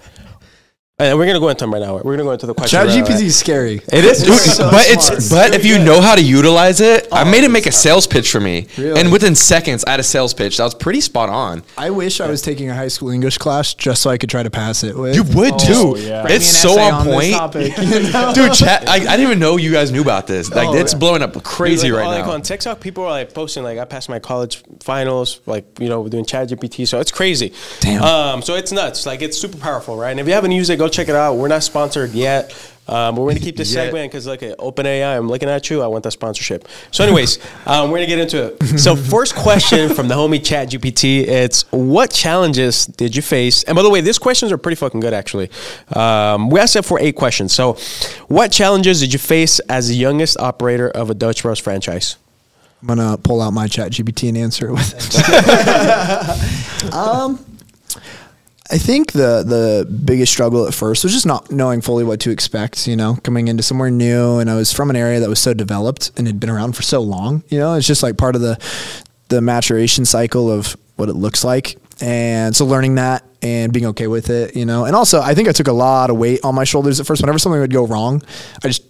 And 0.96 1.18
we're 1.18 1.26
gonna 1.26 1.40
go 1.40 1.48
into 1.48 1.64
them 1.64 1.72
right 1.74 1.82
now. 1.82 1.94
We're 1.96 2.12
gonna 2.12 2.22
go 2.22 2.30
into 2.30 2.46
the 2.46 2.54
question. 2.54 2.78
Chat 2.78 2.86
right 2.86 3.04
GPT 3.04 3.22
is 3.24 3.36
scary. 3.36 3.80
It 3.92 4.04
is, 4.04 4.22
Dude, 4.22 4.38
so 4.38 4.70
but 4.70 4.84
smart. 4.84 5.18
it's 5.18 5.28
but 5.28 5.52
if 5.52 5.64
you 5.64 5.80
know 5.80 6.00
how 6.00 6.14
to 6.14 6.22
utilize 6.22 6.80
it, 6.80 7.08
I 7.10 7.24
made 7.28 7.42
it 7.42 7.48
make 7.50 7.66
a 7.66 7.72
sales 7.72 8.06
pitch 8.06 8.30
for 8.30 8.38
me, 8.38 8.68
Really? 8.78 9.00
and 9.00 9.10
within 9.10 9.34
seconds, 9.34 9.84
I 9.84 9.90
had 9.90 9.98
a 9.98 10.04
sales 10.04 10.32
pitch 10.34 10.58
that 10.58 10.62
was 10.62 10.72
pretty 10.76 11.00
spot 11.00 11.30
on. 11.30 11.64
I 11.76 11.90
wish 11.90 12.20
I 12.20 12.28
was 12.28 12.42
taking 12.42 12.70
a 12.70 12.74
high 12.76 12.86
school 12.86 13.10
English 13.10 13.38
class 13.38 13.74
just 13.74 14.02
so 14.02 14.10
I 14.10 14.18
could 14.18 14.30
try 14.30 14.44
to 14.44 14.50
pass 14.50 14.84
it. 14.84 14.96
With. 14.96 15.16
You 15.16 15.24
would 15.36 15.58
too. 15.58 15.96
yeah. 15.98 16.28
It's 16.28 16.46
so 16.46 16.70
essay 16.74 16.88
on 16.88 17.04
point, 17.04 17.32
topic, 17.32 17.76
you 17.78 18.12
know? 18.12 18.32
dude. 18.32 18.54
Chat. 18.54 18.88
I, 18.88 18.94
I 18.94 18.98
didn't 19.00 19.22
even 19.22 19.40
know 19.40 19.56
you 19.56 19.72
guys 19.72 19.90
knew 19.90 20.00
about 20.02 20.28
this. 20.28 20.48
Like 20.48 20.68
Oh, 20.68 20.74
it's 20.76 20.92
yeah. 20.92 20.98
blowing 21.00 21.22
up 21.22 21.42
crazy 21.42 21.90
like, 21.90 22.02
right 22.02 22.06
like 22.18 22.26
now. 22.26 22.34
on 22.34 22.42
TikTok, 22.42 22.78
people 22.78 23.02
are 23.02 23.10
like 23.10 23.34
posting 23.34 23.64
like 23.64 23.78
I 23.80 23.84
passed 23.84 24.08
my 24.08 24.20
college 24.20 24.62
finals, 24.78 25.40
like 25.44 25.80
you 25.80 25.88
know, 25.88 26.02
we're 26.02 26.08
doing 26.10 26.24
Chat 26.24 26.50
GPT. 26.50 26.86
So 26.86 27.00
it's 27.00 27.10
crazy. 27.10 27.52
Damn. 27.80 28.00
Um, 28.04 28.42
so 28.42 28.54
it's 28.54 28.70
nuts. 28.70 29.06
Like 29.06 29.22
it's 29.22 29.36
super 29.36 29.58
powerful, 29.58 29.96
right? 29.96 30.12
And 30.12 30.20
if 30.20 30.28
you 30.28 30.34
haven't 30.34 30.52
used 30.52 30.70
it, 30.70 30.83
go 30.84 30.88
check 30.88 31.08
it 31.08 31.14
out. 31.14 31.36
We're 31.36 31.48
not 31.48 31.62
sponsored 31.62 32.10
yet. 32.12 32.52
Um, 32.86 33.14
but 33.14 33.22
we're 33.22 33.30
gonna 33.30 33.40
keep 33.40 33.56
this 33.56 33.72
Yet. 33.72 33.86
segment 33.86 34.12
because 34.12 34.26
like 34.26 34.42
Open 34.58 34.84
AI, 34.84 35.16
I'm 35.16 35.26
looking 35.26 35.48
at 35.48 35.70
you. 35.70 35.80
I 35.80 35.86
want 35.86 36.04
that 36.04 36.10
sponsorship. 36.10 36.68
So, 36.90 37.02
anyways, 37.02 37.38
um, 37.66 37.90
we're 37.90 37.96
gonna 37.96 38.06
get 38.06 38.18
into 38.18 38.54
it. 38.60 38.78
So, 38.78 38.94
first 38.94 39.34
question 39.34 39.94
from 39.94 40.06
the 40.08 40.14
homie 40.14 40.44
Chat 40.44 40.68
GPT. 40.68 41.26
It's 41.26 41.62
what 41.72 42.10
challenges 42.10 42.84
did 42.84 43.16
you 43.16 43.22
face? 43.22 43.62
And 43.62 43.74
by 43.74 43.82
the 43.82 43.88
way, 43.88 44.02
these 44.02 44.18
questions 44.18 44.52
are 44.52 44.58
pretty 44.58 44.76
fucking 44.76 45.00
good 45.00 45.14
actually. 45.14 45.50
Um, 45.96 46.50
we 46.50 46.60
asked 46.60 46.76
it 46.76 46.84
for 46.84 47.00
eight 47.00 47.16
questions. 47.16 47.54
So, 47.54 47.78
what 48.28 48.52
challenges 48.52 49.00
did 49.00 49.14
you 49.14 49.18
face 49.18 49.60
as 49.60 49.88
the 49.88 49.94
youngest 49.94 50.38
operator 50.38 50.90
of 50.90 51.08
a 51.08 51.14
Dutch 51.14 51.42
Bros 51.42 51.58
franchise? 51.58 52.16
I'm 52.82 52.88
gonna 52.88 53.16
pull 53.16 53.40
out 53.40 53.54
my 53.54 53.66
Chat 53.66 53.92
GPT 53.92 54.28
and 54.28 54.36
answer 54.36 54.68
it 54.68 54.72
with 54.72 54.92
it. 54.94 56.92
um, 56.92 57.42
I 58.74 58.78
think 58.78 59.12
the 59.12 59.44
the 59.46 59.86
biggest 60.04 60.32
struggle 60.32 60.66
at 60.66 60.74
first 60.74 61.04
was 61.04 61.12
just 61.12 61.26
not 61.26 61.48
knowing 61.48 61.80
fully 61.80 62.02
what 62.02 62.18
to 62.20 62.30
expect. 62.30 62.88
You 62.88 62.96
know, 62.96 63.14
coming 63.22 63.46
into 63.46 63.62
somewhere 63.62 63.88
new, 63.88 64.40
and 64.40 64.50
I 64.50 64.56
was 64.56 64.72
from 64.72 64.90
an 64.90 64.96
area 64.96 65.20
that 65.20 65.28
was 65.28 65.38
so 65.38 65.54
developed 65.54 66.10
and 66.16 66.26
had 66.26 66.40
been 66.40 66.50
around 66.50 66.74
for 66.74 66.82
so 66.82 67.00
long. 67.00 67.44
You 67.50 67.60
know, 67.60 67.74
it's 67.74 67.86
just 67.86 68.02
like 68.02 68.16
part 68.16 68.34
of 68.34 68.40
the 68.40 68.58
the 69.28 69.40
maturation 69.40 70.04
cycle 70.04 70.50
of 70.50 70.76
what 70.96 71.08
it 71.08 71.12
looks 71.12 71.44
like, 71.44 71.76
and 72.00 72.56
so 72.56 72.66
learning 72.66 72.96
that 72.96 73.22
and 73.42 73.72
being 73.72 73.86
okay 73.86 74.08
with 74.08 74.28
it. 74.28 74.56
You 74.56 74.66
know, 74.66 74.86
and 74.86 74.96
also 74.96 75.20
I 75.20 75.36
think 75.36 75.48
I 75.48 75.52
took 75.52 75.68
a 75.68 75.72
lot 75.72 76.10
of 76.10 76.16
weight 76.16 76.40
on 76.42 76.56
my 76.56 76.64
shoulders 76.64 76.98
at 76.98 77.06
first. 77.06 77.22
Whenever 77.22 77.38
something 77.38 77.60
would 77.60 77.72
go 77.72 77.86
wrong, 77.86 78.22
I 78.64 78.66
just 78.66 78.82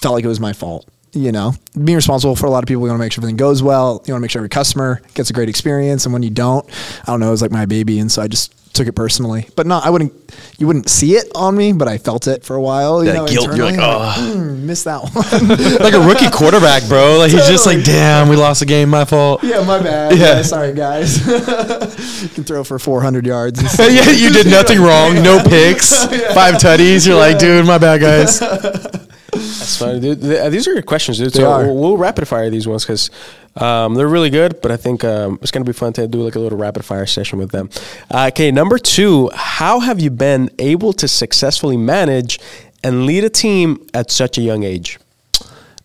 felt 0.00 0.14
like 0.14 0.24
it 0.24 0.28
was 0.28 0.40
my 0.40 0.54
fault. 0.54 0.88
You 1.12 1.30
know, 1.30 1.52
being 1.74 1.96
responsible 1.96 2.36
for 2.36 2.46
a 2.46 2.50
lot 2.50 2.64
of 2.64 2.68
people, 2.68 2.84
you 2.84 2.88
want 2.88 3.00
to 3.00 3.04
make 3.04 3.12
sure 3.12 3.20
everything 3.20 3.36
goes 3.36 3.62
well. 3.62 4.02
You 4.06 4.14
want 4.14 4.20
to 4.20 4.24
make 4.24 4.30
sure 4.30 4.40
every 4.40 4.48
customer 4.48 5.02
gets 5.12 5.28
a 5.28 5.34
great 5.34 5.50
experience. 5.50 6.06
And 6.06 6.14
when 6.14 6.22
you 6.22 6.30
don't, 6.30 6.66
I 7.02 7.12
don't 7.12 7.20
know, 7.20 7.28
it 7.28 7.32
was 7.32 7.42
like 7.42 7.50
my 7.50 7.66
baby. 7.66 7.98
And 7.98 8.10
so 8.10 8.22
I 8.22 8.28
just 8.28 8.54
took 8.76 8.86
it 8.86 8.92
personally. 8.92 9.48
But 9.56 9.66
no, 9.66 9.78
I 9.82 9.90
wouldn't, 9.90 10.12
you 10.58 10.66
wouldn't 10.66 10.88
see 10.88 11.12
it 11.14 11.26
on 11.34 11.56
me, 11.56 11.72
but 11.72 11.88
I 11.88 11.98
felt 11.98 12.26
it 12.28 12.44
for 12.44 12.54
a 12.54 12.60
while. 12.60 13.02
You 13.04 13.10
That 13.12 13.16
know, 13.16 13.26
guilt, 13.26 13.56
you're 13.56 13.66
like, 13.66 13.78
oh, 13.80 14.14
I'm 14.16 14.36
"Mm, 14.36 14.58
missed 14.62 14.84
that 14.84 15.02
one. 15.02 15.48
like 15.80 15.94
a 15.94 16.00
rookie 16.00 16.30
quarterback, 16.30 16.86
bro. 16.88 17.18
Like 17.18 17.30
he's 17.32 17.46
just 17.48 17.66
like, 17.66 17.82
damn, 17.84 18.28
we 18.28 18.36
lost 18.36 18.60
the 18.60 18.66
game. 18.66 18.88
My 18.88 19.04
fault. 19.04 19.42
yeah, 19.42 19.64
my 19.64 19.82
bad. 19.82 20.16
Yeah. 20.16 20.36
Yeah, 20.36 20.42
sorry, 20.42 20.72
guys. 20.74 21.26
you 22.22 22.28
can 22.28 22.44
throw 22.44 22.62
for 22.64 22.78
400 22.78 23.26
yards. 23.26 23.58
and 23.60 23.68
stuff. 23.70 23.90
yeah, 23.90 24.10
you 24.10 24.30
did 24.30 24.46
nothing 24.46 24.80
wrong. 24.80 25.14
No 25.22 25.42
picks, 25.42 26.04
five 26.34 26.56
tutties. 26.56 27.06
You're 27.06 27.16
like, 27.16 27.38
dude, 27.38 27.64
my 27.66 27.78
bad, 27.78 28.00
guys. 28.00 28.40
That's 28.40 29.76
funny, 29.76 30.00
dude. 30.00 30.20
These 30.20 30.66
are 30.68 30.74
good 30.74 30.86
questions, 30.86 31.18
dude. 31.18 31.32
They 31.32 31.40
so 31.40 31.50
are. 31.50 31.64
We'll, 31.64 31.76
we'll 31.76 31.96
rapid 31.96 32.26
fire 32.28 32.48
these 32.50 32.66
ones 32.66 32.84
because 32.84 33.10
um, 33.56 33.94
they're 33.94 34.08
really 34.08 34.30
good. 34.30 34.60
But 34.60 34.70
I 34.70 34.76
think 34.76 35.04
um, 35.04 35.38
it's 35.42 35.50
gonna 35.50 35.64
be 35.64 35.72
fun 35.72 35.92
to 35.94 36.06
do 36.06 36.22
like 36.22 36.34
a 36.34 36.40
little 36.40 36.58
rapid 36.58 36.84
fire 36.84 37.06
session 37.06 37.38
with 37.38 37.50
them. 37.50 37.70
Uh, 38.10 38.28
okay, 38.32 38.50
number 38.50 38.78
two. 38.78 39.30
How 39.34 39.80
have 39.80 40.00
you 40.00 40.10
been 40.10 40.50
able 40.58 40.92
to 40.94 41.08
successfully 41.08 41.76
manage 41.76 42.38
and 42.82 43.06
lead 43.06 43.24
a 43.24 43.30
team 43.30 43.86
at 43.94 44.10
such 44.10 44.38
a 44.38 44.40
young 44.40 44.62
age? 44.64 44.98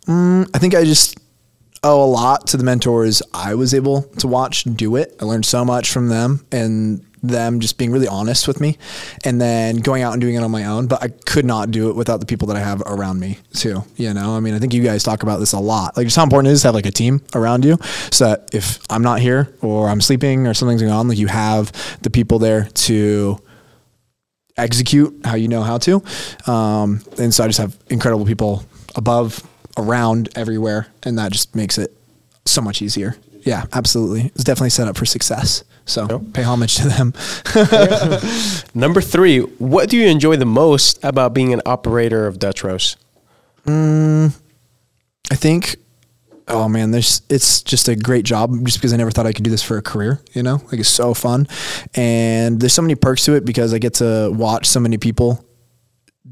I 0.07 0.57
think 0.57 0.75
I 0.75 0.83
just 0.83 1.17
owe 1.83 2.03
a 2.03 2.05
lot 2.05 2.47
to 2.47 2.57
the 2.57 2.63
mentors 2.63 3.21
I 3.33 3.55
was 3.55 3.73
able 3.73 4.03
to 4.19 4.27
watch 4.27 4.63
do 4.63 4.95
it. 4.95 5.15
I 5.19 5.25
learned 5.25 5.45
so 5.45 5.65
much 5.65 5.91
from 5.91 6.09
them 6.09 6.45
and 6.51 7.05
them 7.23 7.59
just 7.59 7.77
being 7.77 7.91
really 7.91 8.07
honest 8.07 8.47
with 8.47 8.59
me 8.59 8.77
and 9.23 9.39
then 9.39 9.77
going 9.77 10.01
out 10.01 10.13
and 10.13 10.21
doing 10.21 10.35
it 10.35 10.43
on 10.43 10.51
my 10.51 10.65
own. 10.65 10.87
But 10.87 11.03
I 11.03 11.09
could 11.09 11.45
not 11.45 11.71
do 11.71 11.89
it 11.89 11.95
without 11.95 12.19
the 12.19 12.25
people 12.25 12.47
that 12.47 12.57
I 12.57 12.61
have 12.61 12.81
around 12.85 13.19
me 13.19 13.39
too. 13.53 13.83
You 13.95 14.13
know, 14.13 14.35
I 14.35 14.39
mean, 14.39 14.53
I 14.53 14.59
think 14.59 14.73
you 14.73 14.83
guys 14.83 15.03
talk 15.03 15.23
about 15.23 15.39
this 15.39 15.53
a 15.53 15.59
lot. 15.59 15.97
Like 15.97 16.07
just 16.07 16.15
how 16.15 16.23
important 16.23 16.49
it 16.49 16.53
is 16.53 16.61
to 16.61 16.69
have 16.69 16.75
like 16.75 16.85
a 16.85 16.91
team 16.91 17.21
around 17.35 17.65
you 17.65 17.77
so 18.11 18.25
that 18.25 18.53
if 18.53 18.79
I'm 18.89 19.03
not 19.03 19.19
here 19.19 19.53
or 19.61 19.89
I'm 19.89 20.01
sleeping 20.01 20.47
or 20.47 20.53
something's 20.53 20.81
going 20.81 20.93
on, 20.93 21.07
like 21.07 21.17
you 21.17 21.27
have 21.27 21.71
the 22.01 22.09
people 22.09 22.39
there 22.39 22.65
to 22.65 23.39
execute 24.57 25.19
how 25.25 25.35
you 25.35 25.47
know 25.47 25.61
how 25.61 25.77
to. 25.79 26.03
Um, 26.45 27.01
and 27.19 27.33
so 27.33 27.43
I 27.43 27.47
just 27.47 27.59
have 27.59 27.77
incredible 27.89 28.25
people 28.25 28.63
above, 28.95 29.47
around, 29.77 30.29
everywhere, 30.35 30.87
and 31.03 31.17
that 31.17 31.31
just 31.31 31.55
makes 31.55 31.77
it 31.77 31.95
so 32.45 32.61
much 32.61 32.81
easier. 32.81 33.15
Yeah, 33.43 33.65
absolutely. 33.73 34.31
It's 34.35 34.43
definitely 34.43 34.69
set 34.69 34.87
up 34.87 34.97
for 34.97 35.05
success. 35.05 35.63
So 35.91 36.19
pay 36.33 36.43
homage 36.43 36.75
to 36.77 36.87
them. 36.87 37.13
Number 38.73 39.01
three. 39.01 39.39
What 39.39 39.89
do 39.89 39.97
you 39.97 40.07
enjoy 40.07 40.37
the 40.37 40.45
most 40.45 41.03
about 41.03 41.33
being 41.33 41.53
an 41.53 41.61
operator 41.65 42.27
of 42.27 42.39
Dutch 42.39 42.61
Bros? 42.61 42.95
Mm, 43.65 44.35
I 45.29 45.35
think, 45.35 45.75
oh 46.47 46.67
man, 46.67 46.91
there's 46.91 47.21
it's 47.29 47.61
just 47.61 47.87
a 47.87 47.95
great 47.95 48.25
job 48.25 48.53
just 48.65 48.77
because 48.77 48.93
I 48.93 48.97
never 48.97 49.11
thought 49.11 49.27
I 49.27 49.33
could 49.33 49.43
do 49.43 49.51
this 49.51 49.63
for 49.63 49.77
a 49.77 49.81
career, 49.81 50.19
you 50.33 50.43
know? 50.43 50.61
Like 50.71 50.79
it's 50.79 50.89
so 50.89 51.13
fun. 51.13 51.47
And 51.93 52.59
there's 52.59 52.73
so 52.73 52.81
many 52.81 52.95
perks 52.95 53.25
to 53.25 53.35
it 53.35 53.45
because 53.45 53.73
I 53.73 53.77
get 53.77 53.95
to 53.95 54.31
watch 54.33 54.67
so 54.67 54.79
many 54.79 54.97
people 54.97 55.45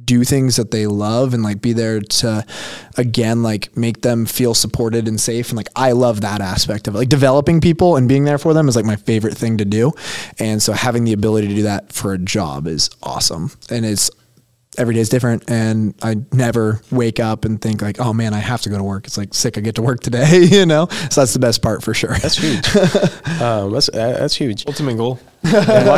do 0.05 0.23
things 0.23 0.55
that 0.57 0.69
they 0.71 0.85
love 0.85 1.33
and 1.33 1.41
like 1.41 1.61
be 1.61 1.73
there 1.73 1.99
to 1.99 2.45
again 2.97 3.41
like 3.41 3.75
make 3.75 4.01
them 4.01 4.25
feel 4.25 4.53
supported 4.53 5.07
and 5.07 5.19
safe 5.19 5.49
and 5.49 5.57
like 5.57 5.69
I 5.75 5.93
love 5.93 6.21
that 6.21 6.41
aspect 6.41 6.87
of 6.87 6.95
it. 6.95 6.97
Like 6.99 7.09
developing 7.09 7.59
people 7.59 7.95
and 7.95 8.07
being 8.07 8.23
there 8.23 8.37
for 8.37 8.53
them 8.53 8.67
is 8.69 8.75
like 8.75 8.85
my 8.85 8.95
favorite 8.95 9.35
thing 9.35 9.57
to 9.57 9.65
do. 9.65 9.93
And 10.37 10.61
so 10.61 10.73
having 10.73 11.05
the 11.05 11.13
ability 11.13 11.47
to 11.47 11.55
do 11.55 11.63
that 11.63 11.91
for 11.91 12.13
a 12.13 12.19
job 12.19 12.67
is 12.67 12.89
awesome. 13.01 13.51
And 13.71 13.83
it's 13.83 14.11
every 14.77 14.93
day 14.93 15.01
is 15.01 15.09
different 15.09 15.49
and 15.49 15.95
I 16.03 16.17
never 16.31 16.81
wake 16.91 17.19
up 17.19 17.43
and 17.43 17.59
think 17.59 17.81
like, 17.81 17.99
oh 17.99 18.13
man, 18.13 18.35
I 18.35 18.39
have 18.39 18.61
to 18.61 18.69
go 18.69 18.77
to 18.77 18.83
work. 18.83 19.07
It's 19.07 19.17
like 19.17 19.33
sick, 19.33 19.57
I 19.57 19.61
get 19.61 19.75
to 19.75 19.81
work 19.81 20.01
today, 20.01 20.43
you 20.43 20.67
know? 20.67 20.87
So 21.09 21.21
that's 21.21 21.33
the 21.33 21.39
best 21.39 21.63
part 21.63 21.83
for 21.83 21.95
sure. 21.95 22.15
That's 22.17 22.37
huge. 22.37 22.75
um, 23.41 23.71
that's 23.71 23.89
uh, 23.89 24.17
that's 24.19 24.35
huge. 24.35 24.67
Ultimate 24.67 24.97
goal. 24.97 25.19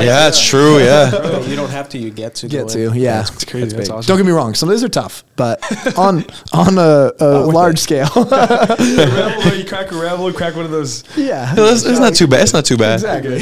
Yeah, 0.01 0.27
it's 0.27 0.45
true. 0.45 0.77
Yeah. 0.79 1.39
you 1.47 1.55
don't 1.55 1.69
have 1.71 1.89
to. 1.89 1.97
You 1.97 2.11
get 2.11 2.35
to. 2.35 2.47
get 2.47 2.67
to, 2.69 2.91
it. 2.91 2.95
yeah. 2.95 3.21
It's 3.21 3.43
crazy. 3.43 3.75
That's, 3.75 3.89
big. 3.89 3.95
awesome. 3.97 4.07
Don't 4.07 4.17
get 4.17 4.25
me 4.25 4.31
wrong, 4.31 4.53
some 4.53 4.69
of 4.69 4.75
these 4.75 4.83
are 4.83 4.89
tough, 4.89 5.23
but 5.35 5.59
on 5.97 6.25
on 6.53 6.77
a, 6.77 7.11
a 7.19 7.39
large 7.45 7.79
scale. 7.79 8.09
Rebel, 8.15 9.55
you 9.55 9.65
crack 9.65 9.91
a 9.91 9.95
rebel, 9.95 10.31
crack 10.31 10.55
one 10.55 10.65
of 10.65 10.71
those. 10.71 11.03
yeah. 11.17 11.53
It's, 11.57 11.83
it's 11.85 11.99
not 11.99 12.13
too 12.15 12.27
bad. 12.27 12.41
It's 12.43 12.53
not 12.53 12.65
too 12.65 12.77
bad. 12.77 12.95
Exactly. 12.95 13.41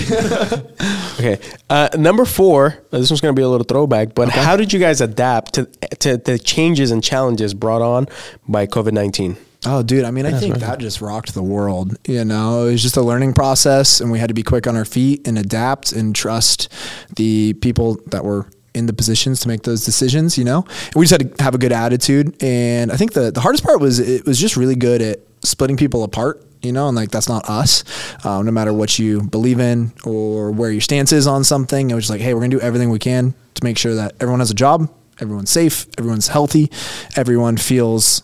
Okay. 1.20 1.40
Uh, 1.70 1.90
number 1.98 2.24
four. 2.26 2.78
uh, 2.94 2.98
This 3.00 3.10
one's 3.12 3.22
going 3.22 3.36
to 3.36 3.40
be 3.40 3.44
a 3.44 3.50
little 3.50 3.66
throwback, 3.66 4.16
but 4.16 4.30
how 4.30 4.56
did 4.56 4.72
you 4.72 4.80
guys 4.80 5.02
adapt 5.02 5.54
to 5.56 5.66
to 6.00 6.18
the 6.18 6.40
changes 6.40 6.92
and 6.92 7.04
challenges 7.04 7.54
brought 7.54 7.82
on 7.82 8.08
by 8.48 8.68
COVID 8.68 8.94
nineteen? 8.94 9.36
Oh, 9.66 9.84
dude. 9.84 10.06
I 10.06 10.12
mean, 10.12 10.26
I 10.26 10.32
think 10.40 10.56
that 10.60 10.80
just 10.80 11.02
rocked 11.02 11.34
the 11.34 11.44
world. 11.44 11.98
You 12.08 12.24
know, 12.24 12.68
it 12.68 12.72
was 12.72 12.82
just 12.82 12.96
a 12.96 13.02
learning 13.02 13.34
process, 13.34 14.00
and 14.00 14.10
we 14.10 14.18
had 14.18 14.30
to 14.30 14.34
be 14.34 14.44
quick 14.44 14.68
on 14.68 14.78
our 14.78 14.86
feet 14.86 15.28
and 15.28 15.38
adapt 15.38 15.92
and 15.92 16.16
trust 16.16 16.72
the 17.18 17.54
people 17.54 18.00
that 18.08 18.24
were 18.24 18.48
in 18.74 18.86
the 18.86 18.94
positions 18.94 19.42
to 19.42 19.48
make 19.50 19.64
those 19.64 19.84
decisions. 19.84 20.38
You 20.38 20.46
know, 20.46 20.62
and 20.62 20.96
we 20.96 21.06
just 21.06 21.22
had 21.22 21.38
to 21.38 21.44
have 21.44 21.56
a 21.56 21.58
good 21.58 21.74
attitude. 21.74 22.42
And 22.42 22.90
I 22.90 22.96
think 22.96 23.12
the 23.14 23.32
the 23.32 23.42
hardest 23.42 23.66
part 23.66 23.82
was 23.82 24.00
it 24.00 24.26
was 24.26 24.40
just 24.40 24.56
really 24.56 24.76
good 24.76 25.02
at 25.02 25.20
splitting 25.44 25.76
people 25.76 26.04
apart. 26.04 26.42
You 26.62 26.72
know, 26.72 26.88
and 26.88 26.96
like 26.96 27.12
that's 27.12 27.28
not 27.28 27.50
us. 27.50 27.84
Uh, 28.26 28.42
no 28.42 28.52
matter 28.52 28.74
what 28.74 28.98
you 28.98 29.24
believe 29.24 29.60
in 29.60 29.92
or 30.06 30.52
where 30.52 30.72
your 30.72 30.82
stance 30.82 31.12
is 31.12 31.28
on 31.28 31.44
something, 31.44 31.90
it 31.92 31.94
was 31.96 32.06
just 32.06 32.12
like, 32.12 32.22
hey, 32.22 32.34
we're 32.34 32.42
gonna 32.42 32.52
do 32.52 32.62
everything 32.62 32.90
we 32.92 33.00
can 33.00 33.34
to 33.56 33.64
make 33.64 33.78
sure 33.78 33.96
that 33.96 34.14
everyone 34.22 34.40
has 34.40 34.52
a 34.52 34.56
job, 34.56 34.90
everyone's 35.20 35.50
safe, 35.50 35.86
everyone's 35.98 36.30
healthy, 36.30 36.70
everyone 37.18 37.58
feels 37.58 38.24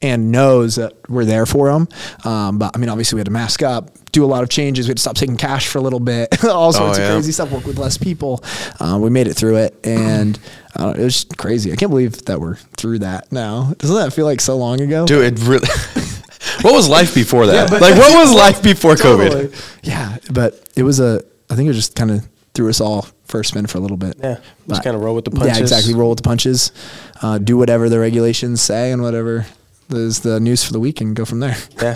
and 0.00 0.30
knows 0.30 0.76
that 0.76 0.92
we're 1.08 1.24
there 1.24 1.44
for 1.46 1.72
them. 1.72 1.88
Um, 2.24 2.58
but 2.58 2.70
I 2.74 2.78
mean, 2.78 2.88
obviously, 2.88 3.16
we 3.16 3.20
had 3.20 3.26
to 3.26 3.32
mask 3.32 3.62
up, 3.62 3.90
do 4.12 4.24
a 4.24 4.26
lot 4.26 4.42
of 4.42 4.48
changes. 4.48 4.86
We 4.86 4.90
had 4.90 4.96
to 4.98 5.00
stop 5.00 5.16
taking 5.16 5.36
cash 5.36 5.66
for 5.66 5.78
a 5.78 5.80
little 5.80 6.00
bit, 6.00 6.44
all 6.46 6.72
sorts 6.72 6.98
Oh, 6.98 7.02
of 7.02 7.10
crazy 7.12 7.32
stuff. 7.32 7.50
Work 7.50 7.66
with 7.66 7.78
less 7.78 7.98
people. 7.98 8.42
Um, 8.80 9.00
we 9.02 9.10
made 9.10 9.26
it 9.26 9.34
through 9.34 9.56
it, 9.56 9.74
and 9.84 10.38
uh, 10.76 10.94
it 10.96 11.02
was 11.02 11.24
crazy. 11.36 11.72
I 11.72 11.76
can't 11.76 11.90
believe 11.90 12.24
that 12.26 12.40
we're 12.40 12.56
through 12.76 13.00
that 13.00 13.30
now. 13.32 13.72
Doesn't 13.78 13.96
that 13.96 14.12
feel 14.12 14.24
like 14.26 14.40
so 14.40 14.56
long 14.56 14.80
ago? 14.80 15.04
Dude, 15.06 15.40
it 15.40 15.44
really. 15.46 15.66
what 16.62 16.72
was 16.74 16.88
life 16.88 17.14
before 17.14 17.46
that? 17.46 17.54
Yeah, 17.54 17.66
but- 17.68 17.80
like, 17.82 17.94
what 17.96 18.14
was 18.14 18.32
life 18.34 18.62
before 18.62 18.94
COVID? 18.96 19.78
Yeah, 19.82 20.16
but 20.32 20.68
it 20.76 20.82
was 20.84 21.00
a. 21.00 21.22
I 21.50 21.56
think 21.56 21.68
it 21.68 21.72
just 21.72 21.96
kind 21.96 22.10
of 22.10 22.28
threw 22.54 22.68
us 22.68 22.80
all 22.80 23.06
first 23.24 23.50
spin 23.50 23.66
for 23.66 23.78
a 23.78 23.80
little 23.80 23.96
bit. 23.96 24.16
Yeah, 24.22 24.38
just 24.68 24.84
kind 24.84 24.94
of 24.96 25.02
roll 25.02 25.14
with 25.14 25.24
the 25.24 25.30
punches. 25.30 25.56
Yeah, 25.56 25.62
exactly. 25.62 25.94
Roll 25.94 26.10
with 26.10 26.18
the 26.18 26.22
punches. 26.22 26.72
Uh, 27.20 27.38
do 27.38 27.56
whatever 27.56 27.88
the 27.88 27.98
regulations 27.98 28.60
say 28.60 28.92
and 28.92 29.02
whatever 29.02 29.46
is 29.90 30.20
the 30.20 30.40
news 30.40 30.64
for 30.64 30.72
the 30.72 30.80
week 30.80 31.00
and 31.00 31.14
go 31.16 31.24
from 31.24 31.40
there. 31.40 31.56
Yeah. 31.80 31.94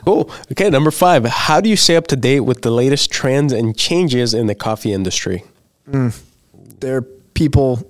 cool. 0.04 0.30
Okay, 0.52 0.70
number 0.70 0.90
five. 0.90 1.24
How 1.24 1.60
do 1.60 1.68
you 1.68 1.76
stay 1.76 1.96
up 1.96 2.06
to 2.08 2.16
date 2.16 2.40
with 2.40 2.62
the 2.62 2.70
latest 2.70 3.10
trends 3.10 3.52
and 3.52 3.76
changes 3.76 4.34
in 4.34 4.46
the 4.46 4.54
coffee 4.54 4.92
industry? 4.92 5.44
Mm. 5.90 6.18
There 6.80 6.96
are 6.96 7.02
people 7.34 7.89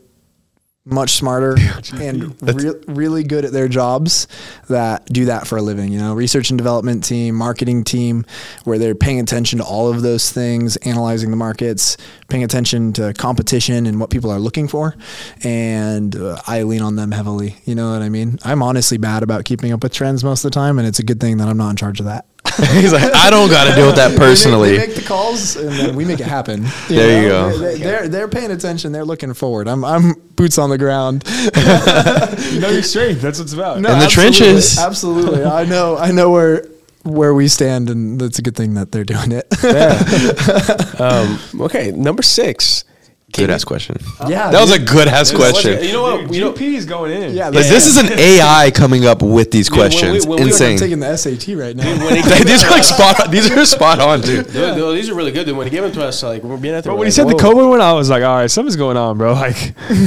much 0.85 1.13
smarter 1.13 1.57
and 1.95 2.41
re- 2.43 2.75
really 2.87 3.23
good 3.23 3.45
at 3.45 3.53
their 3.53 3.69
jobs 3.69 4.27
that 4.69 5.05
do 5.07 5.27
that 5.27 5.47
for 5.47 5.59
a 5.59 5.63
living. 5.63 5.93
You 5.93 5.99
know, 5.99 6.15
research 6.15 6.51
and 6.51 6.59
development 6.59 7.05
team, 7.05 7.35
marketing 7.35 7.85
team, 7.85 8.25
where 8.65 8.79
they're 8.79 8.95
paying 8.95 9.21
attention 9.21 9.59
to 9.59 9.65
all 9.65 9.89
of 9.89 10.03
those 10.03 10.33
things, 10.33 10.77
analyzing 10.79 11.31
the 11.31 11.37
markets, 11.37 11.97
paying 12.29 12.45
attention 12.45 12.93
to 12.95 13.13
competition 13.15 13.87
and 13.87 14.01
what 14.01 14.11
people 14.11 14.31
are 14.31 14.41
looking 14.41 14.69
for. 14.69 14.97
And 15.45 16.17
uh, 16.17 16.41
I 16.47 16.63
lean 16.63 16.83
on 16.83 16.97
them 16.97 17.13
heavily. 17.13 17.57
You 17.65 17.75
know 17.75 17.93
what 17.93 18.03
I 18.03 18.09
mean? 18.09 18.39
I'm 18.45 18.63
honestly 18.63 18.99
bad 18.99 19.23
about 19.23 19.45
keeping 19.45 19.73
up 19.73 19.83
with 19.83 19.93
trends 19.93 20.25
most 20.25 20.45
of 20.45 20.51
the 20.51 20.55
time, 20.55 20.79
and 20.79 20.89
it's 20.89 20.99
a 20.99 21.05
good 21.05 21.21
thing 21.21 21.39
that 21.39 21.49
I'm 21.49 21.59
not 21.59 21.71
in 21.71 21.77
charge 21.77 22.01
of 22.01 22.07
that. 22.07 22.27
He's 22.73 22.93
like, 22.93 23.15
I 23.15 23.31
don't 23.31 23.49
got 23.49 23.69
to 23.69 23.75
deal 23.75 23.87
with 23.87 23.97
that 23.97 24.09
They 24.13 24.15
make- 24.15 24.19
personally. 24.19 24.77
They 24.77 24.87
make, 24.89 24.97
the 24.97 25.03
calls 25.03 25.57
and 25.57 25.71
then 25.71 25.97
we 25.97 26.05
make 26.05 26.21
it 26.21 26.27
happen. 26.27 26.67
There 26.89 27.23
you 27.23 27.29
go. 27.29 27.57
They, 27.59 27.75
they- 27.77 27.83
they're 27.83 28.09
they're 28.09 28.29
paying 28.29 28.51
attention. 28.51 28.93
They're 28.93 29.05
looking 29.05 29.33
forward. 29.35 29.69
I'm 29.69 29.85
I'm 29.85 30.15
boots 30.37 30.59
on 30.59 30.69
the 30.71 30.79
ground. 30.79 31.25
You 32.51 32.61
know 32.61 32.71
your 32.71 32.83
strength. 32.83 33.23
That's 33.23 33.39
what 33.39 33.45
it's 33.45 33.53
about. 33.55 33.81
No, 33.81 33.93
In 33.93 33.99
the 33.99 34.05
absolutely, 34.07 34.39
trenches. 34.39 34.79
Absolutely. 34.79 35.45
I 35.45 35.65
know. 35.65 35.97
I 35.97 36.11
know 36.11 36.31
where 36.31 36.67
where 37.05 37.33
we 37.33 37.47
stand, 37.49 37.89
and 37.89 38.21
it's 38.21 38.39
a 38.39 38.43
good 38.43 38.57
thing 38.57 38.75
that 38.75 38.91
they're 38.93 39.05
doing 39.05 39.33
it. 39.33 39.47
Um, 41.01 41.39
okay, 41.63 41.93
number 41.93 42.23
six. 42.23 42.85
Good 43.33 43.51
ass 43.51 43.65
question. 43.65 43.97
yeah, 44.29 44.51
That 44.51 44.61
was 44.61 44.73
a 44.73 44.79
good 44.79 45.07
ass 45.09 45.33
question. 45.33 45.83
You 45.85 45.93
know 45.93 46.03
what? 46.03 46.21
Dude, 46.27 46.35
You 46.35 46.41
know, 46.41 46.53
GP's 46.53 46.85
going 46.85 47.13
in. 47.13 47.35
Yeah, 47.35 47.47
Like, 47.49 47.67
this 47.67 47.87
is 47.87 47.97
an 47.97 48.19
AI 48.19 48.71
coming 48.75 49.07
up 49.07 49.23
with 49.23 49.51
these 49.51 49.71
when 49.71 49.79
we- 49.79 49.83
questions. 49.87 50.27
when 50.27 50.37
we- 50.39 50.43
I'm 50.43 50.49
Insane. 50.49 50.79
taking 50.79 50.99
the 51.01 51.07
SAT 51.17 51.55
right 51.55 51.77
now. 51.77 51.85
when 52.05 52.15
these 52.47 52.65
are 52.65 52.71
like 52.71 52.83
spot. 52.85 53.21
On. 53.27 53.31
These 53.31 53.51
are 53.51 53.65
spot 53.65 54.01
on, 54.01 54.21
dude. 54.21 54.53
Dude, 54.53 54.75
dude, 54.75 54.97
these 54.97 55.09
are 55.09 55.15
really 55.15 55.31
good. 55.33 55.47
Dude. 55.47 55.57
When 55.57 55.67
he 55.67 55.71
gave 55.71 55.83
them 55.83 55.93
to 55.93 56.05
us, 56.05 56.23
like 56.23 56.43
we're 56.43 56.57
being 56.57 56.75
at 56.75 56.85
the. 56.85 56.91
But 56.91 56.97
when 56.97 57.07
he 57.07 57.13
said 57.13 57.29
the 57.29 57.35
COVID 57.35 57.69
one, 57.69 57.81
I 57.81 57.93
was 57.93 58.11
like, 58.11 58.23
all 58.25 58.37
right, 58.37 58.51
something's 58.51 58.77
going 58.77 58.97
on, 58.97 59.17
bro. 59.19 59.33
Like, 59.41 59.57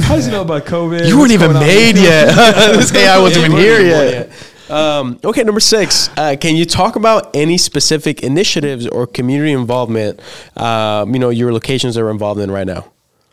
how 0.04 0.14
does 0.16 0.26
he 0.26 0.30
know 0.32 0.42
about 0.42 0.64
COVID? 0.66 1.06
You 1.08 1.18
weren't 1.18 1.32
even 1.32 1.54
made 1.54 1.96
yet. 1.96 2.26
this 2.76 2.94
AI 2.94 3.18
wasn't 3.18 3.46
even 3.46 3.58
here 3.58 3.80
yet. 3.80 4.30
Um, 4.70 5.18
okay, 5.24 5.42
number 5.44 5.60
six. 5.60 6.08
Uh, 6.16 6.36
can 6.40 6.56
you 6.56 6.64
talk 6.64 6.96
about 6.96 7.34
any 7.34 7.58
specific 7.58 8.22
initiatives 8.22 8.86
or 8.86 9.06
community 9.06 9.52
involvement? 9.52 10.20
Um, 10.56 11.12
you 11.12 11.18
know, 11.20 11.28
your 11.30 11.52
locations 11.52 11.98
are 11.98 12.10
involved 12.10 12.40
in 12.40 12.50
right 12.50 12.66
now. 12.66 12.86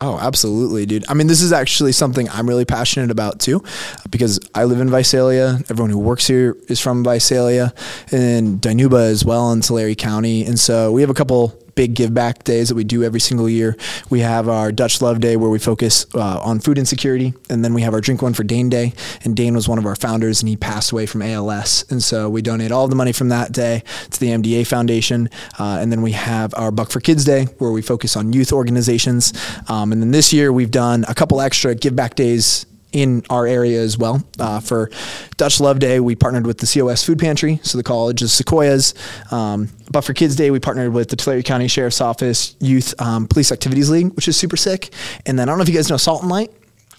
Oh, 0.04 0.18
absolutely, 0.20 0.84
dude. 0.84 1.04
I 1.08 1.14
mean, 1.14 1.28
this 1.28 1.40
is 1.40 1.52
actually 1.52 1.92
something 1.92 2.28
I'm 2.30 2.48
really 2.48 2.64
passionate 2.64 3.12
about 3.12 3.38
too, 3.38 3.62
because 4.10 4.40
I 4.52 4.64
live 4.64 4.80
in 4.80 4.90
Visalia. 4.90 5.60
Everyone 5.70 5.90
who 5.90 5.98
works 6.00 6.26
here 6.26 6.56
is 6.68 6.80
from 6.80 7.04
Visalia, 7.04 7.72
and 8.10 8.60
Dinuba 8.60 9.08
as 9.08 9.24
well 9.24 9.52
in 9.52 9.60
Tulare 9.60 9.94
County. 9.94 10.44
And 10.44 10.58
so 10.58 10.90
we 10.90 11.02
have 11.02 11.10
a 11.10 11.14
couple 11.14 11.56
big 11.74 11.94
give 11.94 12.12
back 12.14 12.44
days 12.44 12.68
that 12.68 12.74
we 12.74 12.84
do 12.84 13.02
every 13.02 13.20
single 13.20 13.48
year. 13.48 13.76
We 14.10 14.20
have 14.20 14.48
our 14.48 14.72
Dutch 14.72 15.00
Love 15.00 15.20
Day 15.20 15.36
where 15.36 15.50
we 15.50 15.58
focus 15.58 16.06
uh, 16.14 16.40
on 16.40 16.60
food 16.60 16.78
insecurity, 16.78 17.34
and 17.50 17.64
then 17.64 17.74
we 17.74 17.82
have 17.82 17.94
our 17.94 18.00
Drink 18.00 18.22
One 18.22 18.34
for 18.34 18.44
Dane 18.44 18.68
Day. 18.68 18.92
And 19.24 19.36
Dane 19.36 19.54
was 19.54 19.68
one 19.68 19.78
of 19.78 19.86
our 19.86 19.96
founders, 19.96 20.42
and 20.42 20.48
he 20.48 20.56
passed 20.56 20.92
away 20.92 21.06
from 21.06 21.22
ALS. 21.22 21.84
And 21.90 22.02
so 22.02 22.28
we 22.28 22.42
donate 22.42 22.72
all 22.72 22.88
the 22.88 22.96
money 22.96 23.12
from 23.12 23.28
that 23.28 23.52
day 23.52 23.82
to 24.10 24.20
the 24.20 24.28
MDA 24.28 24.66
Foundation. 24.66 25.28
Uh, 25.58 25.78
and 25.80 25.90
then 25.90 26.02
we 26.02 26.12
have 26.12 26.54
our 26.54 26.70
Buck 26.70 26.90
for 26.90 27.00
Kids 27.00 27.24
Day 27.24 27.44
where 27.58 27.70
we 27.70 27.82
focus 27.82 28.16
on 28.16 28.32
youth 28.32 28.52
organizations. 28.52 29.32
Um, 29.68 29.92
and 29.92 30.02
then 30.02 30.10
this 30.10 30.32
year 30.32 30.52
we've 30.52 30.70
done 30.70 31.04
a 31.08 31.14
couple 31.14 31.40
extra 31.40 31.74
give 31.74 31.96
back 31.96 32.14
days 32.14 32.66
in 32.92 33.22
our 33.30 33.46
area 33.46 33.80
as 33.80 33.98
well. 33.98 34.22
Uh, 34.38 34.60
for 34.60 34.90
Dutch 35.36 35.60
Love 35.60 35.78
Day, 35.78 36.00
we 36.00 36.14
partnered 36.14 36.46
with 36.46 36.58
the 36.58 36.66
COS 36.66 37.04
Food 37.04 37.18
Pantry, 37.18 37.60
so 37.62 37.78
the 37.78 37.84
College 37.84 38.22
of 38.22 38.30
Sequoias. 38.30 38.94
Um, 39.30 39.68
but 39.90 40.02
for 40.02 40.14
Kids 40.14 40.36
Day, 40.36 40.50
we 40.50 40.60
partnered 40.60 40.92
with 40.92 41.08
the 41.08 41.16
Tulare 41.16 41.42
County 41.42 41.68
Sheriff's 41.68 42.00
Office 42.00 42.56
Youth 42.60 42.94
um, 43.00 43.26
Police 43.26 43.52
Activities 43.52 43.90
League, 43.90 44.12
which 44.14 44.28
is 44.28 44.36
super 44.36 44.56
sick. 44.56 44.92
And 45.26 45.38
then 45.38 45.48
I 45.48 45.52
don't 45.52 45.58
know 45.58 45.62
if 45.62 45.68
you 45.68 45.74
guys 45.74 45.90
know 45.90 45.96
Salt 45.96 46.22
and 46.22 46.30
Light. 46.30 46.52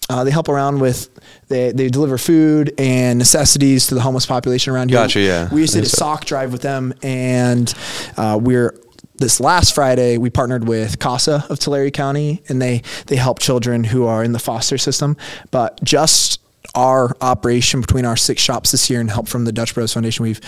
Uh, 0.09 0.23
they 0.23 0.31
help 0.31 0.49
around 0.49 0.79
with 0.79 1.09
they, 1.47 1.71
they 1.71 1.87
deliver 1.87 2.17
food 2.17 2.73
and 2.77 3.17
necessities 3.17 3.87
to 3.87 3.95
the 3.95 4.01
homeless 4.01 4.25
population 4.25 4.73
around 4.73 4.89
here. 4.89 4.99
Gotcha, 4.99 5.21
yeah. 5.21 5.53
We 5.53 5.61
used 5.61 5.73
to 5.73 5.79
do 5.79 5.85
a 5.85 5.89
sock 5.89 6.25
drive 6.25 6.51
with 6.51 6.61
them, 6.61 6.93
and 7.01 7.73
uh, 8.17 8.37
we're 8.41 8.75
this 9.15 9.39
last 9.39 9.73
Friday 9.75 10.17
we 10.17 10.29
partnered 10.29 10.67
with 10.67 10.99
CASA 10.99 11.45
of 11.49 11.59
Tulare 11.59 11.91
County, 11.91 12.43
and 12.49 12.61
they 12.61 12.81
they 13.07 13.15
help 13.15 13.39
children 13.39 13.85
who 13.85 14.05
are 14.05 14.23
in 14.23 14.31
the 14.31 14.39
foster 14.39 14.77
system. 14.77 15.17
But 15.51 15.83
just 15.83 16.42
our 16.75 17.15
operation 17.21 17.81
between 17.81 18.03
our 18.05 18.17
six 18.17 18.41
shops 18.41 18.71
this 18.71 18.89
year 18.89 18.99
and 18.99 19.09
help 19.11 19.27
from 19.27 19.45
the 19.45 19.51
Dutch 19.51 19.73
Bros 19.75 19.93
Foundation, 19.93 20.23
we've 20.23 20.41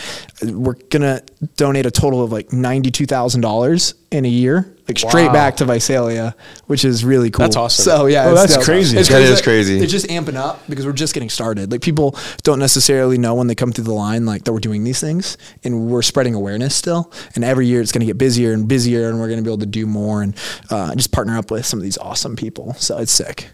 we're 0.43 0.73
gonna 0.89 1.21
donate 1.57 1.85
a 1.85 1.91
total 1.91 2.23
of 2.23 2.31
like 2.31 2.51
ninety 2.51 2.89
two 2.91 3.05
thousand 3.05 3.41
dollars 3.41 3.93
in 4.11 4.25
a 4.25 4.29
year, 4.29 4.73
like 4.87 4.97
straight 4.97 5.31
back 5.33 5.57
to 5.57 5.65
Visalia, 5.65 6.35
which 6.67 6.85
is 6.85 7.03
really 7.03 7.29
cool. 7.29 7.43
That's 7.43 7.55
awesome. 7.55 7.83
So 7.83 8.05
yeah, 8.05 8.25
Oh, 8.25 8.31
it's 8.31 8.41
that's 8.41 8.55
dope. 8.55 8.63
crazy. 8.65 8.97
It's 8.97 9.09
That 9.09 9.21
is 9.21 9.41
crazy. 9.41 9.79
It's 9.79 9.91
just 9.91 10.07
amping 10.07 10.35
up 10.35 10.61
because 10.69 10.85
we're 10.85 10.93
just 10.93 11.13
getting 11.13 11.29
started. 11.29 11.71
Like 11.71 11.81
people 11.81 12.15
don't 12.43 12.59
necessarily 12.59 13.17
know 13.17 13.35
when 13.35 13.47
they 13.47 13.55
come 13.55 13.71
through 13.71 13.83
the 13.83 13.93
line, 13.93 14.25
like 14.25 14.45
that 14.45 14.53
we're 14.53 14.59
doing 14.59 14.83
these 14.83 14.99
things, 15.01 15.37
and 15.63 15.87
we're 15.87 16.01
spreading 16.01 16.33
awareness 16.33 16.75
still. 16.75 17.11
And 17.35 17.43
every 17.43 17.67
year 17.67 17.81
it's 17.81 17.91
going 17.91 18.01
to 18.01 18.05
get 18.07 18.17
busier 18.17 18.53
and 18.53 18.67
busier, 18.67 19.09
and 19.09 19.19
we're 19.19 19.27
going 19.27 19.39
to 19.39 19.43
be 19.43 19.49
able 19.49 19.59
to 19.59 19.65
do 19.65 19.85
more 19.85 20.21
and 20.23 20.35
uh, 20.71 20.95
just 20.95 21.11
partner 21.11 21.37
up 21.37 21.51
with 21.51 21.65
some 21.65 21.77
of 21.79 21.83
these 21.83 21.97
awesome 21.97 22.35
people. 22.35 22.73
So 22.75 22.97
it's 22.97 23.11
sick. 23.11 23.49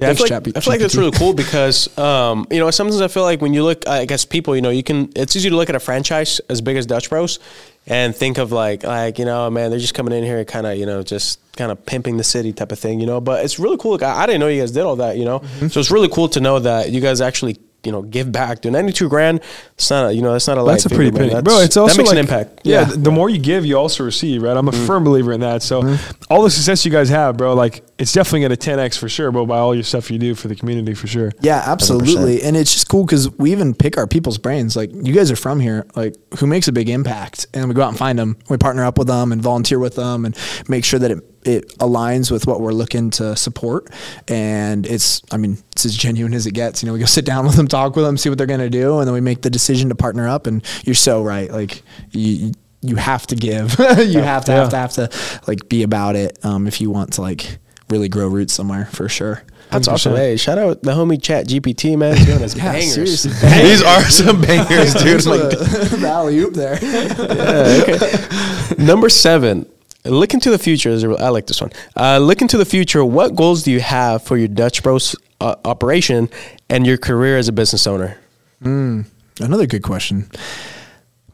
Yeah, 0.00 0.10
I 0.10 0.14
feel 0.14 0.24
like, 0.24 0.28
Chappy- 0.30 0.52
I 0.56 0.60
feel 0.60 0.72
like 0.72 0.80
that's 0.80 0.96
really 0.96 1.10
cool 1.12 1.34
because, 1.34 1.96
um, 1.98 2.46
you 2.50 2.58
know, 2.58 2.70
sometimes 2.70 3.00
I 3.00 3.08
feel 3.08 3.22
like 3.22 3.40
when 3.42 3.52
you 3.54 3.62
look, 3.64 3.86
I 3.86 4.04
guess 4.06 4.24
people, 4.24 4.56
you 4.56 4.62
know, 4.62 4.70
you 4.70 4.82
can, 4.82 5.10
it's 5.14 5.36
easy 5.36 5.50
to 5.50 5.56
look 5.56 5.68
at 5.68 5.74
a 5.74 5.80
franchise 5.80 6.40
as 6.48 6.60
big 6.60 6.76
as 6.76 6.86
Dutch 6.86 7.10
Bros 7.10 7.38
and 7.86 8.14
think 8.16 8.38
of 8.38 8.50
like, 8.52 8.82
like, 8.82 9.18
you 9.18 9.24
know, 9.24 9.50
man, 9.50 9.70
they're 9.70 9.78
just 9.78 9.94
coming 9.94 10.14
in 10.14 10.24
here 10.24 10.44
kind 10.44 10.66
of, 10.66 10.76
you 10.78 10.86
know, 10.86 11.02
just 11.02 11.38
kind 11.56 11.70
of 11.70 11.84
pimping 11.84 12.16
the 12.16 12.24
city 12.24 12.52
type 12.52 12.72
of 12.72 12.78
thing, 12.78 12.98
you 13.00 13.06
know, 13.06 13.20
but 13.20 13.44
it's 13.44 13.58
really 13.58 13.76
cool. 13.76 13.92
Like, 13.92 14.02
I, 14.02 14.22
I 14.22 14.26
didn't 14.26 14.40
know 14.40 14.48
you 14.48 14.60
guys 14.62 14.72
did 14.72 14.82
all 14.84 14.96
that, 14.96 15.16
you 15.18 15.24
know, 15.24 15.40
Mm-hmm. 15.40 15.68
so 15.68 15.80
it's 15.80 15.90
really 15.90 16.08
cool 16.08 16.28
to 16.30 16.40
know 16.40 16.58
that 16.60 16.90
you 16.90 17.00
guys 17.00 17.20
actually, 17.20 17.58
you 17.84 17.92
know, 17.92 18.02
give 18.02 18.30
back. 18.30 18.60
Dude, 18.60 18.72
92 18.72 19.08
grand, 19.08 19.40
it's 19.74 19.90
not, 19.90 20.10
a, 20.10 20.12
you 20.12 20.22
know, 20.22 20.32
that's 20.32 20.46
not 20.46 20.58
a 20.58 20.64
That's 20.64 20.84
a 20.84 20.88
light 20.88 20.94
pretty 20.96 21.10
figure, 21.10 21.12
man. 21.12 21.30
penny, 21.30 21.42
That's- 21.42 21.54
bro. 21.54 21.64
It's 21.64 21.76
also 21.76 21.92
that 21.92 21.98
makes 21.98 22.08
like, 22.10 22.18
an 22.18 22.20
impact. 22.20 22.60
Yeah, 22.64 22.80
Yeah. 22.80 22.84
th- 22.86 23.00
the 23.00 23.10
more 23.10 23.30
you 23.30 23.38
give, 23.38 23.64
you 23.64 23.78
also 23.78 24.04
receive, 24.04 24.42
right? 24.42 24.56
I'm 24.56 24.68
a 24.68 24.70
mm-hmm. 24.70 24.86
firm 24.86 25.04
believer 25.04 25.32
in 25.32 25.40
that. 25.40 25.62
So, 25.62 25.82
mm-hmm. 25.82 26.22
all 26.30 26.42
the 26.42 26.50
success 26.50 26.84
you 26.84 26.90
guys 26.90 27.08
have, 27.08 27.36
bro, 27.36 27.54
like 27.54 27.82
it's 27.98 28.12
definitely 28.12 28.40
going 28.40 28.56
to 28.56 28.70
10x 28.70 28.98
for 28.98 29.08
sure, 29.08 29.30
bro. 29.30 29.44
By 29.44 29.58
all 29.58 29.74
your 29.74 29.84
stuff 29.84 30.10
you 30.10 30.18
do 30.18 30.34
for 30.34 30.48
the 30.48 30.56
community, 30.56 30.94
for 30.94 31.06
sure. 31.06 31.32
Yeah, 31.40 31.62
absolutely. 31.66 32.42
And 32.42 32.56
it's 32.56 32.72
just 32.72 32.88
cool 32.88 33.04
because 33.04 33.30
we 33.36 33.52
even 33.52 33.74
pick 33.74 33.98
our 33.98 34.06
people's 34.06 34.38
brains. 34.38 34.74
Like, 34.74 34.90
you 34.92 35.12
guys 35.12 35.30
are 35.30 35.36
from 35.36 35.60
here. 35.60 35.86
Like, 35.94 36.14
who 36.38 36.46
makes 36.46 36.66
a 36.68 36.72
big 36.72 36.88
impact? 36.88 37.46
And 37.52 37.68
we 37.68 37.74
go 37.74 37.82
out 37.82 37.90
and 37.90 37.98
find 37.98 38.18
them. 38.18 38.38
We 38.48 38.56
partner 38.56 38.84
up 38.84 38.96
with 38.96 39.06
them 39.06 39.32
and 39.32 39.42
volunteer 39.42 39.78
with 39.78 39.96
them 39.96 40.24
and 40.24 40.36
make 40.66 40.84
sure 40.84 40.98
that 40.98 41.10
it, 41.10 41.29
it 41.44 41.68
aligns 41.78 42.30
with 42.30 42.46
what 42.46 42.60
we're 42.60 42.72
looking 42.72 43.10
to 43.10 43.34
support. 43.36 43.88
And 44.28 44.86
it's, 44.86 45.22
I 45.30 45.36
mean, 45.38 45.58
it's 45.72 45.84
as 45.86 45.96
genuine 45.96 46.34
as 46.34 46.46
it 46.46 46.52
gets. 46.52 46.82
You 46.82 46.86
know, 46.88 46.92
we 46.92 46.98
go 46.98 47.06
sit 47.06 47.24
down 47.24 47.46
with 47.46 47.56
them, 47.56 47.66
talk 47.68 47.96
with 47.96 48.04
them, 48.04 48.16
see 48.16 48.28
what 48.28 48.38
they're 48.38 48.46
going 48.46 48.60
to 48.60 48.70
do. 48.70 48.98
And 48.98 49.06
then 49.06 49.14
we 49.14 49.20
make 49.20 49.42
the 49.42 49.50
decision 49.50 49.88
to 49.88 49.94
partner 49.94 50.28
up. 50.28 50.46
And 50.46 50.62
you're 50.84 50.94
so 50.94 51.22
right. 51.22 51.50
Like, 51.50 51.82
you, 52.12 52.52
you 52.82 52.96
have 52.96 53.26
to 53.28 53.36
give. 53.36 53.78
you 53.98 54.20
have 54.20 54.44
to, 54.46 54.52
have 54.52 54.68
to, 54.70 54.76
have 54.76 54.92
to, 54.94 55.10
like, 55.46 55.68
be 55.68 55.82
about 55.82 56.16
it 56.16 56.38
um, 56.44 56.66
if 56.66 56.80
you 56.80 56.90
want 56.90 57.14
to, 57.14 57.22
like, 57.22 57.58
really 57.88 58.08
grow 58.08 58.28
roots 58.28 58.52
somewhere 58.52 58.86
for 58.86 59.08
sure. 59.08 59.42
That's 59.70 59.86
100%. 59.88 59.92
awesome. 59.92 60.16
Hey, 60.16 60.36
shout 60.36 60.58
out 60.58 60.82
the 60.82 60.90
homie 60.92 61.22
Chat 61.22 61.46
GPT, 61.46 61.96
man. 61.96 62.16
He's 62.16 62.26
doing 62.26 62.40
his 62.40 62.54
Yeah, 62.56 62.72
bangers. 62.72 62.92
seriously. 62.94 63.30
These 63.62 63.82
are 63.82 64.02
some 64.02 64.40
bangers, 64.40 64.94
dude. 64.94 65.02
Here's 65.04 65.26
Like, 65.26 65.40
the, 65.50 65.96
the 66.00 66.08
alley 66.08 66.38
oop 66.40 66.54
there. 66.54 66.76
Number 68.84 69.08
seven, 69.08 69.66
look 70.04 70.34
into 70.34 70.50
the 70.50 70.58
future. 70.58 70.90
I 71.18 71.28
like 71.28 71.46
this 71.46 71.60
one. 71.60 71.70
Uh, 71.96 72.18
look 72.18 72.42
into 72.42 72.56
the 72.56 72.64
future. 72.64 73.04
What 73.04 73.34
goals 73.34 73.62
do 73.62 73.70
you 73.70 73.80
have 73.80 74.22
for 74.22 74.36
your 74.36 74.48
Dutch 74.48 74.82
Bros 74.82 75.16
uh, 75.40 75.56
operation 75.64 76.28
and 76.68 76.86
your 76.86 76.96
career 76.96 77.38
as 77.38 77.48
a 77.48 77.52
business 77.52 77.86
owner? 77.86 78.18
Another 79.40 79.66
good 79.66 79.82
question. 79.82 80.30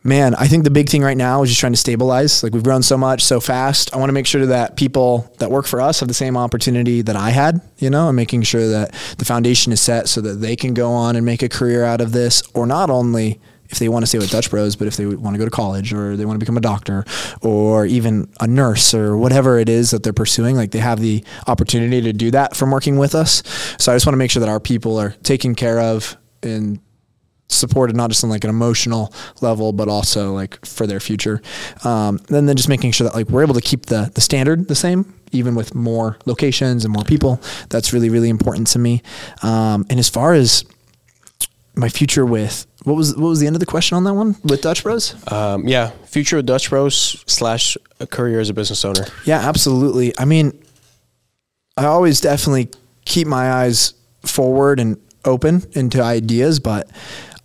Man, 0.05 0.37
I 0.37 0.47
think 0.47 0.63
the 0.63 0.71
big 0.71 0.89
thing 0.89 1.03
right 1.03 1.17
now 1.17 1.43
is 1.43 1.51
just 1.51 1.59
trying 1.59 1.73
to 1.73 1.77
stabilize. 1.79 2.45
Like 2.45 2.53
we've 2.53 2.63
grown 2.63 2.85
so 2.85 2.97
much 2.97 3.25
so 3.25 3.41
fast. 3.41 3.93
I 3.93 3.99
want 3.99 4.09
to 4.09 4.13
make 4.13 4.27
sure 4.27 4.47
that 4.47 4.77
people 4.77 5.29
that 5.39 5.51
work 5.51 5.67
for 5.67 5.81
us 5.81 5.99
have 5.99 6.07
the 6.07 6.15
same 6.15 6.37
opportunity 6.37 7.03
that 7.03 7.17
I 7.17 7.31
had, 7.31 7.61
you 7.79 7.91
know, 7.91 8.07
and 8.07 8.15
making 8.15 8.43
sure 8.43 8.69
that 8.69 8.95
the 9.19 9.25
foundation 9.25 9.73
is 9.73 9.81
set 9.81 10.09
so 10.09 10.21
that 10.21 10.35
they 10.35 10.55
can 10.55 10.75
go 10.75 10.93
on 10.93 11.17
and 11.17 11.27
make 11.27 11.43
a 11.43 11.49
career 11.49 11.83
out 11.83 12.01
of 12.01 12.13
this, 12.13 12.45
or 12.55 12.67
not 12.67 12.89
only 12.89 13.41
if 13.71 13.79
they 13.79 13.89
want 13.89 14.03
to 14.03 14.07
stay 14.07 14.19
with 14.19 14.31
Dutch 14.31 14.51
Bros, 14.51 14.77
but 14.77 14.87
if 14.89 14.97
they 14.97 15.07
want 15.07 15.35
to 15.35 15.39
go 15.39 15.45
to 15.45 15.51
college 15.51 15.93
or 15.93 16.17
they 16.17 16.25
want 16.25 16.37
to 16.37 16.39
become 16.39 16.57
a 16.57 16.61
doctor 16.61 17.05
or 17.43 17.87
even 17.87 18.31
a 18.41 18.47
nurse 18.47 18.95
or 18.95 19.17
whatever 19.17 19.59
it 19.59 19.69
is 19.69 19.91
that 19.91 20.03
they're 20.03 20.13
pursuing, 20.13 20.57
like 20.57 20.71
they 20.71 20.79
have 20.79 21.01
the 21.01 21.25
opportunity 21.47 22.01
to 22.01 22.13
do 22.13 22.31
that 22.31 22.57
from 22.57 22.71
working 22.71 22.99
with 22.99 23.15
us. 23.15 23.43
So 23.79 23.93
I 23.93 23.97
just 23.97 24.07
want 24.07 24.15
to 24.15 24.19
make 24.19 24.31
sure 24.31 24.41
that 24.41 24.49
our 24.49 24.61
people 24.61 24.99
are 24.99 25.11
taken 25.23 25.55
care 25.55 25.81
of 25.81 26.17
and 26.43 26.81
supported 27.49 27.95
not 27.95 28.11
just 28.11 28.25
on 28.25 28.31
like 28.31 28.43
an 28.43 28.51
emotional 28.51 29.13
level 29.41 29.73
but 29.73 29.87
also 29.89 30.33
like 30.33 30.67
for 30.67 30.85
their 30.85 30.99
future 30.99 31.41
um, 31.85 32.21
and 32.29 32.49
then 32.49 32.57
just 32.57 32.69
making 32.69 32.91
sure 32.91 33.05
that 33.05 33.15
like 33.15 33.29
we're 33.29 33.43
able 33.43 33.55
to 33.55 33.61
keep 33.61 33.87
the 33.87 34.11
the 34.17 34.21
standard 34.21 34.67
the 34.67 34.75
same 34.75 35.15
even 35.33 35.55
with 35.55 35.75
more 35.75 36.19
locations 36.27 36.85
and 36.85 36.93
more 36.93 37.05
people. 37.05 37.41
That's 37.69 37.93
really 37.93 38.11
really 38.11 38.29
important 38.29 38.67
to 38.69 38.79
me. 38.79 39.03
Um, 39.43 39.87
and 39.91 39.99
as 39.99 40.09
far 40.09 40.35
as 40.35 40.65
my 41.75 41.89
future 41.89 42.25
with 42.25 42.67
what 42.87 42.95
was 42.95 43.17
what 43.17 43.27
was 43.27 43.41
the 43.41 43.49
end 43.49 43.57
of 43.57 43.61
the 43.61 43.67
question 43.67 43.97
on 43.97 44.05
that 44.05 44.15
one 44.15 44.37
with 44.45 44.63
Dutch 44.63 44.85
Bros? 44.85 45.17
Um, 45.33 45.67
yeah, 45.67 45.91
future 46.05 46.39
of 46.39 46.47
Dutch 46.47 46.71
Bros 46.71 47.25
slash 47.27 47.77
a 47.99 48.07
career 48.07 48.39
as 48.39 48.49
a 48.49 48.55
business 48.55 48.85
owner. 48.85 49.07
Yeah, 49.25 49.41
absolutely. 49.41 50.17
I 50.17 50.25
mean, 50.25 50.57
I 51.77 51.87
always 51.87 52.21
definitely 52.21 52.69
keep 53.05 53.27
my 53.27 53.51
eyes 53.51 53.95
forward 54.23 54.79
and 54.79 55.01
open 55.25 55.65
into 55.73 56.01
ideas, 56.01 56.61
but 56.61 56.89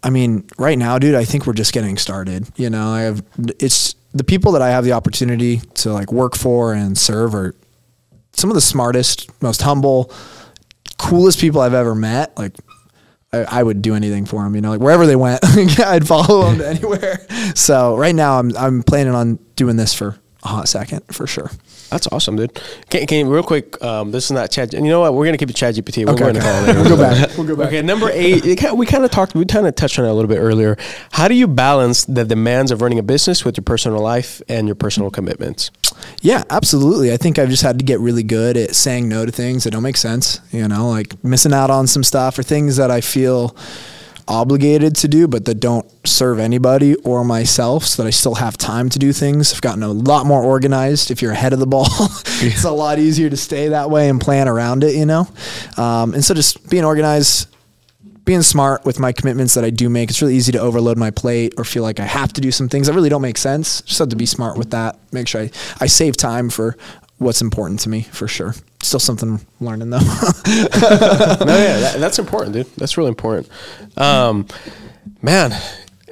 I 0.04 0.12
mean, 0.12 0.48
right 0.60 0.78
now, 0.78 1.00
dude, 1.00 1.16
I 1.16 1.26
think 1.26 1.48
we're 1.48 1.54
just 1.54 1.74
getting 1.74 1.98
started. 1.98 2.48
You 2.56 2.70
know, 2.70 2.90
I 2.90 3.02
have 3.02 3.24
it's 3.60 3.96
the 4.14 4.24
people 4.24 4.52
that 4.52 4.62
I 4.62 4.70
have 4.70 4.84
the 4.84 4.92
opportunity 4.92 5.58
to 5.58 5.92
like 5.92 6.12
work 6.12 6.36
for 6.36 6.72
and 6.72 6.96
serve 6.96 7.34
are 7.34 7.56
some 8.34 8.52
of 8.52 8.54
the 8.54 8.62
smartest, 8.62 9.28
most 9.42 9.64
humble, 9.64 10.12
coolest 11.00 11.40
people 11.40 11.62
I've 11.62 11.74
ever 11.74 11.96
met. 11.96 12.38
Like 12.38 12.54
I, 13.34 13.60
I 13.60 13.64
would 13.64 13.82
do 13.82 13.96
anything 13.96 14.26
for 14.26 14.44
them, 14.44 14.56
you 14.56 14.62
know, 14.62 14.72
like 14.72 14.82
wherever 14.82 15.06
they 15.06 15.16
went, 15.16 15.40
I'd 15.80 16.08
follow 16.08 16.52
them 16.52 16.62
anywhere. 16.76 17.26
So 17.56 17.96
right 17.98 18.16
now 18.16 18.40
I'm, 18.40 18.56
I'm 18.58 18.84
planning 18.84 19.14
on 19.14 19.40
doing 19.56 19.78
this 19.78 19.94
for 19.94 20.18
a 20.44 20.48
hot 20.48 20.68
second 20.68 21.04
for 21.12 21.28
sure. 21.28 21.52
That's 21.90 22.08
awesome, 22.08 22.36
dude. 22.38 22.60
Can, 22.90 23.06
can 23.06 23.28
real 23.28 23.44
quick, 23.44 23.82
um, 23.84 24.12
this 24.12 24.26
is 24.26 24.32
not 24.32 24.50
Chat. 24.50 24.74
You 24.74 24.82
know 24.82 25.02
what? 25.02 25.14
We're 25.14 25.26
gonna 25.26 25.38
keep 25.38 25.50
it 25.50 25.56
Chat 25.56 25.76
GPT. 25.76 26.06
We're 26.06 26.14
Okay, 26.14 26.20
going 26.22 26.36
to 26.36 26.40
call 26.42 26.66
it. 26.70 26.76
We'll 26.76 26.90
go 26.90 26.98
back. 26.98 27.38
We'll 27.38 27.48
go 27.48 27.56
back. 27.56 27.68
Okay, 27.68 27.82
number 27.82 28.10
eight. 28.12 28.44
we 28.74 28.86
kind 28.86 29.04
of 29.06 29.12
talked. 29.12 29.36
We 29.36 29.46
kind 29.46 29.68
of 29.68 29.76
touched 29.76 30.00
on 30.00 30.06
it 30.06 30.10
a 30.10 30.14
little 30.14 30.30
bit 30.30 30.40
earlier. 30.40 30.78
How 31.12 31.28
do 31.28 31.36
you 31.36 31.48
balance 31.48 32.06
the 32.06 32.24
demands 32.24 32.72
of 32.72 32.82
running 32.82 32.98
a 33.00 33.04
business 33.04 33.44
with 33.46 33.58
your 33.58 33.64
personal 33.64 34.00
life 34.02 34.42
and 34.48 34.68
your 34.68 34.76
personal 34.76 35.12
commitments? 35.12 35.70
Yeah, 36.22 36.44
absolutely. 36.50 37.12
I 37.14 37.18
think 37.18 37.38
I've 37.38 37.50
just 37.50 37.64
had 37.64 37.78
to 37.80 37.86
get 37.86 38.00
really 38.00 38.24
good 38.24 38.58
at 38.58 38.74
saying 38.76 39.08
no 39.10 39.26
to 39.26 39.32
things 39.32 39.66
that 39.66 39.72
don't 39.72 39.84
make 39.84 39.98
sense, 39.98 40.40
you 40.52 40.68
know, 40.68 40.90
like 40.90 41.22
missing 41.24 41.54
out 41.54 41.70
on 41.70 41.86
some 41.88 42.04
stuff 42.04 42.40
or 42.40 42.44
things 42.44 42.78
that 42.78 42.90
I 42.90 43.02
feel 43.02 43.56
obligated 44.28 44.96
to 44.98 45.08
do 45.08 45.28
but 45.28 45.46
that 45.46 45.56
don't 45.56 45.86
serve 46.08 46.40
anybody 46.40 46.96
or 46.96 47.24
myself 47.24 47.86
so 47.86 48.02
that 48.02 48.08
I 48.08 48.12
still 48.12 48.36
have 48.36 48.58
time 48.58 48.90
to 48.90 49.00
do 49.00 49.14
things. 49.14 49.54
I've 49.54 49.62
gotten 49.62 49.84
a 49.84 49.90
lot 49.90 50.26
more 50.26 50.44
organized. 50.44 51.12
If 51.12 51.22
you're 51.22 51.32
ahead 51.32 51.54
of 51.54 51.60
the 51.60 51.68
ball, 51.68 51.88
it's 51.90 52.64
a 52.64 52.72
lot 52.72 53.00
easier 53.00 53.30
to 53.30 53.38
stay 53.38 53.70
that 53.70 53.90
way 53.90 54.10
and 54.10 54.20
plan 54.20 54.48
around 54.48 54.84
it, 54.84 54.96
you 54.96 55.06
know. 55.06 55.28
Um, 55.78 56.14
and 56.14 56.24
so 56.24 56.34
just 56.34 56.70
being 56.70 56.86
organized 56.86 57.48
being 58.24 58.42
smart 58.42 58.86
with 58.86 59.00
my 59.00 59.12
commitments 59.12 59.56
that 59.56 59.64
I 59.64 59.72
do 59.72 59.90
make. 59.90 60.10
It's 60.10 60.22
really 60.22 60.36
easy 60.36 60.52
to 60.52 60.60
overload 60.60 60.98
my 60.98 61.12
plate 61.12 61.54
or 61.58 61.64
feel 61.64 61.84
like 61.84 62.00
I 62.00 62.06
have 62.06 62.32
to 62.34 62.42
do 62.42 62.52
some 62.52 62.70
things 62.70 62.88
that 62.88 62.94
really 62.94 63.10
don't 63.10 63.22
make 63.22 63.38
sense. 63.38 63.82
Just 63.82 64.00
have 64.00 64.10
to 64.10 64.16
be 64.16 64.26
smart 64.26 64.58
with 64.58 64.72
that. 64.72 64.98
Make 65.12 65.28
sure 65.28 65.42
I, 65.42 65.52
I 65.80 65.88
save 65.88 66.18
time 66.18 66.50
for 66.50 66.78
what's 67.22 67.42
important 67.42 67.80
to 67.82 67.90
me 67.90 68.02
for 68.02 68.28
sure. 68.28 68.56
Still 68.82 69.00
something 69.00 69.30
I'm 69.30 69.66
learning 69.66 69.92
though. 69.92 70.00
no, 70.00 70.06
yeah, 70.46 71.80
that, 71.80 71.96
that's 72.00 72.18
important, 72.20 72.54
dude. 72.54 72.66
That's 72.78 72.98
really 72.98 73.10
important. 73.10 73.48
Um, 73.96 74.48
man, 75.22 75.54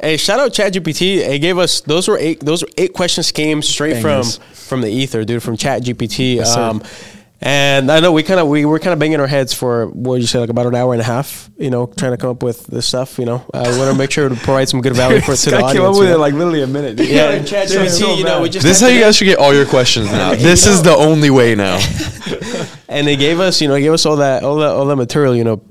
hey, 0.01 0.17
shout 0.17 0.39
out 0.39 0.53
ChatGPT. 0.53 1.17
It 1.17 1.39
gave 1.39 1.57
us 1.57 1.81
those 1.81 2.07
were 2.07 2.17
eight. 2.17 2.39
Those 2.41 2.61
were 2.63 2.69
eight 2.77 2.93
questions 2.93 3.31
came 3.31 3.61
straight 3.63 4.01
Bangers. 4.03 4.37
from 4.37 4.53
from 4.53 4.81
the 4.81 4.89
ether, 4.89 5.25
dude, 5.25 5.41
from 5.41 5.57
ChatGPT. 5.57 6.45
sir. 6.45 6.61
um, 6.61 6.83
and 7.41 7.89
I 7.89 7.99
know 8.01 8.11
we 8.11 8.23
kind 8.23 8.39
of 8.39 8.47
we 8.47 8.65
were 8.65 8.79
kind 8.79 8.91
of 8.93 8.99
banging 8.99 9.19
our 9.19 9.27
heads 9.27 9.53
for 9.53 9.87
what 9.87 10.15
did 10.15 10.21
you 10.21 10.27
say 10.27 10.39
like 10.39 10.49
about 10.49 10.65
an 10.65 10.75
hour 10.75 10.93
and 10.93 11.01
a 11.01 11.05
half, 11.05 11.49
you 11.57 11.69
know, 11.69 11.85
trying 11.87 12.11
to 12.11 12.17
come 12.17 12.31
up 12.31 12.43
with 12.43 12.67
this 12.67 12.85
stuff. 12.85 13.17
You 13.17 13.25
know, 13.25 13.45
I 13.53 13.77
want 13.77 13.91
to 13.91 13.97
make 13.97 14.11
sure 14.11 14.27
to 14.27 14.35
provide 14.35 14.67
some 14.67 14.81
good 14.81 14.93
value 14.95 15.21
for 15.21 15.31
This 15.31 15.43
to 15.45 15.51
the 15.51 15.57
guy 15.57 15.63
audience. 15.63 15.79
came 15.79 15.85
up 15.87 15.93
you 15.95 15.99
with 16.01 16.09
know? 16.09 16.15
it 16.15 16.19
like 16.19 16.33
literally 16.33 16.63
a 16.63 16.67
minute. 16.67 16.97
dude. 16.97 17.07
yeah, 17.09 17.29
and 17.31 17.45
ChatGPT, 17.47 17.89
so 17.89 18.15
you 18.15 18.23
know, 18.25 18.41
we 18.41 18.49
just 18.49 18.65
This 18.65 18.77
is 18.77 18.81
how 18.81 18.87
you 18.93 18.99
guys 18.99 19.15
should 19.15 19.25
get 19.25 19.37
all 19.39 19.53
your 19.53 19.65
questions 19.65 20.07
now. 20.11 20.35
This 20.35 20.67
is 20.67 20.83
the 20.83 20.93
only 20.95 21.29
way 21.29 21.55
now. 21.55 21.79
and 22.89 23.07
they 23.07 23.15
gave 23.15 23.39
us, 23.39 23.61
you 23.61 23.67
know, 23.69 23.75
they 23.75 23.81
gave 23.81 23.93
us 23.93 24.05
all 24.05 24.17
that 24.17 24.43
all 24.43 24.57
that 24.57 24.71
all 24.71 24.85
that 24.87 24.95
material, 24.97 25.35
you 25.35 25.43
know, 25.45 25.61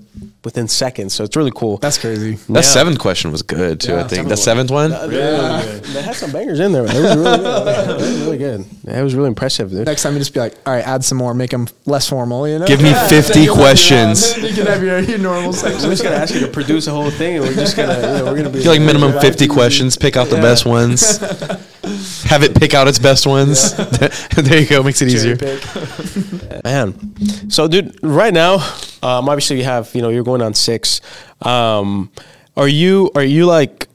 within 0.49 0.67
seconds. 0.67 1.13
So 1.13 1.25
it's 1.25 1.37
really 1.37 1.53
cool. 1.55 1.77
That's 1.77 1.99
crazy. 1.99 2.35
That 2.49 2.55
Yeah. 2.55 2.61
seventh 2.63 2.99
question 2.99 3.31
was 3.31 3.43
good 3.43 3.81
too. 3.81 3.97
I 3.97 4.05
think 4.09 4.29
the 4.29 4.37
seventh 4.37 4.71
one. 4.71 4.91
Yeah. 4.91 5.63
They 5.99 6.03
had 6.03 6.15
some 6.17 6.31
bangers 6.33 6.61
in 6.61 6.73
there. 6.73 6.85
Man. 6.85 6.97
It 6.97 7.01
was 7.03 7.17
really 7.17 7.39
good. 7.39 7.91
It 7.91 7.97
was 8.01 8.21
really 8.23 8.39
good. 8.39 8.65
It 8.87 9.03
was 9.03 9.15
really 9.15 9.29
impressive, 9.29 9.71
dude. 9.71 9.87
Next 9.87 10.03
time 10.03 10.13
you 10.15 10.19
just 10.21 10.33
be 10.35 10.41
like, 10.41 10.55
all 10.67 10.73
right, 10.75 10.87
add 10.87 11.05
some 11.05 11.19
more, 11.19 11.35
make 11.35 11.51
them 11.51 11.67
less 11.87 12.09
formal, 12.09 12.47
you 12.49 12.59
know? 12.59 12.67
Give 12.67 12.81
me 12.83 12.93
fifty 13.09 13.47
questions. 13.47 14.37
you 14.49 14.55
can 14.55 14.67
have 14.67 14.83
your, 14.83 14.99
your 15.01 15.19
normal 15.19 15.49
I'm 15.51 15.53
section. 15.53 15.91
just 15.91 16.03
gonna 16.03 16.17
ask 16.17 16.33
you 16.35 16.41
to 16.41 16.49
produce 16.49 16.87
a 16.87 16.91
whole 16.93 17.11
thing, 17.11 17.37
and 17.37 17.45
we're 17.45 17.55
just 17.55 17.77
gonna, 17.77 17.95
you 17.95 18.01
know, 18.01 18.25
we're 18.27 18.37
gonna 18.37 18.51
be 18.51 18.63
like 18.65 18.81
minimum 18.81 19.19
fifty 19.21 19.47
questions. 19.47 19.97
Pick 19.97 20.17
out 20.17 20.29
the 20.29 20.37
best 20.37 20.65
ones. 20.67 21.19
Have 22.25 22.43
it 22.43 22.55
pick 22.55 22.75
out 22.75 22.89
its 22.89 22.99
best 22.99 23.27
ones. 23.27 23.75
there 24.37 24.61
you 24.61 24.67
go. 24.67 24.83
Makes 24.83 25.03
it 25.03 25.09
easier. 25.09 25.37
Man, 26.65 27.51
so 27.51 27.69
dude, 27.69 27.99
right 28.03 28.33
now, 28.33 28.55
um, 29.03 29.29
obviously 29.29 29.59
you 29.59 29.65
have, 29.65 29.95
you 29.95 30.03
know, 30.03 30.09
you're 30.09 30.25
going 30.25 30.43
on 30.43 30.55
six. 30.55 31.01
Um, 31.43 32.11
are 32.57 32.69
you, 32.69 33.11
are 33.15 33.23
you 33.23 33.47
like, 33.47 33.89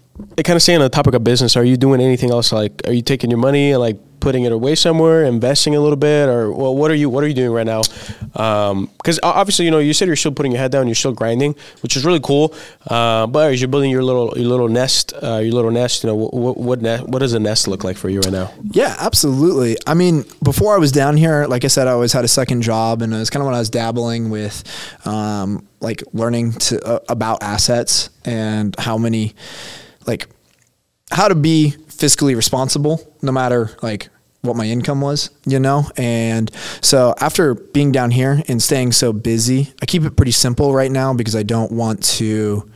kind 0.44 0.56
of 0.56 0.62
staying 0.62 0.80
on 0.80 0.84
the 0.84 0.90
topic 0.90 1.14
of 1.14 1.24
business? 1.24 1.56
Are 1.56 1.64
you 1.64 1.78
doing 1.78 2.02
anything 2.02 2.32
else? 2.32 2.52
Like, 2.52 2.82
are 2.88 2.94
you 2.94 3.02
taking 3.02 3.30
your 3.30 3.40
money 3.40 3.72
and 3.72 3.80
like 3.80 3.98
putting 4.24 4.46
it 4.46 4.54
away 4.54 4.74
somewhere, 4.74 5.26
investing 5.26 5.76
a 5.76 5.82
little 5.82 5.98
bit, 5.98 6.30
or 6.30 6.50
well, 6.50 6.74
what 6.74 6.90
are 6.90 6.96
you, 6.96 7.10
what 7.10 7.26
are 7.26 7.28
you 7.28 7.34
doing 7.34 7.52
right 7.52 7.66
now? 7.66 7.82
Because 8.94 9.20
obviously, 9.22 9.66
you 9.66 9.72
know, 9.72 9.80
you 9.80 9.94
said 9.94 10.08
you're 10.08 10.16
still 10.16 10.32
putting 10.32 10.54
your 10.54 10.62
head 10.62 10.72
down, 10.72 10.88
you're 10.88 10.96
still 10.96 11.12
grinding, 11.12 11.54
which 11.82 11.98
is 11.98 12.06
really 12.06 12.22
cool. 12.22 12.56
Uh, 12.88 13.28
but 13.28 13.52
as 13.52 13.60
you're 13.60 13.68
building 13.68 13.92
your 13.92 14.02
little, 14.02 14.34
your 14.38 14.48
little 14.48 14.70
nest, 14.70 15.14
uh, 15.22 15.40
your 15.44 15.52
little 15.52 15.72
nest, 15.72 16.04
you 16.04 16.08
know, 16.08 16.16
what, 16.16 16.58
what, 16.58 16.80
what 17.10 17.20
does 17.20 17.34
a 17.34 17.40
nest 17.40 17.68
look 17.68 17.84
like 17.84 17.98
for 17.98 18.08
you 18.08 18.22
right 18.22 18.32
now? 18.32 18.50
Yeah, 18.72 18.96
absolutely. 18.98 19.76
I 19.86 19.94
mean, 19.94 20.24
before 20.42 20.74
I 20.74 20.78
was 20.78 20.94
down 20.94 21.18
here, 21.18 21.46
like 21.46 21.66
I 21.66 21.68
said, 21.68 21.90
I 21.90 21.92
always 21.92 22.14
had 22.14 22.24
a 22.24 22.30
second 22.30 22.62
job, 22.62 23.02
and 23.02 23.14
it 23.14 23.18
was 23.18 23.30
kind 23.30 23.42
of 23.42 23.46
when 23.46 23.56
I 23.56 23.60
was 23.60 23.70
dabbling 23.70 24.30
with, 24.30 24.64
um, 25.06 25.68
like 25.82 26.02
learning 26.14 26.54
to 26.54 26.82
uh, 26.86 27.00
about 27.10 27.44
assets 27.44 28.10
and 28.24 28.74
how 28.80 28.98
many, 28.98 29.36
like, 30.06 30.28
how 31.12 31.28
to 31.28 31.36
be 31.36 31.76
fiscally 31.88 32.36
responsible, 32.36 33.16
no 33.22 33.32
matter 33.32 33.76
like 33.82 34.10
what 34.42 34.58
my 34.58 34.66
income 34.66 35.00
was, 35.00 35.30
you 35.46 35.60
know? 35.60 35.90
And 35.96 36.52
so 36.82 37.14
after 37.20 37.56
being 37.56 37.92
down 37.92 38.12
here 38.12 38.42
and 38.48 38.62
staying 38.62 38.92
so 38.92 39.14
busy, 39.14 39.74
I 39.82 39.86
keep 39.86 40.04
it 40.04 40.18
pretty 40.18 40.32
simple 40.34 40.74
right 40.74 40.92
now 40.92 41.14
because 41.14 41.36
I 41.36 41.44
don't 41.44 41.72
want 41.72 42.04
to 42.04 42.70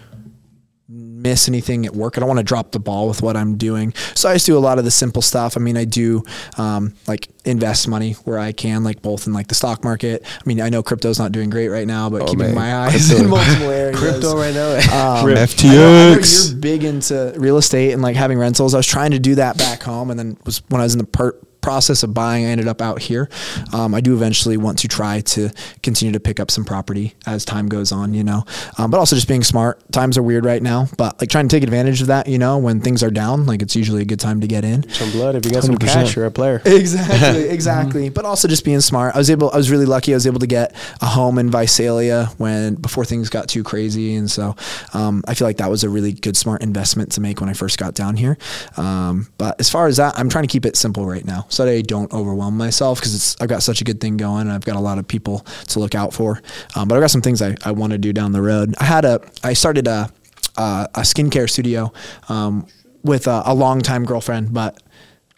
miss 1.18 1.48
anything 1.48 1.86
at 1.86 1.96
work. 1.96 2.18
I 2.18 2.20
don't 2.20 2.28
want 2.28 2.40
to 2.40 2.44
drop 2.44 2.72
the 2.72 2.80
ball 2.80 3.08
with 3.08 3.22
what 3.22 3.36
I'm 3.36 3.58
doing. 3.58 3.94
So 4.16 4.30
I 4.30 4.34
just 4.34 4.46
do 4.46 4.58
a 4.58 4.60
lot 4.60 4.78
of 4.78 4.86
the 4.86 4.92
simple 4.92 5.22
stuff. 5.22 5.58
I 5.58 5.60
mean, 5.60 5.78
I 5.78 5.86
do 5.86 6.24
um, 6.58 6.94
like 7.08 7.28
invest 7.46 7.88
money 7.88 8.14
where 8.24 8.40
I 8.40 8.52
can, 8.52 8.84
like 8.84 9.02
both 9.02 9.28
in 9.28 9.34
like 9.34 9.48
the 9.48 9.56
stock 9.56 9.84
market. 9.84 10.24
I 10.26 10.42
mean, 10.46 10.62
I 10.62 10.70
know 10.70 10.84
crypto's 10.84 11.20
not 11.20 11.32
doing 11.32 11.50
great 11.50 11.70
right 11.70 11.88
now, 11.88 12.10
but 12.10 12.28
keeping 12.28 12.40
man. 12.40 12.56
my 12.56 12.76
eyes 12.86 13.12
in 13.12 13.30
multiple 13.30 13.70
areas. 13.70 14.00
Crypto 14.00 14.38
right 14.38 14.54
now. 14.54 14.76
Um, 14.78 15.28
FTX. 15.28 15.66
I 15.66 15.76
know, 15.76 16.12
I 16.12 16.16
know 16.16 16.50
you're 16.50 16.56
big 16.58 16.84
into 16.84 17.34
real 17.38 17.58
estate 17.58 17.94
and 17.94 18.02
like 18.02 18.16
having 18.16 18.38
rentals. 18.38 18.74
I 18.74 18.78
was 18.78 18.88
trying 18.88 19.12
to 19.12 19.20
do 19.20 19.36
that 19.36 19.58
back 19.58 19.84
home, 19.84 20.12
and 20.12 20.20
then 20.20 20.38
was 20.46 20.62
when 20.70 20.82
I 20.82 20.84
was 20.84 20.94
in 20.94 21.00
the 21.00 21.06
per- 21.06 21.38
process 21.62 22.04
of 22.04 22.14
buying, 22.14 22.46
I 22.46 22.50
ended 22.50 22.68
up 22.68 22.82
out 22.82 23.02
here. 23.02 23.30
Um, 23.74 23.94
I 23.94 24.02
do 24.02 24.14
eventually 24.14 24.58
want 24.58 24.80
to 24.80 24.88
try 24.88 25.22
to 25.22 25.50
continue 25.84 26.14
to 26.14 26.20
pick 26.20 26.40
up 26.40 26.52
some 26.52 26.66
property 26.66 27.16
as 27.26 27.46
time 27.46 27.68
goes 27.68 27.92
on, 27.92 28.14
you 28.14 28.24
know. 28.24 28.44
Um, 28.78 28.92
but 28.92 28.98
also 28.98 29.16
just 29.16 29.28
being 29.28 29.44
smart. 29.44 29.80
Times 29.92 30.18
are 30.18 30.24
weird 30.24 30.46
right 30.46 30.62
now, 30.62 30.88
but 30.98 31.20
like 31.20 31.30
trying 31.30 31.48
to 31.48 31.56
take 31.56 31.64
advantage 31.64 32.02
of 32.02 32.08
that, 32.08 32.28
you 32.28 32.38
know, 32.38 32.58
when 32.58 32.82
things 32.82 33.04
are 33.04 33.12
down, 33.12 33.46
like 33.46 33.62
it's 33.62 33.76
usually 33.76 34.02
a 34.02 34.06
good 34.06 34.20
time 34.20 34.42
to 34.42 34.48
get 34.48 34.64
in. 34.64 34.88
some 34.90 35.12
blood. 35.12 35.36
If 35.36 35.46
you 35.46 35.52
got 35.52 35.64
some 35.64 35.76
100%. 35.76 35.86
cash, 35.86 36.16
you're 36.16 36.26
a 36.26 36.32
player. 36.32 36.62
Exactly, 36.88 37.50
exactly. 37.50 38.10
But 38.10 38.26
also 38.26 38.48
just 38.48 38.64
being 38.64 38.82
smart. 38.82 39.16
I 39.16 39.18
was 39.18 39.30
able. 39.30 39.52
I 39.52 39.58
was 39.58 39.70
really 39.70 39.86
lucky. 39.86 40.14
I 40.14 40.16
was 40.16 40.28
able 40.28 40.40
to 40.40 40.48
get 40.48 40.74
a 41.02 41.06
home 41.06 41.38
in 41.38 41.50
Visalia 41.50 42.30
when 42.38 42.76
before 42.76 43.04
things 43.04 43.30
got 43.30 43.50
too 43.50 43.64
crazy, 43.64 44.16
and 44.16 44.30
so 44.30 44.56
um, 44.94 45.24
I 45.28 45.34
feel 45.34 45.48
like 45.48 45.58
that 45.58 45.70
was 45.70 45.84
a 45.84 45.90
really 45.90 46.14
good, 46.14 46.38
smart 46.38 46.62
investment 46.62 47.12
to 47.14 47.22
make 47.22 47.42
when 47.42 47.50
I 47.50 47.54
first 47.54 47.78
got 47.78 47.94
down 47.94 48.16
here. 48.16 48.38
Um, 48.78 49.28
but 49.38 49.60
as 49.60 49.70
far 49.70 49.88
as 49.88 49.98
that, 49.98 50.18
I'm 50.18 50.30
trying 50.30 50.44
to 50.44 50.48
keep 50.52 50.66
it 50.66 50.78
simple 50.78 51.06
right 51.06 51.26
now, 51.26 51.46
so 51.50 51.66
that 51.66 51.72
I 51.72 51.82
don't 51.82 52.12
overwhelm 52.14 52.58
myself 52.58 53.00
because 53.00 53.16
it's 53.16 53.40
I've 53.42 53.50
got 53.50 53.64
such 53.64 53.82
a 53.82 53.84
good 53.84 54.00
thing 54.00 54.18
going, 54.18 54.42
and 54.42 54.52
I've 54.52 54.66
got 54.66 54.76
a 54.76 54.82
lot 54.82 54.98
of 54.98 55.08
people 55.08 55.46
to 55.70 55.80
look 55.80 55.96
out 55.96 56.14
for. 56.14 56.42
Um, 56.76 56.88
but 56.88 56.96
I've 56.96 57.02
got 57.02 57.12
some 57.12 57.22
things 57.22 57.42
I, 57.42 57.56
I 57.64 57.72
want 57.72 57.92
to 57.92 57.98
do 57.98 58.14
down 58.14 58.32
the 58.32 58.42
road. 58.42 58.76
I 58.80 58.84
had 58.86 59.06
a. 59.06 59.22
I 59.44 59.54
started 59.54 59.88
a 59.88 60.10
a, 60.58 60.90
a 60.96 61.02
skincare 61.02 61.50
studio 61.50 61.94
um, 62.30 62.68
with 63.04 63.28
a, 63.28 63.44
a 63.46 63.54
longtime 63.54 64.06
girlfriend, 64.06 64.54
but 64.54 64.82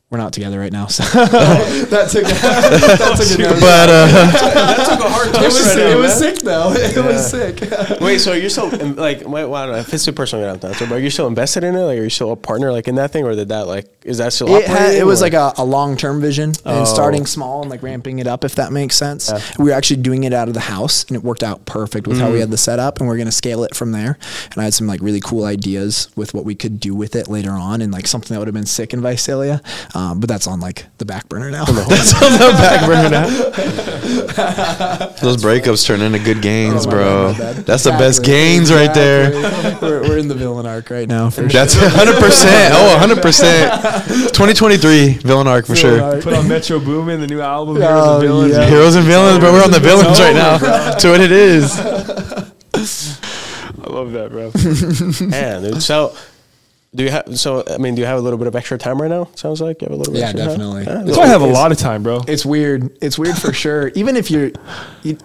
we're 0.10 0.18
not 0.18 0.34
together 0.34 0.58
right 0.60 0.72
now. 0.72 0.88
So 0.88 1.04
that 1.26 2.10
took 2.10 2.24
that 2.24 3.16
took 3.18 3.40
a 3.40 3.60
But 3.60 3.90
uh, 3.90 4.08
that 4.08 4.88
took 4.90 5.06
a 5.06 5.10
hard 5.10 5.28
it 5.30 5.42
was, 5.44 5.68
right 5.68 5.78
now, 5.78 5.88
it 5.92 5.98
was 6.00 6.14
sick 6.18 6.36
though. 6.40 6.72
It 6.74 6.98
was 7.06 7.30
sick. 7.30 8.00
Wait, 8.02 8.18
so 8.20 8.34
you're 8.34 8.50
still 8.50 8.70
like, 8.96 9.20
wait, 9.28 9.46
well, 9.46 9.56
I 9.56 9.66
don't 9.66 9.76
know 9.76 9.80
if 9.82 9.94
it's 9.94 10.06
too 10.06 10.12
personal, 10.14 10.44
you're 10.44 10.52
not 10.52 10.62
to 10.62 10.68
answer, 10.70 10.88
but 10.88 10.96
are 10.96 11.00
you 11.00 11.10
still 11.12 11.28
invested 11.28 11.64
in 11.64 11.76
it? 11.76 11.80
Like, 11.82 12.00
are 12.00 12.04
you 12.04 12.10
still 12.10 12.32
a 12.32 12.36
partner 12.36 12.72
like 12.72 12.88
in 12.88 12.96
that 12.96 13.12
thing, 13.12 13.24
or 13.24 13.36
did 13.36 13.50
that 13.50 13.68
like 13.68 13.86
is 14.04 14.18
that 14.18 14.34
still 14.34 14.48
It, 14.56 14.66
had, 14.66 14.78
operating, 14.78 15.02
it 15.02 15.06
was 15.06 15.22
like 15.22 15.34
a, 15.34 15.54
a 15.58 15.64
long 15.64 15.96
term 15.96 16.20
vision 16.22 16.54
Oh. 16.66 16.80
and 16.80 16.88
starting 16.88 17.26
small 17.28 17.62
and 17.62 17.70
like 17.70 17.84
ramping 17.84 18.18
it 18.20 18.26
up, 18.28 18.44
if 18.44 18.56
that 18.56 18.72
makes 18.72 18.96
sense. 18.96 19.30
Yeah. 19.30 19.40
We 19.60 19.66
were 19.66 19.76
actually 19.76 20.02
doing 20.02 20.24
it 20.24 20.34
out 20.34 20.48
of 20.48 20.54
the 20.56 20.60
house 20.62 21.04
and 21.06 21.16
it 21.16 21.24
worked 21.24 21.44
out 21.44 21.66
perfect 21.66 22.08
with 22.08 22.18
Mm. 22.18 22.22
how 22.22 22.32
we 22.32 22.40
had 22.40 22.50
the 22.50 22.58
setup 22.58 23.00
and 23.00 23.08
we're 23.08 23.18
going 23.18 23.28
to 23.28 23.32
scale 23.32 23.64
it 23.64 23.76
from 23.76 23.92
there. 23.92 24.18
And 24.52 24.58
I 24.58 24.64
had 24.64 24.74
some 24.74 24.88
like 24.88 25.02
really 25.02 25.20
cool 25.20 25.46
ideas 25.46 26.10
with 26.16 26.34
what 26.34 26.46
we 26.46 26.56
could 26.56 26.80
do 26.80 26.96
with 26.96 27.16
it 27.16 27.28
later 27.28 27.52
on 27.52 27.82
and 27.82 27.92
like 27.94 28.08
something 28.08 28.34
that 28.34 28.40
would 28.40 28.48
have 28.48 28.54
been 28.56 28.66
sick 28.66 28.94
in 28.94 29.02
Visalia. 29.02 29.62
Um, 29.94 29.99
Um, 30.00 30.22
but 30.22 30.30
that's 30.30 30.48
on 30.48 30.62
like 30.62 30.86
the 30.98 31.04
back 31.04 31.28
burner 31.28 31.52
now. 31.52 31.66
That's 31.90 32.14
on 32.14 32.32
the 32.32 32.54
back 32.56 32.86
burner 32.88 33.10
now. 33.10 33.28
Those 35.22 35.44
breakups 35.44 35.86
turn 35.86 36.00
into 36.02 36.20
good 36.20 36.42
gains, 36.42 36.88
Oh 36.88 36.90
bro. 36.90 37.34
God, 37.34 37.40
man. 37.40 37.64
That's 37.64 37.84
the 37.84 37.90
best 37.92 38.20
Exactly. 38.20 38.34
gains 38.34 38.72
right 38.72 38.94
there. 38.94 39.32
We're, 39.82 40.02
we're 40.04 40.18
in 40.18 40.30
the 40.30 40.36
villain 40.36 40.66
arc 40.66 40.90
right 40.90 41.06
now. 41.08 41.30
For 41.30 41.42
That's 41.42 41.76
100%. 41.76 42.70
Oh, 42.72 42.98
100%. 43.02 44.28
2023 44.32 45.14
villain 45.16 45.48
arc 45.48 45.66
for 45.66 45.76
Villain 45.76 46.00
sure. 46.00 46.02
arc. 46.02 46.24
Put 46.24 46.34
on 46.34 46.48
Metro 46.48 46.80
Boomin, 46.80 47.20
the 47.20 47.28
new 47.28 47.42
album, 47.42 47.76
Oh, 47.78 47.82
Heroes 47.82 48.08
and 48.14 48.22
Villains. 48.22 48.54
yeah. 48.56 48.70
Heroes 48.70 48.96
and 48.96 49.06
villains, 49.06 49.40
bro. 49.40 49.52
We're 49.52 49.64
on 49.64 49.72
the 49.72 49.80
villains 49.82 50.18
oh, 50.20 50.24
right 50.24 50.34
now. 50.36 50.58
That's 50.60 51.04
what 51.04 51.20
it 51.20 51.32
is. 51.34 51.78
I 51.78 52.46
love 53.92 54.14
that, 54.14 54.30
bro. 54.32 54.52
Man, 55.28 55.64
dude. 55.64 55.84
So, 55.84 56.16
do 56.96 57.04
you 57.04 57.12
have? 57.12 57.40
So, 57.40 57.64
I 57.70 57.78
mean, 57.78 57.96
do 57.96 58.02
you 58.02 58.08
have 58.08 58.18
a 58.18 58.22
little 58.22 58.40
bit 58.40 58.48
of 58.48 58.56
extra 58.56 58.78
time 58.78 59.02
right 59.02 59.10
now? 59.10 59.30
Sounds 59.36 59.62
like 59.62 59.82
you 59.82 59.86
have 59.86 59.94
a 59.94 59.98
little 59.98 60.14
bit. 60.14 60.20
Yeah, 60.20 60.30
extra 60.30 60.40
time? 60.42 60.50
definitely. 60.50 60.84
Yeah, 60.84 61.04
That's 61.04 61.18
why 61.18 61.24
I 61.26 61.28
have 61.28 61.42
a 61.42 61.48
lot 61.48 61.72
of 61.72 61.78
time, 61.78 62.04
bro. 62.04 62.22
It's 62.28 62.46
weird. 62.46 62.98
It's 63.02 63.18
weird 63.18 63.38
for 63.38 63.54
sure. 63.54 63.90
Even 63.90 64.16
if 64.16 64.32
you're, 64.32 64.52
you, 65.04 65.18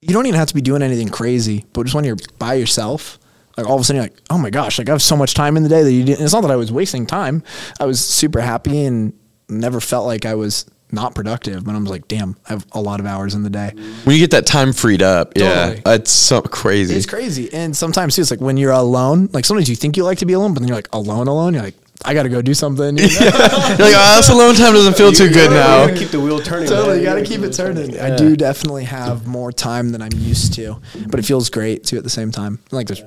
you 0.00 0.08
don't 0.08 0.26
even 0.26 0.38
have 0.38 0.48
to 0.48 0.54
be 0.54 0.60
doing 0.60 0.82
anything 0.82 1.08
crazy, 1.08 1.64
but 1.72 1.84
just 1.84 1.94
when 1.94 2.04
you're 2.04 2.18
by 2.38 2.54
yourself, 2.54 3.18
like 3.56 3.66
all 3.66 3.76
of 3.76 3.80
a 3.80 3.84
sudden 3.84 4.02
you're 4.02 4.04
like, 4.10 4.20
oh 4.30 4.38
my 4.38 4.50
gosh, 4.50 4.78
like 4.78 4.88
I 4.88 4.92
have 4.92 5.02
so 5.02 5.16
much 5.16 5.34
time 5.34 5.56
in 5.56 5.62
the 5.62 5.68
day 5.68 5.82
that 5.82 5.92
you 5.92 6.04
didn't. 6.04 6.24
It's 6.24 6.32
not 6.32 6.42
that 6.42 6.50
I 6.50 6.56
was 6.56 6.70
wasting 6.72 7.06
time. 7.06 7.42
I 7.80 7.86
was 7.86 8.04
super 8.04 8.40
happy 8.40 8.84
and 8.84 9.12
never 9.48 9.80
felt 9.80 10.06
like 10.06 10.26
I 10.26 10.34
was 10.34 10.66
not 10.92 11.14
productive. 11.14 11.64
But 11.64 11.74
I'm 11.74 11.84
like, 11.84 12.06
damn, 12.08 12.36
I 12.46 12.50
have 12.52 12.66
a 12.72 12.80
lot 12.80 13.00
of 13.00 13.06
hours 13.06 13.34
in 13.34 13.42
the 13.42 13.50
day. 13.50 13.72
When 14.04 14.14
you 14.14 14.20
get 14.20 14.30
that 14.32 14.46
time 14.46 14.72
freed 14.72 15.02
up, 15.02 15.32
yeah, 15.36 15.74
Totally. 15.74 15.94
it's 15.96 16.10
so 16.12 16.40
crazy. 16.42 16.94
It's 16.94 17.06
crazy. 17.06 17.52
And 17.52 17.76
sometimes 17.76 18.14
too, 18.16 18.22
it's 18.22 18.30
like 18.30 18.40
when 18.40 18.56
you're 18.56 18.72
alone, 18.72 19.28
like 19.32 19.44
sometimes 19.44 19.68
you 19.68 19.76
think 19.76 19.96
you 19.96 20.04
like 20.04 20.18
to 20.18 20.26
be 20.26 20.34
alone, 20.34 20.54
but 20.54 20.60
then 20.60 20.68
you're 20.68 20.76
like 20.76 20.88
alone, 20.92 21.28
alone. 21.28 21.54
You're 21.54 21.62
like, 21.62 21.74
I 22.04 22.14
got 22.14 22.24
to 22.24 22.28
go 22.28 22.42
do 22.42 22.52
something. 22.54 22.98
You 22.98 23.04
know? 23.06 23.08
You're 23.20 23.30
like, 23.30 23.94
oh, 23.96 24.16
this 24.16 24.28
alone 24.28 24.54
time 24.56 24.72
doesn't 24.74 24.96
feel 24.96 25.12
too 25.12 25.28
good 25.28 25.50
You 25.50 25.56
now. 25.56 25.86
gotta 25.86 25.96
keep 25.96 26.08
the 26.08 26.20
wheel 26.20 26.40
turning. 26.40 26.68
Totally, 26.68 26.88
man. 26.88 26.98
you 26.98 27.04
got 27.04 27.14
to 27.14 27.24
keep 27.24 27.40
it 27.42 27.52
turning. 27.52 27.98
I 28.00 28.16
do 28.16 28.36
definitely 28.36 28.84
have 28.84 29.26
more 29.26 29.52
time 29.52 29.90
than 29.92 30.02
I'm 30.02 30.12
used 30.14 30.54
to, 30.54 30.80
but 31.08 31.20
it 31.20 31.24
feels 31.24 31.48
great 31.48 31.84
too 31.84 31.96
at 31.98 32.02
the 32.04 32.10
same 32.10 32.30
time. 32.32 32.58
Like 32.72 32.88
there's 32.88 33.02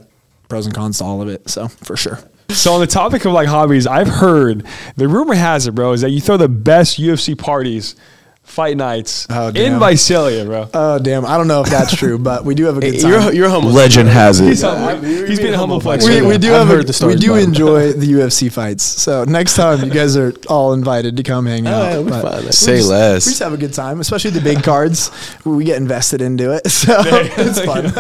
pros 0.48 0.66
and 0.66 0.74
cons 0.74 1.00
to 1.00 1.04
all 1.04 1.22
of 1.22 1.28
it, 1.28 1.50
so 1.50 1.68
for 1.68 1.98
sure. 1.98 2.20
So 2.50 2.74
on 2.74 2.80
the 2.80 2.88
topic 2.88 3.26
of 3.26 3.34
like 3.34 3.48
hobbies, 3.48 3.86
I've 3.86 4.08
heard 4.08 4.66
the 4.96 5.08
rumor 5.08 5.36
has 5.36 5.68
it, 5.68 5.76
bro, 5.76 5.94
is 5.94 6.02
that 6.02 6.12
you 6.12 6.22
throw 6.22 6.38
the 6.38 6.48
best 6.48 7.00
UFC 7.00 7.38
parties, 7.38 7.96
fight 8.46 8.78
nights 8.78 9.28
Oh, 9.30 9.50
in 9.50 9.54
damn. 9.56 9.80
Visalia, 9.80 10.46
bro. 10.46 10.70
Oh 10.74 10.98
damn, 11.00 11.26
I 11.26 11.36
don't 11.38 11.48
know 11.48 11.62
if 11.62 11.70
that's 11.70 11.94
true, 11.96 12.18
but 12.18 12.46
we 12.46 12.56
do 12.56 12.66
have 12.66 12.78
a 12.78 12.82
good 12.82 13.00
time. 13.02 13.12
You're 13.12 13.34
you're 13.34 13.50
humble. 13.50 13.72
Legend 13.72 14.08
has 14.08 14.40
it. 14.40 14.46
He's, 14.46 14.62
humble. 14.62 15.04
he's 15.04 15.40
being 15.40 15.54
a 15.54 15.58
humble 15.58 15.80
flex. 15.82 16.06
we, 16.08 16.22
we 16.22 16.38
do 16.38 16.54
I've 16.56 16.68
have 16.68 16.80
a, 16.80 16.84
the 16.84 16.94
stories 16.94 17.16
we 17.18 17.20
do 17.22 17.36
enjoy 17.36 17.92
the 17.94 18.06
UFC 18.14 18.52
fights. 18.52 18.84
So 18.84 19.24
next 19.26 19.56
time 19.56 19.84
you 19.84 19.92
guys 19.92 20.16
are 20.16 20.34
all 20.48 20.74
invited 20.74 21.18
to 21.18 21.24
come 21.24 21.46
hang 21.46 21.68
out. 21.68 21.92
it'll 21.92 22.06
But 22.06 22.22
fun. 22.22 22.52
Say 22.52 22.78
just- 22.78 22.90
less. 22.90 23.26
We 23.26 23.32
just 23.32 23.44
have 23.44 23.54
a 23.54 23.58
good 23.58 23.74
time, 23.74 24.00
especially 24.00 24.32
the 24.32 24.42
big 24.42 24.64
cards. 24.64 25.12
We 25.44 25.66
get 25.66 25.78
invested 25.78 26.22
into 26.22 26.52
it, 26.54 26.68
so 26.72 26.96
it's 27.04 27.62
fun. 27.62 27.92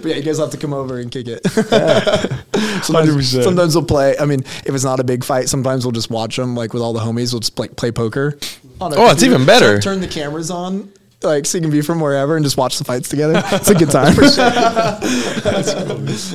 but 0.00 0.04
yeah, 0.08 0.16
you 0.16 0.22
guys 0.22 0.38
have 0.38 0.50
to 0.50 0.56
come 0.56 0.72
over 0.72 0.98
and 0.98 1.10
kick 1.10 1.26
it. 1.28 1.46
sometimes, 1.50 3.32
100%. 3.34 3.44
sometimes 3.44 3.74
we'll 3.74 3.84
play. 3.84 4.16
I 4.18 4.24
mean, 4.24 4.40
if 4.40 4.68
it's 4.74 4.84
not 4.84 5.00
a 5.00 5.04
big 5.04 5.24
fight, 5.24 5.48
sometimes 5.48 5.84
we'll 5.84 5.92
just 5.92 6.10
watch 6.10 6.36
them 6.36 6.54
like 6.54 6.72
with 6.72 6.82
all 6.82 6.92
the 6.92 7.00
homies. 7.00 7.32
We'll 7.32 7.40
just 7.40 7.58
like 7.58 7.76
play 7.76 7.90
poker. 7.92 8.38
On 8.82 8.92
our 8.92 8.98
Oh, 8.98 9.10
it's 9.10 9.22
even 9.22 9.46
better. 9.46 9.80
Turn 9.80 10.00
the 10.00 10.08
cameras 10.08 10.50
on. 10.50 10.92
Like 11.22 11.46
so 11.46 11.56
you 11.58 11.62
can 11.62 11.70
be 11.70 11.82
from 11.82 12.00
wherever 12.00 12.34
and 12.36 12.44
just 12.44 12.56
watch 12.56 12.78
the 12.78 12.84
fights 12.84 13.08
together. 13.08 13.40
It's 13.52 13.70
a 13.70 13.74
good 13.74 13.90
time. 13.98 14.14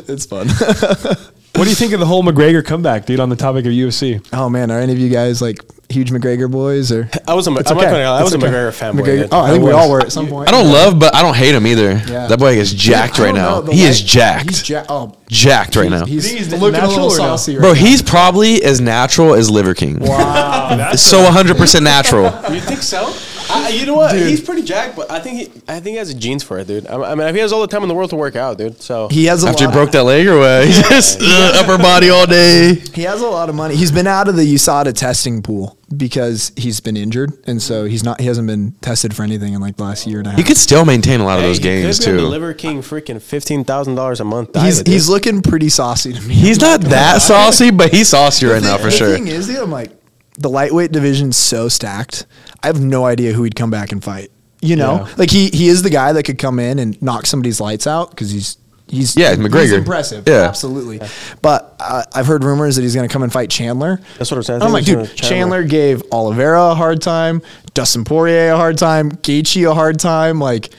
it's 0.08 0.26
fun. 0.26 0.48
What 1.56 1.64
do 1.64 1.70
you 1.72 1.76
think 1.76 1.93
of 1.93 2.00
the 2.00 2.06
whole 2.06 2.22
McGregor 2.22 2.64
comeback, 2.64 3.08
dude? 3.08 3.20
On 3.20 3.30
the 3.30 3.36
topic 3.36 3.66
of 3.66 3.72
UFC, 3.72 4.24
Oh 4.32 4.48
man, 4.48 4.70
are 4.70 4.78
any 4.80 4.93
of 4.93 5.00
you 5.00 5.10
guys 5.10 5.41
like 5.41 5.58
huge 5.90 6.12
McGregor 6.12 6.52
boys 6.52 6.92
or? 6.92 7.10
I 7.28 7.34
was 7.34 7.48
a, 7.48 7.52
I'm 7.52 7.58
It's 7.58 7.70
not 7.70 7.78
okay. 7.78 7.90
gonna 7.92 8.04
I 8.04 8.22
was 8.24 8.34
It's 8.34 8.44
a 8.44 8.46
okay. 8.48 8.54
McGregor 8.56 8.72
fanboy. 8.72 9.06
McGregor. 9.06 9.28
Oh, 9.32 9.40
I 9.42 9.52
think 9.52 9.64
we 9.64 9.72
all 9.72 9.90
were 9.90 10.02
at 10.02 10.12
some 10.12 10.28
point. 10.28 10.50
I 10.50 10.52
don't 10.52 10.72
love, 10.72 11.00
but 11.00 11.16
I 11.16 11.22
don't 11.22 11.36
hate 11.36 11.56
him 11.56 11.66
either. 11.66 11.92
Yeah. 11.92 12.28
That 12.28 12.40
boy 12.40 12.58
is 12.58 12.74
jacked 12.74 13.20
I 13.20 13.24
right 13.24 13.36
don't 13.36 13.36
now. 13.36 13.62
know, 13.62 13.72
He 13.72 13.82
light- 13.84 13.90
is 13.90 14.02
jacked. 14.02 14.50
He's 14.50 14.70
ja- 14.70 14.86
oh, 14.90 15.16
jacked 15.30 15.76
right 15.76 15.90
now. 15.90 16.06
He's, 16.06 16.26
think 16.26 16.40
he's 16.40 16.52
looking 16.54 16.80
a 16.82 16.88
little 16.88 17.10
saucy 17.10 17.54
right 17.56 17.62
Bro, 17.62 17.70
now. 17.74 17.80
he's 17.80 18.02
probably 18.02 18.62
as 18.64 18.82
natural 18.82 19.34
as 19.34 19.50
Liver 19.50 19.74
King. 19.74 20.00
wow. 20.00 20.92
So 20.96 21.24
100% 21.24 21.82
natural. 21.84 22.26
You 22.54 22.60
think 22.62 22.82
so? 22.82 23.14
I, 23.50 23.70
you 23.70 23.86
know 23.86 23.95
what? 23.95 24.16
He's 24.16 24.41
pretty 24.41 24.62
jacked, 24.64 24.95
but 24.95 25.10
I 25.12 25.20
think 25.20 25.38
he, 25.39 25.62
I 25.68 25.76
think 25.80 25.93
he 25.93 25.95
has 25.95 26.14
the 26.14 26.20
genes 26.20 26.43
for 26.43 26.58
it, 26.60 26.68
dude. 26.68 26.88
I, 26.88 26.95
I 27.12 27.16
mean, 27.16 27.34
he 27.34 27.39
has 27.41 27.54
all 27.54 27.62
the 27.62 27.68
time 27.68 27.82
in 27.84 27.88
the 27.89 27.95
world 27.95 28.10
to 28.12 28.16
work 28.16 28.36
out, 28.36 28.58
dude. 28.58 28.82
So 28.82 29.08
He 29.10 29.26
has 29.26 29.43
a 29.43 29.48
After 29.50 29.64
he 29.64 29.66
lot. 29.68 29.74
broke 29.74 29.91
that 29.91 30.04
leg 30.04 30.28
or 30.28 30.39
what? 30.39 30.66
He's 30.66 30.78
just 30.89 31.20
uh, 31.24 31.52
upper 31.56 31.78
body 31.82 32.10
all 32.10 32.26
day. 32.26 32.76
he 32.93 33.04
has 33.04 33.22
a 33.22 33.28
lot 33.28 33.50
of 33.50 33.56
money. 33.56 33.76
He's 33.76 33.91
been 33.91 34.08
out 34.08 34.28
of 34.28 34.36
the 34.36 34.43
USADA 34.43 34.93
testing 34.93 35.41
pool 35.41 35.78
because 35.95 36.52
he's 36.58 36.80
been 36.82 36.98
injured, 36.98 37.32
and 37.48 37.62
so 37.62 37.86
he's 37.86 38.04
not. 38.04 38.20
He 38.20 38.28
hasn't 38.28 38.48
been 38.48 38.74
tested 38.82 39.16
for 39.16 39.24
anything 39.24 39.54
in 39.54 39.62
like 39.62 39.78
the 39.78 39.84
last 39.84 40.06
year 40.06 40.18
and 40.20 40.28
a 40.28 40.32
half. 40.32 40.38
He 40.38 40.43
could 40.43 40.58
still 40.58 40.84
maintain 40.84 41.22
a 41.22 41.26
lot 41.26 41.36
of 41.38 41.43
Hey, 41.43 41.48
those 41.48 41.58
he 41.58 41.64
games 41.64 42.00
could 42.00 42.06
be 42.06 42.12
on 42.12 42.18
the 42.18 42.22
too. 42.24 42.28
Liver 42.28 42.54
King, 42.54 42.82
freaking 42.82 43.22
fifteen 43.22 43.64
thousand 43.64 43.95
dollars 43.95 44.20
a 44.20 44.26
month. 44.26 44.50
he's 44.56 44.76
diet, 44.78 44.88
he's 44.88 45.06
dude. 45.06 45.14
looking 45.14 45.41
pretty 45.41 45.70
saucy 45.70 46.12
to 46.12 46.22
me. 46.24 46.34
He's 46.34 46.60
not 46.60 46.82
that 46.82 47.22
saucy, 47.22 47.72
but 47.72 47.93
he's 47.93 48.10
saucy 48.10 48.45
right 48.45 48.62
now 48.62 48.78
for 48.78 48.86
the 48.86 48.91
sure. 48.91 49.08
The 49.10 49.16
thing 49.16 49.28
is, 49.28 49.48
dude, 49.48 49.58
I'm 49.58 49.72
like, 49.72 49.91
the 50.38 50.50
lightweight 50.50 50.91
division's 50.91 51.38
so 51.38 51.70
stacked. 51.70 52.26
I 52.64 52.68
have 52.68 52.82
no 52.82 53.05
idea 53.05 53.34
who 53.34 53.43
he'd 53.43 53.55
come 53.55 53.70
back 53.72 53.91
and 53.91 54.03
fight. 54.03 54.32
You 54.62 54.76
know, 54.76 55.05
Yeah. 55.05 55.14
like 55.18 55.30
he 55.30 55.49
he 55.49 55.68
is 55.68 55.84
the 55.84 55.89
guy 55.91 56.14
that 56.14 56.24
could 56.24 56.39
come 56.39 56.58
in 56.60 56.80
and 56.80 56.99
knock 57.01 57.26
somebody's 57.28 57.60
lights 57.62 57.86
out 57.86 58.10
because 58.10 58.32
he's 58.32 58.58
he's 58.88 59.16
Yeah, 59.16 59.36
McGregor. 59.36 59.62
He's 59.62 59.72
impressive. 59.74 60.24
Yeah. 60.28 60.41
absolutely. 60.43 60.99
But 61.43 61.76
uh, 61.80 62.03
I've 62.16 62.26
heard 62.26 62.43
rumors 62.43 62.76
that 62.76 62.82
he's 62.82 62.95
going 62.95 63.08
to 63.08 63.12
come 63.14 63.22
and 63.22 63.32
fight 63.32 63.49
Chandler. 63.51 63.99
That's 64.18 64.32
what 64.32 64.38
I'm 64.38 64.43
saying. 64.43 64.62
I 64.64 64.66
I'm 64.66 64.72
like, 64.72 64.86
dude, 64.86 65.08
he's 65.08 65.14
Chandler. 65.14 65.64
gave 65.64 66.01
Oliveira 66.12 66.72
a 66.72 66.76
hard 66.76 67.01
time, 67.03 67.41
Dustin 67.76 68.03
Poirier 68.03 68.51
a 68.53 68.58
hard 68.58 68.78
time, 68.80 69.12
Gaethje 69.12 69.70
a 69.70 69.76
hard 69.76 69.99
time. 69.99 70.39
Like 70.39 70.70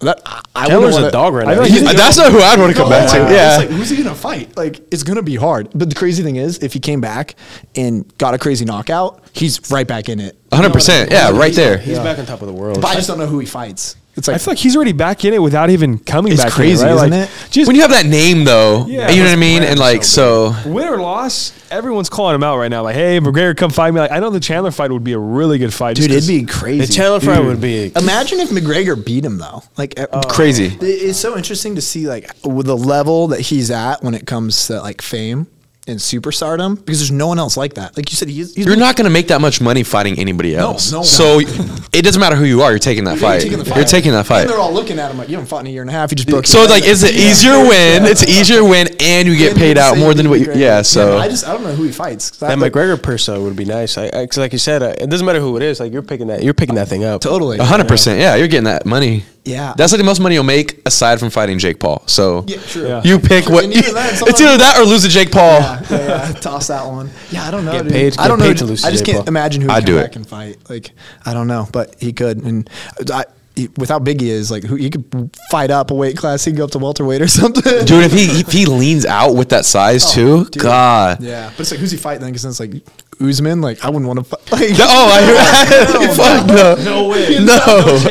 that, 0.00 0.20
I- 0.26 0.40
I 0.56 0.66
Chandler's 0.66 0.94
wouldn't 0.94 1.10
a 1.10 1.12
dog 1.12 1.34
right 1.34 1.46
I 1.46 1.54
now. 1.54 1.60
like 1.60 1.70
He's- 1.70 1.82
he's- 1.82 1.94
That's 1.96 2.16
not 2.16 2.32
who 2.32 2.38
I'd 2.40 2.58
want 2.58 2.72
to 2.74 2.76
come 2.80 2.88
back 2.90 3.10
to. 3.10 3.16
Yeah. 3.32 3.60
It's 3.60 3.70
like, 3.70 3.78
who's 3.78 3.90
he 3.90 4.02
gonna 4.02 4.14
fight? 4.16 4.56
Like, 4.56 4.80
it's 4.90 5.02
gonna 5.04 5.22
be 5.22 5.36
hard. 5.36 5.68
But 5.74 5.88
the 5.90 5.94
crazy 5.94 6.22
thing 6.24 6.34
is, 6.36 6.58
if 6.58 6.72
he 6.72 6.80
came 6.80 7.00
back 7.00 7.36
and 7.76 8.10
got 8.18 8.34
a 8.34 8.38
crazy 8.38 8.64
knockout, 8.64 9.22
he's 9.34 9.70
right 9.70 9.86
back 9.86 10.08
in 10.08 10.18
it. 10.18 10.36
100%. 10.50 11.10
Yeah, 11.10 11.30
right 11.30 11.54
there. 11.54 11.78
He's 11.78 11.98
back 11.98 12.18
on 12.18 12.26
top 12.26 12.40
of 12.42 12.46
the 12.48 12.52
world. 12.54 12.80
But 12.80 12.88
I 12.88 12.94
just 12.94 13.08
don't 13.08 13.18
know 13.18 13.26
who 13.26 13.38
he 13.38 13.46
fights. 13.46 13.96
It's 14.16 14.26
like 14.26 14.34
I 14.34 14.38
feel 14.38 14.50
like 14.52 14.58
he's 14.58 14.74
already 14.74 14.92
back 14.92 15.24
in 15.24 15.32
it 15.32 15.40
without 15.40 15.70
even 15.70 15.96
coming 15.96 16.32
It's 16.32 16.42
back. 16.42 16.52
crazy, 16.52 16.82
in 16.82 16.88
it, 16.88 16.94
right? 16.94 16.96
isn't 17.06 17.10
like, 17.20 17.28
it? 17.30 17.48
Just 17.52 17.68
When 17.68 17.76
you 17.76 17.82
have 17.82 17.92
that 17.92 18.06
name 18.06 18.42
though, 18.44 18.84
Yeah. 18.86 19.08
you 19.08 19.18
know 19.22 19.26
what 19.28 19.32
I 19.32 19.36
mean? 19.36 19.62
And 19.62 19.78
like, 19.78 20.02
so 20.02 20.52
win 20.66 20.88
or 20.88 21.00
loss, 21.00 21.52
everyone's 21.70 22.08
calling 22.08 22.34
him 22.34 22.42
out 22.42 22.58
right 22.58 22.68
now. 22.68 22.82
Like, 22.82 22.96
hey, 22.96 23.20
McGregor, 23.20 23.56
come 23.56 23.70
fight 23.70 23.94
me. 23.94 24.00
Like, 24.00 24.10
I 24.10 24.18
know 24.18 24.28
the 24.30 24.40
Chandler 24.40 24.72
fight 24.72 24.90
would 24.90 25.04
be 25.04 25.12
a 25.12 25.18
really 25.18 25.58
good 25.58 25.72
fight. 25.72 25.94
dude, 25.94 26.10
It'd 26.10 26.26
be 26.28 26.44
crazy. 26.44 26.86
the 26.86 26.92
Chandler 26.92 27.20
fight 27.20 27.44
would 27.44 27.60
be. 27.60 27.92
Imagine 27.94 28.40
if 28.40 28.50
McGregor 28.50 29.02
beat 29.02 29.24
him 29.24 29.38
though. 29.38 29.62
Like 29.78 29.98
uh, 29.98 30.22
crazy. 30.28 30.76
It's 30.80 31.18
so 31.18 31.36
interesting 31.36 31.76
to 31.76 31.80
see 31.80 32.08
like 32.08 32.28
with 32.44 32.66
the 32.66 32.76
level 32.76 33.28
that 33.28 33.40
he's 33.40 33.70
at 33.70 34.02
when 34.02 34.14
it 34.14 34.26
comes 34.26 34.66
to 34.66 34.80
like 34.82 35.02
fame 35.02 35.46
and 35.90 36.00
superstardom 36.00 36.76
because 36.76 37.00
there's 37.00 37.10
no 37.10 37.26
one 37.26 37.38
else 37.38 37.56
like 37.56 37.74
that. 37.74 37.96
Like 37.96 38.10
you 38.10 38.16
said, 38.16 38.28
he's, 38.28 38.54
he's 38.54 38.64
You're 38.66 38.76
not 38.76 38.96
going 38.96 39.04
to 39.04 39.10
make 39.10 39.28
that 39.28 39.40
much 39.40 39.60
money 39.60 39.82
fighting 39.82 40.18
anybody 40.18 40.56
else. 40.56 40.92
no, 40.92 41.02
so 41.02 41.40
it 41.40 42.02
doesn't 42.04 42.20
matter 42.20 42.36
who 42.36 42.44
you 42.44 42.62
are. 42.62 42.70
You're 42.70 42.78
taking 42.78 43.04
that 43.04 43.18
fight. 43.18 43.40
taking 43.42 43.58
the 43.58 43.74
You're 43.74 43.84
taking 43.84 44.12
that 44.12 44.26
fight. 44.26 44.42
And 44.42 44.50
they're 44.50 44.58
all 44.58 44.72
looking 44.72 44.98
at 44.98 45.10
him 45.10 45.18
like 45.18 45.28
you 45.28 45.34
haven't 45.34 45.48
fought 45.48 45.60
in 45.60 45.66
a 45.66 45.70
year 45.70 45.82
and 45.82 45.90
a 45.90 45.92
half. 45.92 46.10
You 46.12 46.16
just 46.16 46.28
broke. 46.28 46.46
So 46.46 46.60
your 46.60 46.68
like, 46.68 46.82
leg." 46.82 46.90
it's 46.90 47.02
an 47.02 47.10
Yeah. 47.14 47.30
easier 47.30 47.58
win. 47.58 48.04
It's 48.06 48.22
an 48.22 48.28
easier 48.30 48.64
win, 48.64 48.88
and 49.00 49.28
you 49.28 49.36
get 49.36 49.50
And 49.52 49.58
paid 49.58 49.76
out 49.78 49.98
more 49.98 50.14
than 50.14 50.30
what. 50.30 50.40
You, 50.40 50.46
McGregor. 50.46 50.56
yeah. 50.56 50.82
So 50.82 51.18
I 51.18 51.28
just 51.28 51.46
I 51.46 51.52
don't 51.52 51.62
know 51.64 51.72
who 51.74 51.82
he 51.84 51.92
fights. 51.92 52.42
I 52.42 52.48
That 52.48 52.58
like- 52.58 52.72
McGregor 52.72 53.00
perso 53.02 53.42
would 53.42 53.56
be 53.56 53.64
nice. 53.64 53.98
I, 53.98 54.06
I, 54.06 54.26
'cause 54.26 54.38
like 54.38 54.52
you 54.52 54.58
said, 54.58 54.82
uh, 54.82 54.94
it 54.98 55.10
doesn't 55.10 55.26
matter 55.26 55.40
who 55.40 55.56
it 55.56 55.62
is. 55.62 55.80
Like 55.80 55.92
you're 55.92 56.02
picking 56.02 56.28
that, 56.28 56.42
you're 56.42 56.54
picking 56.54 56.76
that 56.76 56.88
thing 56.88 57.04
up. 57.04 57.20
totally. 57.20 57.58
hundred 57.58 57.88
percent. 57.88 58.20
Yeah, 58.20 58.36
you're 58.36 58.48
getting 58.48 58.64
that 58.64 58.86
money. 58.86 59.24
Yeah. 59.44 59.72
That's 59.76 59.92
like 59.92 59.98
the 59.98 60.04
most 60.04 60.20
money 60.20 60.34
you'll 60.34 60.44
make 60.44 60.80
aside 60.86 61.18
from 61.18 61.30
fighting 61.30 61.58
Jake 61.58 61.80
Paul. 61.80 62.02
So 62.06 62.44
Yeah, 62.46 62.58
true. 62.58 62.86
Yeah. 62.86 63.02
you 63.04 63.18
pick 63.18 63.48
what. 63.48 63.64
And 63.64 63.72
even 63.74 63.92
it's 63.96 64.40
either 64.40 64.58
that 64.58 64.78
or 64.78 64.84
lose 64.84 65.02
to 65.04 65.08
Jake 65.08 65.32
Paul. 65.32 65.60
Yeah, 65.60 65.82
yeah, 65.90 65.98
yeah. 66.28 66.32
Toss 66.40 66.66
that 66.68 66.86
one. 66.86 67.10
Yeah, 67.30 67.44
I 67.44 67.50
don't 67.50 67.64
know. 67.64 67.72
Get 67.72 67.82
dude. 67.84 67.92
paid- 67.92 68.18
I 68.18 68.28
don't 68.28 68.38
get 68.38 68.44
know. 68.44 68.50
paid 68.50 68.58
to 68.58 68.64
lose 68.66 68.84
I 68.84 68.90
just 68.90 69.04
Jake 69.04 69.14
can't 69.14 69.24
Paul. 69.26 69.28
imagine 69.32 69.62
who 69.62 69.70
I'd 69.70 69.84
do 69.86 69.92
come 69.94 69.98
it. 70.00 70.06
back 70.08 70.16
and 70.16 70.26
fight. 70.26 70.56
Like 70.68 70.90
I 71.24 71.32
don't 71.32 71.46
know, 71.48 71.68
but 71.72 71.96
he 71.98 72.12
could. 72.12 72.44
And 72.44 72.68
I, 73.12 73.24
he, 73.56 73.68
with 73.78 73.88
how 73.88 73.98
big 73.98 74.20
he 74.20 74.30
is, 74.30 74.50
like 74.50 74.62
who 74.62 74.76
he 74.76 74.90
could 74.90 75.34
fight 75.50 75.70
up 75.70 75.90
a 75.90 75.94
weight 75.94 76.16
class. 76.16 76.44
He 76.44 76.52
could 76.52 76.58
go 76.58 76.64
up 76.64 76.70
to 76.72 76.78
welterweight 76.78 77.22
or 77.22 77.28
something. 77.40 77.62
Dude, 77.86 78.04
if 78.04 78.12
he 78.12 78.40
if 78.40 78.52
he 78.52 78.66
leans 78.66 79.06
out 79.06 79.34
with 79.34 79.48
that 79.48 79.64
size 79.64 80.04
oh, 80.06 80.14
too, 80.14 80.32
Oh, 80.32 80.44
dude. 80.44 80.62
God. 80.62 81.22
Yeah, 81.22 81.48
but 81.50 81.60
it's 81.60 81.70
like 81.70 81.80
who's 81.80 81.90
he 81.90 81.96
fighting 81.96 82.20
then? 82.20 82.30
Because 82.30 82.44
it's 82.44 82.60
like 82.60 82.74
Usman. 83.20 83.60
Like 83.60 83.84
I 83.84 83.88
wouldn't 83.90 84.06
want 84.06 84.18
to 84.18 84.24
fight. 84.24 84.52
Like, 84.52 84.70
No, 84.78 84.86
oh, 84.88 85.10
I 85.12 86.14
fuck 86.16 86.46
no. 86.46 86.74
No 86.84 87.08
way. 87.08 87.38
No, 87.44 87.56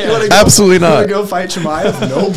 You 0.00 0.10
wanna 0.10 0.28
go- 0.28 0.36
absolutely 0.36 0.76
you 0.76 0.82
wanna 0.82 1.00
not. 1.02 1.08
Go 1.08 1.26
fight 1.26 1.50
Chimaev? 1.50 2.00
Nope. 2.08 2.32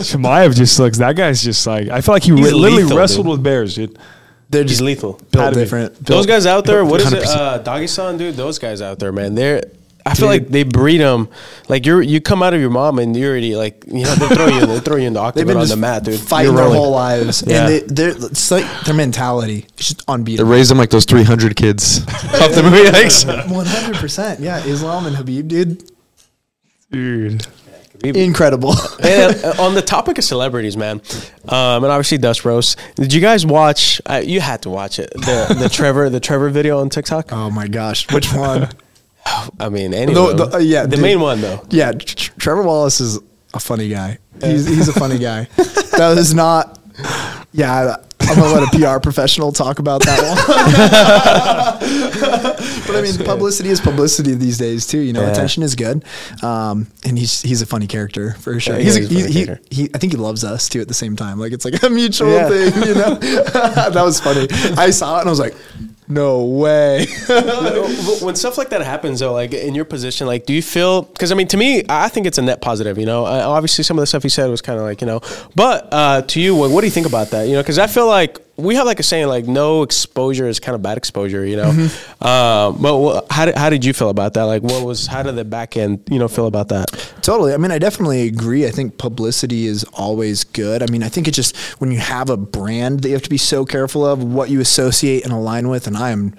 Chimaev 0.00 0.54
just 0.54 0.78
looks. 0.78 0.98
That 0.98 1.16
guy's 1.16 1.42
just 1.42 1.66
like. 1.66 1.88
I 1.88 2.00
feel 2.00 2.14
like 2.14 2.22
he 2.22 2.34
He's 2.34 2.46
ri- 2.46 2.52
literally 2.52 2.82
lethal, 2.84 2.98
wrestled 2.98 3.26
dude. 3.26 3.32
with 3.32 3.42
bears, 3.42 3.74
dude. 3.74 3.98
They're 4.50 4.62
He's 4.62 4.72
just 4.72 4.82
lethal. 4.82 5.14
built 5.32 5.34
Had 5.44 5.50
to 5.50 5.56
be. 5.56 5.60
different. 5.62 6.04
Those 6.04 6.26
guys 6.26 6.46
out 6.46 6.64
there, 6.64 6.84
what 6.84 7.00
is 7.00 7.12
it? 7.12 7.22
100%. 7.24 7.26
Uh, 7.36 7.62
Dagestan, 7.64 8.16
dude. 8.18 8.34
Those 8.36 8.58
guys 8.58 8.80
out 8.80 8.98
there, 8.98 9.12
man. 9.12 9.34
They're. 9.34 9.62
I 10.06 10.14
feel 10.14 10.28
like 10.28 10.48
they 10.48 10.62
breed 10.62 10.98
them. 10.98 11.28
Like 11.68 11.84
you're 11.84 12.00
you 12.00 12.20
come 12.20 12.42
out 12.42 12.54
of 12.54 12.60
your 12.60 12.70
mom 12.70 12.98
and 13.00 13.16
you're 13.16 13.30
already 13.30 13.56
like 13.56 13.84
you 13.86 14.04
know 14.04 14.14
they 14.14 14.28
throw 14.34 14.46
you 14.46 14.64
they 14.66 14.80
throw 14.80 14.96
you 14.96 15.06
in 15.08 15.12
the 15.14 15.20
They've 15.34 15.44
octagon 15.44 15.46
been 15.48 15.56
on 15.58 15.68
the 15.68 15.76
mat, 15.76 16.04
dude. 16.04 16.20
fighting 16.20 16.54
their 16.54 16.68
whole 16.68 16.90
lives, 16.92 17.42
Yeah. 17.46 17.66
and 17.66 17.68
they, 17.68 17.80
they're 17.80 18.10
it's 18.16 18.50
like 18.50 18.64
their 18.84 18.94
mentality 18.94 19.66
is 19.78 19.88
just 19.88 20.02
unbeatable. 20.08 20.48
They 20.48 20.56
raise 20.56 20.68
them 20.68 20.78
like 20.78 20.90
those 20.90 21.04
300 21.06 21.56
kids 21.56 22.06
off 22.06 22.54
the 22.54 22.62
movie. 22.62 23.52
One 23.52 23.66
hundred 23.66 23.96
percent, 23.96 24.40
yeah. 24.40 24.64
Islam 24.64 25.06
and 25.06 25.16
Habib, 25.16 25.48
dude, 25.48 25.82
Dude. 26.90 27.46
incredible. 28.04 28.74
and 29.02 29.34
uh, 29.44 29.54
on 29.58 29.74
the 29.74 29.82
topic 29.82 30.18
of 30.18 30.24
celebrities, 30.24 30.76
man, 30.76 31.00
um, 31.48 31.82
and 31.82 31.86
obviously 31.86 32.18
Dutch 32.18 32.42
Bros. 32.42 32.76
Did 32.94 33.12
you 33.12 33.20
guys 33.20 33.44
watch? 33.44 34.00
Uh, 34.06 34.22
you 34.24 34.40
had 34.40 34.62
to 34.62 34.70
watch 34.70 34.98
it. 34.98 35.10
The 35.14 35.56
the 35.58 35.68
Trevor 35.68 36.08
the 36.10 36.20
Trevor 36.20 36.50
video 36.50 36.80
on 36.80 36.90
TikTok. 36.90 37.32
oh 37.32 37.50
my 37.50 37.66
gosh, 37.66 38.10
which 38.12 38.32
one? 38.32 38.68
I 39.60 39.68
mean, 39.68 39.92
any 39.94 40.14
The- 40.14 40.34
the- 40.34 40.54
uh, 40.56 40.58
yeah, 40.58 40.82
the 40.86 40.96
dude. 40.96 41.00
main 41.02 41.20
one 41.20 41.40
though. 41.40 41.62
Yeah, 41.70 41.92
Tr- 41.92 42.14
Tr- 42.16 42.32
Trevor 42.38 42.62
Wallace 42.62 43.00
is 43.00 43.18
a 43.54 43.60
funny 43.60 43.88
guy. 43.88 44.18
He's 44.42 44.66
he's 44.66 44.88
a 44.88 44.92
funny 44.92 45.18
guy. 45.18 45.48
That 45.96 46.14
was 46.14 46.34
not. 46.34 46.78
Yeah, 47.52 47.96
I'm 48.20 48.36
gonna 48.36 48.52
let 48.60 48.62
a 48.74 48.78
PR 48.78 49.00
professional 49.00 49.50
talk 49.50 49.78
about 49.78 50.02
that 50.04 50.20
one. 50.22 50.36
but 52.86 52.96
I 52.96 53.00
mean, 53.00 53.16
publicity 53.24 53.70
is 53.70 53.80
publicity 53.80 54.34
these 54.34 54.58
days 54.58 54.86
too. 54.86 54.98
You 54.98 55.14
know, 55.14 55.22
Yeah. 55.22 55.32
attention 55.32 55.62
is 55.62 55.74
good. 55.74 56.04
Um, 56.42 56.86
and 57.06 57.18
he's 57.18 57.40
he's 57.40 57.62
a 57.62 57.66
funny 57.66 57.86
character 57.86 58.34
for 58.40 58.60
sure. 58.60 58.76
Yeah, 58.76 58.82
he's 58.82 58.94
he 58.96 59.04
a, 59.22 59.26
he, 59.26 59.32
he, 59.46 59.54
he, 59.70 59.90
I 59.94 59.98
think 59.98 60.12
he 60.12 60.18
loves 60.18 60.44
us 60.44 60.68
too 60.68 60.82
at 60.82 60.88
the 60.88 60.94
same 60.94 61.16
time. 61.16 61.38
Like 61.38 61.52
it's 61.52 61.64
like 61.64 61.82
a 61.82 61.88
mutual 61.88 62.30
Yeah. 62.30 62.48
thing. 62.48 62.82
You 62.88 62.94
know, 62.94 63.14
that 63.94 63.94
was 64.04 64.20
funny. 64.20 64.48
I 64.76 64.90
saw 64.90 65.16
it 65.16 65.20
and 65.20 65.28
I 65.28 65.30
was 65.30 65.40
like, 65.40 65.54
no 66.08 66.44
way. 66.44 67.06
When 68.20 68.36
stuff 68.36 68.58
like 68.58 68.70
that 68.70 68.82
happens, 68.82 69.20
though, 69.20 69.32
like 69.32 69.52
in 69.52 69.74
your 69.74 69.84
position, 69.84 70.26
like, 70.26 70.46
do 70.46 70.52
you 70.52 70.62
feel? 70.62 71.02
Because 71.02 71.32
I 71.32 71.34
mean, 71.34 71.48
to 71.48 71.56
me, 71.56 71.82
I 71.88 72.08
think 72.08 72.26
it's 72.26 72.38
a 72.38 72.42
net 72.42 72.60
positive. 72.60 72.98
You 72.98 73.06
know, 73.06 73.24
obviously 73.24 73.84
some 73.84 73.98
of 73.98 74.02
the 74.02 74.06
stuff 74.06 74.22
he 74.22 74.28
said 74.28 74.48
was 74.48 74.62
kind 74.62 74.78
of 74.78 74.84
like, 74.84 75.00
you 75.00 75.06
know, 75.06 75.20
but 75.54 75.88
uh, 75.92 76.22
to 76.22 76.40
you, 76.40 76.54
what, 76.54 76.70
what 76.70 76.82
do 76.82 76.86
you 76.86 76.92
think 76.92 77.06
about 77.06 77.30
that? 77.30 77.48
You 77.48 77.54
know, 77.54 77.62
because 77.62 77.78
I 77.78 77.86
feel 77.86 78.06
like 78.06 78.40
we 78.56 78.74
have 78.76 78.86
like 78.86 79.00
a 79.00 79.02
saying, 79.02 79.26
like, 79.28 79.46
no 79.46 79.82
exposure 79.82 80.48
is 80.48 80.60
kind 80.60 80.74
of 80.74 80.82
bad 80.82 80.96
exposure. 80.96 81.44
You 81.44 81.56
know, 81.56 81.70
um, 82.20 82.80
but 82.80 82.96
wha- 82.96 83.22
how 83.30 83.46
did 83.46 83.56
how 83.56 83.70
did 83.70 83.84
you 83.84 83.92
feel 83.92 84.08
about 84.08 84.34
that? 84.34 84.44
Like, 84.44 84.62
what 84.62 84.84
was 84.84 85.06
how 85.06 85.22
did 85.22 85.36
the 85.36 85.44
back 85.44 85.76
end, 85.76 86.00
you 86.10 86.18
know, 86.18 86.28
feel 86.28 86.46
about 86.46 86.68
that? 86.68 86.86
Totally. 87.22 87.52
I 87.52 87.56
mean, 87.56 87.70
I 87.70 87.78
definitely 87.78 88.26
agree. 88.26 88.66
I 88.66 88.70
think 88.70 88.98
publicity 88.98 89.66
is 89.66 89.84
always 89.94 90.44
good. 90.44 90.82
I 90.82 90.86
mean, 90.86 91.02
I 91.02 91.08
think 91.08 91.28
it's 91.28 91.36
just 91.36 91.56
when 91.80 91.90
you 91.90 91.98
have 91.98 92.30
a 92.30 92.36
brand 92.36 93.00
that 93.00 93.08
you 93.08 93.14
have 93.14 93.22
to 93.22 93.30
be 93.30 93.38
so 93.38 93.64
careful 93.64 94.06
of 94.06 94.22
what 94.22 94.48
you 94.50 94.60
associate 94.60 95.24
and 95.24 95.32
align 95.32 95.68
with. 95.68 95.86
And 95.86 95.96
I 95.96 96.10
am 96.10 96.34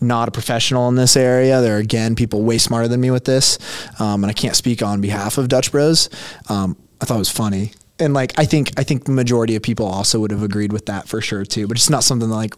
not 0.00 0.28
a 0.28 0.30
professional 0.30 0.88
in 0.88 0.94
this 0.94 1.16
area. 1.16 1.60
There 1.60 1.76
are, 1.76 1.80
again, 1.80 2.14
people 2.14 2.42
way 2.42 2.58
smarter 2.58 2.86
than 2.88 3.00
me 3.00 3.10
with 3.10 3.24
this. 3.24 3.58
Um, 3.98 4.22
and 4.22 4.30
I 4.30 4.32
can't 4.32 4.54
speak 4.54 4.80
on 4.82 5.00
behalf 5.00 5.38
of 5.38 5.48
Dutch 5.48 5.72
Bros. 5.72 6.08
Um, 6.48 6.76
I 7.00 7.04
thought 7.04 7.16
it 7.16 7.18
was 7.18 7.30
funny. 7.30 7.72
And 8.00 8.14
like, 8.14 8.38
I 8.38 8.44
think, 8.44 8.72
I 8.78 8.84
think 8.84 9.04
the 9.04 9.12
majority 9.12 9.56
of 9.56 9.62
people 9.62 9.86
also 9.86 10.20
would 10.20 10.30
have 10.30 10.42
agreed 10.42 10.72
with 10.72 10.86
that 10.86 11.08
for 11.08 11.20
sure 11.20 11.44
too, 11.44 11.66
but 11.66 11.76
it's 11.76 11.90
not 11.90 12.04
something 12.04 12.28
that 12.28 12.34
like, 12.34 12.54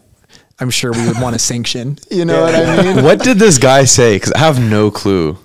I'm 0.59 0.69
sure 0.69 0.91
we 0.91 1.07
would 1.07 1.19
want 1.19 1.33
to 1.33 1.39
sanction. 1.51 1.97
You 2.09 2.25
know 2.25 2.41
what 2.41 2.53
I 2.55 2.81
mean? 2.83 3.03
what 3.03 3.19
did 3.23 3.37
this 3.39 3.57
guy 3.57 3.85
say? 3.85 4.15
Because 4.15 4.31
I 4.33 4.39
have 4.39 4.61
no 4.61 4.91
clue. 4.91 5.37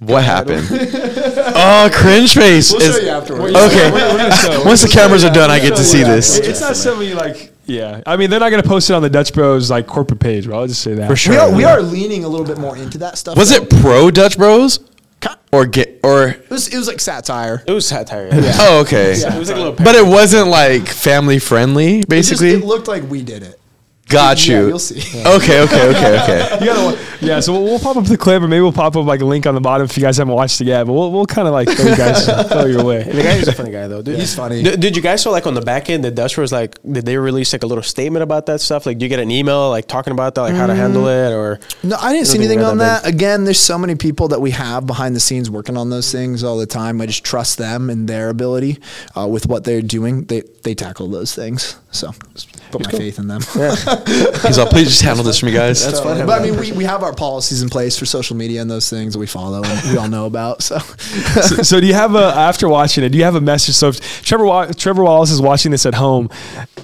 What 0.00 0.24
happened? 0.24 0.66
oh, 0.70 1.88
cringe 1.92 2.34
face. 2.34 2.70
We'll 2.70 2.80
show 2.80 2.98
is- 2.98 3.02
you 3.04 3.08
afterwards. 3.08 3.54
Okay. 3.56 3.90
We're- 3.90 4.14
we're 4.14 4.64
Once 4.64 4.82
the 4.82 4.90
cameras 4.92 5.24
are 5.24 5.32
done, 5.32 5.50
I 5.50 5.58
get 5.58 5.76
to 5.76 5.84
see 5.84 6.02
this. 6.02 6.38
It's 6.38 6.60
not 6.60 6.76
something 6.76 7.14
like, 7.14 7.52
yeah. 7.64 8.02
I 8.06 8.16
mean, 8.16 8.28
they're 8.28 8.40
not 8.40 8.50
going 8.50 8.62
to 8.62 8.68
post 8.68 8.90
it 8.90 8.92
on 8.94 9.02
the 9.02 9.08
Dutch 9.08 9.32
Bros 9.32 9.70
like 9.70 9.86
corporate 9.86 10.20
page, 10.20 10.46
bro. 10.46 10.60
I'll 10.60 10.66
just 10.66 10.82
say 10.82 10.94
that. 10.94 11.08
For 11.08 11.16
sure. 11.16 11.32
We 11.32 11.38
are, 11.38 11.56
we 11.56 11.64
are 11.64 11.80
leaning 11.80 12.24
a 12.24 12.28
little 12.28 12.46
bit 12.46 12.58
more 12.58 12.76
into 12.76 12.98
that 12.98 13.16
stuff. 13.16 13.36
Was 13.38 13.50
though. 13.50 13.62
it 13.62 13.70
pro 13.70 14.10
Dutch 14.10 14.36
Bros? 14.36 14.80
Ki- 15.28 15.34
Or 15.52 15.66
get 15.66 16.00
or? 16.02 16.28
It 16.28 16.50
was, 16.50 16.68
it 16.68 16.76
was 16.76 16.86
like 16.88 17.00
satire. 17.00 17.62
It 17.66 17.72
was 17.72 17.86
satire. 17.86 18.28
Oh, 18.32 18.80
okay. 18.80 19.12
It 19.12 19.38
was 19.38 19.48
like 19.48 19.56
a 19.56 19.60
little. 19.60 19.72
But 19.72 19.94
it 19.94 20.06
wasn't 20.06 20.48
like 20.48 20.86
family 20.88 21.38
friendly, 21.38 21.98
It 22.00 22.00
just- 22.00 22.08
basically. 22.08 22.50
it 22.50 22.64
looked 22.64 22.88
like 22.88 23.08
we 23.10 23.22
did 23.22 23.42
it. 23.42 23.58
Got 24.08 24.46
Yeah, 24.46 24.60
you. 24.60 24.68
you'll 24.68 24.78
see. 24.78 25.00
Okay, 25.26 25.60
okay, 25.62 25.88
okay, 25.90 26.22
okay. 26.22 26.58
You 26.60 26.66
gotta, 26.66 26.98
yeah, 27.20 27.40
so 27.40 27.52
we'll, 27.52 27.64
we'll 27.64 27.78
pop 27.80 27.96
up 27.96 28.04
the 28.04 28.16
clip, 28.16 28.40
or 28.42 28.46
maybe 28.48 28.60
we'll 28.60 28.72
pop 28.72 28.94
up 28.94 29.04
like 29.04 29.20
a 29.20 29.24
link 29.24 29.46
on 29.46 29.54
the 29.54 29.60
bottom 29.60 29.84
if 29.86 29.96
you 29.96 30.02
guys 30.02 30.16
haven't 30.16 30.32
watched 30.34 30.60
it 30.60 30.66
yet. 30.66 30.84
But 30.84 30.92
we'll, 30.92 31.10
we'll 31.10 31.26
kind 31.26 31.48
of 31.48 31.54
like 31.54 31.68
throw 31.68 31.90
you 31.90 31.96
guys 31.96 32.24
throw 32.48 32.66
your 32.66 32.84
way. 32.84 33.02
The 33.02 33.22
guy 33.22 33.32
is 33.34 33.48
a 33.48 33.52
funny 33.52 33.70
guy 33.72 33.88
though. 33.88 34.02
Dude. 34.02 34.18
He's 34.18 34.34
funny. 34.34 34.62
Did, 34.62 34.78
did 34.80 34.96
you 34.96 35.02
guys 35.02 35.22
saw 35.22 35.30
like 35.30 35.46
on 35.46 35.54
the 35.54 35.60
back 35.60 35.90
end, 35.90 36.04
the 36.04 36.10
Dutch 36.12 36.36
was 36.38 36.52
like, 36.52 36.78
did 36.84 37.04
they 37.04 37.16
release 37.16 37.52
like 37.52 37.64
a 37.64 37.66
little 37.66 37.82
statement 37.82 38.22
about 38.22 38.46
that 38.46 38.60
stuff? 38.60 38.86
Like, 38.86 38.98
do 38.98 39.04
you 39.04 39.08
get 39.08 39.18
an 39.18 39.30
email 39.30 39.70
like 39.70 39.86
talking 39.88 40.12
about 40.12 40.34
that, 40.36 40.42
like 40.42 40.54
how 40.54 40.66
to 40.66 40.74
handle 40.74 41.08
it, 41.08 41.32
or 41.32 41.58
No, 41.82 41.96
I 42.00 42.12
didn't 42.12 42.28
see 42.28 42.38
anything 42.38 42.62
on 42.62 42.78
that 42.78 43.02
that. 43.02 43.12
Again, 43.12 43.44
there's 43.44 43.58
so 43.60 43.76
many 43.76 43.96
people 43.96 44.28
that 44.28 44.40
we 44.40 44.52
have 44.52 44.86
behind 44.86 45.16
the 45.16 45.20
scenes 45.20 45.50
working 45.50 45.76
on 45.76 45.90
those 45.90 46.12
things 46.12 46.44
all 46.44 46.58
the 46.58 46.66
time. 46.66 47.00
I 47.00 47.06
just 47.06 47.24
trust 47.24 47.58
them 47.58 47.90
and 47.90 48.08
their 48.08 48.28
ability 48.28 48.78
uh, 49.16 49.26
with 49.26 49.46
what 49.48 49.64
they're 49.64 49.82
doing. 49.82 50.24
They 50.26 50.42
they 50.62 50.74
tackle 50.74 51.08
those 51.08 51.34
things. 51.34 51.76
So 51.90 52.12
just 52.66 52.72
put 52.72 52.92
my 52.92 52.98
faith 52.98 53.18
in 53.18 53.28
them. 53.28 53.40
He's 54.46 54.58
all, 54.58 54.66
please 54.66 54.88
just 54.88 55.02
handle 55.02 55.24
this 55.24 55.40
for 55.40 55.46
me, 55.46 55.52
guys. 55.52 55.84
That's 55.84 56.00
fun. 56.00 56.26
But 56.26 56.40
I 56.40 56.44
mean, 56.44 56.58
we, 56.58 56.72
we 56.72 56.84
have 56.84 57.02
our 57.02 57.14
policies 57.14 57.62
in 57.62 57.68
place 57.68 57.98
for 57.98 58.06
social 58.06 58.36
media 58.36 58.60
and 58.62 58.70
those 58.70 58.88
things 58.90 59.12
that 59.12 59.18
we 59.18 59.26
follow 59.26 59.62
and 59.64 59.90
we 59.90 59.96
all 59.96 60.08
know 60.08 60.26
about. 60.26 60.62
So 60.62 60.78
so, 61.42 61.62
so 61.62 61.80
do 61.80 61.86
you 61.86 61.94
have 61.94 62.14
a 62.14 62.32
after 62.36 62.68
watching 62.68 63.04
it? 63.04 63.10
Do 63.10 63.18
you 63.18 63.24
have 63.24 63.34
a 63.34 63.40
message? 63.40 63.74
So 63.74 63.88
if 63.88 64.22
Trevor 64.22 64.72
Trevor 64.74 65.04
Wallace 65.04 65.30
is 65.30 65.40
watching 65.40 65.70
this 65.70 65.86
at 65.86 65.94
home, 65.94 66.30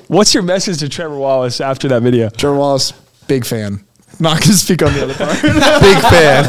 what's 0.09 0.34
your 0.34 0.42
message 0.42 0.78
to 0.78 0.88
Trevor 0.88 1.16
Wallace 1.16 1.60
after 1.60 1.88
that 1.88 2.02
video? 2.02 2.28
Trevor 2.30 2.56
Wallace, 2.56 2.92
big 3.26 3.44
fan. 3.44 3.84
Not 4.20 4.40
going 4.40 4.52
to 4.52 4.56
speak 4.59 4.82
on 4.82 4.92
the 4.92 5.04
other 5.04 5.14
part. 5.14 5.32
Big 5.42 5.98
fan. 6.02 6.44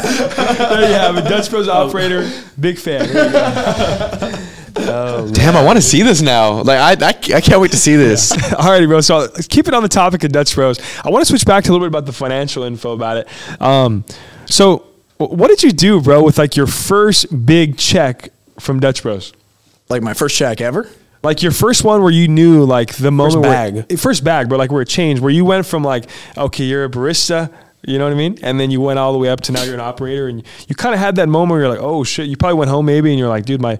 There 0.58 0.86
you 0.86 0.94
have 0.94 1.16
it, 1.16 1.22
Dutch 1.22 1.48
Bros 1.50 1.66
oh. 1.66 1.72
operator, 1.72 2.30
big 2.60 2.78
fan. 2.78 3.08
There. 4.84 5.28
Damn, 5.32 5.56
I 5.56 5.64
want 5.64 5.76
to 5.76 5.82
see 5.82 6.02
this 6.02 6.22
now. 6.22 6.62
Like 6.62 7.02
I, 7.02 7.06
I, 7.06 7.08
I 7.08 7.40
can't 7.40 7.60
wait 7.60 7.70
to 7.70 7.76
see 7.76 7.96
this. 7.96 8.32
Alrighty, 8.36 8.86
bro. 8.86 9.00
So 9.00 9.28
keep 9.48 9.68
it 9.68 9.74
on 9.74 9.82
the 9.82 9.88
topic 9.88 10.24
of 10.24 10.32
Dutch 10.32 10.54
Bros. 10.54 10.78
I 11.04 11.10
want 11.10 11.22
to 11.22 11.26
switch 11.26 11.44
back 11.44 11.64
to 11.64 11.70
a 11.70 11.72
little 11.72 11.86
bit 11.86 11.90
about 11.90 12.06
the 12.06 12.12
financial 12.12 12.62
info 12.64 12.92
about 12.92 13.16
it. 13.18 13.28
Um, 13.60 14.04
so 14.46 14.86
what 15.18 15.48
did 15.48 15.62
you 15.62 15.72
do, 15.72 16.00
bro, 16.00 16.22
with 16.22 16.38
like 16.38 16.56
your 16.56 16.66
first 16.66 17.46
big 17.46 17.78
check 17.78 18.30
from 18.58 18.80
Dutch 18.80 19.02
Bros? 19.02 19.32
like 19.88 20.02
my 20.02 20.14
first 20.14 20.36
check 20.36 20.60
ever. 20.60 20.88
Like 21.22 21.42
your 21.42 21.52
first 21.52 21.84
one 21.84 22.02
where 22.02 22.12
you 22.12 22.28
knew 22.28 22.64
like 22.64 22.94
the 22.94 23.10
moment 23.10 23.42
bag. 23.42 23.74
where 23.74 23.98
first 23.98 24.24
bag, 24.24 24.48
but 24.48 24.58
like 24.58 24.70
where 24.70 24.82
it 24.82 24.88
changed, 24.88 25.22
where 25.22 25.32
you 25.32 25.44
went 25.44 25.64
from 25.64 25.82
like 25.82 26.04
okay, 26.36 26.64
you're 26.64 26.84
a 26.84 26.88
barista, 26.90 27.50
you 27.86 27.98
know 27.98 28.04
what 28.04 28.12
I 28.12 28.16
mean, 28.16 28.38
and 28.42 28.58
then 28.58 28.70
you 28.70 28.80
went 28.80 28.98
all 28.98 29.12
the 29.12 29.18
way 29.18 29.28
up 29.28 29.40
to 29.42 29.52
now 29.52 29.62
you're 29.62 29.74
an 29.74 29.80
operator, 29.80 30.26
and 30.28 30.42
you 30.68 30.74
kind 30.74 30.94
of 30.94 31.00
had 31.00 31.16
that 31.16 31.28
moment 31.28 31.50
where 31.52 31.60
you're 31.60 31.68
like, 31.68 31.80
oh 31.80 32.04
shit, 32.04 32.26
you 32.28 32.36
probably 32.36 32.58
went 32.58 32.70
home 32.70 32.86
maybe, 32.86 33.10
and 33.10 33.18
you're 33.18 33.28
like, 33.28 33.44
dude, 33.44 33.60
my 33.60 33.78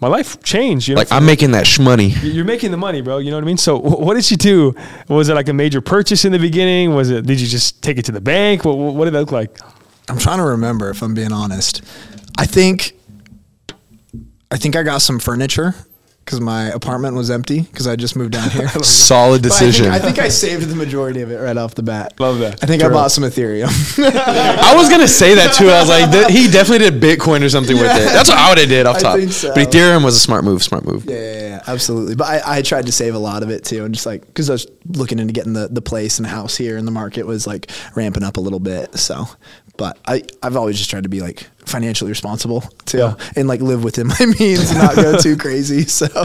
my 0.00 0.08
life 0.08 0.42
changed. 0.42 0.88
You 0.88 0.94
know, 0.94 1.00
Like 1.00 1.12
I'm 1.12 1.24
making 1.26 1.52
that 1.52 1.64
shmoney. 1.66 2.14
you're 2.22 2.44
making 2.44 2.70
the 2.70 2.76
money, 2.76 3.00
bro. 3.00 3.18
You 3.18 3.30
know 3.30 3.36
what 3.38 3.44
I 3.44 3.46
mean? 3.46 3.56
So 3.56 3.78
wh- 3.78 3.98
what 4.00 4.14
did 4.14 4.30
you 4.30 4.36
do? 4.36 4.74
Was 5.08 5.28
it 5.28 5.34
like 5.34 5.48
a 5.48 5.52
major 5.54 5.80
purchase 5.80 6.24
in 6.24 6.32
the 6.32 6.38
beginning? 6.38 6.94
Was 6.94 7.10
it? 7.10 7.24
Did 7.26 7.40
you 7.40 7.46
just 7.46 7.82
take 7.82 7.96
it 7.98 8.04
to 8.06 8.12
the 8.12 8.20
bank? 8.20 8.64
What, 8.64 8.76
what 8.76 9.04
did 9.06 9.14
that 9.14 9.20
look 9.20 9.32
like? 9.32 9.58
I'm 10.08 10.18
trying 10.18 10.38
to 10.38 10.44
remember 10.44 10.90
if 10.90 11.02
I'm 11.02 11.14
being 11.14 11.32
honest. 11.32 11.82
I 12.38 12.46
think 12.46 12.92
I 14.50 14.56
think 14.58 14.76
I 14.76 14.82
got 14.82 15.02
some 15.02 15.18
furniture 15.18 15.74
because 16.26 16.40
my 16.40 16.64
apartment 16.70 17.14
was 17.14 17.30
empty 17.30 17.62
because 17.62 17.86
I 17.86 17.94
just 17.96 18.16
moved 18.16 18.32
down 18.32 18.50
here. 18.50 18.68
Solid 18.82 19.42
But 19.42 19.52
I 19.52 19.58
think- 19.58 19.72
decision. 19.72 19.92
I 19.92 19.98
think, 20.00 20.18
I 20.18 20.28
saved 20.28 20.68
the 20.68 20.74
majority 20.74 21.20
of 21.22 21.30
it 21.30 21.36
right 21.36 21.56
off 21.56 21.74
the 21.76 21.84
bat. 21.84 22.18
Love 22.18 22.40
that. 22.40 22.62
I 22.62 22.66
think 22.66 22.82
I 22.82 22.88
bought 22.88 23.12
some 23.12 23.22
Ethereum. 23.24 23.68
I 23.98 24.74
was 24.76 24.88
gonna 24.88 25.06
say 25.08 25.34
that 25.36 25.54
too. 25.54 25.68
I 25.68 25.80
was 25.80 25.88
like, 25.88 26.10
th- 26.10 26.28
he 26.28 26.50
definitely 26.50 26.90
did 26.90 27.00
Bitcoin 27.00 27.42
or 27.44 27.48
something 27.48 27.76
with 27.76 27.84
it. 27.86 28.04
That's 28.12 28.28
what 28.28 28.38
I 28.38 28.48
would 28.50 28.58
have 28.58 28.68
did 28.68 28.86
off 28.86 28.96
I 28.98 29.00
top. 29.00 29.16
think 29.18 29.32
so. 29.32 29.54
But 29.54 29.68
Ethereum 29.70 30.04
was 30.04 30.16
a 30.16 30.20
smart 30.20 30.44
move. 30.44 30.62
Smart 30.62 30.84
move. 30.84 31.04
yeah, 31.04 31.14
yeah, 31.14 31.48
yeah, 31.48 31.62
absolutely. 31.66 32.16
But 32.16 32.26
I, 32.44 32.58
I 32.58 32.62
tried 32.62 32.86
to 32.86 32.92
save 32.92 33.14
a 33.14 33.18
lot 33.18 33.42
of 33.42 33.50
it 33.50 33.64
too, 33.64 33.84
and 33.84 33.94
just 33.94 34.06
like 34.06 34.26
because 34.26 34.50
I 34.50 34.54
was 34.54 34.66
looking 34.88 35.18
into 35.20 35.32
getting 35.32 35.52
the 35.52 35.68
the 35.68 35.82
place 35.82 36.18
and 36.18 36.26
house 36.26 36.56
here, 36.56 36.76
and 36.76 36.86
the 36.86 36.92
market 36.92 37.24
was 37.26 37.46
like 37.46 37.70
ramping 37.94 38.24
up 38.24 38.36
a 38.36 38.40
little 38.40 38.60
bit. 38.60 38.96
So, 38.98 39.26
but 39.76 39.96
I 40.06 40.24
I've 40.42 40.56
always 40.56 40.76
just 40.78 40.90
tried 40.90 41.04
to 41.04 41.08
be 41.08 41.20
like 41.20 41.46
financially 41.66 42.10
responsible 42.10 42.62
too, 42.86 42.98
Yeah. 42.98 43.14
and 43.36 43.46
like 43.48 43.60
live 43.60 43.84
within 43.84 44.06
my 44.18 44.26
means 44.38 44.70
and 44.70 44.78
not 44.78 44.94
go 44.94 45.18
too 45.18 45.36
crazy. 45.36 45.82
So 45.82 46.06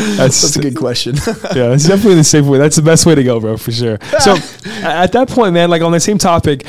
That's, 0.00 0.40
that's 0.42 0.56
a 0.56 0.60
good 0.62 0.76
question. 0.76 1.16
yeah, 1.26 1.68
that's 1.68 1.86
definitely 1.86 2.14
the 2.16 2.24
safe 2.24 2.44
way. 2.46 2.58
That's 2.58 2.76
the 2.76 2.82
best 2.82 3.04
way 3.06 3.14
to 3.14 3.22
go, 3.22 3.38
bro, 3.40 3.56
for 3.56 3.72
sure. 3.72 3.98
So 4.20 4.36
at 4.82 5.12
that 5.12 5.28
point, 5.28 5.52
man, 5.54 5.68
like 5.70 5.82
on 5.82 5.92
the 5.92 6.00
same 6.00 6.16
topic, 6.18 6.64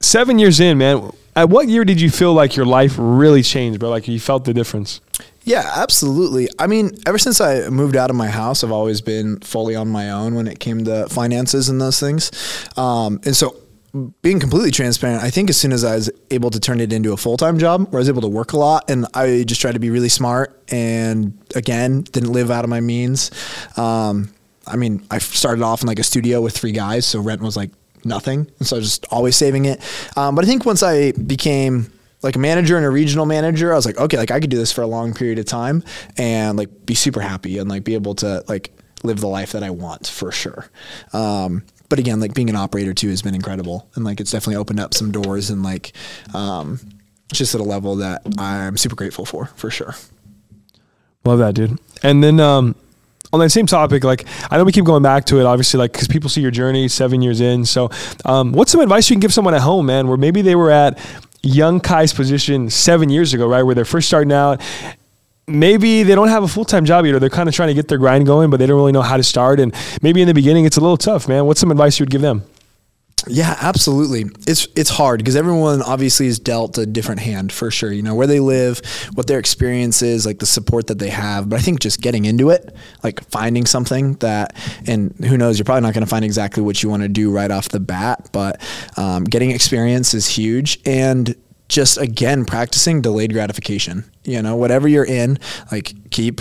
seven 0.00 0.38
years 0.38 0.60
in, 0.60 0.78
man, 0.78 1.12
at 1.34 1.48
what 1.50 1.68
year 1.68 1.84
did 1.84 2.00
you 2.00 2.10
feel 2.10 2.32
like 2.32 2.56
your 2.56 2.64
life 2.66 2.94
really 2.96 3.42
changed, 3.42 3.80
bro? 3.80 3.90
Like 3.90 4.08
you 4.08 4.18
felt 4.20 4.44
the 4.44 4.54
difference? 4.54 5.00
Yeah, 5.44 5.70
absolutely. 5.76 6.48
I 6.58 6.66
mean, 6.66 6.92
ever 7.06 7.18
since 7.18 7.40
I 7.40 7.68
moved 7.68 7.96
out 7.96 8.10
of 8.10 8.16
my 8.16 8.28
house, 8.28 8.64
I've 8.64 8.72
always 8.72 9.00
been 9.00 9.38
fully 9.40 9.76
on 9.76 9.88
my 9.88 10.10
own 10.10 10.34
when 10.34 10.48
it 10.48 10.58
came 10.58 10.84
to 10.86 11.08
finances 11.08 11.68
and 11.68 11.80
those 11.80 12.00
things. 12.00 12.30
Um, 12.76 13.20
and 13.24 13.36
so, 13.36 13.56
being 14.22 14.40
completely 14.40 14.70
transparent, 14.70 15.22
I 15.22 15.30
think 15.30 15.50
as 15.50 15.56
soon 15.56 15.72
as 15.72 15.84
I 15.84 15.94
was 15.94 16.10
able 16.30 16.50
to 16.50 16.60
turn 16.60 16.80
it 16.80 16.92
into 16.92 17.12
a 17.12 17.16
full 17.16 17.36
time 17.36 17.58
job 17.58 17.90
where 17.90 17.98
I 17.98 18.00
was 18.00 18.08
able 18.08 18.22
to 18.22 18.28
work 18.28 18.52
a 18.52 18.56
lot 18.56 18.90
and 18.90 19.06
I 19.14 19.44
just 19.44 19.60
tried 19.60 19.72
to 19.72 19.80
be 19.80 19.90
really 19.90 20.08
smart 20.08 20.62
and 20.68 21.36
again, 21.54 22.02
didn't 22.02 22.32
live 22.32 22.50
out 22.50 22.64
of 22.64 22.70
my 22.70 22.80
means. 22.80 23.30
Um, 23.76 24.32
I 24.66 24.76
mean, 24.76 25.06
I 25.10 25.18
started 25.18 25.62
off 25.62 25.82
in 25.82 25.88
like 25.88 25.98
a 25.98 26.04
studio 26.04 26.40
with 26.40 26.56
three 26.56 26.72
guys, 26.72 27.06
so 27.06 27.20
rent 27.20 27.40
was 27.40 27.56
like 27.56 27.70
nothing. 28.04 28.50
And 28.58 28.66
so 28.66 28.76
I 28.76 28.78
was 28.78 28.88
just 28.88 29.06
always 29.10 29.36
saving 29.36 29.64
it. 29.66 29.80
Um, 30.16 30.34
but 30.34 30.44
I 30.44 30.48
think 30.48 30.64
once 30.64 30.82
I 30.82 31.12
became 31.12 31.92
like 32.22 32.36
a 32.36 32.38
manager 32.38 32.76
and 32.76 32.84
a 32.84 32.90
regional 32.90 33.26
manager, 33.26 33.72
I 33.72 33.76
was 33.76 33.86
like, 33.86 33.98
okay, 33.98 34.16
like 34.16 34.30
I 34.30 34.40
could 34.40 34.50
do 34.50 34.56
this 34.56 34.72
for 34.72 34.82
a 34.82 34.86
long 34.86 35.14
period 35.14 35.38
of 35.38 35.44
time 35.44 35.84
and 36.16 36.58
like 36.58 36.86
be 36.86 36.94
super 36.94 37.20
happy 37.20 37.58
and 37.58 37.68
like 37.68 37.84
be 37.84 37.94
able 37.94 38.14
to 38.16 38.44
like 38.48 38.72
live 39.02 39.20
the 39.20 39.28
life 39.28 39.52
that 39.52 39.62
I 39.62 39.70
want 39.70 40.06
for 40.06 40.32
sure. 40.32 40.68
Um, 41.12 41.64
but 41.88 41.98
again, 41.98 42.20
like 42.20 42.34
being 42.34 42.50
an 42.50 42.56
operator 42.56 42.94
too 42.94 43.08
has 43.08 43.22
been 43.22 43.34
incredible, 43.34 43.88
and 43.94 44.04
like 44.04 44.20
it's 44.20 44.30
definitely 44.30 44.56
opened 44.56 44.80
up 44.80 44.94
some 44.94 45.12
doors, 45.12 45.50
and 45.50 45.62
like 45.62 45.92
um, 46.34 46.80
just 47.32 47.54
at 47.54 47.60
a 47.60 47.64
level 47.64 47.96
that 47.96 48.22
I'm 48.38 48.76
super 48.76 48.96
grateful 48.96 49.24
for, 49.24 49.46
for 49.56 49.70
sure. 49.70 49.94
Love 51.24 51.38
that, 51.40 51.54
dude. 51.54 51.78
And 52.02 52.22
then 52.22 52.38
um, 52.38 52.76
on 53.32 53.40
that 53.40 53.50
same 53.50 53.66
topic, 53.66 54.04
like 54.04 54.26
I 54.50 54.56
know 54.56 54.64
we 54.64 54.72
keep 54.72 54.84
going 54.84 55.02
back 55.02 55.24
to 55.26 55.40
it, 55.40 55.46
obviously, 55.46 55.78
like 55.78 55.92
because 55.92 56.08
people 56.08 56.30
see 56.30 56.40
your 56.40 56.50
journey 56.50 56.88
seven 56.88 57.22
years 57.22 57.40
in. 57.40 57.64
So, 57.64 57.90
um, 58.24 58.52
what's 58.52 58.72
some 58.72 58.80
advice 58.80 59.10
you 59.10 59.14
can 59.14 59.20
give 59.20 59.34
someone 59.34 59.54
at 59.54 59.62
home, 59.62 59.86
man, 59.86 60.08
where 60.08 60.16
maybe 60.16 60.42
they 60.42 60.54
were 60.54 60.70
at 60.70 60.98
young 61.42 61.80
Kai's 61.80 62.12
position 62.12 62.70
seven 62.70 63.10
years 63.10 63.34
ago, 63.34 63.46
right, 63.48 63.62
where 63.62 63.74
they're 63.74 63.84
first 63.84 64.08
starting 64.08 64.32
out. 64.32 64.60
Maybe 65.48 66.02
they 66.02 66.14
don't 66.14 66.28
have 66.28 66.42
a 66.42 66.48
full 66.48 66.64
time 66.64 66.84
job 66.84 67.04
or 67.04 67.18
they're 67.20 67.30
kind 67.30 67.48
of 67.48 67.54
trying 67.54 67.68
to 67.68 67.74
get 67.74 67.88
their 67.88 67.98
grind 67.98 68.26
going, 68.26 68.50
but 68.50 68.58
they 68.58 68.66
don't 68.66 68.76
really 68.76 68.92
know 68.92 69.02
how 69.02 69.16
to 69.16 69.22
start. 69.22 69.60
And 69.60 69.74
maybe 70.02 70.20
in 70.20 70.26
the 70.28 70.34
beginning, 70.34 70.64
it's 70.64 70.76
a 70.76 70.80
little 70.80 70.96
tough, 70.96 71.28
man. 71.28 71.46
What's 71.46 71.60
some 71.60 71.70
advice 71.70 71.98
you 71.98 72.04
would 72.04 72.10
give 72.10 72.22
them? 72.22 72.42
Yeah, 73.28 73.56
absolutely. 73.60 74.26
It's 74.46 74.68
it's 74.76 74.90
hard 74.90 75.18
because 75.18 75.34
everyone 75.34 75.82
obviously 75.82 76.26
is 76.26 76.38
dealt 76.38 76.78
a 76.78 76.86
different 76.86 77.20
hand 77.20 77.50
for 77.50 77.70
sure. 77.70 77.90
You 77.90 78.02
know 78.02 78.14
where 78.14 78.26
they 78.26 78.38
live, 78.38 78.80
what 79.14 79.26
their 79.26 79.38
experience 79.38 80.00
is, 80.02 80.24
like 80.24 80.38
the 80.38 80.46
support 80.46 80.86
that 80.88 80.98
they 80.98 81.08
have. 81.08 81.48
But 81.48 81.58
I 81.58 81.62
think 81.62 81.80
just 81.80 82.00
getting 82.00 82.24
into 82.24 82.50
it, 82.50 82.76
like 83.02 83.20
finding 83.30 83.66
something 83.66 84.14
that, 84.16 84.54
and 84.86 85.12
who 85.24 85.36
knows, 85.36 85.58
you're 85.58 85.64
probably 85.64 85.80
not 85.80 85.94
going 85.94 86.04
to 86.04 86.10
find 86.10 86.24
exactly 86.24 86.62
what 86.62 86.82
you 86.82 86.88
want 86.88 87.02
to 87.02 87.08
do 87.08 87.32
right 87.32 87.50
off 87.50 87.68
the 87.68 87.80
bat. 87.80 88.28
But 88.32 88.60
um, 88.96 89.24
getting 89.24 89.50
experience 89.50 90.14
is 90.14 90.28
huge, 90.28 90.78
and 90.86 91.34
just 91.68 91.98
again 91.98 92.44
practicing 92.44 93.00
delayed 93.02 93.32
gratification. 93.32 94.04
You 94.24 94.42
know, 94.42 94.56
whatever 94.56 94.88
you're 94.88 95.06
in, 95.06 95.38
like 95.70 96.10
keep 96.10 96.40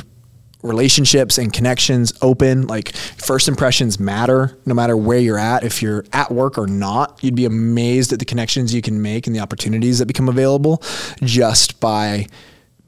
relationships 0.66 1.38
and 1.38 1.54
connections 1.54 2.14
open. 2.22 2.68
Like 2.68 2.96
first 2.96 3.48
impressions 3.48 4.00
matter 4.00 4.58
no 4.66 4.74
matter 4.74 4.98
where 4.98 5.20
you're 5.20 5.38
at. 5.38 5.64
If 5.64 5.82
you're 5.82 6.06
at 6.12 6.32
work 6.32 6.58
or 6.58 6.68
not, 6.68 7.24
you'd 7.24 7.36
be 7.36 7.46
amazed 7.46 8.12
at 8.12 8.20
the 8.20 8.26
connections 8.26 8.74
you 8.74 8.82
can 8.82 9.02
make 9.02 9.28
and 9.28 9.36
the 9.36 9.40
opportunities 9.40 10.00
that 10.00 10.08
become 10.08 10.28
available 10.28 10.82
just 11.22 11.80
by 11.80 12.28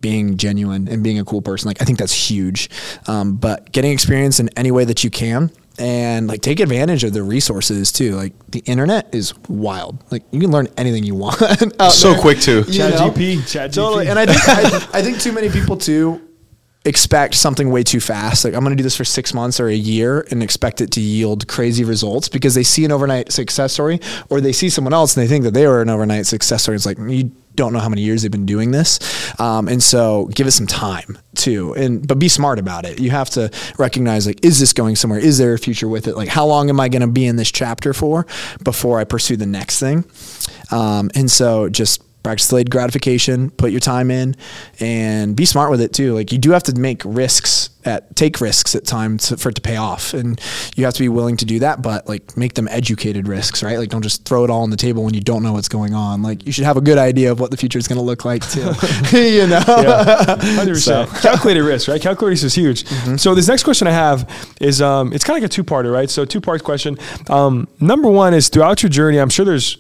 being 0.02 0.38
genuine 0.38 0.88
and 0.88 1.04
being 1.04 1.20
a 1.20 1.26
cool 1.26 1.42
person. 1.42 1.68
Like 1.68 1.82
I 1.82 1.86
think 1.86 2.00
that's 2.00 2.14
huge. 2.14 2.70
Um, 3.08 3.36
but 3.36 3.72
getting 3.72 3.92
experience 3.92 4.40
in 4.40 4.50
any 4.58 4.72
way 4.72 4.86
that 4.86 5.04
you 5.04 5.10
can 5.10 5.52
and 5.80 6.28
like 6.28 6.42
take 6.42 6.60
advantage 6.60 7.04
of 7.04 7.14
the 7.14 7.24
resources 7.24 7.92
too. 7.92 8.16
Like 8.16 8.34
the 8.50 8.60
internet 8.60 9.14
is 9.14 9.38
wild. 9.48 10.04
Like 10.12 10.24
you 10.32 10.40
can 10.40 10.52
learn 10.52 10.68
anything 10.78 11.04
you 11.04 11.16
want. 11.16 11.38
so 11.92 12.12
there. 12.12 12.22
quick 12.22 12.40
too. 12.40 12.64
Chat 12.66 12.94
GP, 12.94 13.48
Chat 13.48 13.74
Totally. 13.74 14.08
And 14.08 14.18
I 14.18 14.26
think 14.26 14.48
I, 14.48 14.90
I 15.00 15.02
think 15.02 15.20
too 15.20 15.32
many 15.32 15.50
people 15.50 15.78
too 15.78 16.22
expect 16.88 17.36
something 17.36 17.70
way 17.70 17.84
too 17.84 18.00
fast. 18.00 18.46
Like 18.46 18.54
I'm 18.54 18.62
going 18.62 18.76
to 18.76 18.78
do 18.78 18.84
this 18.84 18.96
for 18.96 19.04
six 19.04 19.34
months 19.34 19.60
or 19.60 19.68
a 19.68 19.76
year 19.76 20.26
and 20.32 20.42
expect 20.42 20.82
it 20.82 20.92
to 20.92 21.02
yield 21.02 21.48
crazy 21.48 21.84
results 21.84 22.30
because 22.30 22.56
they 22.56 22.64
see 22.64 22.86
an 22.86 22.92
overnight 22.92 23.32
success 23.32 23.74
story 23.74 24.00
or 24.30 24.40
they 24.42 24.54
see 24.54 24.70
someone 24.70 24.94
else 24.94 25.16
and 25.16 25.24
they 25.24 25.28
think 25.28 25.44
that 25.44 25.54
they 25.54 25.68
were 25.68 25.82
an 25.82 25.90
overnight 25.90 26.26
success 26.26 26.64
story. 26.64 26.76
It's 26.76 26.86
like 26.86 26.98
you 26.98 27.32
don't 27.58 27.74
know 27.74 27.80
how 27.80 27.90
many 27.90 28.02
years 28.02 28.22
they've 28.22 28.32
been 28.32 28.46
doing 28.46 28.72
this, 28.72 29.00
um, 29.40 29.68
and 29.68 29.84
so 29.84 30.30
give 30.34 30.48
it 30.48 30.52
some 30.52 30.68
time 30.68 31.18
too. 31.36 31.74
And 31.74 32.08
but 32.08 32.20
be 32.20 32.30
smart 32.30 32.60
about 32.60 32.86
it. 32.86 33.00
You 33.00 33.10
have 33.10 33.30
to 33.32 33.52
recognize 33.78 34.26
like, 34.26 34.44
is 34.46 34.60
this 34.60 34.72
going 34.72 34.96
somewhere? 34.96 35.20
Is 35.20 35.38
there 35.38 35.54
a 35.54 35.60
future 35.60 35.90
with 35.90 36.08
it? 36.08 36.16
Like, 36.16 36.30
how 36.30 36.46
long 36.46 36.70
am 36.70 36.80
I 36.80 36.88
going 36.88 37.02
to 37.02 37.08
be 37.08 37.26
in 37.26 37.36
this 37.36 37.52
chapter 37.52 37.94
for 37.94 38.26
before 38.64 39.00
I 39.00 39.04
pursue 39.04 39.36
the 39.36 39.46
next 39.46 39.80
thing? 39.80 40.06
Um, 40.72 41.12
and 41.16 41.30
so 41.30 41.68
just 41.70 42.02
practice 42.28 42.50
delayed 42.50 42.70
gratification, 42.70 43.50
put 43.52 43.72
your 43.72 43.80
time 43.80 44.12
in, 44.12 44.36
and 44.82 45.34
be 45.34 45.46
smart 45.46 45.72
with 45.72 45.80
it 45.80 45.94
too. 45.94 46.14
Like 46.14 46.34
you 46.34 46.38
do 46.38 46.52
have 46.52 46.64
to 46.64 46.74
make 46.78 47.02
risks 47.06 47.70
at 47.86 48.14
take 48.18 48.42
risks 48.42 48.76
at 48.76 48.84
times 48.84 49.30
for 49.42 49.48
it 49.48 49.56
to 49.56 49.62
pay 49.62 49.78
off, 49.78 50.14
and 50.14 50.38
you 50.76 50.84
have 50.84 50.94
to 50.96 51.00
be 51.00 51.08
willing 51.08 51.38
to 51.38 51.46
do 51.46 51.60
that. 51.60 51.82
But 51.82 52.06
like 52.06 52.36
make 52.36 52.56
them 52.56 52.68
educated 52.68 53.30
risks, 53.30 53.64
right? 53.64 53.78
Like 53.78 53.88
don't 53.88 54.02
just 54.02 54.26
throw 54.26 54.44
it 54.44 54.50
all 54.50 54.64
on 54.64 54.72
the 54.72 54.76
table 54.76 55.06
when 55.06 55.14
you 55.14 55.22
don't 55.22 55.42
know 55.42 55.54
what's 55.54 55.70
going 55.70 55.94
on. 55.94 56.22
Like 56.22 56.46
you 56.46 56.52
should 56.52 56.66
have 56.66 56.76
a 56.76 56.82
good 56.82 56.98
idea 56.98 57.32
of 57.32 57.40
what 57.40 57.50
the 57.50 57.56
future 57.56 57.80
is 57.80 57.88
going 57.88 57.98
to 57.98 58.04
look 58.04 58.26
like 58.26 58.46
too. 58.50 58.60
you 59.18 59.48
know, 59.48 59.62
hundred 59.66 60.74
percent. 60.74 61.10
Calculated 61.22 61.64
risk, 61.64 61.88
right? 61.88 62.02
Calculated 62.02 62.32
risk 62.32 62.44
is 62.44 62.56
huge. 62.56 62.84
Mm-hmm. 62.84 63.16
So 63.16 63.36
this 63.36 63.48
next 63.48 63.64
question 63.64 63.88
I 63.88 63.92
have 63.92 64.30
is 64.60 64.82
um, 64.82 65.14
it's 65.14 65.24
kind 65.24 65.38
of 65.38 65.44
like 65.44 65.50
a 65.50 65.54
two 65.54 65.64
parter, 65.64 65.94
right? 65.94 66.10
So 66.10 66.26
two 66.26 66.42
part 66.42 66.62
question. 66.62 66.98
Um, 67.30 67.70
number 67.80 68.10
one 68.10 68.34
is 68.34 68.50
throughout 68.50 68.84
your 68.84 68.90
journey, 68.90 69.18
I'm 69.18 69.30
sure 69.30 69.46
there's 69.46 69.78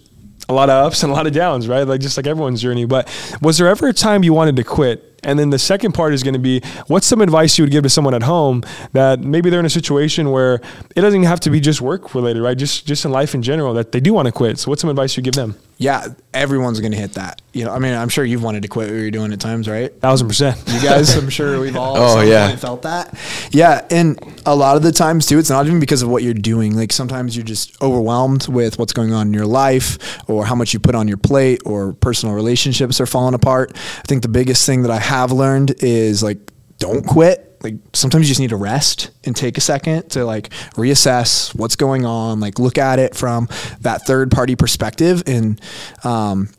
a 0.49 0.53
lot 0.53 0.69
of 0.69 0.85
ups 0.85 1.03
and 1.03 1.11
a 1.11 1.15
lot 1.15 1.27
of 1.27 1.33
downs, 1.33 1.67
right? 1.67 1.83
Like 1.83 2.01
just 2.01 2.17
like 2.17 2.27
everyone's 2.27 2.61
journey. 2.61 2.85
But 2.85 3.09
was 3.41 3.57
there 3.57 3.67
ever 3.67 3.87
a 3.87 3.93
time 3.93 4.23
you 4.23 4.33
wanted 4.33 4.55
to 4.57 4.63
quit? 4.63 5.16
And 5.27 5.37
then 5.37 5.51
the 5.51 5.59
second 5.59 5.91
part 5.91 6.13
is 6.13 6.23
going 6.23 6.33
to 6.33 6.39
be 6.39 6.61
what's 6.87 7.05
some 7.05 7.21
advice 7.21 7.57
you 7.57 7.63
would 7.65 7.71
give 7.71 7.83
to 7.83 7.89
someone 7.89 8.15
at 8.15 8.23
home 8.23 8.63
that 8.93 9.19
maybe 9.19 9.51
they're 9.51 9.59
in 9.59 9.65
a 9.65 9.69
situation 9.69 10.31
where 10.31 10.55
it 10.95 11.01
doesn't 11.01 11.23
have 11.23 11.41
to 11.41 11.49
be 11.51 11.59
just 11.59 11.81
work 11.81 12.15
related, 12.15 12.41
right? 12.41 12.57
Just 12.57 12.87
just 12.87 13.05
in 13.05 13.11
life 13.11 13.35
in 13.35 13.43
general 13.43 13.73
that 13.75 13.91
they 13.91 13.99
do 13.99 14.13
want 14.13 14.25
to 14.27 14.31
quit. 14.31 14.57
So 14.57 14.71
what's 14.71 14.81
some 14.81 14.89
advice 14.89 15.17
you 15.17 15.21
give 15.21 15.35
them? 15.35 15.55
Yeah, 15.79 16.07
everyone's 16.33 16.79
going 16.79 16.93
to 16.93 16.97
hit 16.97 17.13
that. 17.13 17.39
You 17.53 17.65
know, 17.65 17.71
I 17.71 17.77
mean, 17.77 17.93
I'm 17.93 18.09
sure 18.09 18.25
you've 18.25 18.41
wanted 18.41 18.63
to 18.63 18.67
quit 18.67 18.89
what 18.89 18.95
you're 18.95 19.11
doing 19.11 19.31
at 19.31 19.39
times, 19.39 19.69
right? 19.69 19.93
Thousand 20.01 20.27
percent. 20.27 20.57
You 20.67 20.81
guys, 20.81 21.15
I'm 21.17 21.29
sure 21.29 21.59
we've 21.59 21.75
all 21.75 21.97
oh 21.97 22.21
yeah 22.21 22.55
felt 22.55 22.83
that. 22.83 23.13
Yeah, 23.51 23.85
and 23.91 24.17
a 24.45 24.55
lot 24.55 24.77
of 24.77 24.83
the 24.83 24.91
times 24.91 25.25
too, 25.27 25.37
it's 25.37 25.49
not 25.49 25.67
even 25.67 25.79
because 25.79 26.01
of 26.01 26.09
what 26.09 26.23
you're 26.23 26.33
doing. 26.33 26.75
Like 26.75 26.91
sometimes 26.91 27.35
you're 27.35 27.45
just 27.45 27.79
overwhelmed 27.81 28.47
with 28.47 28.79
what's 28.79 28.93
going 28.93 29.13
on 29.13 29.27
in 29.27 29.33
your 29.33 29.45
life, 29.45 30.19
or 30.29 30.45
how 30.45 30.55
much 30.55 30.73
you 30.73 30.79
put 30.79 30.95
on 30.95 31.07
your 31.07 31.17
plate, 31.17 31.61
or 31.65 31.93
personal 31.93 32.33
relationships 32.33 33.01
are 33.01 33.05
falling 33.05 33.35
apart. 33.35 33.73
I 33.75 34.01
think 34.03 34.21
the 34.21 34.29
biggest 34.29 34.65
thing 34.65 34.81
that 34.83 34.91
I 34.91 34.99
have 34.99 35.16
learned 35.25 35.75
is 35.83 36.23
like, 36.23 36.37
don't 36.77 37.05
quit. 37.05 37.43
Like 37.63 37.75
sometimes 37.93 38.25
you 38.25 38.29
just 38.29 38.39
need 38.39 38.51
to 38.51 38.55
rest 38.55 39.09
and 39.23 39.35
take 39.35 39.57
a 39.57 39.61
second 39.61 40.09
to 40.11 40.23
like 40.23 40.49
reassess 40.75 41.55
what's 41.55 41.75
going 41.75 42.05
on 42.05 42.39
like 42.39 42.59
look 42.59 42.77
at 42.77 42.99
it 42.99 43.15
from 43.15 43.49
that 43.81 44.05
third 44.05 44.29
party 44.29 44.55
perspective 44.55 45.23
and 45.25 45.59
um, 46.03 46.49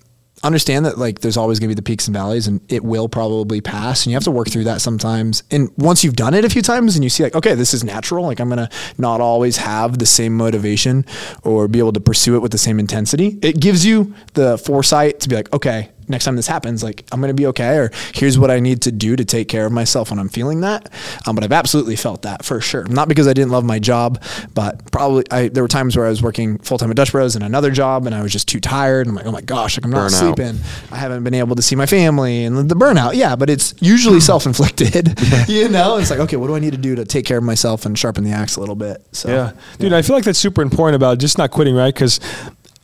understand 0.42 0.86
that 0.86 0.98
like 0.98 1.20
there's 1.20 1.36
always 1.36 1.58
going 1.58 1.68
to 1.68 1.74
be 1.74 1.78
the 1.78 1.82
peaks 1.82 2.06
and 2.06 2.14
valleys 2.16 2.46
and 2.46 2.60
it 2.70 2.84
will 2.84 3.08
probably 3.08 3.60
pass 3.60 4.04
and 4.04 4.10
you 4.10 4.16
have 4.16 4.24
to 4.24 4.30
work 4.30 4.48
through 4.48 4.64
that 4.64 4.80
sometimes. 4.80 5.42
And 5.50 5.70
once 5.76 6.04
you've 6.04 6.16
done 6.16 6.34
it 6.34 6.44
a 6.44 6.50
few 6.50 6.62
times 6.62 6.94
and 6.94 7.04
you 7.04 7.10
see 7.10 7.22
like 7.22 7.34
okay 7.34 7.54
this 7.54 7.74
is 7.74 7.84
natural 7.84 8.24
like 8.24 8.40
i'm 8.40 8.48
going 8.48 8.58
to 8.58 8.70
not 8.98 9.20
always 9.20 9.56
have 9.56 9.98
the 9.98 10.06
same 10.06 10.36
motivation 10.36 11.04
or 11.42 11.68
be 11.68 11.78
able 11.78 11.92
to 11.92 12.00
pursue 12.00 12.36
it 12.36 12.40
with 12.40 12.52
the 12.52 12.58
same 12.58 12.78
intensity 12.78 13.38
it 13.42 13.60
gives 13.60 13.84
you 13.86 14.14
the 14.34 14.58
foresight 14.58 15.20
to 15.20 15.28
be 15.28 15.36
like 15.36 15.52
okay 15.52 15.90
next 16.08 16.24
time 16.24 16.36
this 16.36 16.46
happens, 16.46 16.82
like 16.82 17.04
I'm 17.12 17.20
going 17.20 17.28
to 17.28 17.34
be 17.34 17.46
okay, 17.46 17.76
or 17.76 17.90
here's 18.14 18.38
what 18.38 18.50
I 18.50 18.60
need 18.60 18.82
to 18.82 18.92
do 18.92 19.16
to 19.16 19.24
take 19.24 19.48
care 19.48 19.66
of 19.66 19.72
myself 19.72 20.10
when 20.10 20.18
I'm 20.18 20.28
feeling 20.28 20.60
that. 20.60 20.90
Um, 21.26 21.34
but 21.34 21.44
I've 21.44 21.52
absolutely 21.52 21.96
felt 21.96 22.22
that 22.22 22.44
for 22.44 22.60
sure. 22.60 22.84
Not 22.84 23.08
because 23.08 23.26
I 23.26 23.32
didn't 23.32 23.50
love 23.50 23.64
my 23.64 23.78
job, 23.78 24.22
but 24.54 24.90
probably 24.90 25.24
I, 25.30 25.48
there 25.48 25.62
were 25.62 25.68
times 25.68 25.96
where 25.96 26.06
I 26.06 26.10
was 26.10 26.22
working 26.22 26.58
full 26.58 26.78
time 26.78 26.90
at 26.90 26.96
Dutch 26.96 27.12
Bros 27.12 27.34
and 27.34 27.44
another 27.44 27.70
job, 27.70 28.06
and 28.06 28.14
I 28.14 28.22
was 28.22 28.32
just 28.32 28.48
too 28.48 28.60
tired. 28.60 29.06
I'm 29.06 29.14
like, 29.14 29.26
oh 29.26 29.32
my 29.32 29.40
gosh, 29.40 29.76
like 29.76 29.84
I'm 29.84 29.90
not 29.90 30.10
burnout. 30.10 30.34
sleeping. 30.36 30.60
I 30.90 30.96
haven't 30.96 31.24
been 31.24 31.34
able 31.34 31.56
to 31.56 31.62
see 31.62 31.76
my 31.76 31.86
family, 31.86 32.44
and 32.44 32.68
the 32.68 32.74
burnout. 32.74 33.14
Yeah, 33.14 33.36
but 33.36 33.50
it's 33.50 33.74
usually 33.80 34.20
self 34.28 34.46
inflicted. 34.46 35.18
you 35.48 35.68
know, 35.68 35.98
it's 35.98 36.10
like 36.10 36.20
okay, 36.20 36.36
what 36.36 36.48
do 36.48 36.54
I 36.54 36.58
need 36.60 36.72
to 36.72 36.78
do 36.78 36.94
to 36.94 37.04
take 37.04 37.26
care 37.26 37.38
of 37.38 37.44
myself 37.44 37.86
and 37.86 37.98
sharpen 37.98 38.24
the 38.24 38.32
axe 38.32 38.56
a 38.56 38.60
little 38.60 38.76
bit? 38.76 39.04
So 39.12 39.28
yeah, 39.28 39.52
dude, 39.78 39.92
yeah. 39.92 39.98
I 39.98 40.02
feel 40.02 40.16
like 40.16 40.24
that's 40.24 40.38
super 40.38 40.62
important 40.62 40.96
about 40.96 41.18
just 41.18 41.38
not 41.38 41.50
quitting, 41.50 41.74
right? 41.74 41.94
Because 41.94 42.20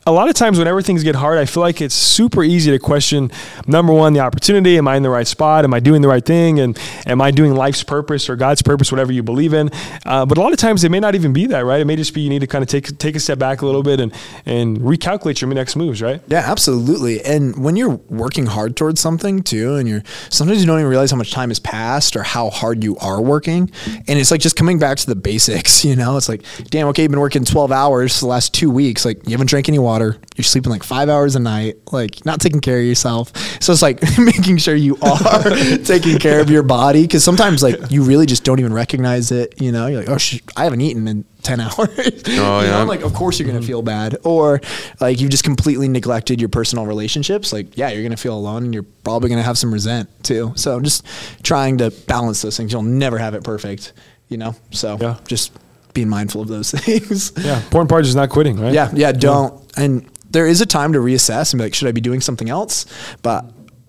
a 0.06 0.12
lot 0.12 0.28
of 0.28 0.34
times 0.34 0.58
whenever 0.58 0.82
things 0.82 1.02
get 1.02 1.14
hard, 1.14 1.38
I 1.38 1.46
feel 1.46 1.62
like 1.62 1.80
it's 1.80 1.94
super 1.94 2.44
easy 2.44 2.70
to 2.70 2.78
question 2.78 3.30
number 3.66 3.92
one, 3.92 4.12
the 4.12 4.20
opportunity. 4.20 4.76
Am 4.76 4.86
I 4.86 4.96
in 4.96 5.02
the 5.02 5.08
right 5.08 5.26
spot? 5.26 5.64
Am 5.64 5.72
I 5.72 5.80
doing 5.80 6.02
the 6.02 6.08
right 6.08 6.24
thing? 6.24 6.60
And 6.60 6.78
am 7.06 7.22
I 7.22 7.30
doing 7.30 7.54
life's 7.54 7.82
purpose 7.82 8.28
or 8.28 8.36
God's 8.36 8.60
purpose, 8.60 8.92
whatever 8.92 9.12
you 9.12 9.22
believe 9.22 9.54
in? 9.54 9.70
Uh, 10.04 10.26
but 10.26 10.36
a 10.36 10.42
lot 10.42 10.52
of 10.52 10.58
times 10.58 10.84
it 10.84 10.90
may 10.90 11.00
not 11.00 11.14
even 11.14 11.32
be 11.32 11.46
that, 11.46 11.64
right? 11.64 11.80
It 11.80 11.86
may 11.86 11.96
just 11.96 12.12
be 12.12 12.20
you 12.20 12.28
need 12.28 12.40
to 12.40 12.46
kind 12.46 12.62
of 12.62 12.68
take 12.68 12.98
take 12.98 13.16
a 13.16 13.20
step 13.20 13.38
back 13.38 13.62
a 13.62 13.66
little 13.66 13.82
bit 13.82 13.98
and 13.98 14.12
and 14.44 14.78
recalculate 14.78 15.40
your 15.40 15.52
next 15.54 15.74
moves, 15.76 16.02
right? 16.02 16.20
Yeah, 16.28 16.42
absolutely. 16.44 17.22
And 17.24 17.62
when 17.62 17.76
you're 17.76 18.00
working 18.10 18.46
hard 18.46 18.76
towards 18.76 19.00
something 19.00 19.42
too, 19.42 19.76
and 19.76 19.88
you're 19.88 20.02
sometimes 20.28 20.60
you 20.60 20.66
don't 20.66 20.80
even 20.80 20.90
realize 20.90 21.12
how 21.12 21.16
much 21.16 21.32
time 21.32 21.48
has 21.48 21.60
passed 21.60 22.14
or 22.14 22.22
how 22.22 22.50
hard 22.50 22.84
you 22.84 22.96
are 22.98 23.22
working. 23.22 23.70
And 24.06 24.18
it's 24.18 24.30
like 24.30 24.40
just 24.40 24.56
coming 24.56 24.78
back 24.78 24.98
to 24.98 25.06
the 25.06 25.16
basics, 25.16 25.84
you 25.84 25.96
know? 25.96 26.16
It's 26.18 26.28
like, 26.28 26.42
damn, 26.70 26.88
okay, 26.88 27.02
you've 27.02 27.10
been 27.10 27.20
working 27.20 27.44
12 27.44 27.72
hours 27.72 28.20
the 28.20 28.26
last 28.26 28.52
two 28.52 28.70
weeks. 28.70 29.04
Like 29.04 29.24
you 29.24 29.30
haven't 29.30 29.46
drank 29.46 29.68
any 29.68 29.78
water 29.78 29.93
water. 29.94 30.16
You're 30.36 30.44
sleeping 30.44 30.70
like 30.70 30.82
five 30.82 31.08
hours 31.08 31.36
a 31.36 31.38
night, 31.38 31.76
like 31.92 32.26
not 32.26 32.40
taking 32.40 32.60
care 32.60 32.78
of 32.78 32.84
yourself. 32.84 33.36
So 33.62 33.72
it's 33.72 33.82
like 33.82 34.00
making 34.18 34.56
sure 34.56 34.74
you 34.74 34.96
are 35.00 35.50
taking 35.84 36.18
care 36.18 36.40
of 36.40 36.50
your 36.50 36.64
body 36.64 37.02
because 37.02 37.22
sometimes 37.22 37.62
like 37.62 37.90
you 37.90 38.02
really 38.02 38.26
just 38.26 38.42
don't 38.42 38.58
even 38.58 38.72
recognize 38.72 39.30
it. 39.30 39.60
You 39.60 39.70
know, 39.70 39.86
you're 39.86 40.00
like, 40.00 40.08
oh, 40.08 40.18
sh- 40.18 40.40
I 40.56 40.64
haven't 40.64 40.80
eaten 40.80 41.06
in 41.06 41.24
10 41.42 41.60
hours. 41.66 41.74
Oh, 41.78 41.90
you 41.94 42.66
yeah. 42.66 42.78
Know? 42.78 42.84
Like, 42.86 43.02
of 43.02 43.14
course 43.14 43.38
you're 43.38 43.46
going 43.46 43.54
to 43.54 43.60
mm-hmm. 43.60 43.68
feel 43.68 43.82
bad. 43.82 44.16
Or 44.24 44.60
like 45.00 45.20
you've 45.20 45.30
just 45.30 45.44
completely 45.44 45.86
neglected 45.86 46.40
your 46.40 46.48
personal 46.48 46.86
relationships. 46.86 47.52
Like, 47.52 47.76
yeah, 47.76 47.90
you're 47.90 48.02
going 48.02 48.10
to 48.10 48.16
feel 48.16 48.36
alone 48.36 48.64
and 48.64 48.74
you're 48.74 48.86
probably 49.04 49.28
going 49.28 49.40
to 49.40 49.46
have 49.46 49.58
some 49.58 49.72
resent 49.72 50.08
too. 50.24 50.52
So 50.56 50.80
just 50.80 51.06
trying 51.44 51.78
to 51.78 51.90
balance 52.08 52.42
those 52.42 52.56
things. 52.56 52.72
You'll 52.72 52.82
never 52.82 53.18
have 53.18 53.34
it 53.34 53.44
perfect, 53.44 53.92
you 54.28 54.38
know? 54.38 54.56
So 54.72 54.98
yeah. 55.00 55.18
just 55.28 55.52
being 55.94 56.08
mindful 56.08 56.42
of 56.42 56.48
those 56.48 56.70
things. 56.80 57.32
Yeah, 57.38 57.56
important 57.62 57.88
part 57.88 58.04
is 58.04 58.14
not 58.14 58.28
quitting, 58.28 58.60
right? 58.60 58.72
Yeah, 58.74 58.90
yeah, 58.94 59.12
don't. 59.12 59.62
And 59.76 60.08
there 60.30 60.46
is 60.46 60.60
a 60.60 60.66
time 60.66 60.92
to 60.92 60.98
reassess 60.98 61.52
and 61.52 61.58
be 61.58 61.64
like, 61.64 61.74
should 61.74 61.88
I 61.88 61.92
be 61.92 62.00
doing 62.00 62.20
something 62.20 62.50
else? 62.50 62.86
But 63.22 63.46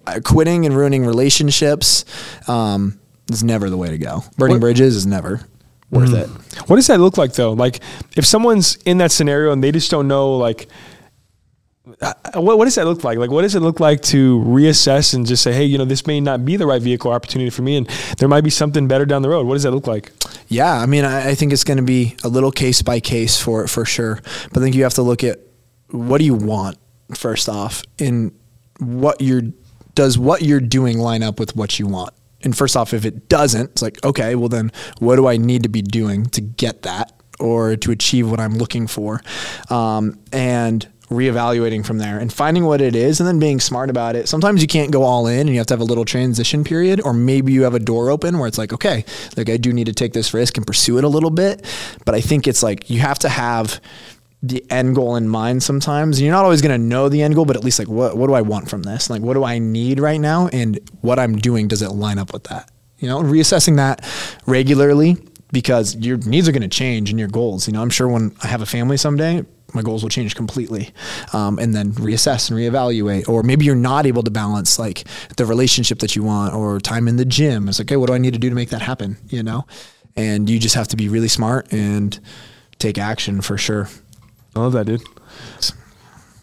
uh, 0.07 0.19
quitting 0.23 0.65
and 0.65 0.75
ruining 0.77 1.05
relationships 1.05 2.05
um, 2.47 2.99
is 3.31 3.43
never 3.43 3.69
the 3.69 3.77
way 3.77 3.89
to 3.89 3.97
go. 3.97 4.23
Burning 4.37 4.55
What- 4.57 4.61
bridges 4.61 4.95
is 4.95 5.05
never 5.05 5.41
worth 5.91 6.13
it. 6.13 6.27
What 6.67 6.75
does 6.77 6.87
that 6.87 6.99
look 6.99 7.17
like 7.17 7.33
though? 7.33 7.53
Like 7.53 7.79
if 8.15 8.25
someone's 8.25 8.75
in 8.85 8.97
that 8.99 9.11
scenario 9.11 9.51
and 9.51 9.63
they 9.63 9.71
just 9.71 9.89
don't 9.91 10.07
know, 10.07 10.37
like, 10.37 10.67
uh, 12.01 12.13
what, 12.35 12.57
what 12.57 12.65
does 12.65 12.75
that 12.75 12.85
look 12.85 13.03
like? 13.03 13.17
Like, 13.17 13.29
what 13.29 13.43
does 13.43 13.55
it 13.55 13.61
look 13.61 13.79
like 13.79 14.01
to 14.03 14.39
reassess 14.39 15.13
and 15.13 15.25
just 15.25 15.43
say, 15.43 15.53
hey, 15.53 15.63
you 15.65 15.77
know, 15.77 15.85
this 15.85 16.05
may 16.07 16.19
not 16.19 16.43
be 16.43 16.57
the 16.57 16.65
right 16.65 16.81
vehicle 16.81 17.11
opportunity 17.11 17.49
for 17.51 17.61
me, 17.61 17.77
and 17.77 17.87
there 18.17 18.27
might 18.27 18.43
be 18.43 18.49
something 18.49 18.87
better 18.87 19.05
down 19.05 19.21
the 19.21 19.29
road. 19.29 19.45
What 19.45 19.53
does 19.53 19.63
that 19.63 19.71
look 19.71 19.85
like? 19.87 20.11
Yeah, 20.47 20.73
I 20.73 20.85
mean, 20.85 21.05
I, 21.05 21.29
I 21.29 21.35
think 21.35 21.53
it's 21.53 21.63
going 21.63 21.77
to 21.77 21.83
be 21.83 22.15
a 22.23 22.27
little 22.27 22.51
case 22.51 22.81
by 22.81 22.99
case 22.99 23.39
for 23.39 23.63
it 23.63 23.67
for 23.67 23.85
sure. 23.85 24.19
But 24.51 24.59
I 24.59 24.63
think 24.63 24.75
you 24.75 24.83
have 24.83 24.93
to 24.95 25.01
look 25.01 25.23
at 25.23 25.39
what 25.89 26.19
do 26.19 26.25
you 26.25 26.35
want 26.35 26.77
first 27.13 27.49
off, 27.49 27.83
and 27.99 28.31
what 28.79 29.21
you're 29.21 29.43
does 29.93 30.17
what 30.17 30.41
you're 30.41 30.59
doing 30.59 30.99
line 30.99 31.23
up 31.23 31.39
with 31.39 31.55
what 31.55 31.79
you 31.79 31.87
want. 31.87 32.13
And 32.41 32.55
first 32.55 32.75
off, 32.77 32.93
if 32.93 33.05
it 33.05 33.27
doesn't, 33.29 33.71
it's 33.71 33.81
like 33.81 34.03
okay, 34.03 34.35
well 34.35 34.49
then, 34.49 34.71
what 34.99 35.15
do 35.15 35.27
I 35.27 35.37
need 35.37 35.63
to 35.63 35.69
be 35.69 35.81
doing 35.81 36.25
to 36.27 36.41
get 36.41 36.83
that 36.83 37.11
or 37.39 37.75
to 37.75 37.91
achieve 37.91 38.29
what 38.29 38.39
I'm 38.39 38.55
looking 38.57 38.87
for, 38.87 39.21
um, 39.69 40.19
and 40.31 40.87
reevaluating 41.09 41.85
from 41.85 41.99
there 41.99 42.17
and 42.17 42.33
finding 42.33 42.65
what 42.65 42.81
it 42.81 42.95
is 42.95 43.19
and 43.19 43.27
then 43.27 43.39
being 43.39 43.59
smart 43.59 43.89
about 43.89 44.15
it. 44.15 44.27
Sometimes 44.27 44.61
you 44.61 44.67
can't 44.67 44.91
go 44.91 45.03
all 45.03 45.27
in 45.27 45.41
and 45.41 45.49
you 45.49 45.57
have 45.57 45.67
to 45.67 45.73
have 45.73 45.81
a 45.81 45.85
little 45.85 46.05
transition 46.05 46.63
period 46.63 47.01
or 47.01 47.13
maybe 47.13 47.53
you 47.53 47.63
have 47.63 47.75
a 47.75 47.79
door 47.79 48.09
open 48.09 48.39
where 48.39 48.47
it's 48.47 48.57
like, 48.57 48.73
okay, 48.73 49.05
like 49.37 49.49
I 49.49 49.57
do 49.57 49.71
need 49.71 49.85
to 49.85 49.93
take 49.93 50.13
this 50.13 50.33
risk 50.33 50.57
and 50.57 50.65
pursue 50.65 50.97
it 50.97 51.03
a 51.03 51.07
little 51.07 51.29
bit. 51.29 51.65
But 52.05 52.15
I 52.15 52.21
think 52.21 52.47
it's 52.47 52.63
like 52.63 52.89
you 52.89 52.99
have 52.99 53.19
to 53.19 53.29
have 53.29 53.79
the 54.41 54.63
end 54.69 54.95
goal 54.95 55.15
in 55.15 55.27
mind 55.27 55.63
sometimes. 55.63 56.21
You're 56.21 56.31
not 56.31 56.43
always 56.43 56.61
going 56.61 56.79
to 56.79 56.83
know 56.83 57.09
the 57.09 57.21
end 57.21 57.35
goal, 57.35 57.45
but 57.45 57.55
at 57.55 57.63
least 57.63 57.79
like 57.79 57.87
what 57.87 58.17
what 58.17 58.27
do 58.27 58.33
I 58.33 58.41
want 58.41 58.69
from 58.69 58.83
this? 58.83 59.09
Like 59.09 59.21
what 59.21 59.33
do 59.33 59.43
I 59.43 59.59
need 59.59 59.99
right 59.99 60.19
now 60.19 60.47
and 60.47 60.79
what 61.01 61.19
I'm 61.19 61.35
doing 61.37 61.67
does 61.67 61.81
it 61.81 61.89
line 61.89 62.17
up 62.17 62.33
with 62.33 62.45
that? 62.45 62.69
You 62.99 63.09
know, 63.09 63.21
reassessing 63.21 63.75
that 63.77 64.03
regularly 64.45 65.17
because 65.51 65.95
your 65.95 66.17
needs 66.17 66.47
are 66.47 66.51
going 66.51 66.61
to 66.63 66.67
change 66.67 67.09
and 67.09 67.19
your 67.19 67.27
goals. 67.27 67.67
You 67.67 67.73
know, 67.73 67.81
I'm 67.81 67.89
sure 67.89 68.07
when 68.07 68.35
I 68.41 68.47
have 68.47 68.61
a 68.61 68.65
family 68.65 68.97
someday, 68.97 69.45
my 69.75 69.81
goals 69.81 70.01
will 70.01 70.09
change 70.09 70.35
completely, 70.35 70.91
um, 71.33 71.59
and 71.59 71.73
then 71.73 71.91
reassess 71.93 72.49
and 72.49 72.59
reevaluate. 72.59 73.27
Or 73.27 73.43
maybe 73.43 73.65
you're 73.65 73.75
not 73.75 74.05
able 74.05 74.23
to 74.23 74.31
balance 74.31 74.79
like 74.79 75.03
the 75.37 75.45
relationship 75.45 75.99
that 75.99 76.15
you 76.15 76.23
want 76.23 76.53
or 76.53 76.79
time 76.79 77.07
in 77.07 77.17
the 77.17 77.25
gym. 77.25 77.67
It's 77.67 77.79
like, 77.79 77.87
okay, 77.87 77.97
what 77.97 78.07
do 78.07 78.13
I 78.13 78.17
need 78.17 78.33
to 78.33 78.39
do 78.39 78.49
to 78.49 78.55
make 78.55 78.69
that 78.69 78.81
happen? 78.81 79.17
You 79.27 79.43
know, 79.43 79.65
and 80.15 80.49
you 80.49 80.59
just 80.59 80.75
have 80.75 80.87
to 80.89 80.95
be 80.95 81.09
really 81.09 81.27
smart 81.27 81.71
and 81.71 82.19
take 82.79 82.97
action 82.97 83.41
for 83.41 83.57
sure. 83.57 83.89
I 84.55 84.59
love 84.59 84.73
that, 84.73 84.85
dude. 84.85 85.03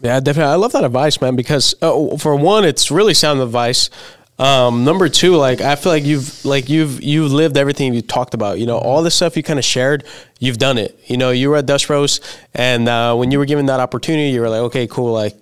Yeah, 0.01 0.19
definitely. 0.19 0.51
I 0.51 0.55
love 0.55 0.73
that 0.73 0.83
advice, 0.83 1.19
man. 1.21 1.35
Because 1.35 1.75
uh, 1.81 2.17
for 2.17 2.35
one, 2.35 2.65
it's 2.65 2.91
really 2.91 3.13
sound 3.13 3.39
advice. 3.39 3.89
Um, 4.39 4.83
number 4.83 5.09
two, 5.09 5.35
like 5.35 5.61
I 5.61 5.75
feel 5.75 5.91
like 5.91 6.03
you've 6.03 6.43
like 6.43 6.67
you've 6.67 7.01
you've 7.03 7.31
lived 7.31 7.55
everything 7.55 7.93
you 7.93 8.01
talked 8.01 8.33
about. 8.33 8.59
You 8.59 8.65
know, 8.65 8.77
all 8.77 9.03
the 9.03 9.11
stuff 9.11 9.37
you 9.37 9.43
kind 9.43 9.59
of 9.59 9.65
shared, 9.65 10.05
you've 10.39 10.57
done 10.57 10.77
it. 10.77 10.99
You 11.05 11.17
know, 11.17 11.29
you 11.29 11.49
were 11.49 11.57
at 11.57 11.65
Dutch 11.65 11.87
Bros, 11.87 12.19
and 12.53 12.89
uh, 12.89 13.15
when 13.15 13.29
you 13.31 13.37
were 13.37 13.45
given 13.45 13.67
that 13.67 13.79
opportunity, 13.79 14.29
you 14.29 14.41
were 14.41 14.49
like, 14.49 14.61
okay, 14.61 14.87
cool, 14.87 15.13
like. 15.13 15.35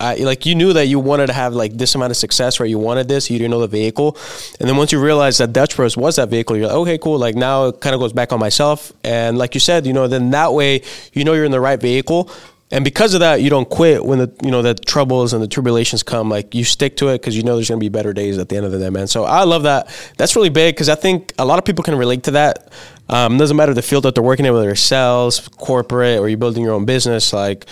I, 0.00 0.14
like 0.14 0.46
you 0.46 0.54
knew 0.54 0.74
that 0.74 0.86
you 0.86 1.00
wanted 1.00 1.26
to 1.26 1.32
have 1.32 1.54
like 1.54 1.76
this 1.76 1.96
amount 1.96 2.12
of 2.12 2.16
success, 2.16 2.60
right? 2.60 2.70
You 2.70 2.78
wanted 2.78 3.08
this, 3.08 3.28
you 3.30 3.36
didn't 3.36 3.50
know 3.50 3.58
the 3.58 3.66
vehicle, 3.66 4.16
and 4.60 4.68
then 4.68 4.76
once 4.76 4.92
you 4.92 5.02
realized 5.02 5.40
that 5.40 5.52
Dutch 5.52 5.74
Bros 5.74 5.96
was 5.96 6.14
that 6.14 6.28
vehicle, 6.28 6.56
you're 6.56 6.68
like, 6.68 6.76
okay, 6.76 6.98
cool. 6.98 7.18
Like 7.18 7.34
now 7.34 7.66
it 7.66 7.80
kind 7.80 7.96
of 7.96 8.00
goes 8.00 8.12
back 8.12 8.32
on 8.32 8.38
myself, 8.38 8.92
and 9.02 9.36
like 9.36 9.54
you 9.54 9.60
said, 9.60 9.88
you 9.88 9.92
know, 9.92 10.06
then 10.06 10.30
that 10.30 10.52
way 10.52 10.82
you 11.14 11.24
know 11.24 11.32
you're 11.32 11.44
in 11.44 11.50
the 11.50 11.58
right 11.58 11.80
vehicle, 11.80 12.30
and 12.70 12.84
because 12.84 13.14
of 13.14 13.20
that, 13.20 13.40
you 13.40 13.48
don't 13.48 13.68
quit 13.68 14.04
when 14.04 14.18
the 14.18 14.32
you 14.42 14.50
know 14.50 14.60
the 14.60 14.74
troubles 14.74 15.32
and 15.32 15.42
the 15.42 15.48
tribulations 15.48 16.02
come. 16.02 16.28
Like 16.28 16.54
you 16.54 16.64
stick 16.64 16.96
to 16.98 17.08
it 17.08 17.20
because 17.20 17.36
you 17.36 17.42
know 17.42 17.54
there's 17.54 17.68
gonna 17.68 17.78
be 17.78 17.88
better 17.88 18.12
days 18.12 18.36
at 18.36 18.48
the 18.48 18.56
end 18.56 18.66
of 18.66 18.72
the 18.72 18.78
day, 18.78 18.90
man. 18.90 19.06
So 19.06 19.24
I 19.24 19.44
love 19.44 19.62
that. 19.62 19.88
That's 20.18 20.36
really 20.36 20.50
big 20.50 20.74
because 20.74 20.88
I 20.90 20.94
think 20.94 21.32
a 21.38 21.46
lot 21.46 21.58
of 21.58 21.64
people 21.64 21.82
can 21.82 21.96
relate 21.96 22.24
to 22.24 22.32
that. 22.32 22.70
Um, 23.08 23.38
doesn't 23.38 23.56
matter 23.56 23.72
the 23.72 23.80
field 23.80 24.04
that 24.04 24.14
they're 24.14 24.22
working 24.22 24.44
in, 24.44 24.52
whether 24.52 24.70
it's 24.70 24.82
sales, 24.82 25.48
corporate, 25.48 26.18
or 26.18 26.28
you're 26.28 26.36
building 26.36 26.62
your 26.62 26.74
own 26.74 26.84
business. 26.84 27.32
Like, 27.32 27.64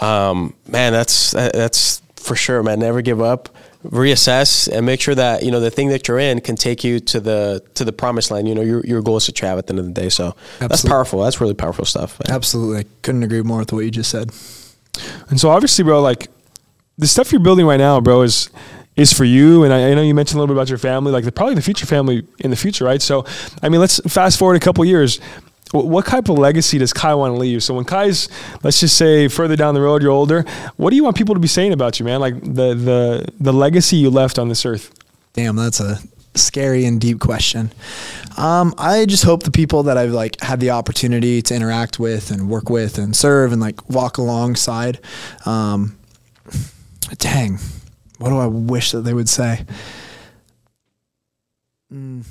um, 0.00 0.54
man, 0.66 0.92
that's 0.92 1.30
that's 1.30 2.02
for 2.16 2.34
sure, 2.34 2.64
man. 2.64 2.80
Never 2.80 3.00
give 3.00 3.20
up. 3.20 3.48
Reassess 3.84 4.68
and 4.68 4.86
make 4.86 5.00
sure 5.00 5.14
that 5.14 5.42
you 5.42 5.50
know 5.50 5.58
the 5.58 5.70
thing 5.70 5.88
that 5.88 6.06
you're 6.06 6.18
in 6.18 6.40
can 6.40 6.54
take 6.54 6.84
you 6.84 7.00
to 7.00 7.18
the 7.18 7.62
to 7.74 7.84
the 7.84 7.92
promised 7.92 8.30
land. 8.30 8.48
You 8.48 8.54
know 8.54 8.62
your 8.62 8.84
your 8.86 9.02
goals 9.02 9.26
that 9.26 9.40
you 9.40 9.48
have 9.48 9.58
at 9.58 9.66
the 9.66 9.72
end 9.72 9.80
of 9.80 9.86
the 9.86 9.92
day. 9.92 10.08
So 10.08 10.36
that's 10.58 10.84
powerful. 10.84 11.22
That's 11.22 11.40
really 11.40 11.54
powerful 11.54 11.84
stuff. 11.84 12.20
man. 12.20 12.34
Absolutely, 12.34 12.78
I 12.78 12.84
couldn't 13.02 13.24
agree 13.24 13.42
more 13.42 13.58
with 13.58 13.72
what 13.72 13.84
you 13.84 13.90
just 13.90 14.10
said. 14.10 14.30
And 15.30 15.40
so 15.40 15.50
obviously, 15.50 15.84
bro, 15.84 16.00
like 16.00 16.28
the 16.98 17.06
stuff 17.06 17.32
you're 17.32 17.40
building 17.40 17.66
right 17.66 17.78
now, 17.78 18.00
bro, 18.00 18.22
is 18.22 18.50
is 18.96 19.12
for 19.12 19.24
you. 19.24 19.64
And 19.64 19.72
I, 19.72 19.90
I 19.90 19.94
know 19.94 20.02
you 20.02 20.14
mentioned 20.14 20.38
a 20.38 20.40
little 20.40 20.54
bit 20.54 20.58
about 20.58 20.68
your 20.68 20.78
family, 20.78 21.12
like 21.12 21.24
the, 21.24 21.32
probably 21.32 21.54
the 21.54 21.62
future 21.62 21.86
family 21.86 22.26
in 22.38 22.50
the 22.50 22.56
future, 22.56 22.84
right? 22.84 23.00
So, 23.00 23.24
I 23.62 23.68
mean, 23.68 23.80
let's 23.80 24.00
fast 24.00 24.38
forward 24.38 24.56
a 24.56 24.60
couple 24.60 24.84
years. 24.84 25.20
Wh- 25.72 25.84
What 25.86 26.06
type 26.06 26.28
of 26.28 26.38
legacy 26.38 26.78
does 26.78 26.92
Kai 26.92 27.14
want 27.14 27.34
to 27.34 27.38
leave? 27.38 27.62
So 27.62 27.74
when 27.74 27.84
Kai's, 27.84 28.28
let's 28.62 28.78
just 28.80 28.96
say, 28.96 29.26
further 29.28 29.56
down 29.56 29.74
the 29.74 29.80
road, 29.82 30.02
you're 30.02 30.12
older. 30.12 30.44
What 30.76 30.90
do 30.90 30.96
you 30.96 31.04
want 31.04 31.16
people 31.16 31.34
to 31.34 31.40
be 31.40 31.48
saying 31.48 31.72
about 31.72 31.98
you, 31.98 32.06
man? 32.06 32.20
Like 32.20 32.40
the 32.40 32.74
the 32.74 33.26
the 33.40 33.52
legacy 33.52 33.96
you 33.96 34.10
left 34.10 34.38
on 34.38 34.48
this 34.48 34.64
earth. 34.64 34.92
Damn, 35.32 35.56
that's 35.56 35.80
a 35.80 35.98
scary 36.34 36.84
and 36.86 36.98
deep 37.00 37.18
question. 37.20 37.72
Um, 38.38 38.72
I 38.78 39.04
just 39.04 39.24
hope 39.24 39.42
the 39.42 39.50
people 39.50 39.82
that 39.84 39.98
I've 39.98 40.12
like 40.12 40.40
had 40.40 40.60
the 40.60 40.70
opportunity 40.70 41.42
to 41.42 41.54
interact 41.54 41.98
with 41.98 42.30
and 42.30 42.48
work 42.48 42.70
with 42.70 42.96
and 42.96 43.14
serve 43.14 43.52
and 43.52 43.60
like 43.60 43.88
walk 43.90 44.16
alongside. 44.18 45.00
Um, 45.44 45.98
dang, 47.18 47.58
what 48.18 48.30
do 48.30 48.38
I 48.38 48.46
wish 48.46 48.92
that 48.92 49.02
they 49.02 49.12
would 49.12 49.28
say? 49.28 49.66
Mm, 51.92 52.24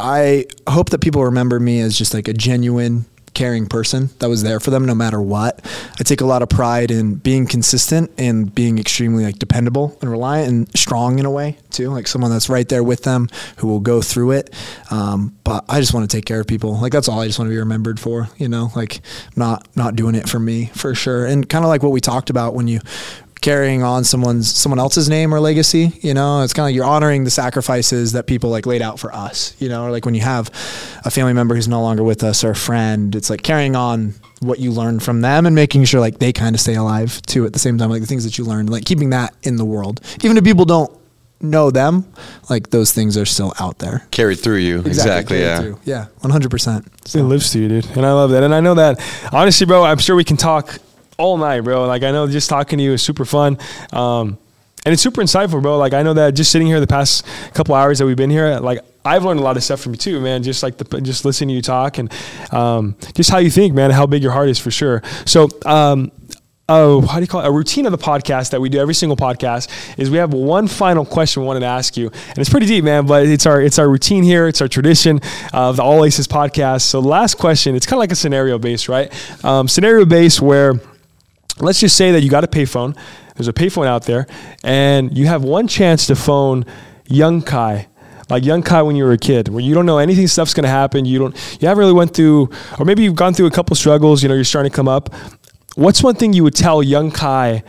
I 0.00 0.46
hope 0.68 0.90
that 0.90 1.00
people 1.00 1.24
remember 1.24 1.60
me 1.60 1.80
as 1.80 1.96
just 1.96 2.14
like 2.14 2.28
a 2.28 2.32
genuine, 2.32 3.06
caring 3.34 3.66
person 3.66 4.10
that 4.18 4.28
was 4.28 4.42
there 4.42 4.60
for 4.60 4.70
them 4.70 4.84
no 4.84 4.94
matter 4.94 5.20
what. 5.20 5.64
I 5.98 6.02
take 6.02 6.20
a 6.20 6.26
lot 6.26 6.42
of 6.42 6.48
pride 6.48 6.90
in 6.90 7.14
being 7.14 7.46
consistent 7.46 8.10
and 8.18 8.52
being 8.52 8.78
extremely 8.78 9.24
like 9.24 9.38
dependable 9.38 9.96
and 10.00 10.10
reliant 10.10 10.48
and 10.48 10.78
strong 10.78 11.18
in 11.18 11.26
a 11.26 11.30
way 11.30 11.56
too, 11.70 11.90
like 11.90 12.08
someone 12.08 12.30
that's 12.30 12.48
right 12.48 12.68
there 12.68 12.82
with 12.82 13.04
them 13.04 13.28
who 13.58 13.68
will 13.68 13.80
go 13.80 14.02
through 14.02 14.32
it. 14.32 14.54
Um, 14.90 15.36
but 15.44 15.64
I 15.68 15.80
just 15.80 15.94
want 15.94 16.10
to 16.10 16.16
take 16.16 16.24
care 16.24 16.40
of 16.40 16.46
people. 16.46 16.78
Like 16.80 16.92
that's 16.92 17.08
all 17.08 17.20
I 17.20 17.26
just 17.26 17.38
want 17.38 17.48
to 17.48 17.54
be 17.54 17.58
remembered 17.58 18.00
for, 18.00 18.28
you 18.36 18.48
know, 18.48 18.70
like 18.74 19.00
not 19.36 19.68
not 19.76 19.96
doing 19.96 20.14
it 20.14 20.28
for 20.28 20.40
me 20.40 20.66
for 20.74 20.94
sure. 20.94 21.26
And 21.26 21.48
kind 21.48 21.64
of 21.64 21.68
like 21.68 21.82
what 21.82 21.92
we 21.92 22.00
talked 22.00 22.30
about 22.30 22.54
when 22.54 22.68
you 22.68 22.80
carrying 23.40 23.82
on 23.82 24.04
someone's 24.04 24.54
someone 24.54 24.78
else's 24.78 25.08
name 25.08 25.32
or 25.34 25.40
legacy 25.40 25.92
you 26.00 26.12
know 26.12 26.42
it's 26.42 26.52
kind 26.52 26.64
of 26.64 26.68
like 26.68 26.74
you're 26.74 26.84
honoring 26.84 27.24
the 27.24 27.30
sacrifices 27.30 28.12
that 28.12 28.26
people 28.26 28.50
like 28.50 28.66
laid 28.66 28.82
out 28.82 28.98
for 29.00 29.12
us 29.14 29.54
you 29.58 29.68
know 29.68 29.84
or 29.84 29.90
like 29.90 30.04
when 30.04 30.14
you 30.14 30.20
have 30.20 30.48
a 31.04 31.10
family 31.10 31.32
member 31.32 31.54
who's 31.54 31.68
no 31.68 31.80
longer 31.80 32.02
with 32.02 32.22
us 32.22 32.44
or 32.44 32.50
a 32.50 32.54
friend 32.56 33.14
it's 33.14 33.30
like 33.30 33.42
carrying 33.42 33.74
on 33.74 34.14
what 34.40 34.58
you 34.58 34.70
learned 34.70 35.02
from 35.02 35.20
them 35.20 35.46
and 35.46 35.54
making 35.54 35.84
sure 35.84 36.00
like 36.00 36.18
they 36.18 36.32
kind 36.32 36.54
of 36.54 36.60
stay 36.60 36.74
alive 36.74 37.20
too 37.22 37.44
at 37.46 37.52
the 37.52 37.58
same 37.58 37.78
time 37.78 37.90
like 37.90 38.00
the 38.00 38.06
things 38.06 38.24
that 38.24 38.36
you 38.38 38.44
learned 38.44 38.68
like 38.70 38.84
keeping 38.84 39.10
that 39.10 39.34
in 39.42 39.56
the 39.56 39.64
world 39.64 40.00
even 40.22 40.36
if 40.36 40.44
people 40.44 40.64
don't 40.64 40.90
know 41.42 41.70
them 41.70 42.04
like 42.50 42.68
those 42.68 42.92
things 42.92 43.16
are 43.16 43.24
still 43.24 43.54
out 43.58 43.78
there 43.78 44.06
Carried 44.10 44.38
through 44.40 44.58
you. 44.58 44.80
Exactly. 44.80 45.38
carried 45.38 45.46
yeah. 45.46 45.60
through. 45.60 45.78
yeah 45.84 46.06
100% 46.20 47.14
It 47.14 47.22
lives 47.22 47.50
to 47.52 47.58
you, 47.58 47.68
dude. 47.68 47.86
And 47.96 48.04
I 48.04 48.12
love 48.12 48.30
that. 48.32 48.42
And 48.42 48.54
I 48.54 48.60
know 48.60 48.74
that, 48.74 49.00
honestly, 49.32 49.66
bro, 49.66 49.82
I'm 49.82 49.96
sure 49.96 50.14
we 50.14 50.24
can 50.24 50.36
talk 50.36 50.78
all 51.20 51.36
night, 51.36 51.60
bro. 51.60 51.86
Like, 51.86 52.02
I 52.02 52.10
know 52.10 52.26
just 52.26 52.48
talking 52.48 52.78
to 52.78 52.84
you 52.84 52.92
is 52.94 53.02
super 53.02 53.24
fun. 53.24 53.58
Um, 53.92 54.38
and 54.86 54.94
it's 54.94 55.02
super 55.02 55.20
insightful, 55.20 55.60
bro. 55.60 55.76
Like, 55.76 55.92
I 55.92 56.02
know 56.02 56.14
that 56.14 56.34
just 56.34 56.50
sitting 56.50 56.66
here 56.66 56.80
the 56.80 56.86
past 56.86 57.26
couple 57.52 57.74
hours 57.74 57.98
that 57.98 58.06
we've 58.06 58.16
been 58.16 58.30
here, 58.30 58.58
like, 58.58 58.80
I've 59.04 59.24
learned 59.24 59.40
a 59.40 59.42
lot 59.42 59.56
of 59.56 59.62
stuff 59.62 59.80
from 59.80 59.92
you 59.92 59.98
too, 59.98 60.20
man. 60.20 60.42
Just 60.42 60.62
like 60.62 60.78
the, 60.78 61.00
just 61.00 61.24
listening 61.24 61.48
to 61.48 61.54
you 61.54 61.62
talk 61.62 61.98
and 61.98 62.12
um, 62.52 62.96
just 63.14 63.30
how 63.30 63.38
you 63.38 63.50
think, 63.50 63.74
man, 63.74 63.90
how 63.90 64.06
big 64.06 64.22
your 64.22 64.32
heart 64.32 64.48
is 64.48 64.58
for 64.58 64.70
sure. 64.70 65.02
So, 65.26 65.48
um, 65.64 66.12
oh, 66.68 67.00
how 67.02 67.16
do 67.16 67.22
you 67.22 67.26
call 67.26 67.42
it? 67.42 67.48
A 67.48 67.50
routine 67.50 67.86
of 67.86 67.92
the 67.92 67.98
podcast 67.98 68.50
that 68.50 68.60
we 68.60 68.68
do 68.68 68.78
every 68.78 68.94
single 68.94 69.16
podcast 69.16 69.68
is 69.98 70.10
we 70.10 70.18
have 70.18 70.32
one 70.34 70.68
final 70.68 71.04
question 71.04 71.42
we 71.42 71.46
wanted 71.46 71.60
to 71.60 71.66
ask 71.66 71.96
you, 71.96 72.08
and 72.28 72.38
it's 72.38 72.50
pretty 72.50 72.66
deep, 72.66 72.84
man. 72.84 73.06
But 73.06 73.26
it's 73.26 73.46
our 73.46 73.60
it's 73.60 73.78
our 73.78 73.88
routine 73.88 74.22
here. 74.22 74.46
It's 74.46 74.60
our 74.60 74.68
tradition 74.68 75.20
of 75.52 75.76
the 75.76 75.82
All 75.82 76.04
Aces 76.04 76.28
podcast. 76.28 76.82
So, 76.82 77.00
last 77.00 77.36
question, 77.38 77.74
it's 77.74 77.86
kind 77.86 77.94
of 77.96 78.00
like 78.00 78.12
a 78.12 78.16
scenario 78.16 78.58
based, 78.58 78.88
right? 78.88 79.10
Um, 79.44 79.66
scenario 79.66 80.04
based 80.04 80.42
where 80.42 80.74
let's 81.60 81.80
just 81.80 81.96
say 81.96 82.12
that 82.12 82.22
you 82.22 82.30
got 82.30 82.44
a 82.44 82.48
payphone. 82.48 82.96
There's 83.36 83.48
a 83.48 83.52
payphone 83.52 83.86
out 83.86 84.04
there, 84.04 84.26
and 84.62 85.16
you 85.16 85.26
have 85.26 85.42
one 85.42 85.68
chance 85.68 86.06
to 86.06 86.16
phone 86.16 86.64
young 87.06 87.42
Kai. 87.42 87.88
Like 88.28 88.44
young 88.44 88.62
Kai 88.62 88.82
when 88.82 88.96
you 88.96 89.04
were 89.04 89.12
a 89.12 89.18
kid, 89.18 89.48
where 89.48 89.62
you 89.62 89.74
don't 89.74 89.86
know 89.86 89.98
anything 89.98 90.26
stuff's 90.28 90.54
gonna 90.54 90.68
happen. 90.68 91.04
You 91.04 91.18
don't, 91.18 91.58
you 91.60 91.66
haven't 91.66 91.80
really 91.80 91.92
went 91.92 92.14
through, 92.14 92.50
or 92.78 92.84
maybe 92.84 93.02
you've 93.02 93.16
gone 93.16 93.34
through 93.34 93.46
a 93.46 93.50
couple 93.50 93.74
struggles. 93.74 94.22
You 94.22 94.28
know, 94.28 94.34
you're 94.34 94.44
starting 94.44 94.70
to 94.70 94.76
come 94.76 94.88
up. 94.88 95.12
What's 95.74 96.02
one 96.02 96.14
thing 96.14 96.32
you 96.32 96.44
would 96.44 96.54
tell 96.54 96.82
young 96.82 97.10
Kai 97.10 97.62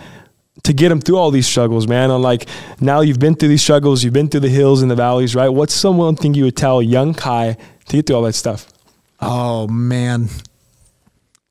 to 0.64 0.74
get 0.74 0.92
him 0.92 1.02
through 1.02 1.18
all 1.18 1.32
these 1.32 1.48
struggles, 1.48 1.88
man? 1.88 2.12
On 2.12 2.22
like 2.22 2.48
now 2.80 3.02
you've 3.02 3.20
been 3.20 3.36
through 3.36 3.50
these 3.50 3.64
struggles, 3.64 4.04
you've 4.04 4.14
been 4.14 4.28
through 4.28 4.42
the 4.42 4.50
hills 4.50 4.82
and 4.82 4.92
the 4.92 4.96
valleys, 4.96 5.36
right? 5.36 5.50
What's 5.50 5.74
some 5.74 5.98
one 5.98 6.16
thing 6.16 6.34
you 6.34 6.44
would 6.44 6.58
tell 6.58 6.82
young 6.82 7.14
Kai 7.14 7.58
to 7.88 7.98
get 7.98 8.08
through 8.08 8.18
all 8.18 8.24
that 8.24 8.34
stuff? 8.34 8.68
Oh 9.20 9.68
man, 9.68 10.30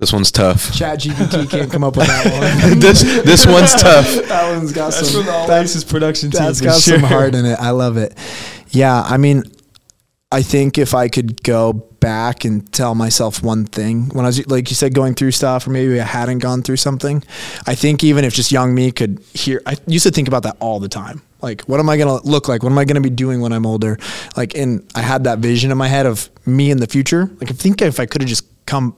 This 0.01 0.13
one's 0.13 0.33
tough. 0.33 0.73
Chat 0.73 0.99
GPT 1.01 1.49
can't 1.51 1.71
come 1.71 1.85
up 1.85 1.95
with 1.97 2.07
that 2.07 2.25
one. 2.71 2.81
this 2.81 3.03
this 3.03 3.47
one's 3.47 3.75
tough. 3.81 4.07
that 4.29 4.57
one's 4.57 4.73
got 4.73 4.93
That's 4.93 5.11
some. 5.11 5.23
from 5.23 5.27
the 5.27 5.33
All 5.33 5.47
that's- 5.47 5.71
Aces 5.71 5.85
production 5.85 6.31
team. 6.31 6.43
That's 6.43 6.59
for 6.59 6.65
got 6.65 6.81
sure. 6.81 6.99
some 6.99 7.09
heart 7.09 7.35
in 7.35 7.45
it. 7.45 7.59
I 7.61 7.71
love 7.71 7.97
it. 7.99 8.17
Yeah, 8.71 9.03
I 9.03 9.17
mean, 9.19 9.43
I 10.33 10.43
think 10.43 10.79
if 10.79 10.95
I 10.95 11.09
could 11.09 11.43
go 11.43 11.73
back 12.01 12.47
and 12.47 12.73
tell 12.73 12.95
myself 12.95 13.43
one 13.43 13.67
thing 13.67 14.09
when 14.15 14.25
I 14.25 14.29
was 14.29 14.47
like 14.49 14.71
you 14.71 14.75
said 14.75 14.95
going 14.95 15.15
through 15.15 15.33
stuff 15.33 15.67
or 15.67 15.71
maybe 15.71 16.01
I 16.01 16.05
hadn't 16.05 16.39
gone 16.39 16.63
through 16.63 16.79
something, 16.79 17.23
I 17.67 17.75
think 17.75 18.03
even 18.03 18.25
if 18.25 18.33
just 18.33 18.51
young 18.51 18.75
me 18.75 18.91
could 18.93 19.21
hear 19.35 19.61
I 19.67 19.77
used 19.87 20.05
to 20.07 20.11
think 20.11 20.29
about 20.29 20.45
that 20.45 20.57
all 20.61 20.81
the 20.81 20.89
time. 20.89 21.21
Like 21.43 21.63
what 21.63 21.79
am 21.79 21.91
I 21.91 21.99
going 21.99 22.21
to 22.21 22.27
look 22.27 22.49
like? 22.49 22.63
What 22.63 22.73
am 22.73 22.79
I 22.79 22.85
going 22.87 22.95
to 23.03 23.03
be 23.03 23.15
doing 23.15 23.41
when 23.43 23.53
I'm 23.53 23.67
older? 23.67 23.99
Like 24.35 24.55
and 24.55 24.91
I 24.95 25.03
had 25.03 25.25
that 25.25 25.41
vision 25.41 25.71
in 25.71 25.77
my 25.77 25.89
head 25.89 26.07
of 26.07 26.31
me 26.47 26.71
in 26.71 26.79
the 26.79 26.87
future. 26.87 27.29
Like 27.39 27.51
I 27.51 27.55
think 27.55 27.83
if 27.83 28.01
I 28.01 28.07
could 28.07 28.23
have 28.23 28.29
just 28.31 28.45
come 28.67 28.95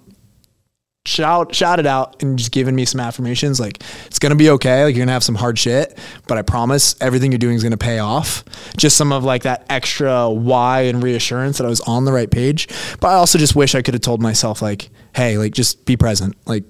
shout 1.05 1.53
shout 1.53 1.81
it 1.81 1.87
out 1.87 2.23
and 2.23 2.39
just 2.39 2.53
giving 2.53 2.77
me 2.77 2.85
some 2.85 3.01
affirmations 3.01 3.59
like 3.59 3.83
it's 4.07 4.21
gonna 4.21 4.37
be 4.37 4.51
okay 4.51 4.85
like 4.85 4.95
you're 4.95 5.05
gonna 5.05 5.13
have 5.13 5.25
some 5.25 5.35
hard 5.35 5.59
shit 5.59 5.99
but 6.29 6.39
i 6.39 6.43
promise 6.43 6.95
everything 7.01 7.33
you're 7.33 7.41
doing 7.41 7.57
is 7.57 7.63
gonna 7.63 7.77
pay 7.77 7.99
off. 7.99 8.45
Just 8.77 8.97
some 8.97 9.13
of 9.13 9.25
like 9.25 9.43
that 9.43 9.67
extra 9.69 10.31
why 10.31 10.83
and 10.83 11.03
reassurance 11.03 11.59
that 11.59 11.65
i 11.65 11.69
was 11.69 11.81
on 11.81 12.05
the 12.05 12.13
right 12.13 12.31
page 12.31 12.69
but 13.01 13.09
i 13.09 13.15
also 13.15 13.37
just 13.37 13.57
wish 13.57 13.75
i 13.75 13.83
could 13.83 13.95
have 13.95 14.01
told 14.01 14.23
myself 14.23 14.63
like 14.63 14.91
hey 15.17 15.39
like 15.39 15.53
just 15.53 15.85
be 15.87 15.97
present 15.97 16.37
like 16.47 16.63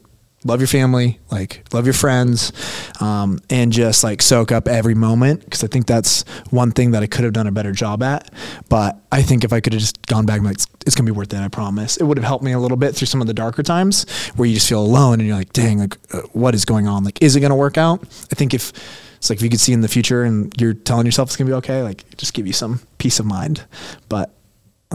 love 0.44 0.60
your 0.60 0.66
family 0.66 1.20
like 1.30 1.64
love 1.72 1.86
your 1.86 1.94
friends 1.94 2.52
um, 3.00 3.38
and 3.48 3.72
just 3.72 4.02
like 4.02 4.20
soak 4.20 4.50
up 4.50 4.66
every 4.66 4.94
moment 4.94 5.44
because 5.44 5.62
i 5.62 5.66
think 5.66 5.86
that's 5.86 6.22
one 6.50 6.72
thing 6.72 6.90
that 6.90 7.02
i 7.02 7.06
could 7.06 7.24
have 7.24 7.32
done 7.32 7.46
a 7.46 7.52
better 7.52 7.72
job 7.72 8.02
at. 8.02 8.30
But 8.68 9.00
i 9.10 9.22
think 9.22 9.44
if 9.44 9.52
i 9.52 9.60
could 9.60 9.72
have 9.72 9.80
just 9.80 10.04
gone 10.06 10.26
back 10.26 10.42
like 10.42 10.54
it's, 10.54 10.66
it's 10.86 10.94
gonna 10.94 11.10
be 11.10 11.16
worth 11.16 11.32
it 11.32 11.38
i 11.38 11.48
promise. 11.48 11.96
It 11.96 12.04
would 12.04 12.16
have 12.16 12.24
helped 12.24 12.44
me 12.44 12.52
a 12.52 12.58
little 12.58 12.76
bit 12.76 12.94
through 12.94 13.06
some 13.06 13.20
of 13.20 13.26
the 13.26 13.34
darker 13.34 13.62
times 13.62 14.08
where 14.36 14.46
you 14.46 14.54
just 14.54 14.68
feel 14.68 14.82
alone 14.82 15.20
and 15.20 15.26
you're 15.26 15.36
like 15.36 15.52
dang 15.52 15.78
like 15.78 15.96
uh, 16.12 16.22
what 16.32 16.54
is 16.54 16.64
going 16.64 16.88
on? 16.88 17.04
Like 17.04 17.22
is 17.22 17.36
it 17.36 17.40
gonna 17.40 17.56
work 17.56 17.78
out? 17.78 18.02
I 18.02 18.34
think 18.34 18.54
if 18.54 18.72
it's 19.16 19.30
like 19.30 19.38
if 19.38 19.42
you 19.42 19.50
could 19.50 19.60
see 19.60 19.72
in 19.72 19.80
the 19.80 19.88
future 19.88 20.24
and 20.24 20.52
you're 20.60 20.74
telling 20.74 21.06
yourself 21.06 21.28
it's 21.28 21.36
gonna 21.36 21.48
be 21.50 21.54
okay 21.54 21.82
like 21.82 22.04
just 22.16 22.34
give 22.34 22.46
you 22.46 22.52
some 22.52 22.80
peace 22.98 23.20
of 23.20 23.26
mind. 23.26 23.64
But 24.08 24.34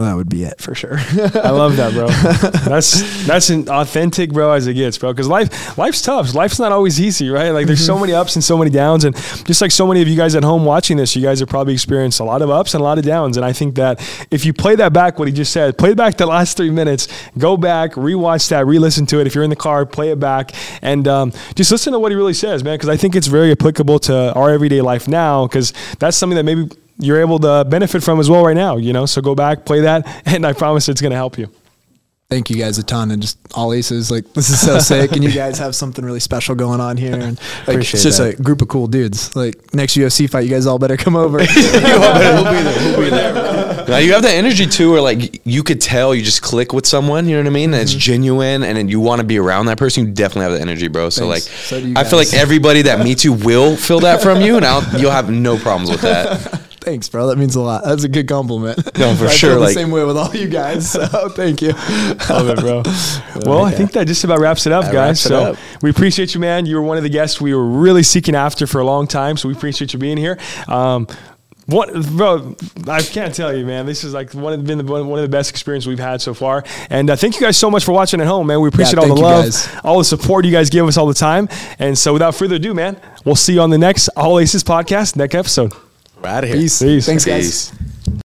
that 0.04 0.14
would 0.14 0.28
be 0.28 0.44
it 0.44 0.60
for 0.60 0.74
sure 0.74 0.98
I 1.48 1.50
love 1.50 1.76
that, 1.76 1.92
bro. 1.92 2.08
That's 2.68 3.26
that's 3.26 3.50
an 3.50 3.68
authentic, 3.68 4.32
bro, 4.32 4.52
as 4.52 4.66
it 4.66 4.74
gets, 4.74 4.98
bro. 4.98 5.12
Because 5.12 5.28
life 5.28 5.78
life's 5.78 6.02
tough. 6.02 6.34
Life's 6.34 6.58
not 6.58 6.72
always 6.72 7.00
easy, 7.00 7.30
right? 7.30 7.50
Like 7.50 7.66
there's 7.66 7.84
so 7.84 7.98
many 7.98 8.12
ups 8.12 8.36
and 8.36 8.44
so 8.44 8.56
many 8.56 8.70
downs, 8.70 9.04
and 9.04 9.16
just 9.44 9.60
like 9.60 9.70
so 9.70 9.86
many 9.86 10.02
of 10.02 10.08
you 10.08 10.16
guys 10.16 10.34
at 10.34 10.44
home 10.44 10.64
watching 10.64 10.96
this, 10.96 11.16
you 11.16 11.22
guys 11.22 11.40
have 11.40 11.48
probably 11.48 11.74
experienced 11.74 12.20
a 12.20 12.24
lot 12.24 12.42
of 12.42 12.50
ups 12.50 12.74
and 12.74 12.80
a 12.80 12.84
lot 12.84 12.98
of 12.98 13.04
downs. 13.04 13.36
And 13.36 13.44
I 13.44 13.52
think 13.52 13.76
that 13.76 14.00
if 14.30 14.44
you 14.44 14.52
play 14.52 14.76
that 14.76 14.92
back, 14.92 15.18
what 15.18 15.28
he 15.28 15.34
just 15.34 15.52
said, 15.52 15.78
play 15.78 15.94
back 15.94 16.16
the 16.16 16.26
last 16.26 16.56
three 16.56 16.70
minutes, 16.70 17.08
go 17.38 17.56
back, 17.56 17.92
rewatch 17.92 18.48
that, 18.50 18.66
re-listen 18.66 19.06
to 19.06 19.20
it. 19.20 19.26
If 19.26 19.34
you're 19.34 19.44
in 19.44 19.50
the 19.50 19.56
car, 19.56 19.86
play 19.86 20.10
it 20.10 20.20
back, 20.20 20.52
and 20.82 21.06
um, 21.08 21.32
just 21.54 21.70
listen 21.70 21.92
to 21.92 21.98
what 21.98 22.12
he 22.12 22.16
really 22.16 22.34
says, 22.34 22.62
man. 22.62 22.74
Because 22.74 22.88
I 22.88 22.96
think 22.96 23.16
it's 23.16 23.26
very 23.28 23.52
applicable 23.52 23.98
to 24.00 24.32
our 24.34 24.50
everyday 24.50 24.80
life 24.80 25.08
now. 25.08 25.46
Because 25.46 25.72
that's 25.98 26.16
something 26.16 26.36
that 26.36 26.44
maybe 26.44 26.68
you're 26.98 27.20
able 27.20 27.38
to 27.40 27.64
benefit 27.64 28.02
from 28.02 28.20
as 28.20 28.28
well 28.28 28.44
right 28.44 28.56
now. 28.56 28.76
You 28.76 28.92
know, 28.92 29.06
so 29.06 29.20
go 29.20 29.34
back, 29.34 29.64
play 29.64 29.80
that, 29.82 30.22
and 30.26 30.46
I 30.46 30.52
promise 30.52 30.88
it's 30.88 31.00
going 31.00 31.12
to 31.12 31.16
help 31.16 31.38
you. 31.38 31.50
thank 32.28 32.50
you 32.50 32.56
guys 32.56 32.76
a 32.76 32.82
ton 32.82 33.10
and 33.10 33.22
just 33.22 33.38
all 33.54 33.72
aces 33.72 34.10
like 34.10 34.30
this 34.34 34.50
is 34.50 34.60
so 34.60 34.78
sick 34.78 35.12
and 35.12 35.24
you 35.24 35.32
guys 35.44 35.58
have 35.58 35.74
something 35.74 36.04
really 36.04 36.20
special 36.20 36.54
going 36.54 36.78
on 36.78 36.98
here 36.98 37.14
and 37.14 37.38
like 37.66 37.68
Appreciate 37.68 37.94
it's 37.94 38.02
just 38.02 38.18
that. 38.18 38.38
a 38.38 38.42
group 38.42 38.60
of 38.60 38.68
cool 38.68 38.86
dudes 38.86 39.34
like 39.34 39.54
next 39.72 39.96
UFC 39.96 40.28
fight 40.28 40.40
you 40.40 40.50
guys 40.50 40.66
all 40.66 40.78
better 40.78 40.98
come 40.98 41.16
over 41.16 41.38
we'll 41.38 41.46
be 41.46 41.52
there. 41.54 41.98
We'll 41.98 42.98
be 42.98 43.08
there. 43.08 43.68
Now 43.88 43.96
you 43.96 44.12
have 44.12 44.22
that 44.22 44.34
energy 44.34 44.66
too, 44.66 44.92
where 44.92 45.00
like 45.00 45.40
you 45.46 45.62
could 45.62 45.80
tell 45.80 46.14
you 46.14 46.22
just 46.22 46.42
click 46.42 46.74
with 46.74 46.86
someone. 46.86 47.26
You 47.26 47.36
know 47.36 47.44
what 47.44 47.46
I 47.46 47.50
mean? 47.50 47.72
And 47.72 47.82
it's 47.82 47.92
mm-hmm. 47.92 48.00
genuine, 48.00 48.62
and 48.62 48.76
then 48.76 48.88
you 48.88 49.00
want 49.00 49.20
to 49.20 49.26
be 49.26 49.38
around 49.38 49.66
that 49.66 49.78
person. 49.78 50.06
You 50.06 50.12
definitely 50.12 50.42
have 50.42 50.52
the 50.52 50.60
energy, 50.60 50.88
bro. 50.88 51.08
So 51.08 51.26
Thanks. 51.28 51.72
like, 51.72 51.84
So 51.84 51.92
I 51.98 52.04
feel 52.04 52.18
like 52.18 52.34
everybody 52.34 52.82
that 52.82 53.02
meets 53.02 53.24
you 53.24 53.32
will 53.32 53.76
feel 53.76 54.00
that 54.00 54.20
from 54.20 54.42
you, 54.42 54.56
and 54.56 54.64
I'll, 54.64 55.00
you'll 55.00 55.10
have 55.10 55.30
no 55.30 55.56
problems 55.56 55.90
with 55.90 56.02
that. 56.02 56.62
Thanks 56.80 57.08
bro 57.08 57.26
that 57.26 57.36
means 57.36 57.54
a 57.56 57.60
lot 57.60 57.84
that's 57.84 58.04
a 58.04 58.08
good 58.08 58.26
compliment 58.28 58.78
No, 58.98 59.14
for 59.14 59.24
I 59.26 59.30
sure, 59.30 59.50
feel 59.50 59.58
the 59.60 59.64
like- 59.66 59.74
same 59.74 59.90
way 59.90 60.04
with 60.04 60.16
all 60.16 60.34
you 60.34 60.48
guys 60.48 60.90
so 60.92 61.06
thank 61.30 61.60
you 61.62 61.72
Love 62.28 62.48
it, 62.50 62.58
bro. 62.60 62.82
well, 63.50 63.64
I 63.64 63.70
think 63.72 63.92
that 63.92 64.06
just 64.06 64.24
about 64.24 64.38
wraps 64.40 64.66
it 64.66 64.72
up, 64.72 64.84
That 64.84 64.92
guys. 64.92 65.24
it 65.24 65.28
so 65.28 65.38
up. 65.52 65.56
we 65.82 65.90
appreciate 65.90 66.34
you, 66.34 66.40
man. 66.40 66.66
You 66.66 66.76
were 66.76 66.82
one 66.82 66.96
of 66.96 67.02
the 67.02 67.08
guests 67.08 67.40
we 67.40 67.54
were 67.54 67.64
really 67.64 68.02
seeking 68.02 68.34
after 68.34 68.66
for 68.66 68.80
a 68.80 68.84
long 68.84 69.06
time. 69.06 69.36
So 69.36 69.48
we 69.48 69.54
appreciate 69.54 69.92
you 69.92 69.98
being 69.98 70.16
here. 70.16 70.38
Um, 70.66 71.06
what, 71.66 71.92
bro? 72.16 72.54
I 72.86 73.00
can't 73.02 73.34
tell 73.34 73.54
you, 73.56 73.64
man. 73.66 73.86
This 73.86 74.04
is 74.04 74.12
like 74.14 74.32
one 74.34 74.52
of 74.52 74.64
been 74.64 74.78
the, 74.78 74.84
one 74.84 75.18
of 75.18 75.22
the 75.22 75.28
best 75.28 75.50
experiences 75.50 75.86
we've 75.88 75.98
had 75.98 76.20
so 76.20 76.34
far. 76.34 76.64
And 76.90 77.10
uh, 77.10 77.16
thank 77.16 77.34
you 77.34 77.40
guys 77.40 77.56
so 77.56 77.70
much 77.70 77.84
for 77.84 77.92
watching 77.92 78.20
at 78.20 78.26
home, 78.26 78.46
man. 78.46 78.60
We 78.60 78.68
appreciate 78.68 78.98
all 78.98 79.06
the 79.08 79.14
love, 79.14 79.44
guys. 79.44 79.68
all 79.84 79.98
the 79.98 80.04
support 80.04 80.44
you 80.44 80.52
guys 80.52 80.70
give 80.70 80.86
us 80.86 80.96
all 80.96 81.06
the 81.06 81.14
time. 81.14 81.48
And 81.78 81.96
so, 81.98 82.12
without 82.12 82.34
further 82.34 82.56
ado, 82.56 82.74
man, 82.74 83.00
we'll 83.24 83.36
see 83.36 83.54
you 83.54 83.60
on 83.60 83.70
the 83.70 83.78
next 83.78 84.08
All 84.16 84.38
Aces 84.38 84.64
podcast, 84.64 85.16
next 85.16 85.34
episode. 85.34 85.72
We're 86.22 86.28
out 86.28 86.44
of 86.44 86.50
here. 86.50 86.58
peace 86.58 86.82
Peace. 86.82 87.06
thanks 87.06 87.24
guys 87.24 87.70
Peace. 87.70 87.87